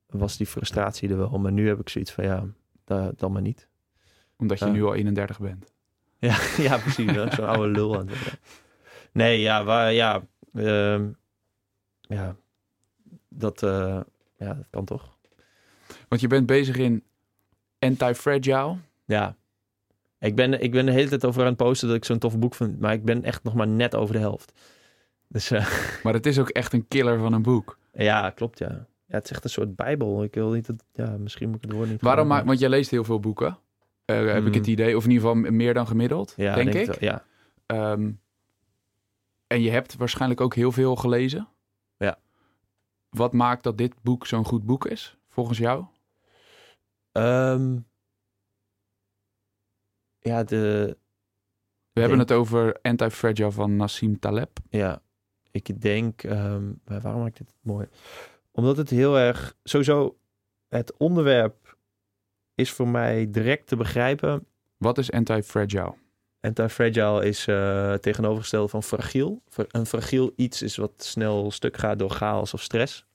was 0.08 0.38
die 0.38 0.48
frustratie 0.48 1.10
er 1.10 1.18
wel. 1.18 1.40
Maar 1.40 1.52
nu 1.52 1.68
heb 1.68 1.80
ik 1.80 1.90
zoiets 1.90 2.12
van 2.12 2.24
ja, 2.24 2.46
da- 2.86 3.12
dan 3.16 3.32
maar 3.32 3.42
niet. 3.42 3.68
Omdat 4.38 4.60
je 4.60 4.66
Ja. 4.66 4.72
nu 4.72 4.84
al 4.84 4.94
31 4.96 5.40
bent. 5.40 5.66
Ja, 6.20 6.38
ja 6.58 6.78
precies. 6.78 7.14
Zo'n 7.14 7.46
oude 7.48 7.68
lul 7.68 7.98
aan 8.00 8.08
het. 8.08 8.40
Nee, 9.12 9.40
ja, 9.40 9.64
waar, 9.64 9.94
ja, 9.94 10.28
ehm, 10.54 11.12
ja, 12.02 12.36
dat, 13.30 13.64
eh, 13.64 14.00
ja, 14.38 14.54
dat 14.54 14.68
kan 14.70 14.86
toch. 14.86 15.18
Want 16.08 16.22
je 16.22 16.28
bent 16.28 16.46
bezig 16.46 16.76
in 16.78 17.04
anti-fragile. 17.80 18.78
Ja. 19.06 19.36
Ik 20.22 20.36
ben, 20.36 20.62
ik 20.62 20.72
ben 20.72 20.86
de 20.86 20.92
hele 20.92 21.10
tijd 21.10 21.26
over 21.26 21.42
aan 21.42 21.48
het 21.48 21.58
posten 21.58 21.88
dat 21.88 21.98
ik 21.98 22.06
zo'n 22.06 22.18
tof 22.20 22.40
boek 22.40 22.56
vind, 22.56 22.80
maar 22.80 22.94
ik 22.94 23.06
ben 23.06 23.24
echt 23.24 23.44
nog 23.44 23.54
maar 23.54 23.68
net 23.68 23.96
over 23.96 24.14
de 24.14 24.20
helft. 24.20 24.52
Dus 25.28 25.52
eh, 25.52 25.68
Maar 26.04 26.14
het 26.14 26.26
is 26.26 26.40
ook 26.40 26.50
echt 26.50 26.74
een 26.74 26.88
killer 26.88 27.20
van 27.20 27.34
een 27.34 27.42
boek. 27.42 27.78
ja, 27.94 28.30
klopt 28.30 28.60
ja. 28.60 28.86
Ja, 29.06 29.18
het 29.18 29.26
is 29.26 29.32
echt 29.32 29.44
een 29.44 29.50
soort 29.50 29.76
bijbel. 29.76 30.24
Ik 30.24 30.34
wil 30.34 30.52
niet 30.52 30.66
dat, 30.66 30.84
ja, 30.94 31.18
misschien 31.18 31.48
moet 31.50 31.56
ik 31.64 31.70
het 31.70 31.72
woord 31.72 31.90
niet 31.90 32.02
Waarom 32.02 32.28
maak, 32.28 32.38
gebruiken. 32.38 32.48
want 32.48 32.60
jij 32.60 32.70
leest 32.70 32.92
heel 32.92 33.04
veel 33.04 33.20
boeken. 33.20 33.58
Eh, 34.06 34.32
heb 34.34 34.46
ik 34.46 34.54
het 34.54 34.68
idee. 34.68 34.98
Of 34.98 35.04
in 35.04 35.12
ieder 35.12 35.28
geval 35.28 35.52
meer 35.52 35.74
dan 35.74 35.88
gemiddeld, 35.88 36.34
ja, 36.38 36.56
denk, 36.56 36.74
ik. 36.74 37.00
Ja, 37.00 37.24
Ehm, 37.66 38.12
en 39.48 39.62
je 39.62 39.70
hebt 39.70 39.96
waarschijnlijk 39.96 40.42
ook 40.42 40.56
heel 40.56 40.72
veel 40.72 40.96
gelezen. 40.96 41.48
Ja. 41.98 42.18
Wat 43.10 43.34
maakt 43.34 43.64
dat 43.64 43.78
dit 43.78 43.94
boek 44.02 44.26
zo'n 44.28 44.46
goed 44.46 44.66
boek 44.66 44.86
is, 44.86 45.18
volgens 45.30 45.58
jou? 45.58 45.86
Ehm, 47.12 47.78
ja, 50.22 50.44
de, 50.44 50.98
We 51.94 52.00
hebben 52.02 52.18
Denk- 52.18 52.30
het 52.30 52.38
over 52.40 52.80
Anti-Fragile 52.82 53.52
van 53.52 53.76
Nassim 53.76 54.20
Taleb. 54.20 54.58
Ja, 54.70 55.02
ik 55.52 55.82
denk, 55.82 56.24
ehm, 56.24 56.72
waarom 56.86 57.22
maak 57.22 57.28
ik 57.28 57.38
dit 57.38 57.54
mooi? 57.62 57.88
Omdat 58.52 58.78
het 58.78 58.90
heel 58.90 59.18
erg, 59.18 59.56
sowieso, 59.64 60.18
het 60.68 60.98
onderwerp 60.98 61.78
is 62.56 62.72
voor 62.72 62.88
mij 62.88 63.32
direct 63.32 63.68
te 63.68 63.76
begrijpen. 63.76 64.46
Wat 64.78 64.98
is 64.98 65.12
Anti-Fragile? 65.12 65.94
Anti-fragile 66.40 67.26
is 67.26 67.48
eh 67.48 67.94
tegenovergesteld 67.94 68.70
van 68.70 68.84
fragiel. 68.84 69.42
Fra- 69.50 69.66
Een 69.68 69.86
fragiel 69.86 70.32
iets 70.36 70.62
is 70.62 70.76
wat 70.76 70.92
snel 71.04 71.52
stuk 71.52 71.78
gaat 71.78 72.00
door 72.00 72.10
chaos 72.10 72.54
of 72.54 72.62
stress. 72.62 73.06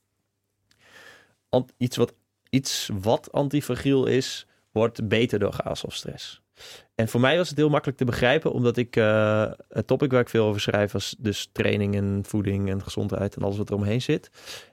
Ant- 1.49 1.73
iets, 1.77 1.97
wat, 1.97 2.15
iets 2.51 2.91
wat 3.01 3.33
antifragiel 3.33 4.07
is, 4.07 4.47
wordt 4.71 5.09
beter 5.09 5.39
door 5.39 5.53
chaos 5.53 5.85
of 5.85 5.95
stress. 5.95 6.43
En 6.97 7.09
voor 7.09 7.21
mij 7.21 7.37
was 7.37 7.49
het 7.49 7.59
heel 7.59 7.69
makkelijk 7.69 7.99
te 7.99 8.05
begrijpen, 8.05 8.53
omdat 8.53 8.77
ik 8.77 8.97
eh, 8.97 9.51
het 9.69 9.87
topic 9.87 10.11
waar 10.11 10.21
ik 10.21 10.29
veel 10.29 10.47
over 10.47 10.61
schrijf 10.61 10.93
was 10.93 11.17
dus 11.19 11.49
training 11.53 11.97
en 11.97 12.25
voeding 12.27 12.71
en 12.71 12.83
gezondheid 12.83 13.37
en 13.37 13.43
alles 13.43 13.57
wat 13.57 13.69
er 13.69 13.75
omheen 13.75 14.03
zit. 14.03 14.31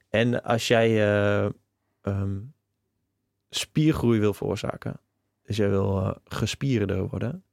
En 0.10 0.44
als 0.44 0.68
jij 0.68 0.90
eh, 0.90 1.50
ehm, 2.02 2.40
spiergroei 3.50 4.20
wil 4.20 4.34
veroorzaken, 4.34 5.00
dus 5.42 5.58
jij 5.58 5.70
wil 5.70 6.00
eh, 6.00 6.16
gespierder 6.26 7.08
worden, 7.08 7.44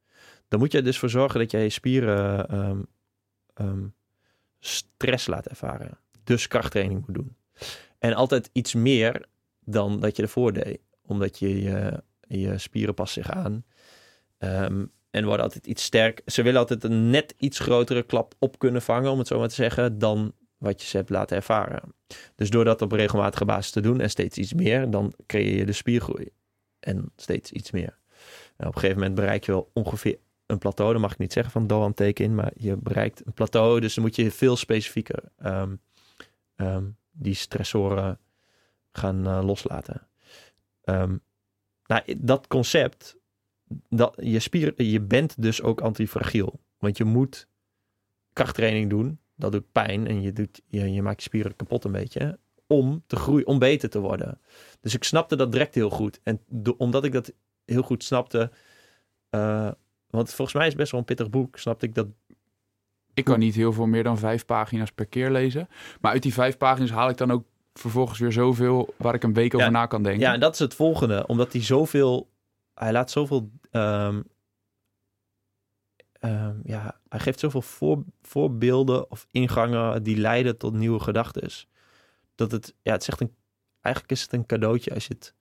dan 0.49 0.59
moet 0.59 0.73
je 0.73 0.83
dus 0.83 0.99
voor 0.99 1.11
zorgen 1.11 1.41
dat 1.41 1.51
jij 1.51 1.63
je 1.63 1.71
spieren 1.71 2.49
ehm, 2.49 2.81
ehm, 3.55 3.87
stress 4.59 5.27
laat 5.27 5.47
ervaren. 5.47 5.99
Dus 6.25 6.49
krachttraining 6.49 7.07
moet 7.07 7.15
doen. 7.15 7.37
En 7.99 8.15
altijd 8.15 8.51
iets 8.53 8.75
meer 8.75 9.27
dan 9.61 10.01
dat 10.01 10.17
je 10.17 10.23
ervoor 10.23 10.53
deed. 10.53 10.81
Omdat 11.03 11.39
je, 11.39 11.63
je, 11.63 12.03
je 12.29 12.59
spieren 12.59 12.95
passen 12.95 13.23
zich 13.23 13.33
aan. 13.33 13.65
Ehm, 14.41 14.85
en 15.11 15.25
worden 15.25 15.45
altijd 15.45 15.67
iets 15.67 15.83
sterk. 15.83 16.23
Ze 16.27 16.43
willen 16.43 16.61
altijd 16.61 16.85
een 16.85 17.11
net 17.11 17.35
iets 17.39 17.59
grotere 17.59 18.03
klap 18.03 18.35
op 18.39 18.59
kunnen 18.59 18.83
vangen, 18.83 19.11
om 19.11 19.19
het 19.19 19.27
zo 19.27 19.39
maar 19.39 19.49
te 19.49 19.55
zeggen, 19.55 19.99
dan 19.99 20.33
wat 20.59 20.83
je 20.83 20.89
ze 20.89 20.97
hebt 20.97 21.11
laten 21.11 21.37
ervaren. 21.37 21.95
Dus 22.35 22.51
door 22.51 22.65
dat 22.65 22.83
op 22.83 22.93
regelmatige 22.93 23.45
basis 23.45 23.71
te 23.71 23.81
doen 23.81 24.01
en 24.01 24.11
steeds 24.11 24.39
iets 24.39 24.55
meer, 24.55 24.91
dan 24.91 25.15
creëer 25.27 25.57
je 25.57 25.67
de 25.67 25.73
spiergroei. 25.73 26.29
En 26.81 27.13
steeds 27.17 27.53
iets 27.53 27.71
meer. 27.71 27.99
En 28.57 28.67
op 28.67 28.75
een 28.75 28.81
gegeven 28.81 28.99
moment 28.99 29.15
bereik 29.15 29.45
je 29.45 29.53
wel 29.53 29.71
ongeveer 29.73 30.19
een 30.47 30.59
plateau. 30.59 30.93
Dat 30.93 31.01
mag 31.01 31.13
ik 31.13 31.19
niet 31.19 31.33
zeggen 31.33 31.53
van 31.53 31.67
Doan 31.67 31.95
teken 31.95 32.25
in, 32.25 32.35
maar 32.35 32.53
je 32.55 32.77
bereikt 32.77 33.27
een 33.27 33.33
plateau. 33.33 33.81
Dus 33.81 33.95
dan 33.95 34.05
moet 34.05 34.17
je 34.17 34.31
veel 34.31 34.57
specifieker 34.57 35.23
ehm, 35.37 35.75
ehm, 36.57 36.85
die 37.11 37.35
stressoren 37.35 38.19
gaan 38.93 39.27
eh, 39.27 39.45
loslaten. 39.45 40.09
Nou, 41.91 42.03
dat 42.19 42.47
concept, 42.47 43.17
dat, 43.89 44.15
je, 44.23 44.39
spier, 44.39 44.83
je 44.83 45.01
bent 45.01 45.43
dus 45.43 45.63
ook 45.63 45.81
antifragiel. 45.81 46.61
Want 46.79 46.97
je 46.97 47.05
moet 47.05 47.47
krachttraining 48.33 48.91
doen. 48.91 49.19
Dat 49.37 49.53
doet 49.53 49.73
pijn 49.73 50.07
en 50.07 50.23
je, 50.23 50.33
doet, 50.33 50.61
je, 50.67 50.93
je 50.93 51.03
maakt 51.03 51.17
je 51.23 51.29
spieren 51.29 51.57
kapot 51.57 51.85
een 51.85 51.93
beetje. 51.93 52.39
Om 52.67 53.03
te 53.07 53.17
groeien, 53.17 53.47
om 53.47 53.59
beter 53.59 53.91
te 53.91 54.01
worden. 54.01 54.41
Dus 54.81 54.95
ik 54.95 55.05
snapte 55.05 55.37
dat 55.37 55.53
direct 55.53 55.75
heel 55.75 55.91
goed. 55.91 56.21
En 56.23 56.41
do- 56.49 56.75
omdat 56.79 57.05
ik 57.05 57.13
dat 57.13 57.33
heel 57.65 57.83
goed 57.83 58.05
snapte. 58.05 58.51
eh, 59.31 59.71
want 60.11 60.33
volgens 60.33 60.57
mij 60.57 60.63
is 60.67 60.73
het 60.73 60.81
best 60.81 60.91
wel 60.91 61.01
een 61.01 61.07
pittig 61.07 61.31
boek. 61.31 61.59
Snapte 61.59 61.87
ik 61.87 61.95
dat. 61.95 62.07
Ik 63.15 63.25
kan 63.25 63.39
niet 63.39 63.55
heel 63.55 63.73
veel 63.73 63.87
meer 63.87 64.03
dan 64.03 64.19
vijf 64.19 64.45
pagina's 64.45 64.93
per 64.93 65.07
keer 65.07 65.31
lezen. 65.31 65.69
Maar 66.01 66.13
uit 66.13 66.23
die 66.23 66.33
vijf 66.33 66.57
pagina's 66.57 66.91
haal 66.91 67.09
ik 67.09 67.17
dan 67.17 67.31
ook 67.31 67.45
vervolgens 67.75 68.19
weer 68.19 68.33
zoveel 68.33 68.95
waar 68.97 69.15
ik 69.15 69.23
een 69.23 69.33
week 69.35 69.55
over 69.55 69.67
Ja. 69.67 69.73
na 69.73 69.87
kan 69.87 70.03
denken. 70.03 70.21
Ja, 70.23 70.33
en 70.35 70.41
dat 70.41 70.53
is 70.53 70.59
het 70.59 70.75
volgende. 70.75 71.27
Omdat 71.27 71.53
hij 71.53 71.63
zoveel. 71.63 72.29
Hij 72.81 72.93
laat 72.93 73.11
zoveel. 73.11 73.51
ehm, 73.71 74.23
ehm, 76.13 76.57
ja, 76.63 77.01
hij 77.09 77.21
geeft 77.21 77.39
zoveel 77.41 77.63
voor, 77.63 78.05
voorbeelden 78.23 79.11
of 79.11 79.27
ingangen 79.31 80.03
die 80.03 80.17
leiden 80.17 80.59
tot 80.59 80.73
nieuwe 80.75 81.01
gedachten. 81.01 81.51
Dat 82.35 82.51
het. 82.53 82.75
Ja, 82.83 82.93
het 82.93 83.09
echt 83.09 83.21
een. 83.21 83.35
Eigenlijk 83.81 84.15
is 84.15 84.23
het 84.23 84.33
een 84.33 84.47
cadeautje 84.47 84.95
als 84.95 85.07
je 85.07 85.15
het 85.15 85.35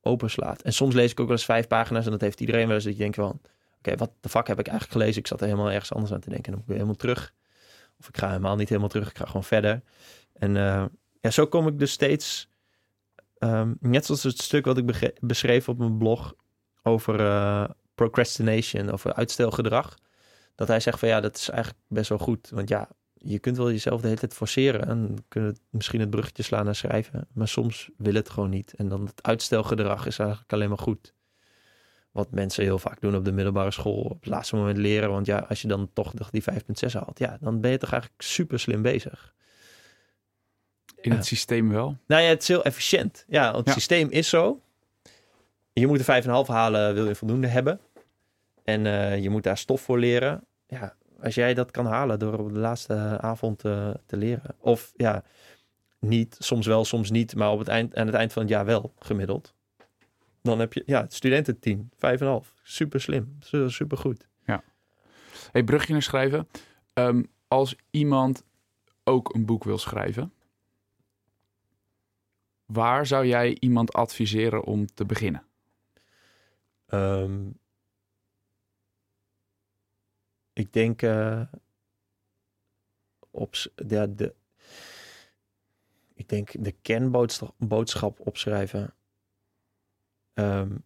openslaat. 0.00 0.62
En 0.62 0.72
soms 0.72 0.94
lees 0.94 1.10
ik 1.10 1.20
ook 1.20 1.26
wel 1.26 1.36
eens 1.36 1.44
vijf 1.44 1.66
pagina's 1.66 2.04
en 2.04 2.10
dat 2.10 2.20
heeft 2.20 2.40
iedereen 2.40 2.66
wel 2.66 2.74
eens. 2.74 2.84
Dat 2.84 2.92
je 2.92 2.98
denkt 2.98 3.16
van. 3.16 3.40
Oké, 3.78 3.96
wat 3.96 4.12
de 4.20 4.28
fuck 4.28 4.46
heb 4.46 4.58
ik 4.58 4.66
eigenlijk 4.66 4.98
gelezen? 4.98 5.20
Ik 5.20 5.26
zat 5.26 5.40
er 5.40 5.46
helemaal 5.46 5.70
ergens 5.70 5.92
anders 5.92 6.12
aan 6.12 6.20
te 6.20 6.30
denken. 6.30 6.46
En 6.46 6.52
dan 6.52 6.60
moet 6.60 6.68
ik 6.68 6.74
helemaal 6.82 7.00
terug. 7.00 7.34
Of 7.98 8.08
ik 8.08 8.16
ga 8.16 8.28
helemaal 8.28 8.56
niet 8.56 8.68
helemaal 8.68 8.88
terug. 8.88 9.10
Ik 9.10 9.16
ga 9.18 9.24
gewoon 9.26 9.44
verder. 9.44 9.82
En 10.32 10.56
eh, 10.56 10.84
ja, 11.20 11.30
zo 11.30 11.46
kom 11.46 11.66
ik 11.68 11.78
dus 11.78 11.90
steeds. 11.92 12.48
ehm, 13.38 13.74
net 13.80 14.04
zoals 14.06 14.22
het 14.22 14.42
stuk 14.42 14.64
wat 14.64 14.78
ik 14.78 15.12
beschreef 15.20 15.68
op 15.68 15.78
mijn 15.78 15.98
blog 15.98 16.34
over 16.86 17.20
eh, 17.20 17.64
procrastination, 17.94 18.90
over 18.90 19.14
uitstelgedrag. 19.14 19.94
Dat 20.54 20.68
hij 20.68 20.80
zegt 20.80 20.98
van 20.98 21.08
ja, 21.08 21.20
dat 21.20 21.36
is 21.36 21.48
eigenlijk 21.48 21.80
best 21.88 22.08
wel 22.08 22.18
goed. 22.18 22.50
Want 22.50 22.68
ja, 22.68 22.88
je 23.14 23.38
kunt 23.38 23.56
wel 23.56 23.70
jezelf 23.70 24.00
de 24.00 24.06
hele 24.06 24.18
tijd 24.20 24.34
forceren 24.34 24.86
en 24.88 25.24
kunnen 25.28 25.50
het- 25.50 25.60
misschien 25.70 26.00
het 26.00 26.10
bruggetje 26.10 26.42
slaan 26.42 26.64
naar 26.64 26.74
schrijven. 26.74 27.26
Maar 27.32 27.48
soms 27.48 27.90
wil 27.96 28.14
het 28.14 28.30
gewoon 28.30 28.50
niet. 28.50 28.74
En 28.76 28.88
dan 28.88 29.04
het 29.06 29.22
uitstelgedrag 29.22 30.06
is 30.06 30.18
eigenlijk 30.18 30.52
alleen 30.52 30.68
maar 30.68 30.78
goed. 30.78 31.14
Wat 32.10 32.30
mensen 32.30 32.62
heel 32.64 32.78
vaak 32.78 33.00
doen 33.00 33.16
op 33.16 33.24
de 33.24 33.32
middelbare 33.32 33.70
school, 33.70 34.02
op 34.02 34.20
het 34.20 34.26
laatste 34.30 34.56
moment 34.56 34.78
leren. 34.78 35.10
Want 35.10 35.26
ja, 35.26 35.38
als 35.48 35.62
je 35.62 35.68
dan 35.68 35.90
toch 35.92 36.12
die 36.30 36.42
5,6 36.42 36.92
haalt, 36.92 37.18
ja, 37.18 37.36
dan 37.40 37.60
ben 37.60 37.70
je 37.70 37.78
toch 37.78 37.92
eigenlijk 37.92 38.22
super 38.22 38.60
slim 38.60 38.82
bezig. 38.82 39.34
In 41.00 41.10
Ja. 41.10 41.16
het 41.16 41.26
systeem 41.26 41.68
wel. 41.68 41.96
Nou 42.06 42.22
ja, 42.22 42.28
het 42.28 42.42
is 42.42 42.48
heel 42.48 42.64
efficiënt. 42.64 43.24
Ja, 43.28 43.44
want 43.44 43.56
het 43.56 43.66
Ja. 43.66 43.72
systeem 43.72 44.10
is 44.10 44.28
zo. 44.28 44.60
Je 45.80 45.86
moet 45.86 46.08
een 46.08 46.22
5,5 46.22 46.28
halen, 46.46 46.94
wil 46.94 47.08
je 47.08 47.14
voldoende 47.14 47.46
hebben. 47.46 47.80
En 48.64 48.86
eh, 48.86 49.22
je 49.22 49.30
moet 49.30 49.42
daar 49.42 49.58
stof 49.58 49.80
voor 49.80 49.98
leren. 49.98 50.46
Ja, 50.66 50.96
als 51.20 51.34
jij 51.34 51.54
dat 51.54 51.70
kan 51.70 51.86
halen 51.86 52.18
door 52.18 52.38
op 52.38 52.52
de 52.52 52.58
laatste 52.58 52.94
avond 53.20 53.64
eh, 53.64 53.90
te 54.06 54.16
leren. 54.16 54.54
Of 54.58 54.92
ja, 54.96 55.24
niet, 55.98 56.36
soms 56.38 56.66
wel, 56.66 56.84
soms 56.84 57.10
niet. 57.10 57.34
Maar 57.34 57.50
op 57.50 57.58
het 57.58 57.68
eind, 57.68 57.96
aan 57.96 58.06
het 58.06 58.14
eind 58.14 58.32
van 58.32 58.42
het 58.42 58.50
jaar 58.50 58.64
wel, 58.64 58.92
gemiddeld. 58.98 59.54
Dan 60.42 60.58
heb 60.58 60.72
je, 60.72 60.82
ja, 60.86 61.00
het 61.00 61.14
studententeam, 61.14 61.90
5,5. 61.94 62.52
Super 62.62 63.00
slim, 63.00 63.36
su- 63.40 63.70
super 63.70 63.98
goed. 63.98 64.28
Hey, 65.52 65.64
brugje 65.64 65.92
naar 65.92 66.02
schrijven. 66.02 66.48
Ehm, 66.92 67.22
als 67.48 67.76
iemand 67.90 68.44
ook 69.04 69.34
een 69.34 69.46
boek 69.46 69.64
wil 69.64 69.78
schrijven, 69.78 70.32
waar 72.66 73.06
zou 73.06 73.26
jij 73.26 73.56
iemand 73.60 73.92
adviseren 73.92 74.64
om 74.64 74.86
te 74.94 75.04
beginnen? 75.04 75.45
Ehm, 76.86 77.48
ik 80.52 80.72
denk 80.72 81.02
eh, 81.02 81.42
op 83.30 83.54
ja, 83.88 84.06
de, 84.06 84.34
ik 86.14 86.28
denk 86.28 86.64
de 86.64 86.74
kernboodschap 86.82 87.54
boodschap 87.58 88.20
opschrijven. 88.26 88.94
Ehm, 90.34 90.76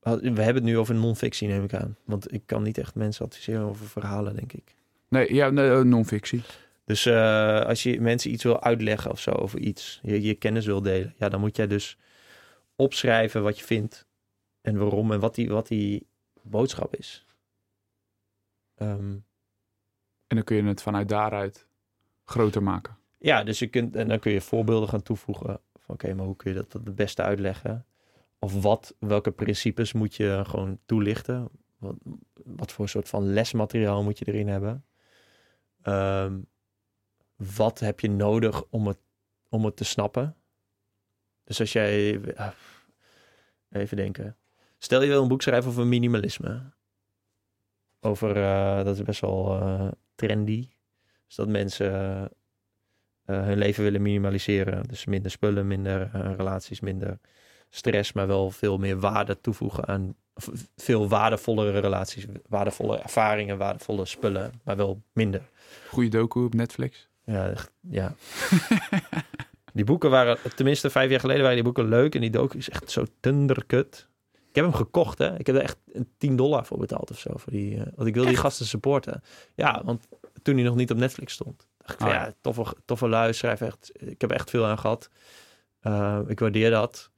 we 0.00 0.20
hebben 0.20 0.54
het 0.54 0.62
nu 0.62 0.78
over 0.78 0.94
non-fictie, 0.94 1.48
neem 1.48 1.64
ik 1.64 1.74
aan. 1.74 1.96
Want 2.04 2.32
ik 2.32 2.42
kan 2.46 2.62
niet 2.62 2.78
echt 2.78 2.94
mensen 2.94 3.24
adviseren 3.24 3.66
over 3.66 3.86
verhalen, 3.86 4.36
denk 4.36 4.52
ik. 4.52 4.74
Nee, 5.08 5.34
ja, 5.34 5.50
nee, 5.50 5.70
eh, 5.70 5.80
non-fictie. 5.80 6.42
Dus 6.84 7.06
eh, 7.06 7.60
als 7.60 7.82
je 7.82 8.00
mensen 8.00 8.30
iets 8.30 8.42
wil 8.42 8.62
uitleggen 8.62 9.10
of 9.10 9.20
zo 9.20 9.30
over 9.30 9.58
iets, 9.58 10.00
je, 10.02 10.22
je 10.22 10.34
kennis 10.34 10.66
wil 10.66 10.82
delen, 10.82 11.14
ja, 11.18 11.28
dan 11.28 11.40
moet 11.40 11.56
jij 11.56 11.66
dus 11.66 11.98
opschrijven 12.80 13.42
wat 13.42 13.58
je 13.58 13.64
vindt 13.64 14.06
en 14.60 14.76
waarom 14.78 15.12
en 15.12 15.20
wat 15.20 15.34
die, 15.34 15.48
wat 15.48 15.68
die 15.68 16.06
boodschap 16.42 16.96
is. 16.96 17.26
Ehm, 18.74 19.18
En 20.26 20.36
dan 20.36 20.44
kun 20.44 20.56
je 20.56 20.62
het 20.62 20.82
vanuit 20.82 21.08
daaruit 21.08 21.66
groter 22.24 22.62
maken. 22.62 22.98
ja, 23.18 23.44
dus 23.44 23.58
je 23.58 23.66
kunt 23.66 23.96
en 23.96 24.08
dan 24.08 24.18
kun 24.18 24.32
je 24.32 24.40
voorbeelden 24.40 24.88
gaan 24.88 25.02
toevoegen 25.02 25.60
van 25.78 25.94
oké, 25.94 26.14
maar 26.14 26.26
hoe 26.26 26.36
kun 26.36 26.50
je 26.50 26.56
dat 26.56 26.72
het 26.72 26.94
beste 26.94 27.22
uitleggen? 27.22 27.84
of 28.42 28.62
wat, 28.62 28.94
welke 28.98 29.30
principes 29.30 29.92
moet 29.92 30.14
je 30.14 30.42
gewoon 30.46 30.78
toelichten? 30.86 31.48
Wat, 31.78 31.96
wat 32.44 32.72
voor 32.72 32.88
soort 32.88 33.08
van 33.08 33.32
lesmateriaal 33.32 34.02
moet 34.02 34.18
je 34.18 34.24
erin 34.24 34.48
hebben? 34.48 34.84
Ehm, 35.82 36.40
wat 37.36 37.78
heb 37.78 38.00
je 38.00 38.10
nodig 38.10 38.64
om 38.70 38.86
het, 38.86 38.98
om 39.48 39.64
het 39.64 39.76
te 39.76 39.84
snappen? 39.84 40.36
Dus 41.50 41.60
als 41.60 41.72
jij, 41.72 42.20
ah, 42.36 42.48
even 43.70 43.96
denken. 43.96 44.36
Stel 44.78 45.02
je 45.02 45.08
wil 45.08 45.22
een 45.22 45.28
boek 45.28 45.42
schrijven 45.42 45.70
over 45.70 45.86
minimalisme. 45.86 46.62
Over, 48.00 48.36
eh, 48.36 48.84
dat 48.84 48.96
is 48.96 49.02
best 49.02 49.20
wel 49.20 49.60
eh, 49.60 49.88
trendy. 50.14 50.68
Dus 51.26 51.36
dat 51.36 51.48
mensen 51.48 51.92
eh, 53.24 53.42
hun 53.42 53.58
leven 53.58 53.82
willen 53.82 54.02
minimaliseren. 54.02 54.82
Dus 54.88 55.04
minder 55.04 55.30
spullen, 55.30 55.66
minder 55.66 56.10
relaties, 56.36 56.80
minder 56.80 57.18
stress, 57.70 58.12
maar 58.12 58.26
wel 58.26 58.50
veel 58.50 58.78
meer 58.78 59.00
waarde 59.00 59.40
toevoegen 59.40 59.86
aan 59.86 60.14
veel 60.76 61.08
waardevollere 61.08 61.78
relaties, 61.78 62.26
waardevolle 62.48 62.98
ervaringen, 62.98 63.58
waardevolle 63.58 64.04
spullen, 64.04 64.60
maar 64.64 64.76
wel 64.76 65.02
minder. 65.12 65.42
Goede 65.88 66.08
docu 66.08 66.44
op 66.44 66.54
Netflix. 66.54 67.08
Ja, 67.24 67.50
echt, 67.50 67.72
ja. 67.80 68.14
die 69.72 69.84
boeken 69.84 70.10
waren, 70.10 70.38
tenminste 70.54 70.90
vijf 70.90 71.10
jaar 71.10 71.20
geleden 71.20 71.42
waren 71.42 71.56
die 71.56 71.64
boeken 71.64 71.88
leuk 71.88 72.14
en 72.14 72.20
die 72.20 72.30
docu 72.30 72.58
is 72.58 72.70
echt 72.70 72.90
zo 72.90 73.04
tunderkut. 73.20 74.08
Ik 74.48 74.56
heb 74.56 74.64
hem 74.64 74.74
gekocht, 74.74 75.18
hè. 75.18 75.38
Ik 75.38 75.46
heb 75.46 75.56
er 75.56 75.62
echt 75.62 75.76
10 76.18 76.36
dollar 76.36 76.66
voor 76.66 76.78
betaald 76.78 77.10
of 77.10 77.18
zo. 77.18 77.30
Voor 77.34 77.52
die, 77.52 77.74
uh, 77.74 77.82
want 77.94 78.08
ik 78.08 78.14
wil 78.14 78.24
die 78.24 78.36
gasten 78.36 78.66
supporten. 78.66 79.22
Ja, 79.54 79.82
want 79.84 80.08
toen 80.42 80.54
hij 80.54 80.64
nog 80.64 80.74
niet 80.74 80.90
op 80.90 80.96
Netflix 80.96 81.32
stond. 81.32 81.66
Dacht 81.78 82.00
ik, 82.00 82.06
Oh, 82.06 82.12
ja, 82.12 82.32
toffe, 82.40 82.76
toffe 82.84 83.08
lui, 83.08 83.32
schrijf 83.32 83.60
echt. 83.60 83.90
Ik 83.94 84.20
heb 84.20 84.30
echt 84.30 84.50
veel 84.50 84.66
aan 84.66 84.78
gehad. 84.78 85.10
Uh, 85.82 86.18
ik 86.26 86.40
waardeer 86.40 86.70
dat. 86.70 87.10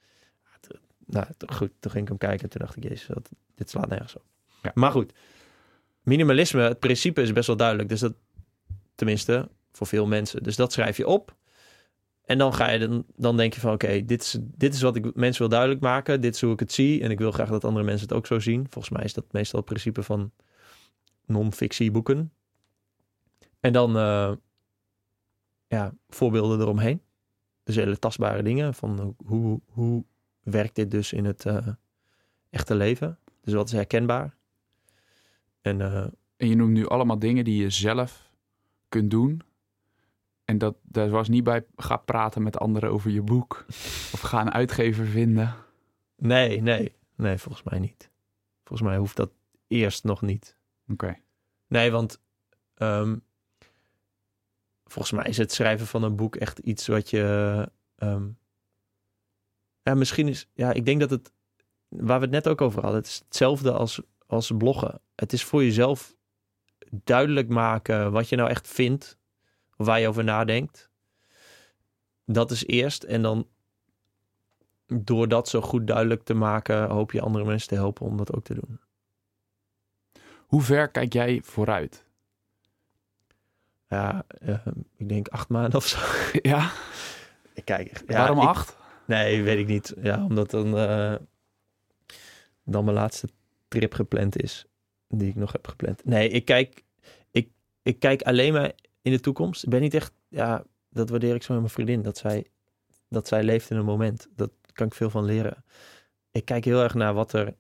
Nou, 1.07 1.27
goed, 1.47 1.71
toen 1.81 1.91
ging 1.91 2.03
ik 2.03 2.09
hem 2.09 2.19
kijken. 2.19 2.49
Toen 2.49 2.61
dacht 2.61 2.77
ik, 2.77 2.83
jezus, 2.83 3.07
dat, 3.07 3.29
dit 3.55 3.71
slaat 3.71 3.89
nergens 3.89 4.17
op. 4.17 4.25
Ja. 4.63 4.71
Maar 4.75 4.91
goed, 4.91 5.13
minimalisme, 6.03 6.61
het 6.63 6.79
principe 6.79 7.23
is 7.23 7.33
best 7.33 7.47
wel 7.47 7.57
duidelijk. 7.57 7.89
Dus 7.89 8.01
dat, 8.01 8.15
tenminste, 8.95 9.49
voor 9.73 9.87
veel 9.87 10.07
mensen. 10.07 10.43
Dus 10.43 10.57
dat 10.57 10.73
schrijf 10.73 10.97
je 10.97 11.07
op. 11.07 11.35
En 12.33 12.39
dan 12.39 12.55
ga 12.55 12.71
je 12.71 12.79
dan, 12.79 13.05
dan 13.17 13.37
denk 13.37 13.55
je 13.55 13.61
van 13.61 13.73
oké, 13.73 14.05
dit, 14.05 14.23
is, 14.23 14.39
dit 14.41 14.75
is 14.75 14.83
wat 14.83 14.97
ik 14.97 15.15
mensen 15.15 15.41
wil 15.41 15.51
duidelijk 15.51 15.81
maken. 15.81 16.21
Dit 16.21 16.35
is 16.35 16.41
hoe 16.41 16.53
ik 16.53 16.61
het 16.61 16.73
zie. 16.73 17.03
En 17.03 17.11
ik 17.11 17.19
wil 17.19 17.33
graag 17.33 17.49
dat 17.49 17.65
andere 17.65 17.85
mensen 17.85 18.09
het 18.09 18.17
ook 18.17 18.27
zo 18.27 18.39
zien. 18.39 18.67
Volgens 18.71 18.95
mij 18.95 19.05
is 19.05 19.13
dat 19.13 19.33
meestal 19.33 19.59
het 19.59 19.69
principe 19.69 20.03
van 20.03 20.33
non-fictie 21.27 21.91
boeken. 21.91 22.33
En 23.61 23.73
dan 23.73 23.97
uh, 23.97 24.33
ja, 25.67 25.95
voorbeelden 26.09 26.61
eromheen. 26.61 27.03
Dus 27.63 27.77
hele 27.77 27.99
tastbare 27.99 28.43
dingen. 28.43 28.75
Van 28.75 29.15
hoe, 29.27 29.61
hoe 29.67 30.05
werkt 30.43 30.75
dit 30.75 30.91
dus 30.91 31.13
in 31.13 31.25
het 31.25 31.45
uh, 31.45 31.69
echte 32.51 32.75
leven? 32.75 33.19
Dus 33.41 33.55
wat 33.55 33.67
is 33.67 33.73
herkenbaar? 33.73 34.37
En, 35.61 35.81
uh, 35.81 36.07
en 36.37 36.49
je 36.49 36.55
noemt 36.55 36.73
nu 36.73 36.87
allemaal 36.87 37.19
dingen 37.19 37.45
die 37.45 37.63
je 37.63 37.71
zelf 37.71 38.33
kunt 38.89 39.11
doen. 39.11 39.43
En 40.53 40.59
dat, 40.59 40.77
dat 40.83 41.11
was 41.11 41.29
niet 41.29 41.45
bij 41.45 41.65
ga 41.77 41.97
praten 41.97 42.43
met 42.43 42.59
anderen 42.59 42.91
over 42.91 43.11
je 43.11 43.23
boek. 43.23 43.65
of 44.13 44.21
ga 44.21 44.41
een 44.41 44.53
uitgever 44.53 45.07
vinden. 45.07 45.55
Nee, 46.17 46.63
nee. 46.63 46.95
Nee, 47.17 47.39
volgens 47.39 47.63
mij 47.63 47.79
niet. 47.79 48.11
Volgens 48.65 48.89
mij 48.89 48.99
hoeft 48.99 49.17
dat 49.17 49.31
eerst 49.67 50.05
nog 50.05 50.23
niet. 50.23 50.57
Oké. 50.83 50.93
Okay. 50.93 51.23
Nee, 51.67 51.91
want 51.91 52.21
um, 52.77 53.23
volgens 54.85 55.13
mij 55.13 55.25
is 55.25 55.37
het 55.37 55.53
schrijven 55.53 55.87
van 55.87 56.03
een 56.03 56.17
boek 56.17 56.37
echt 56.37 56.59
iets 56.59 56.87
wat 56.87 57.11
je... 57.11 57.69
Um, 57.97 58.39
ja, 59.83 59.95
misschien 59.95 60.29
is... 60.29 60.49
Ja, 60.55 60.73
ik 60.73 60.85
denk 60.85 61.01
dat 61.01 61.11
het... 61.11 61.33
Waar 61.89 62.19
we 62.19 62.25
het 62.25 62.35
net 62.35 62.49
ook 62.49 62.61
over 62.61 62.83
hadden. 62.83 63.01
Het 63.01 63.09
is 63.09 63.23
hetzelfde 63.25 63.73
als, 63.73 64.01
als 64.27 64.53
bloggen. 64.59 65.01
Het 65.15 65.33
is 65.33 65.45
voor 65.45 65.65
jezelf 65.65 66.17
duidelijk 67.05 67.49
maken 67.49 68.13
wat 68.13 68.29
je 68.29 68.37
nou 68.37 68.51
echt 68.51 68.69
vindt. 68.69 69.21
Waar 69.85 70.01
je 70.01 70.09
over 70.09 70.25
nadenkt. 70.25 70.91
Dat 72.25 72.51
is 72.51 72.67
eerst. 72.67 73.03
En 73.03 73.23
dan 73.23 73.47
door 74.87 75.29
dat 75.29 75.49
zo 75.49 75.61
goed 75.61 75.87
duidelijk 75.87 76.23
te 76.23 76.35
maken... 76.35 76.91
hoop 76.91 77.13
je 77.13 77.21
andere 77.21 77.45
mensen 77.45 77.69
te 77.69 77.75
helpen 77.75 78.07
om 78.07 78.17
dat 78.17 78.33
ook 78.33 78.45
te 78.45 78.55
doen. 78.55 78.81
Hoe 80.47 80.63
ver 80.63 80.89
kijk 80.89 81.13
jij 81.13 81.41
vooruit? 81.45 82.05
Ja, 83.89 84.25
uh, 84.43 84.67
ik 84.97 85.09
denk 85.09 85.29
acht 85.29 85.49
maanden 85.49 85.75
of 85.75 85.87
zo. 85.87 85.99
Ja? 86.51 86.71
Ik 87.55 87.65
kijk. 87.65 88.03
Ja, 88.07 88.17
Waarom 88.17 88.39
ik, 88.39 88.49
acht? 88.49 88.77
Nee, 89.07 89.43
weet 89.43 89.59
ik 89.59 89.67
niet. 89.67 89.95
Ja, 90.03 90.25
omdat 90.25 90.51
dan, 90.51 90.79
uh, 90.79 91.15
dan 92.65 92.85
mijn 92.85 92.97
laatste 92.97 93.29
trip 93.69 93.95
gepland 93.95 94.43
is. 94.43 94.67
Die 95.09 95.29
ik 95.29 95.35
nog 95.35 95.53
heb 95.53 95.69
gepland. 95.69 96.05
Nee, 96.05 96.29
ik 96.29 96.45
kijk, 96.45 96.85
ik, 97.31 97.49
ik 97.83 97.99
kijk 97.99 98.23
alleen 98.23 98.53
maar 98.53 98.73
in 99.03 99.13
de 99.13 99.21
toekomst. 99.21 99.63
Ik 99.63 99.71
ben 99.71 99.81
niet 99.81 99.95
echt, 99.95 100.13
ja, 100.29 100.65
dat 100.91 101.09
waardeer 101.09 101.35
ik 101.35 101.43
zo 101.43 101.53
met 101.53 101.63
mijn 101.63 101.75
vriendin. 101.75 102.03
Dat 102.03 102.19
zij, 102.19 102.47
dat 103.09 103.29
zij 103.29 103.43
leeft 103.43 103.71
in 103.71 103.77
een 103.77 103.85
moment. 103.85 104.29
Dat 104.35 104.51
kan 104.73 104.87
ik 104.87 104.95
veel 104.95 105.11
van 105.11 105.25
leren. 105.25 105.65
Ik 106.31 106.45
kijk 106.45 106.65
heel 106.65 106.83
erg 106.83 106.95
naar 106.95 107.15
wat 107.15 107.33
er 107.33 107.55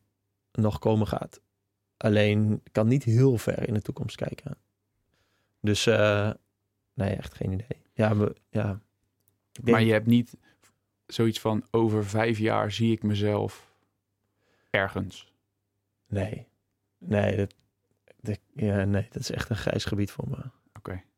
nog 0.52 0.78
komen 0.78 1.06
gaat. 1.06 1.40
Alleen, 1.96 2.60
ik 2.64 2.72
kan 2.72 2.88
niet 2.88 3.04
heel 3.04 3.38
ver 3.38 3.68
in 3.68 3.74
de 3.74 3.82
toekomst 3.82 4.16
kijken. 4.16 4.56
Dus, 5.60 5.86
uh, 5.86 6.30
nee, 6.94 7.14
echt 7.14 7.34
geen 7.34 7.52
idee. 7.52 7.82
Ja, 7.94 8.16
we, 8.16 8.34
ja. 8.50 8.80
Denk... 9.52 9.70
Maar 9.70 9.82
je 9.82 9.92
hebt 9.92 10.06
niet 10.06 10.36
zoiets 11.06 11.40
van 11.40 11.66
over 11.70 12.04
vijf 12.04 12.38
jaar 12.38 12.72
zie 12.72 12.92
ik 12.92 13.02
mezelf 13.02 13.74
ergens. 14.70 15.32
Nee, 16.06 16.48
nee, 16.98 17.36
dat, 17.36 17.54
dat, 18.20 18.38
ja, 18.54 18.84
nee, 18.84 19.06
dat 19.10 19.22
is 19.22 19.30
echt 19.30 19.50
een 19.50 19.56
grijs 19.56 19.84
gebied 19.84 20.10
voor 20.10 20.28
me. 20.28 20.61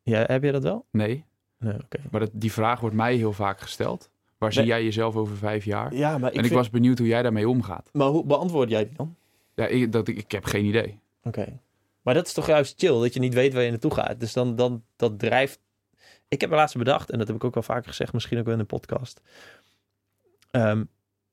Ja, 0.05 0.25
heb 0.27 0.43
je 0.43 0.53
dat 0.53 0.63
wel? 0.63 0.87
Nee. 0.91 1.25
Nee. 1.59 1.77
Maar 2.11 2.21
dat, 2.21 2.31
die 2.33 2.53
vraag 2.53 2.81
wordt 2.81 2.97
mij 2.97 3.15
heel 3.17 3.33
vaak 3.33 3.61
gesteld. 3.61 4.11
Waar 4.39 4.49
Nee. 4.55 4.59
zie 4.59 4.67
jij 4.67 4.85
jezelf 4.85 5.17
over 5.17 5.37
vijf 5.37 5.65
jaar? 5.65 5.95
Ja, 5.95 6.19
maar 6.19 6.33
ik, 6.33 6.39
en 6.39 6.45
ik 6.45 6.53
was 6.53 6.71
benieuwd 6.71 6.99
hoe 6.99 7.07
jij 7.07 7.23
daarmee 7.23 7.49
omgaat. 7.49 7.89
Maar 7.93 8.07
hoe 8.09 8.25
beantwoord 8.25 8.71
jij 8.71 8.85
die 8.87 8.97
dan? 8.97 9.17
Ja, 9.55 9.67
ik, 9.67 9.93
dat, 9.93 10.09
ik, 10.09 10.17
ik 10.17 10.33
heb 10.33 10.45
geen 10.45 10.65
idee. 10.65 10.99
Oké. 11.23 11.59
Maar 12.03 12.15
dat 12.15 12.27
is 12.27 12.33
toch 12.33 12.47
juist 12.47 12.75
chill, 12.79 13.01
dat 13.01 13.15
je 13.15 13.21
niet 13.21 13.35
weet 13.35 13.53
waar 13.55 13.63
je 13.63 13.71
naartoe 13.71 13.95
gaat. 13.95 14.21
Dus 14.21 14.33
dan, 14.33 14.57
dan 14.57 14.85
dat 14.97 15.19
drijft... 15.19 15.59
Ik 16.29 16.41
heb 16.41 16.51
er 16.51 16.57
laatst 16.57 16.77
bedacht, 16.77 17.11
en 17.11 17.19
dat 17.19 17.27
heb 17.27 17.37
ik 17.37 17.45
ook 17.45 17.55
wel 17.55 17.63
vaker 17.63 17.89
gezegd, 17.89 18.13
misschien 18.13 18.39
ook 18.39 18.45
wel 18.45 18.55
in 18.55 18.61
een 18.61 18.67
podcast. 18.67 19.21
ehm, 20.51 20.85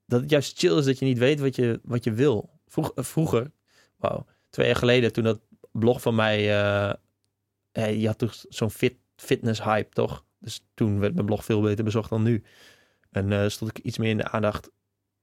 dat 0.06 0.22
het 0.22 0.30
juist 0.30 0.60
chill 0.60 0.78
is 0.78 0.86
dat 0.86 1.00
je 1.00 1.06
niet 1.06 1.18
weet 1.18 1.40
wat 1.40 1.56
je, 1.56 1.80
wat 1.84 2.04
je 2.04 2.12
wil. 2.14 2.50
Vroeg, 2.68 2.92
eh, 2.96 3.04
vroeger, 3.04 3.52
wauw, 3.98 4.26
twee 4.50 4.68
jaar 4.68 4.76
geleden, 4.76 5.14
toen 5.14 5.24
dat 5.24 5.40
blog 5.72 6.02
van 6.02 6.16
mij... 6.16 6.60
eh, 6.62 6.94
je 7.74 8.08
had 8.08 8.18
toch 8.18 8.36
zo'n 8.50 8.72
fit, 8.72 8.96
fitness 9.16 9.64
hype, 9.64 9.90
toch? 9.90 10.26
Dus 10.40 10.66
toen 10.74 11.00
werd 11.00 11.14
mijn 11.14 11.26
blog 11.26 11.46
veel 11.46 11.62
beter 11.62 11.84
bezocht 11.84 12.10
dan 12.10 12.24
nu. 12.24 12.44
En 13.12 13.32
eh, 13.32 13.48
stond 13.48 13.78
ik 13.78 13.84
iets 13.84 13.98
meer 13.98 14.10
in 14.10 14.18
de 14.18 14.30
aandacht. 14.30 14.72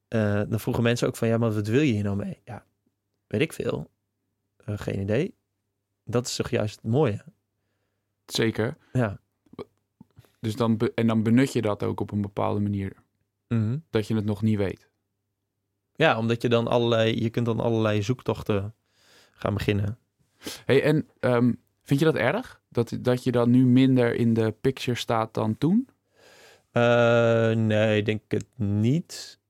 Eh, 0.09 0.43
dan 0.49 0.61
vroegen 0.61 0.83
mensen 0.83 1.09
ook 1.09 1.17
van, 1.17 1.29
ja, 1.29 1.39
maar 1.39 1.53
wat 1.53 1.67
wil 1.67 1.81
je 1.81 1.93
hier 1.93 2.03
nou 2.03 2.17
mee? 2.17 2.41
Ja, 2.45 2.65
weet 3.27 3.41
ik 3.41 3.53
veel. 3.53 3.91
Eh, 4.57 4.79
geen 4.79 5.01
idee. 5.01 5.35
Dat 6.05 6.27
is 6.27 6.37
toch 6.37 6.51
juist 6.51 6.75
het 6.75 6.91
mooie. 6.91 7.25
Zeker. 8.27 8.77
Ja. 8.93 9.21
Dus 10.41 10.57
dan 10.57 10.79
en 10.95 11.07
dan 11.07 11.23
benut 11.23 11.53
je 11.53 11.63
dat 11.63 11.83
ook 11.83 12.01
op 12.01 12.11
een 12.11 12.21
bepaalde 12.21 12.61
manier. 12.61 12.93
Dat 13.91 14.07
je 14.07 14.15
het 14.15 14.25
nog 14.25 14.43
niet 14.43 14.57
weet. 14.57 14.89
Ja, 15.95 16.19
omdat 16.19 16.43
je 16.43 16.49
dan 16.49 16.67
allerlei, 16.67 17.23
je 17.23 17.31
kunt 17.31 17.47
dan 17.47 17.61
allerlei 17.61 18.03
zoektochten 18.03 18.75
gaan 19.33 19.55
beginnen. 19.55 19.99
Hey, 20.65 20.83
en 20.83 21.09
ehm, 21.21 21.53
vind 21.89 22.01
je 22.01 22.07
dat 22.07 22.17
erg? 22.17 22.61
Dat, 22.69 22.99
dat 23.01 23.25
je 23.25 23.33
dan 23.33 23.51
nu 23.51 23.67
minder 23.67 24.15
in 24.15 24.35
de 24.35 24.53
picture 24.61 24.97
staat 24.97 25.35
dan 25.35 25.59
toen? 25.59 25.89
Eh, 26.71 27.51
nee, 27.51 27.99
ik 27.99 28.05
denk 28.05 28.23
het 28.29 28.47
niet. 28.57 29.41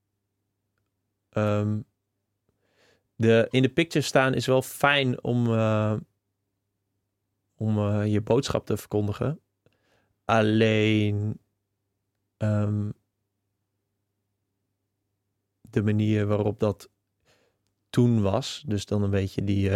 Ehm, 1.29 1.79
de, 3.15 3.47
in 3.49 3.61
de 3.61 3.69
picture 3.69 4.05
staan 4.05 4.33
is 4.33 4.45
wel 4.45 4.61
fijn 4.61 5.23
om, 5.23 5.53
eh, 5.53 5.97
om 7.55 7.77
eh, 7.77 8.11
je 8.11 8.21
boodschap 8.21 8.65
te 8.65 8.77
verkondigen. 8.77 9.39
Alleen 10.25 11.39
ehm, 12.37 12.89
de 15.61 15.83
manier 15.83 16.27
waarop 16.27 16.59
dat 16.59 16.89
toen 17.89 18.21
was, 18.21 18.63
dus 18.67 18.85
dan 18.85 19.03
een 19.03 19.09
beetje 19.09 19.43
die 19.43 19.69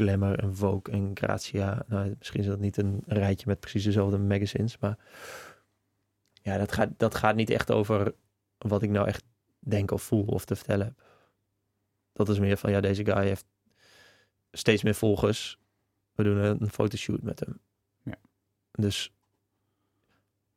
Glamour 0.00 0.38
en 0.38 0.56
Vogue 0.56 0.94
en 0.94 1.10
Grazia. 1.14 1.84
Nou, 1.86 2.14
misschien 2.18 2.40
is 2.40 2.46
dat 2.46 2.58
niet 2.58 2.76
een 2.76 3.02
rijtje 3.06 3.46
met 3.46 3.60
precies 3.60 3.84
dezelfde 3.84 4.18
magazines, 4.18 4.78
maar 4.78 4.98
ja, 6.42 6.58
dat 6.58 6.72
gaat, 6.72 6.88
dat 6.96 7.14
gaat 7.14 7.34
niet 7.34 7.50
echt 7.50 7.70
over 7.70 8.14
wat 8.58 8.82
ik 8.82 8.90
nou 8.90 9.06
echt 9.06 9.24
denk 9.58 9.90
of 9.90 10.02
voel 10.02 10.24
of 10.24 10.44
te 10.44 10.56
vertellen 10.56 10.86
heb. 10.86 11.02
Dat 12.12 12.28
is 12.28 12.38
meer 12.38 12.56
van, 12.56 12.70
ja, 12.70 12.80
deze 12.80 13.04
guy 13.04 13.26
heeft 13.26 13.44
steeds 14.52 14.82
meer 14.82 14.94
volgers. 14.94 15.58
We 16.14 16.22
doen 16.22 16.36
een 16.36 16.70
fotoshoot 16.70 17.22
met 17.22 17.40
hem. 17.40 17.60
Ja. 18.02 18.18
Dus 18.72 19.12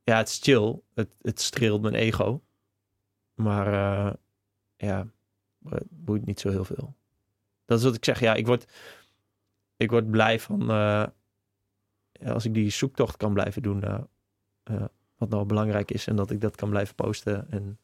ja, 0.03 0.17
het 0.17 0.27
is 0.27 0.39
chill. 0.41 0.81
Het, 0.93 1.15
het 1.21 1.41
streelt 1.41 1.81
mijn 1.81 1.93
ego. 1.93 2.41
Maar 3.33 3.67
eh, 3.67 4.13
ja, 4.77 5.07
het 5.69 5.87
boeit 5.89 6.25
niet 6.25 6.39
zo 6.39 6.49
heel 6.49 6.65
veel. 6.65 6.95
Dat 7.65 7.77
is 7.77 7.83
wat 7.83 7.95
ik 7.95 8.05
zeg. 8.05 8.19
Ja, 8.19 8.33
ik 8.33 8.45
word, 8.45 8.65
ik 9.83 9.91
word 9.91 10.11
blij 10.11 10.39
van 10.39 10.69
eh, 10.71 11.07
als 12.25 12.45
ik 12.45 12.53
die 12.53 12.69
zoektocht 12.69 13.17
kan 13.17 13.33
blijven 13.33 13.61
doen. 13.61 13.83
eh, 13.83 14.01
wat 15.17 15.29
nou 15.29 15.45
belangrijk 15.45 15.91
is 15.91 16.07
en 16.07 16.15
dat 16.15 16.31
ik 16.31 16.41
dat 16.41 16.55
kan 16.55 16.69
blijven 16.69 16.95
posten. 16.95 17.51
En 17.51 17.79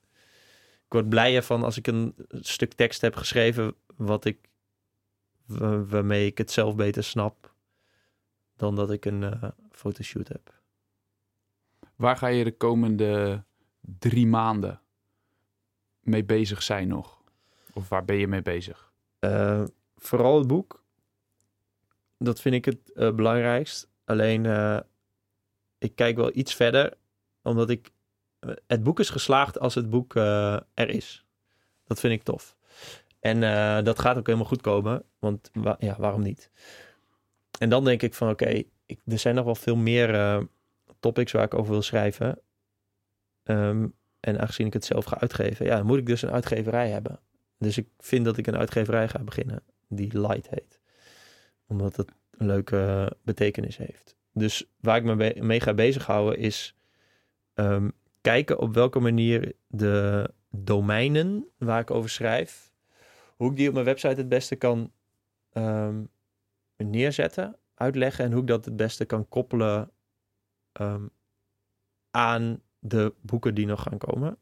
ik 0.86 0.94
word 0.96 1.10
blijer 1.10 1.44
van 1.44 1.64
als 1.64 1.78
ik 1.78 1.88
een 1.88 2.16
stuk 2.32 2.74
tekst 2.74 3.02
heb 3.02 3.16
geschreven 3.16 3.76
wat 3.96 4.26
ik 4.26 4.50
wa- 5.46 5.84
waarmee 5.84 6.26
ik 6.26 6.38
het 6.38 6.52
zelf 6.52 6.76
beter 6.76 7.04
snap 7.04 7.54
dan 8.56 8.76
dat 8.76 8.92
ik 8.92 9.06
een 9.06 9.54
fotoshoot 9.72 10.28
heb. 10.28 10.62
Waar 11.96 12.18
ga 12.18 12.28
je 12.28 12.44
de 12.44 12.58
komende 12.58 13.44
drie 13.82 14.28
maanden 14.28 14.82
mee 16.00 16.24
bezig 16.26 16.64
zijn 16.64 16.88
nog? 16.88 17.24
Of 17.74 17.90
waar 17.90 18.06
ben 18.06 18.16
je 18.16 18.28
mee 18.28 18.42
bezig? 18.42 18.94
Vooral 19.98 20.38
het 20.38 20.48
boek. 20.48 20.79
Dat 22.22 22.42
vind 22.42 22.56
ik 22.56 22.66
het 22.66 22.92
eh, 22.94 23.12
belangrijkst. 23.12 23.88
Alleen, 24.06 24.46
eh, 24.46 24.80
ik 25.78 25.96
kijk 25.96 26.16
wel 26.16 26.32
iets 26.34 26.56
verder, 26.56 26.94
omdat 27.42 27.70
ik... 27.70 27.92
eh, 28.40 28.50
het 28.68 28.84
boek 28.84 29.00
is 29.00 29.10
geslaagd 29.10 29.60
als 29.60 29.76
het 29.76 29.90
boek 29.90 30.16
er 30.16 30.90
is. 30.90 31.26
Dat 31.86 32.00
vind 32.00 32.14
ik 32.14 32.24
tof. 32.24 32.58
En 33.20 33.40
dat 33.84 34.00
gaat 34.00 34.18
ook 34.18 34.26
helemaal 34.26 34.48
goed 34.48 34.62
komen, 34.62 35.04
want 35.20 35.50
wa- 35.54 35.76
ja, 35.80 35.96
waarom 36.00 36.22
niet? 36.22 36.52
En 37.60 37.70
dan 37.70 37.84
denk 37.84 38.02
ik 38.02 38.14
van, 38.14 38.30
oké, 38.30 38.64
er 39.06 39.20
zijn 39.20 39.36
nog 39.36 39.46
wel 39.46 39.56
veel 39.56 39.76
meer 39.76 40.48
topics 41.00 41.32
waar 41.32 41.44
ik 41.44 41.54
over 41.54 41.72
wil 41.72 41.82
schrijven. 41.82 42.40
Ehm, 43.44 43.88
en 44.20 44.40
aangezien 44.40 44.68
ik 44.68 44.74
het 44.74 44.86
zelf 44.86 45.06
ga 45.06 45.20
uitgeven, 45.20 45.66
ja, 45.66 45.84
moet 45.84 45.98
ik 45.98 46.06
dus 46.06 46.22
een 46.22 46.32
uitgeverij 46.32 46.90
hebben. 46.90 47.20
Dus 47.58 47.78
ik 47.78 47.88
vind 47.98 48.26
dat 48.26 48.38
ik 48.38 48.48
een 48.48 48.58
uitgeverij 48.58 49.08
ga 49.10 49.20
beginnen 49.20 49.64
die 49.88 50.20
Light 50.20 50.50
heet. 50.50 50.79
Omdat 51.70 51.96
het 51.96 52.12
een 52.32 52.46
leuke 52.46 53.12
betekenis 53.24 53.78
heeft. 53.78 54.16
Dus 54.34 54.70
waar 54.80 54.98
ik 54.98 55.04
me 55.04 55.36
mee 55.40 55.60
ga 55.60 55.74
bezighouden 55.74 56.40
is 56.40 56.76
ehm, 57.54 57.90
kijken 58.22 58.60
op 58.60 58.74
welke 58.74 59.00
manier 59.00 59.56
de 59.68 60.30
domeinen 60.50 61.48
waar 61.58 61.80
ik 61.80 61.92
over 61.92 62.10
schrijf, 62.10 62.72
hoe 63.36 63.52
ik 63.52 63.58
die 63.58 63.68
op 63.68 63.74
mijn 63.74 63.86
website 63.86 64.16
het 64.16 64.30
beste 64.30 64.56
kan 64.56 64.92
ehm, 65.50 66.04
neerzetten, 66.78 67.56
uitleggen 67.74 68.26
en 68.26 68.32
hoe 68.32 68.42
ik 68.42 68.48
dat 68.48 68.66
het 68.66 68.76
beste 68.76 69.06
kan 69.06 69.30
koppelen 69.30 69.92
ehm, 70.72 71.08
aan 72.12 72.62
de 72.80 73.14
boeken 73.22 73.56
die 73.56 73.66
nog 73.66 73.82
gaan 73.82 73.98
komen. 73.98 74.38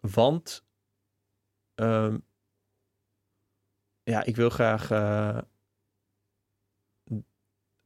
Want 0.00 0.66
ja, 4.02 4.24
ik 4.24 4.36
wil 4.36 4.50
graag. 4.50 4.90
eh, 4.90 5.38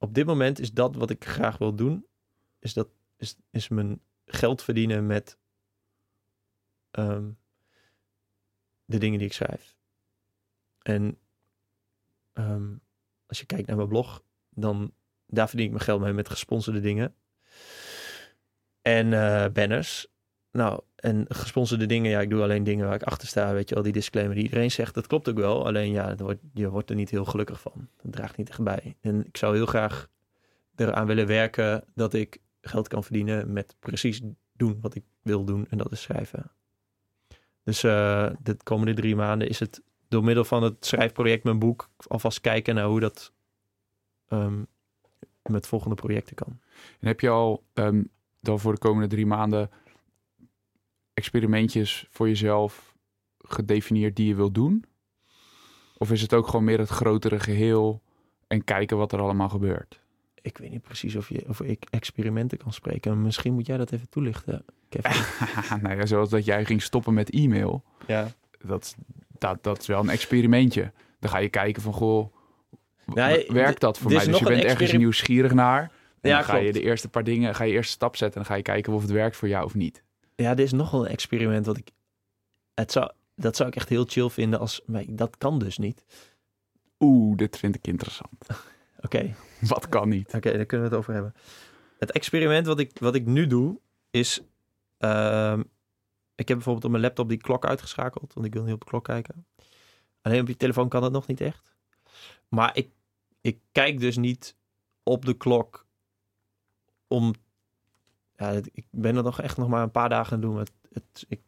op 0.03 0.15
dit 0.15 0.27
moment 0.27 0.59
is 0.59 0.73
dat 0.73 0.97
wat 0.97 1.11
ik 1.11 1.25
graag 1.25 1.59
wil 1.59 1.75
doen. 1.75 2.07
Is 2.59 2.73
dat 2.73 2.89
is, 3.17 3.37
is 3.51 3.69
mijn 3.69 4.01
geld 4.25 4.63
verdienen 4.63 5.07
met 5.07 5.39
ehm, 6.91 7.31
de 8.85 8.99
dingen 8.99 9.19
die 9.19 9.27
ik 9.27 9.33
schrijf. 9.33 9.77
En 10.83 11.19
ehm, 12.33 12.75
als 13.27 13.39
je 13.39 13.47
kijkt 13.47 13.67
naar 13.67 13.77
mijn 13.77 13.89
blog, 13.89 14.25
dan 14.51 14.93
daar 15.27 15.49
verdien 15.49 15.67
ik 15.67 15.73
mijn 15.73 15.85
geld 15.85 16.01
mee 16.01 16.13
met 16.13 16.29
gesponsorde 16.29 16.81
dingen. 16.81 17.15
En 18.81 19.13
eh, 19.13 19.53
banners. 19.53 20.07
Nou, 20.51 20.83
en 21.03 21.25
gesponsorde 21.29 21.87
dingen, 21.87 22.11
ja, 22.11 22.21
ik 22.21 22.31
doe 22.31 22.43
alleen 22.43 22.65
dingen 22.65 22.87
waar 22.87 22.95
ik 22.95 23.03
achter 23.03 23.29
sta. 23.29 23.53
Weet 23.53 23.69
je 23.69 23.75
wel, 23.75 23.85
die 23.85 23.93
disclaimer 23.93 24.35
die 24.35 24.45
iedereen 24.45 24.71
zegt, 24.71 24.95
dat 24.95 25.07
klopt 25.07 25.29
ook 25.29 25.37
wel. 25.37 25.67
Alleen 25.67 25.93
ja, 25.93 26.17
wordt, 26.17 26.41
je 26.53 26.69
wordt 26.71 26.91
er 26.91 26.97
niet 26.97 27.11
heel 27.11 27.25
gelukkig 27.25 27.61
van. 27.61 27.89
Dat 28.03 28.13
draagt 28.13 28.37
niet 28.37 28.49
echt 28.49 28.63
bij. 28.63 28.97
En 29.01 29.27
ik 29.27 29.37
zou 29.37 29.55
heel 29.57 29.67
graag 29.67 30.09
eraan 30.77 31.07
willen 31.07 31.27
werken 31.27 31.85
dat 31.95 32.15
ik 32.15 32.39
geld 32.61 32.89
kan 32.89 33.05
verdienen 33.05 33.53
met 33.53 33.77
precies 33.79 34.21
doen 34.53 34.79
wat 34.81 34.95
ik 34.95 35.03
wil 35.23 35.45
doen. 35.45 35.67
En 35.71 35.79
dat 35.79 35.93
is 35.93 36.03
schrijven. 36.03 36.51
Dus 37.65 37.83
eh, 37.83 38.31
de 38.43 38.57
komende 38.63 38.95
drie 38.95 39.17
maanden 39.17 39.49
is 39.49 39.59
het 39.59 39.83
door 40.09 40.25
middel 40.25 40.45
van 40.45 40.63
het 40.63 40.87
schrijfproject, 40.87 41.45
mijn 41.45 41.59
boek, 41.59 41.89
alvast 42.07 42.41
kijken 42.41 42.75
naar 42.75 42.87
hoe 42.87 43.01
dat 43.01 43.33
ehm, 44.29 44.63
met 45.43 45.67
volgende 45.67 45.97
projecten 45.97 46.35
kan. 46.35 46.59
En 47.01 47.07
heb 47.07 47.21
je 47.21 47.29
al 47.29 47.63
ehm, 47.73 48.03
dan 48.41 48.61
voor 48.61 48.73
de 48.73 48.79
komende 48.79 49.09
drie 49.09 49.27
maanden 49.27 49.71
experimentjes 51.15 52.07
voor 52.11 52.29
jezelf 52.29 52.95
gedefinieerd 53.39 54.17
die 54.17 54.27
je 54.29 54.35
wil 54.35 54.51
doen? 54.53 54.85
Of 55.97 56.11
is 56.11 56.21
het 56.23 56.35
ook 56.35 56.47
gewoon 56.47 56.65
meer 56.65 56.79
het 56.79 56.89
grotere 56.89 57.41
geheel 57.41 58.03
en 58.47 58.65
kijken 58.65 58.97
wat 58.97 59.13
er 59.13 59.21
allemaal 59.21 59.49
gebeurt? 59.49 60.01
Ik 60.43 60.59
weet 60.59 60.71
niet 60.71 60.83
precies 60.83 61.17
of, 61.17 61.29
je, 61.29 61.45
of 61.49 61.61
ik 61.61 61.85
experimenten 61.91 62.59
kan 62.59 62.73
spreken. 62.73 63.23
Misschien 63.23 63.55
moet 63.55 63.67
jij 63.67 63.77
dat 63.77 63.93
even 63.93 64.09
toelichten, 64.09 64.65
Kevin. 64.89 65.23
nou 65.83 65.97
ja, 65.97 66.07
zoals 66.07 66.29
dat 66.31 66.45
jij 66.45 66.65
ging 66.65 66.83
stoppen 66.83 67.15
met 67.15 67.31
e-mail. 67.31 67.85
ja. 68.07 68.29
Dat, 68.65 68.83
is- 68.83 68.95
dat, 69.39 69.63
dat 69.63 69.81
is 69.81 69.87
wel 69.87 70.01
een 70.01 70.09
experimentje. 70.09 70.93
Dan 71.19 71.31
ga 71.31 71.39
je 71.39 71.49
kijken 71.49 71.83
van, 71.83 71.93
goh, 71.93 72.35
Nee, 73.07 73.47
werkt 73.49 73.81
dat 73.81 73.99
voor 73.99 74.11
mij? 74.11 74.25
Dus 74.25 74.39
je 74.39 74.45
bent 74.45 74.65
ergens 74.65 74.93
nieuwsgierig 74.93 75.53
naar. 75.53 75.81
En 76.21 76.31
Ja, 76.31 76.37
dan 76.37 76.45
ga 76.45 76.57
je 76.57 76.73
de 76.73 76.81
eerste 76.83 77.09
paar 77.09 77.25
dingen, 77.25 77.55
ga 77.55 77.65
je 77.65 77.73
eerst 77.73 77.89
een 77.89 77.95
stap 77.95 78.17
zetten 78.17 78.41
en 78.41 78.47
dan 78.47 78.51
ga 78.53 78.57
je 78.57 78.63
kijken 78.63 78.93
of 78.93 79.03
het 79.03 79.11
werkt 79.11 79.37
voor 79.37 79.49
jou 79.49 79.65
of 79.65 79.75
niet. 79.75 80.03
Ja, 80.35 80.55
dit 80.55 80.67
is 80.67 80.73
nog 80.73 80.91
wel 80.91 81.05
een 81.05 81.13
experiment 81.13 81.67
wat 81.67 81.77
ik... 81.77 81.91
Het 82.75 82.93
zou, 82.93 83.11
dat 83.35 83.57
zou 83.57 83.69
ik 83.69 83.77
echt 83.77 83.89
heel 83.89 84.05
chill 84.05 84.29
vinden 84.29 84.59
als... 84.59 84.81
Maar 84.87 85.05
dat 85.09 85.39
kan 85.39 85.59
dus 85.59 85.79
niet. 85.79 86.05
Oeh, 86.99 87.37
dit 87.37 87.59
vind 87.59 87.75
ik 87.75 87.87
interessant. 87.87 88.47
Oké, 89.05 89.35
Wat 89.61 89.89
kan 89.89 90.09
niet? 90.09 90.35
Oké, 90.35 90.53
daar 90.53 90.67
kunnen 90.67 90.89
we 90.89 90.95
het 90.95 91.03
over 91.03 91.13
hebben. 91.13 91.35
Het 91.99 92.13
experiment 92.13 92.67
wat 92.67 92.79
ik, 92.81 92.99
wat 92.99 93.15
ik 93.15 93.27
nu 93.27 93.47
doe 93.47 93.81
is... 94.11 94.43
ehm, 94.99 95.61
ik 96.35 96.49
heb 96.49 96.57
bijvoorbeeld 96.57 96.85
op 96.85 96.91
mijn 96.91 97.03
laptop 97.03 97.29
die 97.29 97.39
klok 97.39 97.67
uitgeschakeld, 97.67 98.33
want 98.33 98.47
ik 98.47 98.53
wil 98.53 98.63
niet 98.63 98.75
op 98.75 98.81
de 98.81 98.87
klok 98.87 99.05
kijken. 99.05 99.47
Alleen 100.23 100.41
op 100.41 100.49
je 100.49 100.57
telefoon 100.57 100.89
kan 100.89 101.01
dat 101.01 101.13
nog 101.13 101.27
niet 101.27 101.41
echt. 101.41 101.75
Maar 102.49 102.77
ik, 102.77 102.91
ik 103.41 103.61
kijk 103.73 104.01
dus 104.01 104.17
niet 104.17 104.57
op 105.03 105.25
de 105.25 105.37
klok 105.37 105.87
om... 107.07 107.35
Ja, 108.37 108.51
ik 108.73 108.87
ben 108.91 109.17
er 109.17 109.23
nog 109.23 109.41
echt 109.41 109.57
nog 109.57 109.69
maar 109.69 109.83
een 109.83 109.91
paar 109.91 110.09
dagen 110.09 110.35
aan 110.35 110.41
doen. 110.41 110.57
Het, 110.57 110.73
het, 110.93 111.25
ik, 111.29 111.41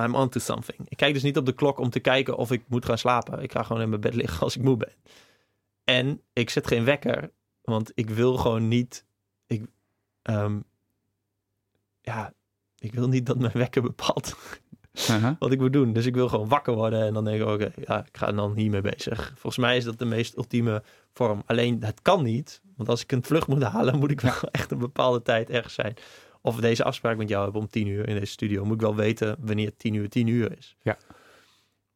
I'm 0.00 0.14
on 0.14 0.28
to 0.28 0.40
something. 0.40 0.78
Ik 0.88 0.96
kijk 0.96 1.14
dus 1.14 1.22
niet 1.22 1.36
op 1.36 1.46
de 1.46 1.52
klok 1.52 1.78
om 1.78 1.90
te 1.90 2.00
kijken 2.00 2.36
of 2.36 2.50
ik 2.50 2.62
moet 2.68 2.84
gaan 2.84 2.98
slapen. 2.98 3.42
Ik 3.42 3.52
ga 3.52 3.62
gewoon 3.62 3.82
in 3.82 3.88
mijn 3.88 4.00
bed 4.00 4.14
liggen 4.22 4.40
als 4.40 4.56
ik 4.56 4.62
moe 4.62 4.76
ben. 4.76 4.92
En 5.84 6.22
ik 6.32 6.50
zet 6.50 6.66
geen 6.66 6.84
wekker, 6.84 7.30
want 7.62 7.92
ik 7.94 8.10
wil 8.10 8.36
gewoon 8.36 8.68
niet. 8.68 9.04
Ik, 9.46 9.66
ehm, 10.22 10.60
ja, 12.00 12.32
ik 12.78 12.94
wil 12.94 13.08
niet 13.08 13.26
dat 13.26 13.38
mijn 13.38 13.52
wekker 13.52 13.82
bepaalt 13.82 14.36
Wat 15.38 15.52
ik 15.52 15.58
moet 15.58 15.72
doen. 15.72 15.92
Dus 15.92 16.06
ik 16.06 16.14
wil 16.14 16.28
gewoon 16.28 16.48
wakker 16.48 16.74
worden 16.74 17.02
en 17.02 17.14
dan 17.14 17.24
denk 17.24 17.40
ik, 17.40 17.48
oké, 17.48 17.70
ja, 17.86 18.04
ik 18.06 18.16
ga 18.16 18.32
dan 18.32 18.56
hiermee 18.56 18.80
bezig. 18.80 19.32
Volgens 19.32 19.56
mij 19.56 19.76
is 19.76 19.84
dat 19.84 19.98
de 19.98 20.04
meest 20.04 20.36
ultieme 20.36 20.82
vorm. 21.12 21.42
Alleen, 21.46 21.82
het 21.82 22.02
kan 22.02 22.22
niet, 22.22 22.60
want 22.76 22.88
als 22.88 23.02
ik 23.02 23.12
een 23.12 23.24
vlucht 23.24 23.46
moet 23.46 23.62
halen, 23.62 23.98
moet 23.98 24.10
ik 24.10 24.20
wel 24.20 24.40
echt 24.50 24.70
een 24.70 24.78
bepaalde 24.78 25.22
tijd 25.22 25.50
ergens 25.50 25.74
zijn. 25.74 25.94
Of 26.40 26.56
deze 26.56 26.84
afspraak 26.84 27.16
met 27.16 27.28
jou 27.28 27.44
hebben 27.44 27.60
om 27.60 27.68
tien 27.68 27.86
uur 27.86 28.08
in 28.08 28.18
deze 28.18 28.32
studio, 28.32 28.64
moet 28.64 28.74
ik 28.74 28.80
wel 28.80 28.94
weten 28.94 29.36
wanneer 29.40 29.76
tien 29.76 29.94
uur 29.94 30.08
tien 30.08 30.26
uur 30.26 30.58
is. 30.58 30.76
Ja. 30.82 30.96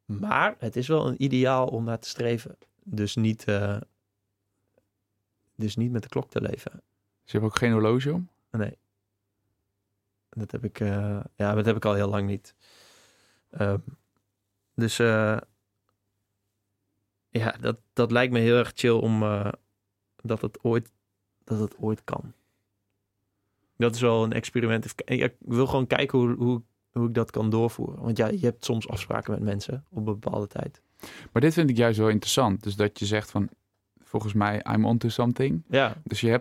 Maar 0.04 0.54
het 0.58 0.76
is 0.76 0.88
wel 0.88 1.06
een 1.06 1.22
ideaal 1.22 1.66
om 1.66 1.84
naar 1.84 1.98
te 1.98 2.08
streven. 2.08 2.56
Dus 2.82 3.16
niet, 3.16 3.44
eh, 3.44 3.76
dus 5.56 5.76
niet 5.76 5.90
met 5.90 6.02
de 6.02 6.08
klok 6.08 6.30
te 6.30 6.40
leven. 6.40 6.72
Dus 7.22 7.32
je 7.32 7.38
hebt 7.38 7.44
ook 7.44 7.56
geen 7.56 7.72
horloge 7.72 8.12
om? 8.12 8.28
Nee. 8.50 8.78
Dat 10.30 10.50
heb 10.50 10.64
ik, 10.64 10.80
eh, 10.80 11.20
ja, 11.36 11.54
dat 11.54 11.66
heb 11.66 11.76
ik 11.76 11.84
al 11.84 11.94
heel 11.94 12.08
lang 12.08 12.26
niet. 12.26 12.54
Ehm, 13.50 13.78
dus 14.74 14.98
eh, 14.98 15.36
ja, 17.28 17.54
dat, 17.60 17.80
dat 17.92 18.10
lijkt 18.10 18.32
me 18.32 18.38
heel 18.38 18.56
erg 18.56 18.72
chill 18.74 18.98
om 18.98 19.22
eh, 19.22 19.52
dat, 20.16 20.40
het 20.40 20.64
ooit, 20.64 20.92
dat 21.44 21.58
het 21.58 21.76
ooit 21.78 22.04
kan. 22.04 22.32
Dat 23.76 23.94
is 23.94 24.00
wel 24.00 24.24
een 24.24 24.32
experiment. 24.32 24.84
Ik 24.84 25.00
ik 25.10 25.34
wil 25.38 25.66
gewoon 25.66 25.86
kijken 25.86 26.18
hoe, 26.18 26.34
hoe, 26.34 26.62
hoe 26.92 27.08
ik 27.08 27.14
dat 27.14 27.30
kan 27.30 27.50
doorvoeren. 27.50 28.02
Want 28.02 28.16
ja, 28.16 28.26
je 28.26 28.38
hebt 28.38 28.64
soms 28.64 28.88
afspraken 28.88 29.32
met 29.32 29.42
mensen 29.42 29.84
op 29.88 29.96
een 29.96 30.04
bepaalde 30.04 30.46
tijd. 30.46 30.82
Maar 31.32 31.42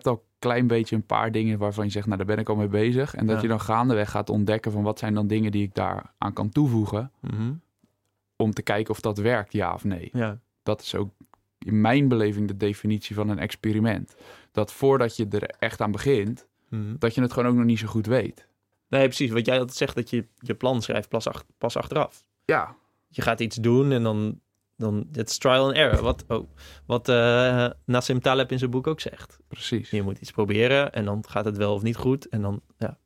dit 0.02 0.29
klein 0.40 0.68
beetje 0.68 0.96
een 0.96 1.06
paar 1.06 1.32
dingen 1.32 1.58
waarvan 1.58 1.86
je 1.86 1.92
zegt, 1.92 2.06
nou 2.06 2.18
daar 2.18 2.26
ben 2.26 2.38
ik 2.38 2.50
al 2.50 2.56
mee 2.56 2.68
bezig. 2.68 3.16
En 3.16 3.26
dat 3.26 3.36
Ja. 3.36 3.42
je 3.42 3.48
dan 3.48 3.62
gaandeweg 3.62 4.10
gaat 4.12 4.30
ontdekken 4.30 4.72
van 4.72 4.84
wat 4.84 5.00
zijn 5.00 5.14
dan 5.14 5.28
dingen 5.28 5.52
die 5.52 5.64
ik 5.64 5.74
daar 5.76 6.14
aan 6.18 6.34
kan 6.34 6.50
toevoegen. 6.50 7.12
mhm. 7.22 7.54
Om 8.36 8.54
te 8.54 8.62
kijken 8.62 8.94
of 8.94 9.00
dat 9.00 9.18
werkt, 9.18 9.54
ja 9.54 9.74
of 9.74 9.84
nee. 9.84 10.10
ja. 10.14 10.40
Dat 10.64 10.82
is 10.82 10.96
ook 10.96 11.10
in 11.58 11.82
mijn 11.82 12.08
beleving 12.08 12.48
de 12.48 12.58
definitie 12.58 13.16
van 13.16 13.30
een 13.30 13.40
experiment. 13.40 14.16
Dat 14.52 14.72
voordat 14.74 15.16
je 15.16 15.28
er 15.30 15.44
echt 15.60 15.82
aan 15.82 15.92
begint, 15.92 16.48
mhm. 16.70 16.96
dat 17.00 17.16
je 17.16 17.22
het 17.22 17.34
gewoon 17.34 17.50
ook 17.52 17.56
nog 17.58 17.66
niet 17.66 17.80
zo 17.80 17.88
goed 17.88 18.06
weet. 18.06 18.48
Nee, 18.88 19.04
precies. 19.06 19.32
Wat 19.32 19.46
jij 19.46 19.60
altijd 19.60 19.78
zegt, 19.78 19.96
dat 19.96 20.10
je 20.10 20.26
je 20.38 20.54
plan 20.56 20.82
schrijft 20.82 21.10
pas, 21.10 21.28
ach- 21.28 21.46
pas 21.58 21.78
achteraf. 21.78 22.24
Ja, 22.46 22.76
Je 23.08 23.22
gaat 23.22 23.40
iets 23.40 23.56
doen 23.56 23.92
en 23.92 24.04
dan... 24.04 24.40
dan 24.80 25.08
het 25.12 25.30
is 25.30 25.38
trial 25.38 25.66
and 25.66 25.76
error. 25.76 26.02
Wat, 26.02 26.24
oh, 26.28 26.50
wat 26.86 27.10
eh, 27.10 27.70
Nassim 27.86 28.22
Taleb 28.22 28.52
in 28.52 28.60
zijn 28.60 28.72
boek 28.72 28.88
ook 28.88 29.00
zegt. 29.00 29.40
precies. 29.48 29.90
Je 29.90 30.02
moet 30.04 30.18
iets 30.18 30.32
proberen 30.32 30.94
en 30.94 31.06
dan 31.06 31.24
gaat 31.28 31.46
het 31.46 31.58
wel 31.58 31.74
of 31.74 31.82
niet 31.82 31.96
goed. 31.96 32.28
En 32.30 32.42
dan 32.42 32.62
ja, 32.78 32.98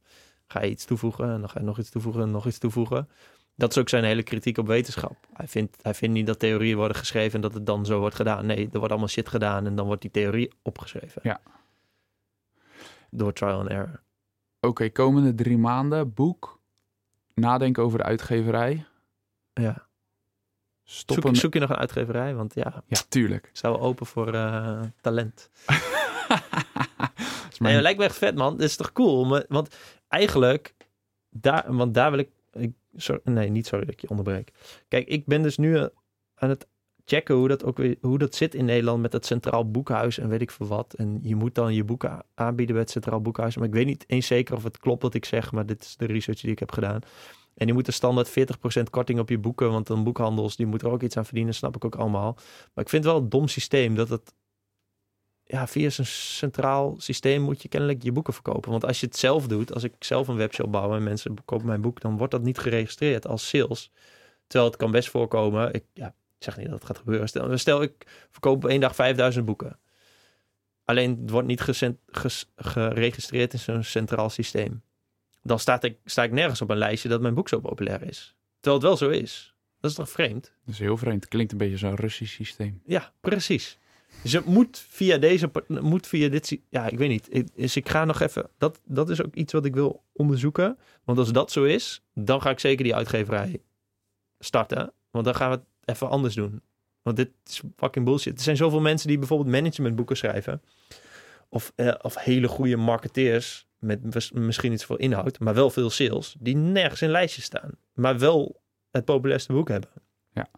ga 0.47 0.63
je 0.63 0.69
iets 0.69 0.85
toevoegen 0.85 1.29
en 1.31 1.39
dan 1.39 1.49
ga 1.49 1.59
je 1.59 1.65
nog 1.65 1.79
iets 1.79 1.89
toevoegen 1.89 2.21
en 2.21 2.31
nog 2.31 2.45
iets 2.47 2.57
toevoegen. 2.57 3.09
Dat 3.55 3.71
is 3.71 3.77
ook 3.77 3.89
zijn 3.89 4.03
hele 4.03 4.23
kritiek 4.23 4.57
op 4.57 4.67
wetenschap. 4.67 5.15
Hij 5.33 5.47
vindt, 5.47 5.77
hij 5.81 5.93
vindt 5.93 6.15
niet 6.15 6.27
dat 6.27 6.39
theorieën 6.39 6.77
worden 6.77 6.97
geschreven 6.97 7.35
en 7.35 7.41
dat 7.41 7.53
het 7.53 7.65
dan 7.65 7.85
zo 7.85 7.99
wordt 7.99 8.15
gedaan. 8.15 8.45
Nee, 8.45 8.65
er 8.65 8.77
wordt 8.77 8.89
allemaal 8.89 9.07
shit 9.09 9.29
gedaan 9.29 9.65
en 9.65 9.75
dan 9.75 9.85
wordt 9.85 10.01
die 10.01 10.11
theorie 10.11 10.51
opgeschreven. 10.61 11.21
Ja. 11.23 11.41
Door 13.09 13.33
trial 13.33 13.59
and 13.59 13.69
error. 13.69 14.01
Oké, 14.59 14.89
komende 14.89 15.35
drie 15.35 15.57
maanden, 15.57 16.13
boek, 16.13 16.59
nadenken 17.33 17.83
over 17.83 17.97
de 17.97 18.03
uitgeverij, 18.03 18.85
Ja. 19.53 19.87
Stoppen... 20.83 21.29
Zoek, 21.29 21.35
zoek 21.35 21.53
je 21.53 21.59
nog 21.59 21.69
een 21.69 21.75
uitgeverij? 21.75 22.35
Want 22.35 22.53
ja, 22.55 22.83
Ja, 22.87 22.99
tuurlijk. 23.09 23.49
wel 23.61 23.79
open 23.81 24.05
voor 24.05 24.33
eh, 24.33 24.81
talent. 25.01 25.49
Nee, 27.59 27.71
mijn- 27.71 27.81
lijkt 27.83 27.99
me 27.99 28.05
echt 28.05 28.17
vet, 28.17 28.35
man. 28.35 28.57
Dit 28.57 28.67
is 28.69 28.75
toch 28.75 28.91
cool? 28.91 29.25
Maar- 29.25 29.45
Want 29.47 29.75
eigenlijk, 30.07 30.75
daar, 31.29 31.75
want 31.75 31.93
daar 31.93 32.09
wil 32.11 32.19
ik, 32.19 32.29
ik 32.53 32.71
sorry, 32.95 33.21
nee, 33.23 33.49
niet 33.49 33.67
sorry 33.67 33.85
dat 33.85 33.93
ik 33.93 34.01
je 34.01 34.09
onderbreek. 34.09 34.51
Kijk, 34.87 35.07
ik 35.07 35.25
ben 35.25 35.41
dus 35.41 35.57
nu 35.57 35.77
eh, 35.77 35.85
aan 36.35 36.49
het 36.49 36.67
checken 37.05 37.35
hoe 37.35 37.47
dat 37.47 37.63
ook 37.63 37.77
weer, 37.77 37.95
hoe 38.01 38.17
dat 38.17 38.35
zit 38.35 38.55
in 38.55 38.65
Nederland 38.65 39.01
met 39.01 39.13
het 39.13 39.25
Centraal 39.25 39.71
Boekhuis 39.71 40.17
en 40.17 40.29
weet 40.29 40.41
ik 40.41 40.51
veel 40.51 40.67
wat. 40.67 40.93
En 40.93 41.19
je 41.21 41.35
moet 41.35 41.55
dan 41.55 41.73
je 41.73 41.83
boeken 41.83 42.25
aanbieden 42.33 42.73
bij 42.75 42.83
het 42.83 42.91
Centraal 42.93 43.21
Boekhuis. 43.21 43.57
Maar 43.57 43.67
ik 43.67 43.73
weet 43.73 43.85
niet 43.85 44.03
eens 44.07 44.27
zeker 44.27 44.55
of 44.55 44.63
het 44.63 44.77
klopt 44.77 45.01
wat 45.01 45.13
ik 45.13 45.25
zeg, 45.25 45.51
maar 45.51 45.65
dit 45.65 45.81
is 45.83 45.95
de 45.97 46.05
research 46.05 46.39
die 46.41 46.51
ik 46.51 46.59
heb 46.59 46.71
gedaan. 46.71 46.99
En 47.55 47.65
die 47.65 47.73
moeten 47.73 47.93
standaard 47.93 48.29
40% 48.29 48.33
korting 48.89 49.19
op 49.19 49.29
je 49.29 49.37
boeken, 49.37 49.71
want 49.71 49.87
dan 49.87 50.03
boekhandels, 50.03 50.55
die 50.55 50.65
moeten 50.65 50.87
er 50.87 50.93
ook 50.93 51.01
iets 51.01 51.17
aan 51.17 51.25
verdienen, 51.25 51.53
snap 51.53 51.75
ik 51.75 51.85
ook 51.85 51.95
allemaal. 51.95 52.33
Maar 52.73 52.83
ik 52.83 52.89
vind 52.89 53.03
wel 53.03 53.17
een 53.17 53.29
dom 53.29 53.47
systeem 53.47 53.95
dat 53.95 54.09
het 54.09 54.33
ja, 55.43 55.67
via 55.67 55.89
zo'n 55.89 56.05
centraal 56.05 56.95
systeem 56.97 57.41
moet 57.41 57.61
je 57.61 57.67
kennelijk 57.67 58.03
je 58.03 58.11
boeken 58.11 58.33
verkopen. 58.33 58.71
Want 58.71 58.85
als 58.85 58.99
je 58.99 59.05
het 59.05 59.17
zelf 59.17 59.47
doet, 59.47 59.73
als 59.73 59.83
ik 59.83 59.93
zelf 59.99 60.27
een 60.27 60.35
webshop 60.35 60.71
bouw 60.71 60.95
en 60.95 61.03
mensen 61.03 61.43
kopen 61.45 61.65
mijn 61.65 61.81
boek, 61.81 62.01
dan 62.01 62.17
wordt 62.17 62.31
dat 62.31 62.41
niet 62.41 62.57
geregistreerd 62.57 63.27
als 63.27 63.47
sales. 63.47 63.91
Terwijl 64.47 64.71
het 64.71 64.79
kan 64.79 64.91
best 64.91 65.09
voorkomen. 65.09 65.73
Ik, 65.73 65.83
ja, 65.93 66.15
zeg 66.39 66.57
niet 66.57 66.65
dat 66.65 66.75
het 66.75 66.85
gaat 66.85 66.97
gebeuren. 66.97 67.27
Stel, 67.27 67.57
stel 67.57 67.81
ik 67.81 68.27
verkoop 68.31 68.63
op 68.63 68.69
één 68.69 68.79
dag 68.79 68.95
5000 68.95 69.45
boeken. 69.45 69.79
Alleen 70.85 71.19
het 71.21 71.29
wordt 71.29 71.47
niet 71.47 71.61
geregistreerd 72.55 73.53
in 73.53 73.59
zo'n 73.59 73.83
centraal 73.83 74.29
systeem. 74.29 74.83
Dan 75.43 75.59
sta 75.59 75.81
ik, 75.81 75.97
sta 76.05 76.23
ik 76.23 76.31
nergens 76.31 76.61
op 76.61 76.69
een 76.69 76.77
lijstje 76.77 77.09
dat 77.09 77.21
mijn 77.21 77.33
boek 77.33 77.49
zo 77.49 77.59
populair 77.59 78.01
is. 78.01 78.35
Terwijl 78.59 78.75
het 78.81 78.99
wel 78.99 79.09
zo 79.09 79.09
is. 79.09 79.53
Dat 79.79 79.91
is 79.91 79.97
toch 79.97 80.09
vreemd? 80.09 80.53
Dat 80.65 80.73
is 80.73 80.79
heel 80.79 80.97
vreemd. 80.97 81.27
Klinkt 81.27 81.51
een 81.51 81.57
beetje 81.57 81.77
zo'n 81.77 81.95
Russisch 81.95 82.33
systeem. 82.33 82.81
Ja, 82.85 83.11
precies. 83.19 83.77
Dus 84.21 84.31
het 84.31 84.45
moet 84.45 84.85
via 84.89 85.17
deze, 85.17 85.51
moet 85.67 86.07
via 86.07 86.29
dit, 86.29 86.57
ja, 86.69 86.87
ik 86.87 86.97
weet 86.97 87.09
niet. 87.09 87.51
Dus 87.55 87.75
ik 87.75 87.89
ga 87.89 88.05
nog 88.05 88.19
even, 88.19 88.49
dat, 88.57 88.79
dat 88.85 89.09
is 89.09 89.23
ook 89.23 89.35
iets 89.35 89.53
wat 89.53 89.65
ik 89.65 89.73
wil 89.73 90.03
onderzoeken. 90.13 90.77
Want 91.03 91.17
als 91.17 91.31
dat 91.31 91.51
zo 91.51 91.63
is, 91.63 92.03
dan 92.13 92.41
ga 92.41 92.49
ik 92.49 92.59
zeker 92.59 92.83
die 92.83 92.95
uitgeverij 92.95 93.61
starten. 94.39 94.93
Want 95.11 95.25
dan 95.25 95.35
gaan 95.35 95.49
we 95.49 95.55
het 95.55 95.65
even 95.85 96.09
anders 96.09 96.35
doen. 96.35 96.61
Want 97.01 97.17
dit 97.17 97.29
is 97.45 97.61
fucking 97.75 98.05
bullshit. 98.05 98.37
Er 98.37 98.43
zijn 98.43 98.57
zoveel 98.57 98.81
mensen 98.81 99.07
die 99.07 99.17
bijvoorbeeld 99.17 99.49
managementboeken 99.49 100.17
schrijven. 100.17 100.61
Of, 101.49 101.71
eh, 101.75 101.93
of 102.01 102.15
hele 102.15 102.47
goede 102.47 102.77
marketeers 102.77 103.67
met 103.83 104.13
mis- 104.13 104.31
misschien 104.31 104.71
iets 104.71 104.85
voor 104.85 104.99
inhoud, 104.99 105.39
maar 105.39 105.53
wel 105.53 105.69
veel 105.69 105.89
sales. 105.89 106.35
Die 106.39 106.55
nergens 106.55 107.01
in 107.01 107.09
lijstjes 107.09 107.43
staan. 107.43 107.71
Maar 107.93 108.19
wel 108.19 108.61
het 108.91 109.05
populairste 109.05 109.53
boek 109.53 109.69
hebben. 109.69 109.89
Ja. 110.33 110.49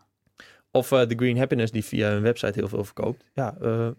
Of 0.71 0.91
eh, 0.91 1.01
The 1.01 1.15
Green 1.15 1.37
Happiness 1.37 1.71
die 1.71 1.85
via 1.85 2.09
hun 2.09 2.21
website 2.21 2.59
heel 2.59 2.67
veel 2.67 2.83
verkoopt. 2.83 3.25
Ja, 3.33 3.57
eh, 3.61 3.89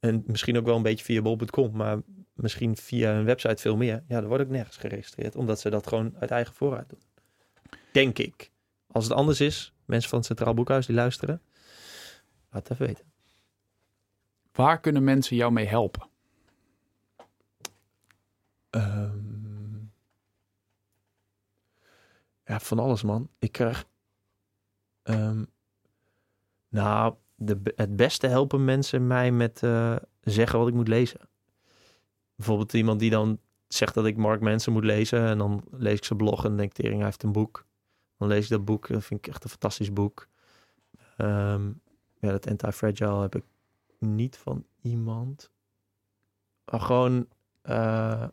en 0.00 0.22
misschien 0.26 0.58
ook 0.58 0.64
wel 0.64 0.76
een 0.76 0.82
beetje 0.82 1.04
via 1.04 1.22
bol.com, 1.22 1.76
maar 1.76 1.98
misschien 2.34 2.76
via 2.76 3.12
hun 3.12 3.24
website 3.24 3.62
veel 3.62 3.76
meer. 3.76 4.04
Ja, 4.08 4.20
dat 4.20 4.28
wordt 4.28 4.44
ook 4.44 4.50
nergens 4.50 4.76
geregistreerd, 4.76 5.36
omdat 5.36 5.60
ze 5.60 5.70
dat 5.70 5.86
gewoon 5.86 6.14
uit 6.18 6.30
eigen 6.30 6.54
voorraad 6.54 6.88
doen. 6.88 7.02
Denk 7.92 8.18
ik. 8.18 8.50
Als 8.86 9.04
het 9.04 9.12
anders 9.12 9.40
is, 9.40 9.74
mensen 9.84 10.08
van 10.08 10.18
het 10.18 10.26
Centraal 10.26 10.54
Boekhuis 10.54 10.86
die 10.86 10.94
luisteren, 10.94 11.42
laat 12.50 12.68
het 12.68 12.70
even 12.70 12.86
weten. 12.86 13.04
Waar 14.52 14.80
kunnen 14.80 15.04
mensen 15.04 15.36
jou 15.36 15.52
mee 15.52 15.66
helpen? 15.66 16.10
Ehm, 18.72 19.78
ja, 22.44 22.60
van 22.60 22.78
alles, 22.78 23.02
man. 23.02 23.28
Ik 23.38 23.52
krijg. 23.52 23.84
ehm, 25.02 25.44
nou, 26.68 27.14
de, 27.34 27.60
het 27.76 27.96
beste 27.96 28.26
helpen 28.26 28.64
mensen 28.64 29.06
mij 29.06 29.32
met 29.32 29.62
eh, 29.62 29.96
zeggen 30.20 30.58
wat 30.58 30.68
ik 30.68 30.74
moet 30.74 30.88
lezen. 30.88 31.20
Bijvoorbeeld 32.34 32.72
iemand 32.72 33.00
die 33.00 33.10
dan 33.10 33.40
zegt 33.68 33.94
dat 33.94 34.06
ik 34.06 34.16
Mark 34.16 34.40
Manson 34.40 34.72
moet 34.72 34.84
lezen. 34.84 35.26
En 35.26 35.38
dan 35.38 35.64
lees 35.70 35.96
ik 35.96 36.04
zijn 36.04 36.18
blog 36.18 36.44
en 36.44 36.56
denk 36.56 36.72
tering, 36.72 36.96
hij 36.96 37.04
heeft 37.04 37.22
een 37.22 37.32
boek. 37.32 37.66
Dan 38.16 38.28
lees 38.28 38.44
ik 38.44 38.50
dat 38.50 38.64
boek. 38.64 38.88
Dat 38.88 39.04
vind 39.04 39.20
ik 39.26 39.32
echt 39.32 39.44
een 39.44 39.50
fantastisch 39.50 39.92
boek. 39.92 40.28
Ehm, 41.16 41.66
ja, 42.18 42.30
dat 42.30 42.46
Anti-Fragile 42.48 43.20
heb 43.20 43.34
ik 43.34 43.44
niet 43.98 44.36
van 44.36 44.66
iemand. 44.80 45.50
Maar 46.64 46.80
gewoon... 46.80 47.28
eh, 47.62 48.28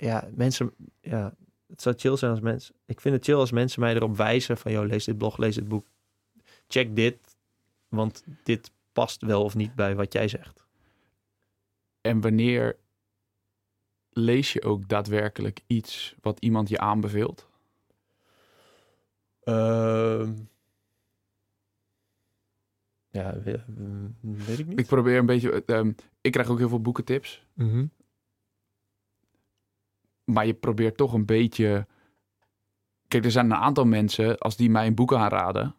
ja, 0.00 0.28
mensen, 0.34 0.74
ja, 1.00 1.34
het 1.66 1.82
zou 1.82 1.94
chill 1.98 2.16
zijn 2.16 2.30
als 2.30 2.40
mensen. 2.40 2.74
Ik 2.86 3.00
vind 3.00 3.14
het 3.14 3.24
chill 3.24 3.34
als 3.34 3.50
mensen 3.50 3.80
mij 3.80 3.94
erop 3.94 4.16
wijzen 4.16 4.56
van, 4.58 4.72
joh, 4.72 4.86
lees 4.86 5.04
dit 5.04 5.18
blog, 5.18 5.36
lees 5.36 5.54
dit 5.54 5.68
boek, 5.68 5.86
check 6.68 6.96
dit, 6.96 7.18
want 7.88 8.24
dit 8.42 8.70
past 8.92 9.22
wel 9.22 9.44
of 9.44 9.54
niet 9.54 9.74
bij 9.74 9.94
wat 9.94 10.12
jij 10.12 10.28
zegt. 10.28 10.66
En 12.00 12.20
wanneer 12.20 12.76
lees 14.12 14.52
je 14.52 14.62
ook 14.62 14.88
daadwerkelijk 14.88 15.60
iets 15.66 16.14
wat 16.20 16.40
iemand 16.40 16.68
je 16.68 16.78
aanbeveelt? 16.78 17.48
Ehm. 19.44 20.34
ja, 23.10 23.40
we- 23.40 23.60
mm, 23.66 24.16
weet 24.20 24.58
ik 24.58 24.66
niet. 24.66 24.78
Ik 24.78 24.86
probeer 24.86 25.18
een 25.18 25.26
beetje... 25.26 25.64
ehm, 25.64 25.92
ik 26.20 26.32
krijg 26.32 26.48
ook 26.48 26.58
heel 26.58 26.68
veel 26.68 26.80
boekentips. 26.80 27.46
Mhm. 27.52 27.86
Maar 30.32 30.46
je 30.46 30.54
probeert 30.54 30.96
toch 30.96 31.12
een 31.12 31.24
beetje... 31.24 31.86
Kijk, 33.08 33.24
er 33.24 33.30
zijn 33.30 33.44
een 33.46 33.56
aantal 33.56 33.84
mensen, 33.84 34.38
als 34.38 34.56
die 34.56 34.70
mij 34.70 34.86
een 34.86 34.94
boek 34.94 35.14
aanraden... 35.14 35.74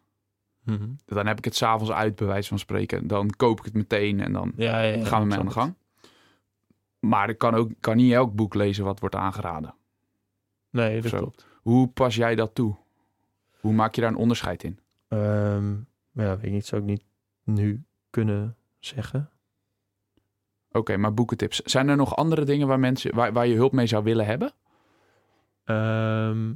Mhm. 0.64 0.88
dan 1.04 1.26
heb 1.26 1.38
ik 1.38 1.44
het 1.44 1.56
s'avonds 1.56 1.92
uit, 1.92 2.16
bij 2.16 2.26
wijze 2.26 2.48
van 2.48 2.58
spreken. 2.58 3.06
Dan 3.06 3.30
koop 3.30 3.58
ik 3.58 3.64
het 3.64 3.74
meteen 3.74 4.20
en 4.20 4.32
dan 4.32 4.52
Ja, 4.56 4.80
ja, 4.80 4.96
ja, 4.96 5.04
gaan 5.04 5.20
we 5.20 5.26
mee 5.26 5.38
aan 5.38 5.46
de 5.46 5.52
gang. 5.52 5.74
Maar 6.98 7.28
ik 7.28 7.38
kan 7.38 7.54
ook 7.54 7.70
kan 7.80 7.96
niet 7.96 8.12
elk 8.12 8.34
boek 8.34 8.54
lezen 8.54 8.84
wat 8.84 9.00
wordt 9.00 9.14
aangeraden. 9.14 9.74
Nee, 10.70 11.00
dat 11.00 11.10
Zo. 11.10 11.18
klopt. 11.18 11.46
Hoe 11.62 11.88
pas 11.88 12.14
jij 12.14 12.34
dat 12.34 12.54
toe? 12.54 12.76
Hoe 13.60 13.72
maak 13.72 13.94
je 13.94 14.00
daar 14.00 14.10
een 14.10 14.16
onderscheid 14.16 14.62
in? 14.62 14.78
Ehm, 15.08 15.70
ja, 16.12 16.36
weet 16.36 16.42
ik 16.44 16.50
niet, 16.50 16.66
zou 16.66 16.80
ik 16.82 16.86
niet 16.86 17.04
nu 17.44 17.84
kunnen 18.10 18.56
zeggen. 18.78 19.30
Oké, 20.72 20.96
maar 20.96 21.14
boekentips. 21.14 21.60
Zijn 21.60 21.88
er 21.88 21.96
nog 21.96 22.16
andere 22.16 22.44
dingen 22.44 22.66
waar, 22.66 22.78
mensen, 22.80 23.14
waar, 23.14 23.32
waar 23.32 23.46
je 23.46 23.54
hulp 23.54 23.72
mee 23.72 23.86
zou 23.86 24.04
willen 24.04 24.26
hebben? 24.26 24.52
Ehm. 25.64 26.52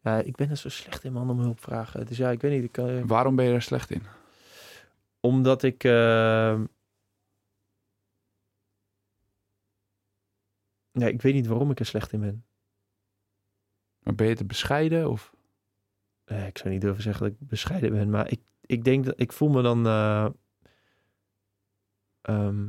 Ja, 0.00 0.18
ik 0.18 0.36
ben 0.36 0.50
er 0.50 0.56
zo 0.56 0.68
slecht 0.68 1.04
in, 1.04 1.12
man, 1.12 1.30
om 1.30 1.38
hulp 1.40 1.60
vragen. 1.60 2.06
Dus 2.06 2.16
ja, 2.16 2.30
ik 2.30 2.40
weet 2.40 2.52
niet. 2.52 2.64
Ik, 2.64 2.72
kan- 2.72 2.88
eh, 2.88 3.02
Waarom 3.06 3.36
ben 3.36 3.44
je 3.44 3.50
daar 3.50 3.62
slecht 3.62 3.90
in? 3.90 4.02
omdat 5.20 5.62
ik... 5.62 5.84
ehm, 5.84 6.64
Ja, 10.92 11.06
ik 11.06 11.22
weet 11.22 11.34
niet 11.34 11.46
waarom 11.46 11.70
ik 11.70 11.78
er 11.80 11.86
slecht 11.86 12.12
in 12.12 12.20
ben. 12.20 12.44
Maar 14.02 14.14
ben 14.14 14.26
je 14.26 14.34
te 14.34 14.44
bescheiden? 14.44 15.10
Of? 15.10 15.34
Eh, 16.26 16.46
ik 16.46 16.58
zou 16.58 16.68
niet 16.70 16.80
durven 16.80 17.02
zeggen 17.02 17.22
dat 17.22 17.32
ik 17.40 17.48
bescheiden 17.48 17.92
ben, 17.92 18.10
maar 18.10 18.30
ik, 18.30 18.40
ik 18.60 18.84
denk 18.84 19.04
dat 19.04 19.20
ik 19.20 19.32
voel 19.32 19.48
me 19.48 19.62
dan. 19.62 19.86
eh, 19.86 20.26
ehm, 22.22 22.66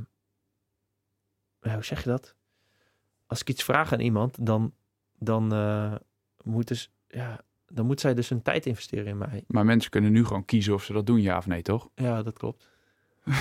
hoe 1.59 1.83
zeg 1.83 2.03
je 2.03 2.09
dat? 2.09 2.35
Als 3.25 3.41
ik 3.41 3.49
iets 3.49 3.63
vraag 3.63 3.93
aan 3.93 3.99
iemand, 3.99 4.45
dan, 4.45 4.73
dan, 5.19 5.53
eh, 5.53 5.95
moet 6.43 6.67
dus, 6.67 6.91
ja, 7.07 7.41
dan 7.67 7.85
moet 7.85 7.99
zij 7.99 8.13
dus 8.13 8.29
hun 8.29 8.41
tijd 8.41 8.65
investeren 8.65 9.05
in 9.05 9.17
mij. 9.17 9.43
Maar 9.47 9.65
mensen 9.65 9.91
kunnen 9.91 10.11
nu 10.11 10.25
gewoon 10.25 10.45
kiezen 10.45 10.73
of 10.73 10.83
ze 10.83 10.93
dat 10.93 11.05
doen, 11.05 11.21
ja 11.21 11.37
of 11.37 11.47
nee, 11.47 11.61
toch? 11.61 11.89
Ja, 11.95 12.23
dat 12.23 12.37
klopt. 12.37 12.69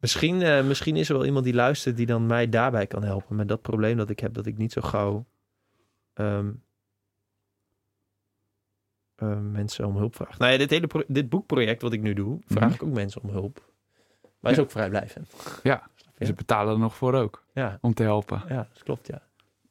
Misschien, 0.00 0.66
misschien 0.66 0.96
is 0.96 1.08
er 1.08 1.14
wel 1.16 1.24
iemand 1.26 1.44
die 1.44 1.54
luistert 1.54 1.96
die 1.96 2.06
dan 2.06 2.26
mij 2.26 2.48
daarbij 2.48 2.86
kan 2.86 3.02
helpen. 3.02 3.36
Met 3.36 3.48
dat 3.48 3.62
probleem 3.62 3.96
dat 3.96 4.10
ik 4.10 4.20
heb, 4.20 4.34
dat 4.34 4.46
ik 4.46 4.58
niet 4.58 4.72
zo 4.72 4.80
gauw. 4.80 5.26
ehm, 6.12 6.52
eh, 9.18 9.38
mensen 9.40 9.84
om 9.86 9.96
hulp 9.96 10.14
vraag. 10.16 10.38
Nou 10.38 10.52
ja, 10.52 10.58
dit 10.58 10.70
hele 10.70 10.86
pro- 10.86 11.02
dit 11.06 11.28
boekproject 11.28 11.82
wat 11.82 11.92
ik 11.92 12.00
nu 12.02 12.14
doe, 12.14 12.38
vraag 12.46 12.64
Mhm. 12.64 12.74
ik 12.74 12.82
ook 12.82 12.94
mensen 12.94 13.22
om 13.22 13.30
hulp. 13.30 13.66
Maar 14.40 14.52
is 14.52 14.58
ook 14.58 14.70
vrijblijvend. 14.70 15.34
Ja. 15.62 15.88
Ze 16.18 16.32
betalen 16.32 16.72
er 16.72 16.78
nog 16.78 16.96
voor 16.96 17.14
ook, 17.14 17.44
Ja, 17.54 17.78
om 17.80 17.94
te 17.94 18.02
helpen. 18.02 18.42
ja, 18.48 18.68
dat 18.72 18.82
klopt, 18.82 19.06
ja. 19.06 19.22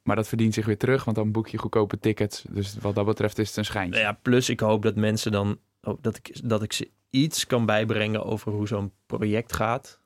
Maar 0.04 0.16
dat 0.16 0.28
verdient 0.28 0.54
zich 0.54 0.66
weer 0.66 0.78
terug, 0.78 1.04
want 1.04 1.18
dan 1.18 1.32
boek 1.32 1.48
je 1.48 1.58
goedkope 1.58 2.00
tickets. 2.00 2.44
Dus 2.50 2.78
wat 2.78 2.96
dat 2.96 3.06
betreft 3.06 3.38
is 3.40 3.48
het 3.48 3.58
een 3.58 3.66
schijntje. 3.66 4.02
Nou 4.02 4.14
ja, 4.14 4.20
plus 4.22 4.50
ik 4.50 4.60
hoop 4.60 4.82
dat 4.84 4.96
mensen 4.96 5.32
dan, 5.32 5.60
ook 5.82 6.04
dat 6.04 6.16
ik, 6.16 6.50
dat 6.50 6.64
ik 6.64 6.74
ze 6.74 6.90
iets 7.10 7.48
kan 7.48 7.66
bijbrengen 7.66 8.26
over 8.26 8.52
hoe 8.52 8.68
zo'n 8.68 8.92
project 9.06 9.54
gaat. 9.54 10.00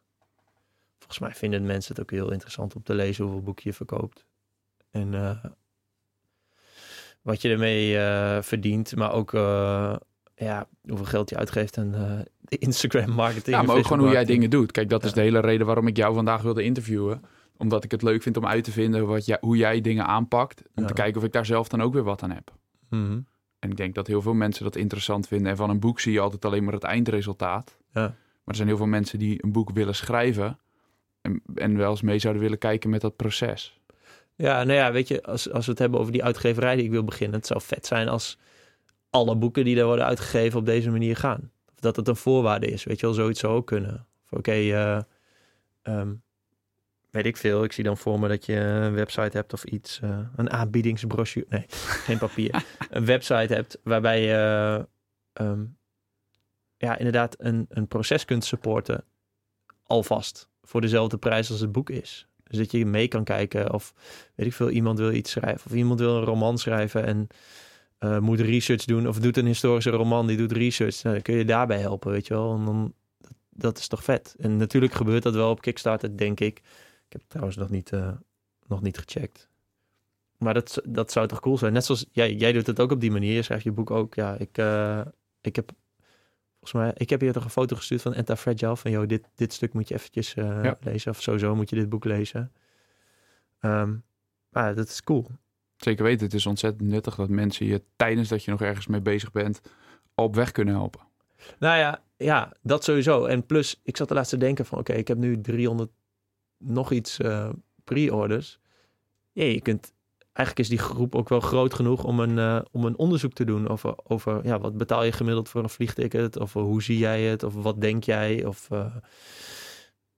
Volgens 0.98 1.20
mij 1.20 1.32
vinden 1.34 1.66
mensen 1.66 1.94
het 1.96 2.04
ook 2.04 2.12
heel 2.12 2.32
interessant 2.32 2.76
om 2.76 2.84
te 2.84 2.94
lezen 2.94 3.24
hoeveel 3.24 3.42
boeken 3.44 3.64
je 3.66 3.74
verkoopt. 3.74 4.26
En 4.92 5.14
eh, 5.14 5.46
wat 7.22 7.41
je 7.41 7.49
ermee 7.49 7.98
eh, 7.98 8.41
verdient, 8.41 8.95
maar 8.95 9.14
ook 9.14 9.34
eh, 9.34 9.95
ja, 10.35 10.68
hoeveel 10.88 11.06
geld 11.06 11.30
je 11.30 11.38
uitgeeft 11.38 11.77
aan 11.77 11.95
eh, 11.95 12.19
Instagram 12.60 13.11
marketing. 13.11 13.56
Ja, 13.56 13.61
maar 13.61 13.76
ook 13.76 13.88
gewoon 13.88 14.03
hoe 14.03 14.11
jij 14.11 14.26
dingen 14.26 14.49
doet. 14.49 14.72
Kijk, 14.72 14.89
dat 14.89 15.03
is 15.03 15.14
de 15.14 15.22
hele 15.22 15.39
reden 15.39 15.65
waarom 15.65 15.88
ik 15.88 15.98
jou 15.98 16.14
vandaag 16.14 16.41
wilde 16.41 16.64
interviewen. 16.64 17.22
Omdat 17.57 17.84
ik 17.84 17.91
het 17.91 18.02
leuk 18.02 18.22
vind 18.22 18.38
om 18.38 18.45
uit 18.45 18.64
te 18.64 18.72
vinden 18.72 19.07
wat 19.07 19.26
jij, 19.26 19.38
hoe 19.41 19.57
jij 19.57 19.81
dingen 19.81 20.06
aanpakt. 20.06 20.61
Om 20.76 20.81
Ja. 20.84 20.88
te 20.88 20.93
kijken 20.93 21.18
of 21.18 21.27
ik 21.27 21.31
daar 21.31 21.45
zelf 21.45 21.68
dan 21.68 21.81
ook 21.81 21.93
weer 21.93 22.03
wat 22.03 22.23
aan 22.23 22.31
heb. 22.31 22.53
Mhm. 22.89 23.19
En 23.60 23.69
ik 23.69 23.77
denk 23.77 23.95
dat 23.95 24.07
heel 24.07 24.22
veel 24.22 24.34
mensen 24.34 24.64
dat 24.64 24.76
interessant 24.76 25.27
vinden. 25.27 25.52
En 25.52 25.57
van 25.57 25.69
een 25.69 25.80
boek 25.80 25.99
zie 25.99 26.14
je 26.14 26.19
altijd 26.19 26.45
alleen 26.45 26.64
maar 26.64 26.73
het 26.73 26.84
eindresultaat. 26.84 27.77
Ja. 27.93 28.02
Maar 28.02 28.15
er 28.45 28.56
zijn 28.56 28.68
heel 28.68 28.77
veel 28.77 28.85
mensen 28.85 29.19
die 29.19 29.43
een 29.43 29.52
boek 29.52 29.72
willen 29.72 29.95
schrijven. 29.95 30.60
En, 31.22 31.41
en 31.56 31.77
wel 31.77 31.89
eens 31.89 32.02
mee 32.02 32.19
zouden 32.19 32.41
willen 32.43 32.57
kijken 32.57 32.89
met 32.89 33.02
dat 33.02 33.15
proces. 33.15 33.81
Ja, 34.42 34.64
nou 34.64 34.78
ja, 34.78 34.92
weet 34.92 35.08
je, 35.08 35.24
als, 35.24 35.52
als 35.52 35.66
we 35.66 35.72
het 35.72 35.80
hebben 35.80 36.00
over 36.00 36.12
die 36.12 36.24
uitgeverij 36.24 36.76
die 36.76 36.86
ik 36.86 36.92
wil 36.92 37.04
beginnen, 37.04 37.38
het 37.38 37.48
zou 37.48 37.62
vet 37.62 37.86
zijn 37.86 38.08
als 38.08 38.38
alle 39.10 39.36
boeken 39.36 39.66
die 39.66 39.80
er 39.80 39.86
worden 39.86 40.06
uitgegeven 40.06 40.60
op 40.60 40.66
deze 40.66 40.92
manier 40.92 41.16
gaan. 41.16 41.52
Of 41.74 41.80
dat 41.80 41.96
het 41.96 42.08
een 42.08 42.16
voorwaarde 42.16 42.68
is, 42.68 42.84
weet 42.84 43.00
je 43.00 43.06
wel, 43.06 43.16
zoiets 43.16 43.40
zou 43.40 43.54
ook 43.54 43.68
kunnen. 43.68 44.08
Of 44.24 44.38
Oké, 44.38 44.52
eh, 44.52 45.00
ehm, 45.82 46.14
weet 47.10 47.26
ik 47.26 47.38
veel, 47.38 47.64
ik 47.64 47.72
zie 47.72 47.84
dan 47.84 47.98
voor 47.98 48.20
me 48.20 48.28
dat 48.28 48.46
je 48.46 48.56
een 48.56 48.94
website 48.94 49.38
hebt 49.38 49.54
of 49.54 49.64
iets, 49.64 50.00
eh, 50.04 50.20
een 50.36 50.50
aanbiedingsbrochure, 50.50 51.46
nee, 51.50 51.66
geen 52.08 52.18
papier, 52.18 52.64
een 52.90 53.06
website 53.06 53.54
hebt 53.54 53.80
waarbij 53.84 54.22
je 54.22 54.88
ehm, 55.34 55.64
ja, 56.78 56.98
inderdaad 56.98 57.36
een, 57.38 57.66
een 57.70 57.88
proces 57.88 58.26
kunt 58.26 58.46
supporten 58.46 59.04
alvast 59.84 60.50
voor 60.62 60.82
dezelfde 60.82 61.18
prijs 61.18 61.52
als 61.52 61.60
het 61.60 61.72
boek 61.72 61.90
is. 61.90 62.28
Dus 62.52 62.60
dat 62.60 62.72
je 62.72 62.86
mee 62.86 63.07
kan 63.07 63.23
kijken 63.23 63.73
of 63.73 63.94
weet 64.36 64.48
ik 64.48 64.53
veel, 64.53 64.69
iemand 64.69 64.98
wil 64.98 65.11
iets 65.11 65.32
schrijven 65.32 65.65
of 65.65 65.78
iemand 65.78 65.99
wil 65.99 66.15
een 66.15 66.23
roman 66.23 66.57
schrijven 66.57 67.06
en 67.06 67.28
eh, 67.98 68.19
moet 68.19 68.40
research 68.40 68.86
doen 68.86 69.07
of 69.07 69.19
doet 69.19 69.38
een 69.38 69.45
historische 69.45 69.90
roman, 69.90 70.28
die 70.28 70.38
doet 70.38 70.52
research. 70.52 71.03
Nou, 71.03 71.15
dan 71.15 71.23
kun 71.23 71.36
je 71.36 71.45
daarbij 71.45 71.80
helpen, 71.80 72.11
weet 72.11 72.28
je 72.28 72.34
wel. 72.34 72.56
En 72.56 72.65
dan, 72.65 72.94
dat 73.49 73.78
is 73.78 73.88
toch 73.88 74.03
vet. 74.03 74.36
En 74.40 74.57
natuurlijk 74.57 74.94
gebeurt 74.94 75.23
dat 75.23 75.34
wel 75.34 75.49
op 75.49 75.61
Kickstarter, 75.61 76.18
denk 76.18 76.40
ik. 76.40 76.57
Ik 76.57 77.10
heb 77.10 77.22
het 77.22 77.30
trouwens 77.30 77.57
nog 77.57 77.69
niet, 77.69 77.91
eh, 77.91 78.11
nog 78.68 78.82
niet 78.82 78.98
gecheckt. 78.98 79.49
Maar 80.38 80.53
dat, 80.53 80.82
dat 80.86 81.11
zou 81.11 81.28
toch 81.28 81.40
cool 81.40 81.57
zijn. 81.57 81.73
Net 81.73 81.86
zoals 81.86 82.06
jij, 82.11 82.34
jij 82.34 82.52
doet 82.52 82.68
het 82.68 82.80
ook 82.80 82.91
op 82.91 83.02
die 83.02 83.11
manier. 83.11 83.34
Je 83.34 83.41
schrijft 83.41 83.64
je 83.64 83.72
boek 83.72 83.91
ook. 83.91 84.15
Ja, 84.15 84.38
ik, 84.38 84.57
eh, 84.57 85.02
ik 85.41 85.56
heb 85.56 85.72
volgens 86.62 86.74
mij, 86.74 86.92
ik 86.96 87.10
heb 87.10 87.22
je 87.22 87.32
toch 87.32 87.44
een 87.44 87.50
foto 87.50 87.76
gestuurd 87.76 88.02
van 88.02 88.16
Anti-Fragile. 88.16 88.78
Van, 88.78 88.92
joh, 88.92 89.08
dit, 89.08 89.28
dit 89.36 89.54
stuk 89.54 89.74
moet 89.74 89.88
je 89.88 89.94
eventjes 89.94 90.34
eh, 90.34 90.64
Ja. 90.64 90.78
lezen. 90.82 91.12
Of 91.12 91.22
sowieso 91.22 91.56
moet 91.56 91.70
je 91.70 91.76
dit 91.76 91.90
boek 91.90 92.06
lezen. 92.06 92.52
Ehm, 93.60 93.96
maar 94.50 94.76
dat 94.76 94.88
is 94.88 95.04
cool. 95.04 95.28
Zeker 95.78 96.04
weten, 96.04 96.26
het 96.26 96.34
is 96.34 96.46
ontzettend 96.46 96.90
nuttig 96.90 97.16
dat 97.16 97.30
mensen 97.30 97.66
je 97.66 97.82
tijdens 97.96 98.30
dat 98.30 98.44
je 98.44 98.52
nog 98.52 98.62
ergens 98.62 98.88
mee 98.88 99.02
bezig 99.02 99.32
bent 99.32 99.62
op 100.16 100.36
weg 100.36 100.52
kunnen 100.52 100.74
helpen. 100.74 101.02
Nou 101.60 101.78
ja, 101.78 102.04
ja, 102.18 102.54
dat 102.62 102.84
sowieso. 102.84 103.26
En 103.26 103.46
plus, 103.46 103.80
ik 103.84 103.98
zat 103.98 104.08
de 104.08 104.14
laatste 104.14 104.38
te 104.38 104.44
denken 104.46 104.66
van... 104.66 104.80
oké, 104.80 104.94
ik 104.94 105.08
heb 105.08 105.18
nu 105.18 105.42
300 105.42 105.90
nog 106.58 106.92
iets 106.92 107.20
eh, 107.20 107.50
pre-orders. 107.84 108.60
Ja, 109.32 109.44
je 109.44 109.62
kunt... 109.62 109.94
Eigenlijk 110.42 110.70
is 110.70 110.78
die 110.78 110.86
groep 110.88 111.16
ook 111.16 111.30
wel 111.30 111.40
groot 111.40 111.74
genoeg 111.74 112.04
om 112.04 112.20
een, 112.20 112.38
eh, 112.38 112.62
om 112.72 112.86
een 112.86 112.98
onderzoek 112.98 113.34
te 113.34 113.46
doen 113.46 113.68
over, 113.68 113.96
over 114.04 114.46
ja, 114.46 114.60
wat 114.60 114.78
betaal 114.78 115.04
je 115.04 115.12
gemiddeld 115.12 115.50
voor 115.50 115.64
een 115.64 115.70
vliegticket? 115.70 116.38
Of 116.38 116.56
eh, 116.56 116.62
hoe 116.62 116.84
zie 116.84 116.98
jij 116.98 117.22
het? 117.24 117.44
Of 117.44 117.54
wat 117.54 117.82
denk 117.82 118.04
jij? 118.04 118.46
Of 118.46 118.72
eh, 118.72 118.96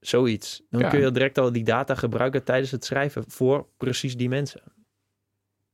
zoiets. 0.00 0.62
Dan 0.70 0.80
Ja. 0.80 0.88
kun 0.88 1.00
je 1.00 1.10
direct 1.10 1.38
al 1.38 1.52
die 1.52 1.64
data 1.64 1.94
gebruiken 1.94 2.44
tijdens 2.44 2.70
het 2.70 2.84
schrijven 2.84 3.24
voor 3.26 3.66
precies 3.76 4.16
die 4.16 4.28
mensen. 4.28 4.62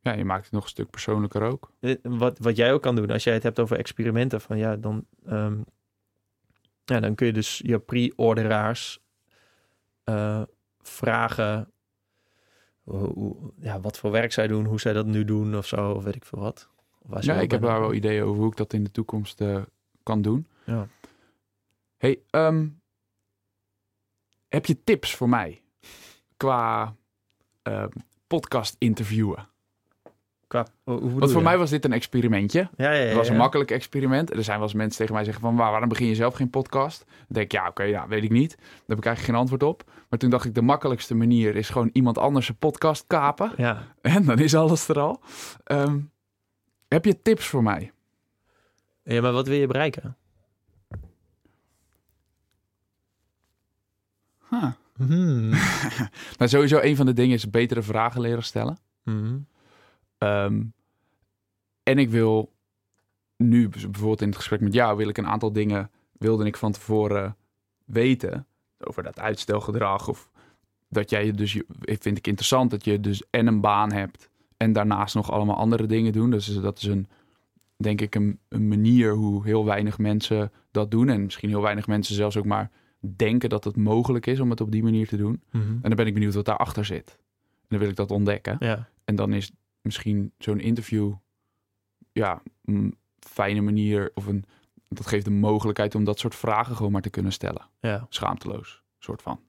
Ja, 0.00 0.12
je 0.12 0.24
maakt 0.24 0.44
het 0.44 0.52
nog 0.52 0.62
een 0.62 0.68
stuk 0.68 0.90
persoonlijker 0.90 1.42
ook. 1.42 1.72
Wat, 2.02 2.38
wat 2.38 2.56
jij 2.56 2.72
ook 2.72 2.82
kan 2.82 2.96
doen, 2.96 3.10
als 3.10 3.24
jij 3.24 3.34
het 3.34 3.42
hebt 3.42 3.60
over 3.60 3.76
experimenten, 3.78 4.40
van 4.40 4.58
ja, 4.58 4.76
dan, 4.76 5.06
ehm, 5.26 5.58
ja, 6.84 7.00
dan 7.00 7.14
kun 7.14 7.26
je 7.26 7.32
dus 7.32 7.60
je 7.64 7.78
pre-orderaars 7.78 9.00
vragen 10.82 11.72
hoe, 12.98 13.36
ja, 13.58 13.80
wat 13.80 13.98
voor 13.98 14.10
werk 14.10 14.32
zij 14.32 14.46
doen, 14.46 14.64
hoe 14.64 14.80
zij 14.80 14.92
dat 14.92 15.06
nu 15.06 15.24
doen 15.24 15.56
of 15.56 15.66
zo, 15.66 15.90
of 15.90 16.04
weet 16.04 16.14
ik 16.14 16.24
veel 16.24 16.38
wat. 16.38 16.68
Waar 17.02 17.24
Ja, 17.24 17.34
ik 17.34 17.50
heb 17.50 17.62
daar 17.62 17.80
wel 17.80 17.94
ideeën 17.94 18.22
over 18.22 18.40
hoe 18.40 18.50
ik 18.50 18.56
dat 18.56 18.72
in 18.72 18.84
de 18.84 18.90
toekomst 18.90 19.40
eh, 19.40 19.62
kan 20.02 20.22
doen. 20.22 20.46
Ja. 20.64 20.88
Hey, 21.96 22.20
ehm, 22.30 22.68
heb 24.48 24.66
je 24.66 24.84
tips 24.84 25.14
voor 25.14 25.28
mij 25.28 25.62
qua 26.36 26.96
ehm, 27.62 27.88
podcast 28.26 28.76
interviewen? 28.78 29.48
Qua, 30.50 30.66
Want 30.84 31.32
voor 31.32 31.42
mij 31.42 31.58
was 31.58 31.70
dit 31.70 31.84
een 31.84 31.92
experimentje. 31.92 32.68
ja, 32.76 32.90
ja, 32.92 32.98
ja, 33.00 33.06
Het 33.06 33.16
was 33.16 33.28
een 33.28 33.36
makkelijk 33.36 33.70
experiment. 33.70 34.30
Er 34.30 34.44
zijn 34.44 34.58
wel 34.58 34.66
eens 34.66 34.76
mensen 34.76 34.98
tegen 34.98 35.14
mij 35.14 35.24
zeggen 35.24 35.42
van... 35.42 35.56
"Waar- 35.56 35.70
waarom 35.70 35.88
begin 35.88 36.06
je 36.06 36.14
zelf 36.14 36.34
geen 36.34 36.50
podcast? 36.50 37.04
Dan 37.06 37.16
denk 37.28 37.44
ik, 37.46 37.52
ja, 37.52 37.68
oké, 37.68 37.82
ja, 37.82 38.08
weet 38.08 38.22
ik 38.22 38.30
niet. 38.30 38.56
Daar 38.56 38.66
heb 38.86 38.98
ik 38.98 39.04
eigenlijk 39.04 39.24
geen 39.26 39.34
antwoord 39.34 39.62
op. 39.62 39.90
Maar 40.08 40.18
toen 40.18 40.30
dacht 40.30 40.44
ik, 40.44 40.54
de 40.54 40.62
makkelijkste 40.62 41.14
manier 41.14 41.56
is 41.56 41.68
gewoon 41.68 41.90
iemand 41.92 42.18
anders 42.18 42.48
een 42.48 42.56
podcast 42.56 43.04
kapen. 43.06 43.52
Ja, 43.56 43.86
En 44.00 44.24
dan 44.24 44.38
is 44.38 44.54
alles 44.54 44.88
er 44.88 44.98
al. 45.00 45.20
Ehm, 45.64 45.98
heb 46.88 47.04
je 47.04 47.22
tips 47.22 47.46
voor 47.46 47.62
mij? 47.62 47.92
ja, 49.02 49.20
maar 49.20 49.32
wat 49.32 49.46
wil 49.46 49.56
je 49.58 49.66
bereiken? 49.66 50.16
Huh. 54.50 54.70
Hmm. 54.96 55.50
Nou, 56.38 56.50
sowieso 56.50 56.78
een 56.82 56.96
van 56.96 57.06
de 57.06 57.12
dingen 57.12 57.34
is 57.36 57.50
betere 57.50 57.82
vragen 57.82 58.20
leren 58.20 58.42
stellen. 58.44 58.78
Hmm. 59.02 59.46
Ehm, 60.20 60.62
en 61.82 61.98
ik 61.98 62.10
wil 62.10 62.52
nu, 63.36 63.68
bijvoorbeeld 63.68 64.20
in 64.20 64.28
het 64.28 64.36
gesprek 64.36 64.60
met 64.60 64.72
jou, 64.72 64.96
wil 64.96 65.08
ik 65.08 65.18
een 65.18 65.26
aantal 65.26 65.52
dingen, 65.52 65.90
wilde 66.12 66.44
ik 66.44 66.56
van 66.56 66.72
tevoren 66.72 67.36
weten. 67.84 68.46
Over 68.78 69.02
dat 69.02 69.18
uitstelgedrag. 69.18 70.08
Of 70.08 70.30
dat 70.88 71.10
jij 71.10 71.26
je 71.26 71.32
dus, 71.32 71.62
vind 71.80 72.18
ik 72.18 72.26
interessant, 72.26 72.70
dat 72.70 72.84
je 72.84 73.00
dus 73.00 73.22
en 73.30 73.46
een 73.46 73.60
baan 73.60 73.92
hebt. 73.92 74.28
En 74.56 74.72
daarnaast 74.72 75.14
nog 75.14 75.30
allemaal 75.30 75.56
andere 75.56 75.86
dingen 75.86 76.12
doen. 76.12 76.30
Dus 76.30 76.46
dat 76.46 76.78
is 76.78 76.84
een, 76.84 77.08
denk 77.76 78.00
ik, 78.00 78.14
een, 78.14 78.38
een 78.48 78.68
manier 78.68 79.14
hoe 79.14 79.44
heel 79.44 79.64
weinig 79.64 79.98
mensen 79.98 80.52
dat 80.70 80.90
doen. 80.90 81.08
En 81.08 81.22
misschien 81.22 81.48
heel 81.48 81.62
weinig 81.62 81.86
mensen 81.86 82.14
zelfs 82.14 82.36
ook 82.36 82.44
maar 82.44 82.70
denken 83.16 83.48
dat 83.48 83.64
het 83.64 83.76
mogelijk 83.76 84.26
is 84.26 84.40
om 84.40 84.50
het 84.50 84.60
op 84.60 84.72
die 84.72 84.82
manier 84.82 85.08
te 85.08 85.16
doen. 85.16 85.42
Mhm. 85.50 85.62
En 85.62 85.80
dan 85.82 85.94
ben 85.94 86.06
ik 86.06 86.14
benieuwd 86.14 86.34
wat 86.34 86.44
daarachter 86.44 86.84
zit. 86.84 87.18
En 87.60 87.66
dan 87.68 87.78
wil 87.78 87.88
ik 87.88 87.96
dat 87.96 88.10
ontdekken. 88.10 88.56
Ja, 88.58 88.88
En 89.04 89.16
dan 89.16 89.32
is 89.32 89.52
misschien 89.82 90.32
zo'n 90.38 90.60
interview 90.60 91.14
ja, 92.12 92.42
een 92.64 92.98
fijne 93.18 93.60
manier 93.60 94.10
of 94.14 94.26
een 94.26 94.44
dat 94.96 95.06
geeft 95.06 95.24
de 95.24 95.30
mogelijkheid 95.30 95.94
om 95.94 96.04
dat 96.04 96.18
soort 96.18 96.34
vragen 96.34 96.76
gewoon 96.76 96.92
maar 96.92 97.02
te 97.02 97.10
kunnen 97.10 97.32
stellen. 97.32 97.68
ja. 97.80 98.06
Schaamteloos, 98.08 98.82
soort 98.98 99.22
van. 99.22 99.40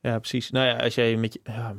Ja, 0.00 0.18
precies. 0.18 0.50
Nou 0.50 0.66
ja, 0.66 0.76
als 0.76 0.94
jij 0.94 1.16
met 1.16 1.32
je... 1.32 1.40
Ja, 1.44 1.74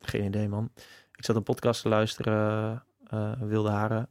geen 0.00 0.24
idee, 0.24 0.48
man. 0.48 0.72
Ik 1.12 1.24
zat 1.24 1.36
een 1.36 1.42
podcast 1.42 1.82
te 1.82 1.88
luisteren, 1.88 2.84
eh, 3.06 3.40
Wilde 3.40 3.70
Haren, 3.70 4.08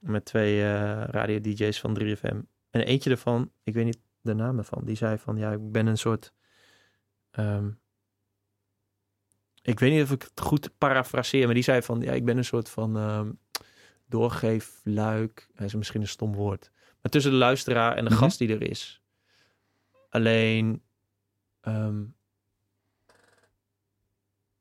met 0.00 0.24
twee 0.24 0.62
eh, 0.62 1.04
radio-dj's 1.04 1.80
van 1.80 1.98
3FM. 2.00 2.38
En 2.70 2.80
eentje 2.80 3.10
ervan, 3.10 3.50
ik 3.62 3.74
weet 3.74 3.84
niet 3.84 4.00
de 4.20 4.34
naam 4.34 4.58
ervan, 4.58 4.84
die 4.84 4.96
zei 4.96 5.18
van, 5.18 5.36
ja, 5.36 5.52
ik 5.52 5.72
ben 5.72 5.86
een 5.86 5.98
soort... 5.98 6.32
ehm, 7.30 7.70
ik 9.62 9.78
weet 9.80 9.92
niet 9.92 10.02
of 10.02 10.10
ik 10.10 10.22
het 10.22 10.40
goed 10.40 10.70
parafraseer, 10.78 11.44
maar 11.44 11.54
die 11.54 11.62
zei 11.62 11.82
van, 11.82 12.00
ja, 12.00 12.12
ik 12.12 12.24
ben 12.24 12.36
een 12.36 12.44
soort 12.44 12.68
van 12.70 12.96
ehm 12.96 13.30
doorgeefluik. 14.08 15.48
Hij 15.54 15.66
is 15.66 15.74
misschien 15.74 16.00
een 16.00 16.08
stom 16.08 16.34
woord. 16.34 16.70
Maar 17.02 17.12
tussen 17.12 17.30
de 17.32 17.38
luisteraar 17.38 17.96
en 17.96 18.04
de 18.04 18.10
Mhm. 18.10 18.18
gast 18.18 18.38
die 18.38 18.48
er 18.54 18.62
is. 18.70 19.02
Alleen, 20.08 20.82
ehm, 21.60 22.02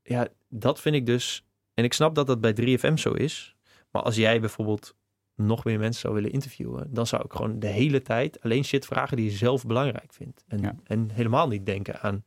ja, 0.03 0.27
dat 0.49 0.81
vind 0.81 0.95
ik 0.95 1.05
dus. 1.05 1.45
En 1.73 1.83
ik 1.83 1.93
snap 1.93 2.15
dat 2.15 2.27
dat 2.27 2.41
bij 2.41 2.53
3FM 2.53 2.95
zo 2.97 3.11
is. 3.11 3.55
Maar 3.91 4.01
als 4.01 4.15
jij 4.15 4.39
bijvoorbeeld 4.39 4.95
nog 5.35 5.63
meer 5.63 5.79
mensen 5.79 6.01
zou 6.01 6.13
willen 6.13 6.31
interviewen, 6.31 6.93
dan 6.93 7.07
zou 7.07 7.25
ik 7.25 7.31
gewoon 7.33 7.59
de 7.59 7.67
hele 7.67 8.01
tijd 8.01 8.41
alleen 8.41 8.63
shit 8.65 8.85
vragen 8.85 9.17
die 9.17 9.25
je 9.25 9.37
zelf 9.37 9.65
belangrijk 9.65 10.13
vindt. 10.13 10.43
En, 10.47 10.59
Ja. 10.61 10.75
en 10.83 11.09
helemaal 11.11 11.47
niet 11.47 11.65
denken 11.65 11.99
aan 12.01 12.21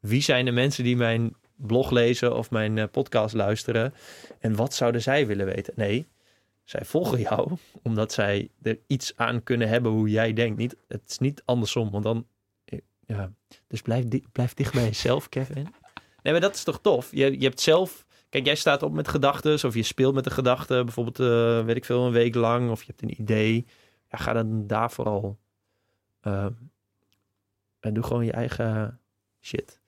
wie 0.00 0.22
zijn 0.22 0.44
de 0.44 0.50
mensen 0.50 0.84
die 0.84 0.96
mijn 0.96 1.34
blog 1.58 1.90
lezen 1.90 2.36
of 2.36 2.50
mijn 2.50 2.78
eh, 2.78 2.84
podcast 2.90 3.34
luisteren 3.34 3.94
en 4.38 4.56
wat 4.56 4.74
zouden 4.74 5.02
zij 5.02 5.26
willen 5.26 5.46
weten. 5.46 5.72
Nee, 5.76 6.08
zij 6.64 6.84
volgen 6.84 7.20
jou 7.20 7.56
omdat 7.82 8.12
zij 8.12 8.50
er 8.62 8.78
iets 8.86 9.12
aan 9.16 9.42
kunnen 9.42 9.68
hebben 9.68 9.92
hoe 9.92 10.10
jij 10.10 10.32
denkt. 10.32 10.58
Niet, 10.58 10.76
het 10.88 11.02
is 11.06 11.18
niet 11.18 11.42
andersom, 11.44 11.90
want 11.90 12.04
dan... 12.04 12.26
eh, 12.64 12.78
Ja, 13.06 13.32
dus 13.66 13.82
blijf, 13.82 14.04
di- 14.04 14.24
blijf 14.32 14.54
dicht 14.54 14.72
bij 14.72 14.84
jezelf, 14.84 15.28
Kevin. 15.34 15.66
Nee, 16.22 16.32
maar 16.32 16.40
dat 16.42 16.54
is 16.54 16.64
toch 16.64 16.80
tof? 16.80 17.10
Je, 17.10 17.38
je 17.40 17.44
hebt 17.46 17.60
zelf... 17.60 18.06
Kijk, 18.28 18.44
jij 18.44 18.54
staat 18.54 18.82
op 18.82 18.92
met 18.92 19.08
gedachten, 19.08 19.64
of 19.68 19.74
je 19.74 19.82
speelt 19.82 20.14
met 20.14 20.26
een 20.26 20.32
gedachte, 20.32 20.82
bijvoorbeeld, 20.84 21.20
eh, 21.20 21.64
weet 21.64 21.76
ik 21.76 21.84
veel, 21.84 22.06
een 22.06 22.12
week 22.12 22.34
lang, 22.34 22.70
of 22.70 22.80
je 22.80 22.86
hebt 22.86 23.02
een 23.02 23.20
idee. 23.20 23.66
Ja, 24.10 24.18
ga 24.18 24.32
dan 24.32 24.66
daar 24.66 24.90
vooral. 24.90 25.38
en 27.80 27.94
doe 27.94 28.02
gewoon 28.02 28.24
je 28.24 28.32
eigen 28.32 29.00
shit. 29.40 29.80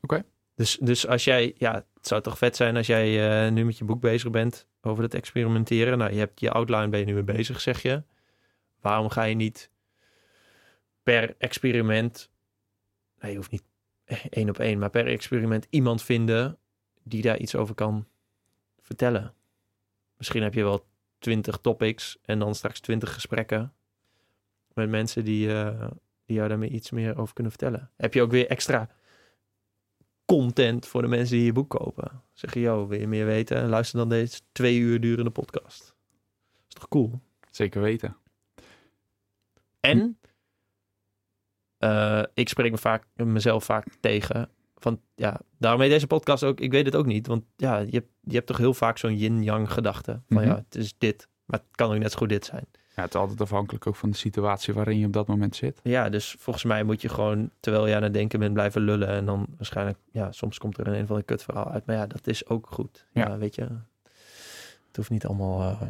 Oké. 0.00 0.24
Dus, 0.62 0.78
dus 0.80 1.06
als 1.06 1.24
jij, 1.24 1.54
ja, 1.56 1.74
het 1.74 2.06
zou 2.06 2.22
toch 2.22 2.38
vet 2.38 2.56
zijn 2.56 2.76
als 2.76 2.86
jij 2.86 3.44
eh, 3.46 3.52
nu 3.52 3.64
met 3.64 3.78
je 3.78 3.84
boek 3.84 4.00
bezig 4.00 4.30
bent 4.30 4.66
over 4.80 5.02
het 5.02 5.14
experimenteren. 5.14 5.98
Nou, 5.98 6.12
je 6.12 6.18
hebt 6.18 6.40
je 6.40 6.50
outline, 6.50 6.88
ben 6.88 7.00
je 7.00 7.06
nu 7.06 7.14
mee 7.14 7.22
bezig, 7.22 7.60
zeg 7.60 7.82
je. 7.82 8.02
Waarom 8.80 9.10
ga 9.10 9.22
je 9.22 9.34
niet 9.34 9.70
per 11.02 11.34
experiment, 11.38 12.30
nee, 13.20 13.30
je 13.30 13.36
hoeft 13.36 13.50
niet 13.50 13.64
één 14.30 14.48
op 14.48 14.58
één, 14.58 14.78
maar 14.78 14.90
per 14.90 15.06
experiment 15.06 15.66
iemand 15.70 16.02
vinden 16.02 16.58
die 17.02 17.22
daar 17.22 17.38
iets 17.38 17.54
over 17.54 17.74
kan 17.74 18.06
vertellen. 18.80 19.34
Misschien 20.16 20.42
heb 20.42 20.54
je 20.54 20.62
wel 20.62 20.86
twintig 21.18 21.58
topics 21.58 22.18
en 22.22 22.38
dan 22.38 22.54
straks 22.54 22.80
twintig 22.80 23.14
gesprekken 23.14 23.74
met 24.74 24.88
mensen 24.88 25.24
die, 25.24 25.54
eh, 25.54 25.90
die 26.24 26.36
jou 26.36 26.48
daarmee 26.48 26.70
iets 26.70 26.90
meer 26.90 27.18
over 27.18 27.34
kunnen 27.34 27.52
vertellen. 27.52 27.90
Heb 27.96 28.14
je 28.14 28.22
ook 28.22 28.30
weer 28.30 28.46
extra 28.48 28.88
content 30.40 30.86
voor 30.86 31.02
de 31.02 31.08
mensen 31.08 31.36
die 31.36 31.44
je 31.44 31.52
boek 31.52 31.70
kopen. 31.70 32.22
Zeg 32.32 32.54
je, 32.54 32.60
yo, 32.60 32.86
wil 32.86 33.00
je 33.00 33.06
meer 33.08 33.26
weten? 33.26 33.68
Luister 33.68 33.98
dan 33.98 34.08
deze 34.08 34.40
twee 34.52 34.78
uur 34.78 35.00
durende 35.00 35.30
podcast. 35.30 35.94
is 36.68 36.74
toch 36.74 36.88
cool? 36.88 37.20
Zeker 37.50 37.80
weten. 37.80 38.16
En 39.80 40.18
eh, 41.78 42.22
ik 42.34 42.48
spreek 42.48 42.70
me 42.70 42.78
vaak, 42.78 43.04
mezelf 43.16 43.64
vaak 43.64 43.86
tegen. 44.00 44.48
Van 44.76 45.00
ja, 45.14 45.40
daarmee 45.58 45.88
deze 45.88 46.06
podcast 46.06 46.44
ook. 46.44 46.60
Ik 46.60 46.70
weet 46.70 46.84
het 46.84 46.96
ook 46.96 47.06
niet. 47.06 47.26
Want 47.26 47.44
ja, 47.56 47.78
je 47.78 47.90
hebt, 47.90 48.10
je 48.20 48.34
hebt 48.34 48.46
toch 48.46 48.56
heel 48.58 48.74
vaak 48.74 48.98
zo'n 48.98 49.16
yin-yang 49.16 49.72
gedachte. 49.72 50.20
Van 50.28 50.36
Mhm. 50.36 50.46
ja, 50.48 50.56
het 50.56 50.74
is 50.74 50.94
dit. 50.98 51.28
Maar 51.44 51.60
het 51.60 51.68
kan 51.76 51.92
ook 51.92 51.98
net 51.98 52.12
zo 52.12 52.18
goed 52.18 52.28
dit 52.28 52.44
zijn. 52.44 52.66
Ja, 52.96 53.02
het 53.02 53.14
is 53.14 53.20
altijd 53.20 53.40
afhankelijk 53.40 53.86
ook 53.86 53.96
van 53.96 54.10
de 54.10 54.16
situatie 54.16 54.74
waarin 54.74 54.98
je 54.98 55.06
op 55.06 55.12
dat 55.12 55.26
moment 55.26 55.56
zit. 55.56 55.80
Ja, 55.82 56.08
dus 56.08 56.36
volgens 56.38 56.64
mij 56.64 56.84
moet 56.84 57.02
je 57.02 57.08
gewoon, 57.08 57.50
terwijl 57.60 57.86
je 57.86 57.94
aan 57.96 58.02
het 58.02 58.12
denken 58.12 58.38
bent, 58.38 58.52
blijven 58.52 58.82
lullen. 58.82 59.08
En 59.08 59.24
dan 59.26 59.46
waarschijnlijk, 59.56 59.98
ja, 60.10 60.32
soms 60.32 60.58
komt 60.58 60.78
er 60.78 60.86
een, 60.86 60.94
een 60.94 61.06
van 61.06 61.16
de 61.16 61.22
kutverhaal 61.22 61.70
uit. 61.70 61.86
Maar 61.86 61.96
ja, 61.96 62.06
dat 62.06 62.26
is 62.26 62.46
ook 62.48 62.66
goed. 62.70 63.06
Ja, 63.12 63.28
Ja. 63.28 63.38
weet 63.38 63.54
je. 63.54 63.62
Het 64.86 64.96
hoeft 64.96 65.10
niet 65.10 65.26
allemaal, 65.26 65.60
eh 65.60 65.80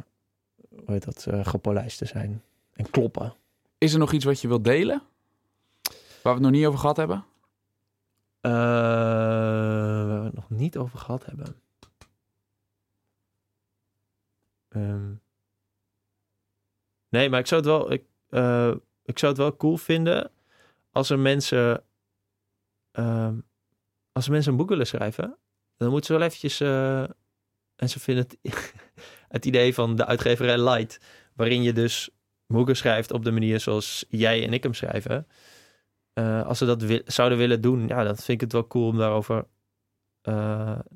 hoe 0.68 0.82
heet 0.94 1.04
dat, 1.04 1.26
eh, 1.26 1.46
gepolijst 1.46 1.98
te 1.98 2.04
zijn. 2.04 2.42
En 2.72 2.90
kloppen. 2.90 3.34
Is 3.78 3.92
er 3.92 3.98
nog 3.98 4.12
iets 4.12 4.24
wat 4.24 4.40
je 4.40 4.48
wilt 4.48 4.64
delen? 4.64 5.02
Waar 6.22 6.22
we 6.22 6.30
het 6.30 6.40
nog 6.40 6.50
niet 6.50 6.66
over 6.66 6.78
gehad 6.78 6.96
hebben? 6.96 7.24
Eh, 8.40 8.50
waar 8.52 10.18
we 10.18 10.24
het 10.24 10.34
nog 10.34 10.50
niet 10.50 10.76
over 10.76 10.98
gehad 10.98 11.24
hebben. 11.26 11.54
Ehm. 14.68 15.10
Nee, 17.12 17.30
maar 17.30 17.40
ik 17.40 17.46
zou 17.46 17.60
het 17.60 17.70
wel, 17.70 17.92
ik, 17.92 18.04
eh, 18.28 18.74
ik 19.04 19.18
zou 19.18 19.32
het 19.32 19.40
wel 19.40 19.56
cool 19.56 19.76
vinden 19.76 20.30
als 20.90 21.10
er 21.10 21.18
mensen, 21.18 21.84
ehm, 22.90 23.38
als 24.12 24.24
er 24.26 24.32
mensen 24.32 24.50
een 24.52 24.58
boek 24.58 24.68
willen 24.68 24.86
schrijven, 24.86 25.36
dan 25.76 25.88
moeten 25.90 26.06
ze 26.06 26.12
wel 26.18 26.26
eventjes, 26.26 26.60
eh, 26.60 27.02
en 27.76 27.88
ze 27.88 28.00
vinden 28.00 28.24
het, 28.24 28.38
het 29.28 29.44
idee 29.46 29.74
van 29.74 29.96
de 29.96 30.06
uitgeverij 30.06 30.58
Light, 30.58 31.00
waarin 31.34 31.62
je 31.62 31.72
dus 31.72 32.10
boeken 32.46 32.76
schrijft 32.76 33.12
op 33.12 33.24
de 33.24 33.30
manier 33.30 33.60
zoals 33.60 34.04
jij 34.08 34.44
en 34.44 34.52
ik 34.52 34.62
hem 34.62 34.74
schrijven. 34.74 35.26
Eh, 36.12 36.46
als 36.46 36.58
ze 36.58 36.64
dat 36.66 36.82
wi- 36.82 37.02
zouden 37.04 37.38
willen 37.38 37.60
doen, 37.60 37.88
ja, 37.88 38.04
dan 38.04 38.16
vind 38.16 38.28
ik 38.28 38.40
het 38.40 38.52
wel 38.52 38.66
cool 38.66 38.88
om 38.88 38.98
daarover 38.98 39.46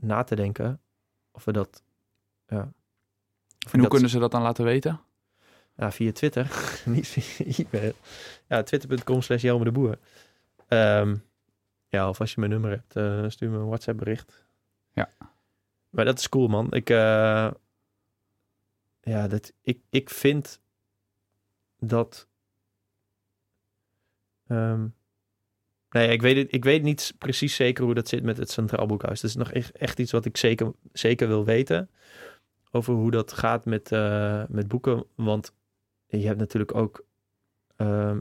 na 0.00 0.22
te 0.24 0.34
denken. 0.34 0.80
Of 1.32 1.44
we 1.44 1.52
dat, 1.52 1.82
ja. 2.46 2.58
Of 2.60 2.68
En 3.64 3.70
hoe 3.70 3.80
dat- 3.80 3.88
kunnen 3.90 4.10
ze 4.10 4.18
dat 4.18 4.30
dan 4.30 4.42
laten 4.42 4.64
weten? 4.64 5.00
Ja, 5.76 5.92
via 5.92 6.12
Twitter, 6.12 6.50
niet 6.84 7.08
via 7.08 7.64
e-mail. 7.70 7.92
Ja, 8.48 8.62
twitter.com 8.62 9.22
slash 9.22 9.42
Jelme 9.42 9.64
de 9.64 9.72
Boer. 9.72 9.98
Ehm, 10.68 11.16
ja, 11.88 12.08
of 12.08 12.20
als 12.20 12.30
je 12.34 12.40
mijn 12.40 12.52
nummer 12.52 12.70
hebt, 12.70 12.96
eh, 12.96 13.24
stuur 13.28 13.50
me 13.50 13.58
een 13.58 13.66
WhatsApp 13.66 13.98
bericht. 13.98 14.44
Ja. 14.92 15.10
Maar 15.90 16.04
dat 16.04 16.18
is 16.18 16.28
cool, 16.28 16.46
man. 16.48 16.72
Ik, 16.72 16.90
eh, 16.90 17.50
ja, 19.00 19.28
dat, 19.28 19.52
ik, 19.60 19.80
ik 19.90 20.10
vind 20.10 20.60
dat... 21.78 22.28
ehm, 24.46 24.86
nee, 25.90 26.08
ik 26.08 26.22
weet, 26.22 26.36
het, 26.36 26.52
ik 26.52 26.64
weet 26.64 26.82
niet 26.82 27.14
precies 27.18 27.54
zeker 27.54 27.84
hoe 27.84 27.94
dat 27.94 28.08
zit 28.08 28.22
met 28.22 28.36
het 28.36 28.50
Centraal 28.50 28.86
Boekhuis. 28.86 29.20
Dat 29.20 29.30
is 29.30 29.36
nog 29.36 29.52
echt, 29.52 29.72
echt 29.72 29.98
iets 29.98 30.12
wat 30.12 30.24
ik 30.24 30.36
zeker, 30.36 30.72
zeker 30.92 31.28
wil 31.28 31.44
weten. 31.44 31.90
Over 32.70 32.94
hoe 32.94 33.10
dat 33.10 33.32
gaat 33.32 33.64
met, 33.64 33.92
eh, 33.92 34.44
met 34.48 34.68
boeken. 34.68 35.06
Want 35.14 35.54
je 36.06 36.26
hebt 36.26 36.38
natuurlijk 36.38 36.74
ook 36.74 37.04
ehm, 37.76 38.18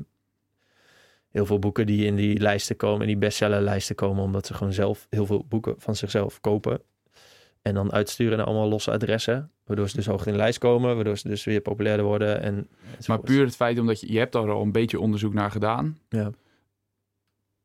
heel 1.29 1.45
veel 1.45 1.59
boeken 1.59 1.85
die 1.85 2.05
in 2.05 2.15
die 2.15 2.39
lijsten 2.39 2.75
komen, 2.75 3.01
in 3.01 3.07
die 3.07 3.17
bestsellerlijsten 3.17 3.95
komen, 3.95 4.23
omdat 4.23 4.45
ze 4.45 4.53
gewoon 4.53 4.73
zelf 4.73 5.07
heel 5.09 5.25
veel 5.25 5.45
boeken 5.47 5.75
van 5.77 5.95
zichzelf 5.95 6.41
kopen. 6.41 6.81
En 7.61 7.73
dan 7.73 7.91
uitsturen 7.91 8.37
naar 8.37 8.45
allemaal 8.45 8.69
losse 8.69 8.91
adressen. 8.91 9.51
Waardoor 9.63 9.89
ze 9.89 9.95
dus 9.95 10.05
hoog 10.05 10.25
in 10.25 10.31
de 10.31 10.37
lijst 10.37 10.57
komen. 10.57 10.95
Waardoor 10.95 11.17
ze 11.17 11.27
dus 11.27 11.43
weer 11.43 11.61
populairder 11.61 12.05
worden. 12.05 12.41
En, 12.41 12.69
Maar 13.07 13.19
puur 13.19 13.45
het 13.45 13.55
feit 13.55 13.79
omdat 13.79 13.99
je, 13.99 14.11
je 14.11 14.19
hebt 14.19 14.31
daar 14.31 14.51
al 14.51 14.61
een 14.61 14.71
beetje 14.71 14.99
onderzoek 14.99 15.33
naar 15.33 15.51
gedaan. 15.51 15.97
Ja. 16.09 16.31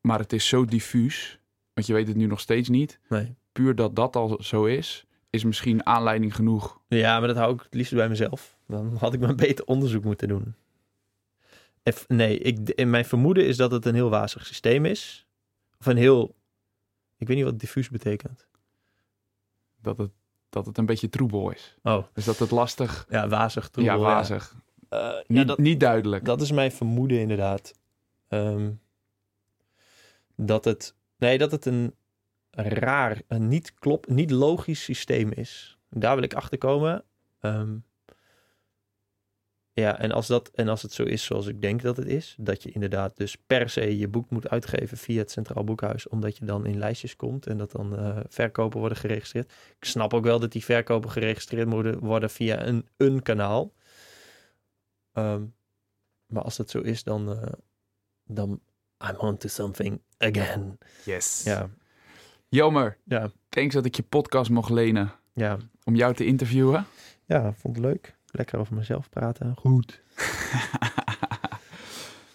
Maar 0.01 0.19
het 0.19 0.33
is 0.33 0.49
zo 0.49 0.65
diffuus. 0.65 1.41
Want 1.73 1.87
je 1.87 1.93
weet 1.93 2.07
het 2.07 2.17
nu 2.17 2.27
nog 2.27 2.41
steeds 2.41 2.69
niet. 2.69 2.99
Nee. 3.09 3.35
Puur 3.53 3.75
dat 3.75 3.97
dat 3.97 4.17
al 4.17 4.39
zo 4.43 4.65
is, 4.65 5.05
is 5.31 5.45
misschien 5.45 5.87
aanleiding 5.87 6.35
genoeg. 6.35 6.81
Ja, 6.89 7.19
maar 7.19 7.29
dat 7.29 7.37
hou 7.37 7.55
ik 7.55 7.63
het 7.63 7.75
liefst 7.75 7.95
bij 7.95 8.09
mezelf. 8.09 8.59
Dan 8.71 8.97
had 8.97 9.15
ik 9.15 9.21
maar 9.21 9.35
beter 9.35 9.65
onderzoek 9.65 10.05
moeten 10.05 10.29
doen. 10.29 10.55
Nee, 12.09 12.39
ik, 12.39 12.69
in 12.69 12.91
mijn 12.91 13.05
vermoeden 13.05 13.47
is 13.47 13.57
dat 13.57 13.71
het 13.71 13.85
een 13.85 13.95
heel 13.95 14.11
wazig 14.11 14.47
systeem 14.47 14.85
is. 14.85 15.27
Of 15.79 15.87
een 15.87 15.97
heel... 15.97 16.35
Ik 17.17 17.27
weet 17.27 17.37
niet 17.37 17.45
wat 17.45 17.59
diffuus 17.59 17.89
betekent. 17.89 18.47
Dat 19.83 19.99
het, 19.99 20.11
dat 20.49 20.67
het 20.67 20.79
een 20.79 20.87
beetje 20.87 21.09
troebel 21.09 21.51
is. 21.51 21.77
Oh, 21.83 22.05
Dus 22.13 22.25
dat 22.25 22.39
het 22.39 22.51
lastig, 22.51 23.07
ja, 23.09 23.29
wazig. 23.29 23.69
troebel, 23.69 23.95
ja, 23.95 24.01
wazig. 24.01 24.55
Eh, 24.89 24.99
ja, 24.99 25.23
Niet, 25.27 25.47
dat, 25.47 25.59
niet 25.59 25.81
duidelijk. 25.81 26.25
dat 26.25 26.41
is 26.41 26.53
mijn 26.53 26.73
vermoeden 26.73 27.19
inderdaad. 27.19 27.73
Ehm, 28.29 28.71
dat 30.37 30.65
het... 30.65 30.95
Nee, 31.17 31.39
dat 31.39 31.51
het 31.51 31.67
een 31.67 31.95
raar, 32.51 33.23
een 33.29 33.49
niet 33.49 33.75
klop, 33.75 34.09
niet 34.09 34.31
logisch 34.31 34.83
systeem 34.83 35.33
is. 35.33 35.79
Daar 35.89 36.15
wil 36.15 36.25
ik 36.25 36.35
achter 36.35 36.59
komen. 36.59 37.05
Ehm, 37.41 37.77
ja, 39.73 39.99
en 39.99 40.13
als, 40.13 40.27
dat, 40.27 40.51
en 40.55 40.69
als 40.69 40.83
het 40.83 40.93
zo 40.93 41.03
is 41.03 41.25
zoals 41.25 41.47
ik 41.47 41.61
denk 41.61 41.83
dat 41.83 41.97
het 41.97 42.07
is, 42.07 42.35
dat 42.39 42.63
je 42.63 42.71
inderdaad 42.71 43.17
dus 43.17 43.37
per 43.37 43.71
se 43.71 43.99
je 43.99 44.09
boek 44.09 44.31
moet 44.31 44.49
uitgeven 44.49 44.99
via 44.99 45.19
het 45.19 45.31
Centraal 45.31 45.65
Boekhuis, 45.65 46.09
omdat 46.09 46.37
je 46.37 46.45
dan 46.45 46.67
in 46.67 46.79
lijstjes 46.79 47.17
komt 47.17 47.47
en 47.47 47.59
dat 47.59 47.71
dan 47.71 47.97
eh, 47.97 48.19
verkopen 48.29 48.79
worden 48.79 48.99
geregistreerd. 48.99 49.53
Ik 49.79 49.85
snap 49.85 50.15
ook 50.15 50.25
wel 50.25 50.41
dat 50.41 50.53
die 50.53 50.65
verkopen 50.65 51.11
geregistreerd 51.11 51.69
moeten 51.69 51.99
worden 51.99 52.31
via 52.31 52.67
een, 52.67 52.89
een 52.97 53.23
kanaal. 53.23 53.73
Ehm, 55.13 55.45
maar 56.27 56.43
als 56.43 56.57
dat 56.57 56.71
zo 56.71 56.81
is, 56.81 57.03
dan, 57.03 57.31
eh, 57.31 57.53
dan 58.25 58.61
I'm 59.11 59.17
on 59.17 59.37
to 59.37 59.49
something 59.49 60.01
again. 60.19 60.79
Yes. 61.05 61.43
Ja, 61.45 61.71
Jammer. 62.49 62.99
ja, 63.05 63.31
Thanks 63.49 63.75
dat 63.75 63.85
ik 63.85 63.95
je 63.95 64.03
podcast 64.03 64.51
mocht 64.51 64.71
lenen 64.71 65.13
ja. 65.33 65.59
om 65.85 65.95
jou 65.95 66.15
te 66.15 66.25
interviewen. 66.25 66.87
Ja, 67.27 67.53
vond 67.53 67.77
het 67.77 67.85
leuk. 67.85 68.19
Lekker 68.32 68.59
over 68.59 68.74
mezelf 68.74 69.09
praten. 69.09 69.55
Goed. 69.57 70.01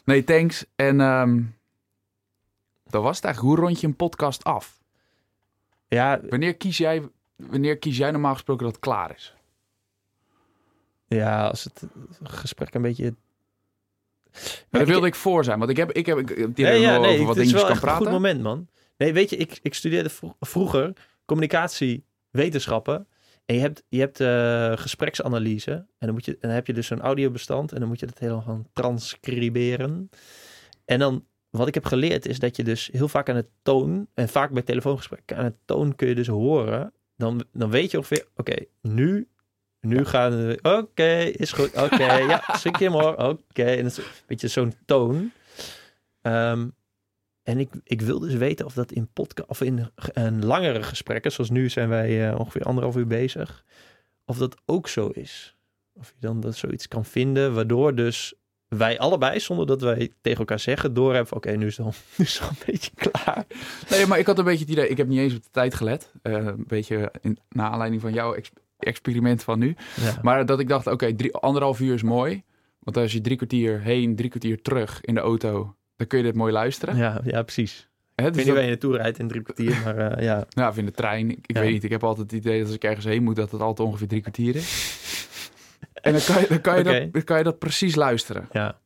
nee, 0.05 0.23
thanks. 0.23 0.65
En 0.75 1.01
ehm, 1.01 1.41
dat 2.83 3.03
was 3.03 3.15
het 3.15 3.25
eigenlijk. 3.25 3.55
Hoe 3.55 3.65
rond 3.65 3.79
je 3.81 3.87
een 3.87 3.95
podcast 3.95 4.43
af? 4.43 4.83
Ja, 5.87 6.19
Wanneer 6.29 6.55
kies 6.55 6.77
jij, 6.77 7.09
wanneer 7.35 7.77
kies 7.77 7.97
jij 7.97 8.11
normaal 8.11 8.33
gesproken 8.33 8.65
dat 8.65 8.75
het 8.75 8.83
klaar 8.83 9.11
is? 9.15 9.35
ja, 11.07 11.47
als 11.47 11.63
het 11.63 11.83
gesprek 12.23 12.73
een 12.73 12.81
beetje... 12.81 13.15
Maar 14.69 14.71
daar 14.81 14.85
wilde 14.85 15.07
ik 15.07 15.15
voor 15.15 15.43
zijn, 15.43 15.59
want 15.59 15.71
ik 15.71 15.77
heb, 15.77 15.91
ik 15.91 16.05
heb, 16.05 16.17
ik 16.17 16.29
heb 16.29 16.55
hier 16.55 16.67
Nee, 16.69 16.79
ja, 16.79 16.97
over 16.97 17.09
wat 17.09 17.09
het 17.09 17.19
is 17.19 17.25
dingetjes 17.35 17.51
wel 17.51 17.61
kan 17.61 17.71
echt 17.71 17.81
een 17.81 17.87
praten. 17.87 18.03
goed 18.05 18.13
moment, 18.13 18.41
man. 18.41 18.67
Nee, 18.97 19.13
weet 19.13 19.29
je, 19.29 19.35
ik, 19.35 19.59
ik 19.61 19.73
studeerde 19.73 20.09
vro- 20.09 20.35
vroeger 20.39 20.93
communicatiewetenschappen. 21.25 23.07
En 23.45 23.55
je 23.55 23.61
hebt, 23.61 23.83
je 23.89 23.99
hebt 23.99 24.19
eh, 24.19 24.77
gespreksanalyse. 24.77 25.71
En 25.71 25.87
dan, 25.97 26.13
moet 26.13 26.25
je, 26.25 26.31
en 26.31 26.37
dan 26.39 26.51
heb 26.51 26.67
je 26.67 26.73
dus 26.73 26.89
een 26.89 27.01
audiobestand. 27.01 27.71
En 27.71 27.79
dan 27.79 27.87
moet 27.87 27.99
je 27.99 28.05
dat 28.05 28.19
helemaal 28.19 28.41
gaan 28.41 28.67
transcriberen. 28.73 30.09
En 30.85 30.99
dan, 30.99 31.25
wat 31.49 31.67
ik 31.67 31.73
heb 31.73 31.85
geleerd, 31.85 32.25
is 32.25 32.39
dat 32.39 32.55
je 32.55 32.63
dus 32.63 32.89
heel 32.91 33.07
vaak 33.07 33.29
aan 33.29 33.35
het 33.35 33.49
toon... 33.61 34.07
En 34.13 34.29
vaak 34.29 34.51
bij 34.51 34.61
telefoongesprekken, 34.61 35.37
aan 35.37 35.43
het 35.43 35.57
toon 35.65 35.95
kun 35.95 36.07
je 36.07 36.15
dus 36.15 36.27
horen... 36.27 36.93
Dan, 37.17 37.43
dan 37.51 37.69
weet 37.69 37.91
je 37.91 37.97
ongeveer, 37.97 38.27
oké, 38.35 38.55
nu, 38.81 39.27
Nu 39.85 40.05
gaan 40.05 40.47
we... 40.47 40.59
Oké, 40.61 41.17
is 41.19 41.51
goed. 41.51 41.81
Oké, 41.81 42.13
ja, 42.13 42.43
schrik 42.57 42.77
je 42.77 42.89
maar. 42.89 43.27
Oké. 43.27 43.63
En 43.63 43.83
dat 43.83 43.91
is 43.91 43.97
een 43.97 44.03
beetje 44.27 44.47
zo'n 44.47 44.73
toon. 44.85 45.31
Ehm, 46.21 46.67
en 47.45 47.59
ik, 47.59 47.69
ik 47.83 48.01
wil 48.01 48.19
dus 48.19 48.33
weten 48.33 48.65
of 48.65 48.73
dat 48.73 48.91
in 48.91 49.07
podcast 49.13 49.49
of 49.49 49.61
in 49.61 49.89
een 50.13 50.45
langere 50.45 50.83
gesprekken, 50.83 51.31
zoals 51.31 51.49
nu 51.49 51.69
zijn 51.69 51.89
wij 51.89 52.29
eh, 52.29 52.39
ongeveer 52.39 52.61
anderhalf 52.63 52.95
uur 52.95 53.07
bezig, 53.07 53.65
of 54.25 54.37
dat 54.37 54.55
ook 54.65 54.87
zo 54.87 55.07
is. 55.07 55.55
Of 55.93 56.07
je 56.07 56.15
dan 56.19 56.39
dat 56.39 56.55
zoiets 56.55 56.87
kan 56.87 57.05
vinden, 57.05 57.53
waardoor 57.53 57.95
dus 57.95 58.33
wij 58.67 58.99
allebei, 58.99 59.39
zonder 59.39 59.65
dat 59.65 59.81
wij 59.81 60.11
tegen 60.21 60.39
elkaar 60.39 60.59
zeggen, 60.59 60.93
doorhebben 60.93 61.27
van 61.27 61.37
oké, 61.37 61.51
nu, 61.51 61.65
is 61.65 61.77
het 61.77 61.85
al- 61.85 61.93
nu 62.17 62.25
is 62.25 62.33
het 62.33 62.41
al 62.41 62.49
een 62.49 62.63
beetje 62.65 62.91
klaar. 62.95 63.45
Nee, 63.89 64.05
maar 64.05 64.19
ik 64.19 64.25
had 64.25 64.37
een 64.37 64.45
beetje 64.45 64.63
het 64.65 64.73
idee, 64.73 64.87
ik 64.89 64.97
heb 64.97 65.07
niet 65.07 65.19
eens 65.19 65.35
op 65.35 65.43
de 65.43 65.49
tijd 65.51 65.73
gelet. 65.75 66.11
Eh, 66.21 66.33
een 66.33 66.63
beetje 66.67 67.11
in, 67.21 67.37
naar 67.49 67.69
aanleiding 67.71 68.01
van 68.01 68.13
jouw 68.13 68.33
ex- 68.33 68.51
experiment 68.79 69.43
van 69.43 69.59
nu. 69.59 69.75
Ja. 69.95 70.19
Maar 70.21 70.45
dat 70.45 70.59
ik 70.59 70.67
dacht, 70.67 70.87
oké, 70.87 71.15
anderhalf 71.31 71.79
uur 71.79 71.93
is 71.93 72.03
mooi. 72.03 72.43
Want 72.79 72.97
als 72.97 73.13
je 73.13 73.21
drie 73.21 73.37
kwartier 73.37 73.81
heen, 73.81 74.15
drie 74.15 74.29
kwartier 74.29 74.61
terug 74.61 75.01
in 75.01 75.13
de 75.13 75.19
auto, 75.19 75.75
dan 75.95 76.07
kun 76.07 76.17
je 76.17 76.23
dit 76.23 76.35
mooi 76.35 76.53
luisteren. 76.53 76.95
ja, 76.97 77.21
ja, 77.23 77.41
precies. 77.43 77.89
Hè, 78.15 78.27
Ik 78.27 78.33
dus 78.33 78.35
weet 78.35 78.35
niet 78.35 78.45
dat- 78.45 78.53
waar 78.55 78.63
je 78.63 78.69
naartoe 78.69 78.97
rijdt 78.97 79.19
in 79.19 79.27
drie 79.27 79.41
kwartier, 79.41 79.81
maar 79.85 79.97
eh, 79.97 80.23
ja. 80.23 80.45
Nou, 80.49 80.69
of 80.69 80.77
in 80.77 80.85
de 80.85 80.91
trein. 80.91 81.29
Ik, 81.29 81.37
ik 81.47 81.55
Ja. 81.55 81.61
weet 81.61 81.71
niet. 81.71 81.83
Ik 81.83 81.89
heb 81.91 82.03
altijd 82.03 82.31
het 82.31 82.39
idee 82.39 82.57
dat 82.57 82.65
als 82.67 82.75
ik 82.75 82.83
ergens 82.83 83.05
heen 83.05 83.23
moet, 83.23 83.35
dat 83.35 83.51
het 83.51 83.61
altijd 83.61 83.87
ongeveer 83.87 84.07
drie 84.07 84.21
kwartier 84.21 84.55
is. 84.55 84.97
en 86.01 86.11
dan 86.11 86.21
kan 86.21 86.41
je, 86.41 86.47
dan 86.47 86.61
kan 86.61 86.77
je, 86.77 86.83
dat, 86.83 87.13
dan 87.13 87.23
kan 87.23 87.37
je 87.37 87.43
dat 87.43 87.59
precies 87.59 87.95
luisteren. 87.95 88.47
ja. 88.51 88.79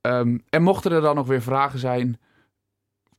Ehm, 0.00 0.38
en 0.50 0.62
mochten 0.62 0.92
er 0.92 1.00
dan 1.00 1.14
nog 1.14 1.26
weer 1.26 1.42
vragen 1.42 1.78
zijn, 1.78 2.20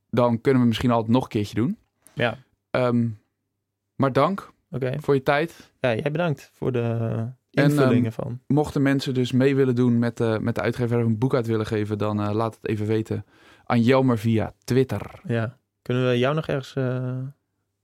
dan 0.10 0.42
kunnen 0.42 0.62
we 0.62 0.68
misschien 0.68 0.92
altijd 0.92 1.12
nog 1.12 1.24
een 1.24 1.30
keertje 1.30 1.56
doen. 1.56 1.78
Ja, 2.14 2.38
Ehm, 2.72 3.08
maar 3.96 4.14
dank 4.14 4.52
voor 4.98 5.14
je 5.14 5.24
tijd. 5.24 5.72
Ja, 5.80 5.94
jij 5.96 6.12
bedankt 6.12 6.52
voor 6.54 6.72
de 6.72 7.28
invullingen 7.64 8.12
ehm, 8.12 8.22
van. 8.22 8.40
Mochten 8.48 8.82
mensen 8.82 9.14
dus 9.14 9.32
mee 9.32 9.56
willen 9.56 9.76
doen 9.76 10.00
met, 10.00 10.18
de 10.18 10.38
met 10.42 10.56
de 10.56 10.62
uitgever 10.62 10.98
of 11.00 11.06
een 11.06 11.18
boek 11.18 11.34
uit 11.34 11.48
willen 11.48 11.66
geven, 11.66 11.98
dan 11.98 12.22
eh, 12.22 12.34
laat 12.34 12.56
het 12.62 12.68
even 12.70 12.86
weten 12.86 13.26
aan 13.66 13.82
Jelmer 13.82 14.18
via 14.18 14.54
Twitter. 14.64 15.20
Ja. 15.24 15.58
Kunnen 15.82 16.10
we 16.10 16.18
jou 16.18 16.36
nog 16.36 16.48
ergens... 16.48 16.76
eh 16.76 17.18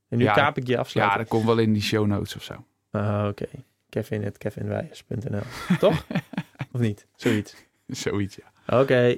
en 0.10 0.18
nu 0.18 0.24
Ja, 0.24 0.34
kaap 0.34 0.58
ik 0.58 0.68
je 0.68 0.74
Ja, 0.74 0.80
afsluiten. 0.80 1.18
dat 1.20 1.28
komt 1.28 1.46
wel 1.46 1.58
in 1.58 1.74
die 1.74 1.82
show 1.82 2.06
notes 2.06 2.36
of 2.36 2.44
zo. 2.44 2.66
Ah, 2.92 3.28
oké. 3.30 3.48
Kevin 3.90 4.26
at 4.26 4.38
kevinwijers.nl. 4.38 5.42
Toch? 5.80 6.06
of 6.74 6.80
niet? 6.80 7.08
Zoiets. 7.16 7.56
Zoiets, 7.88 8.36
ja. 8.36 8.80
Oké. 8.80 9.16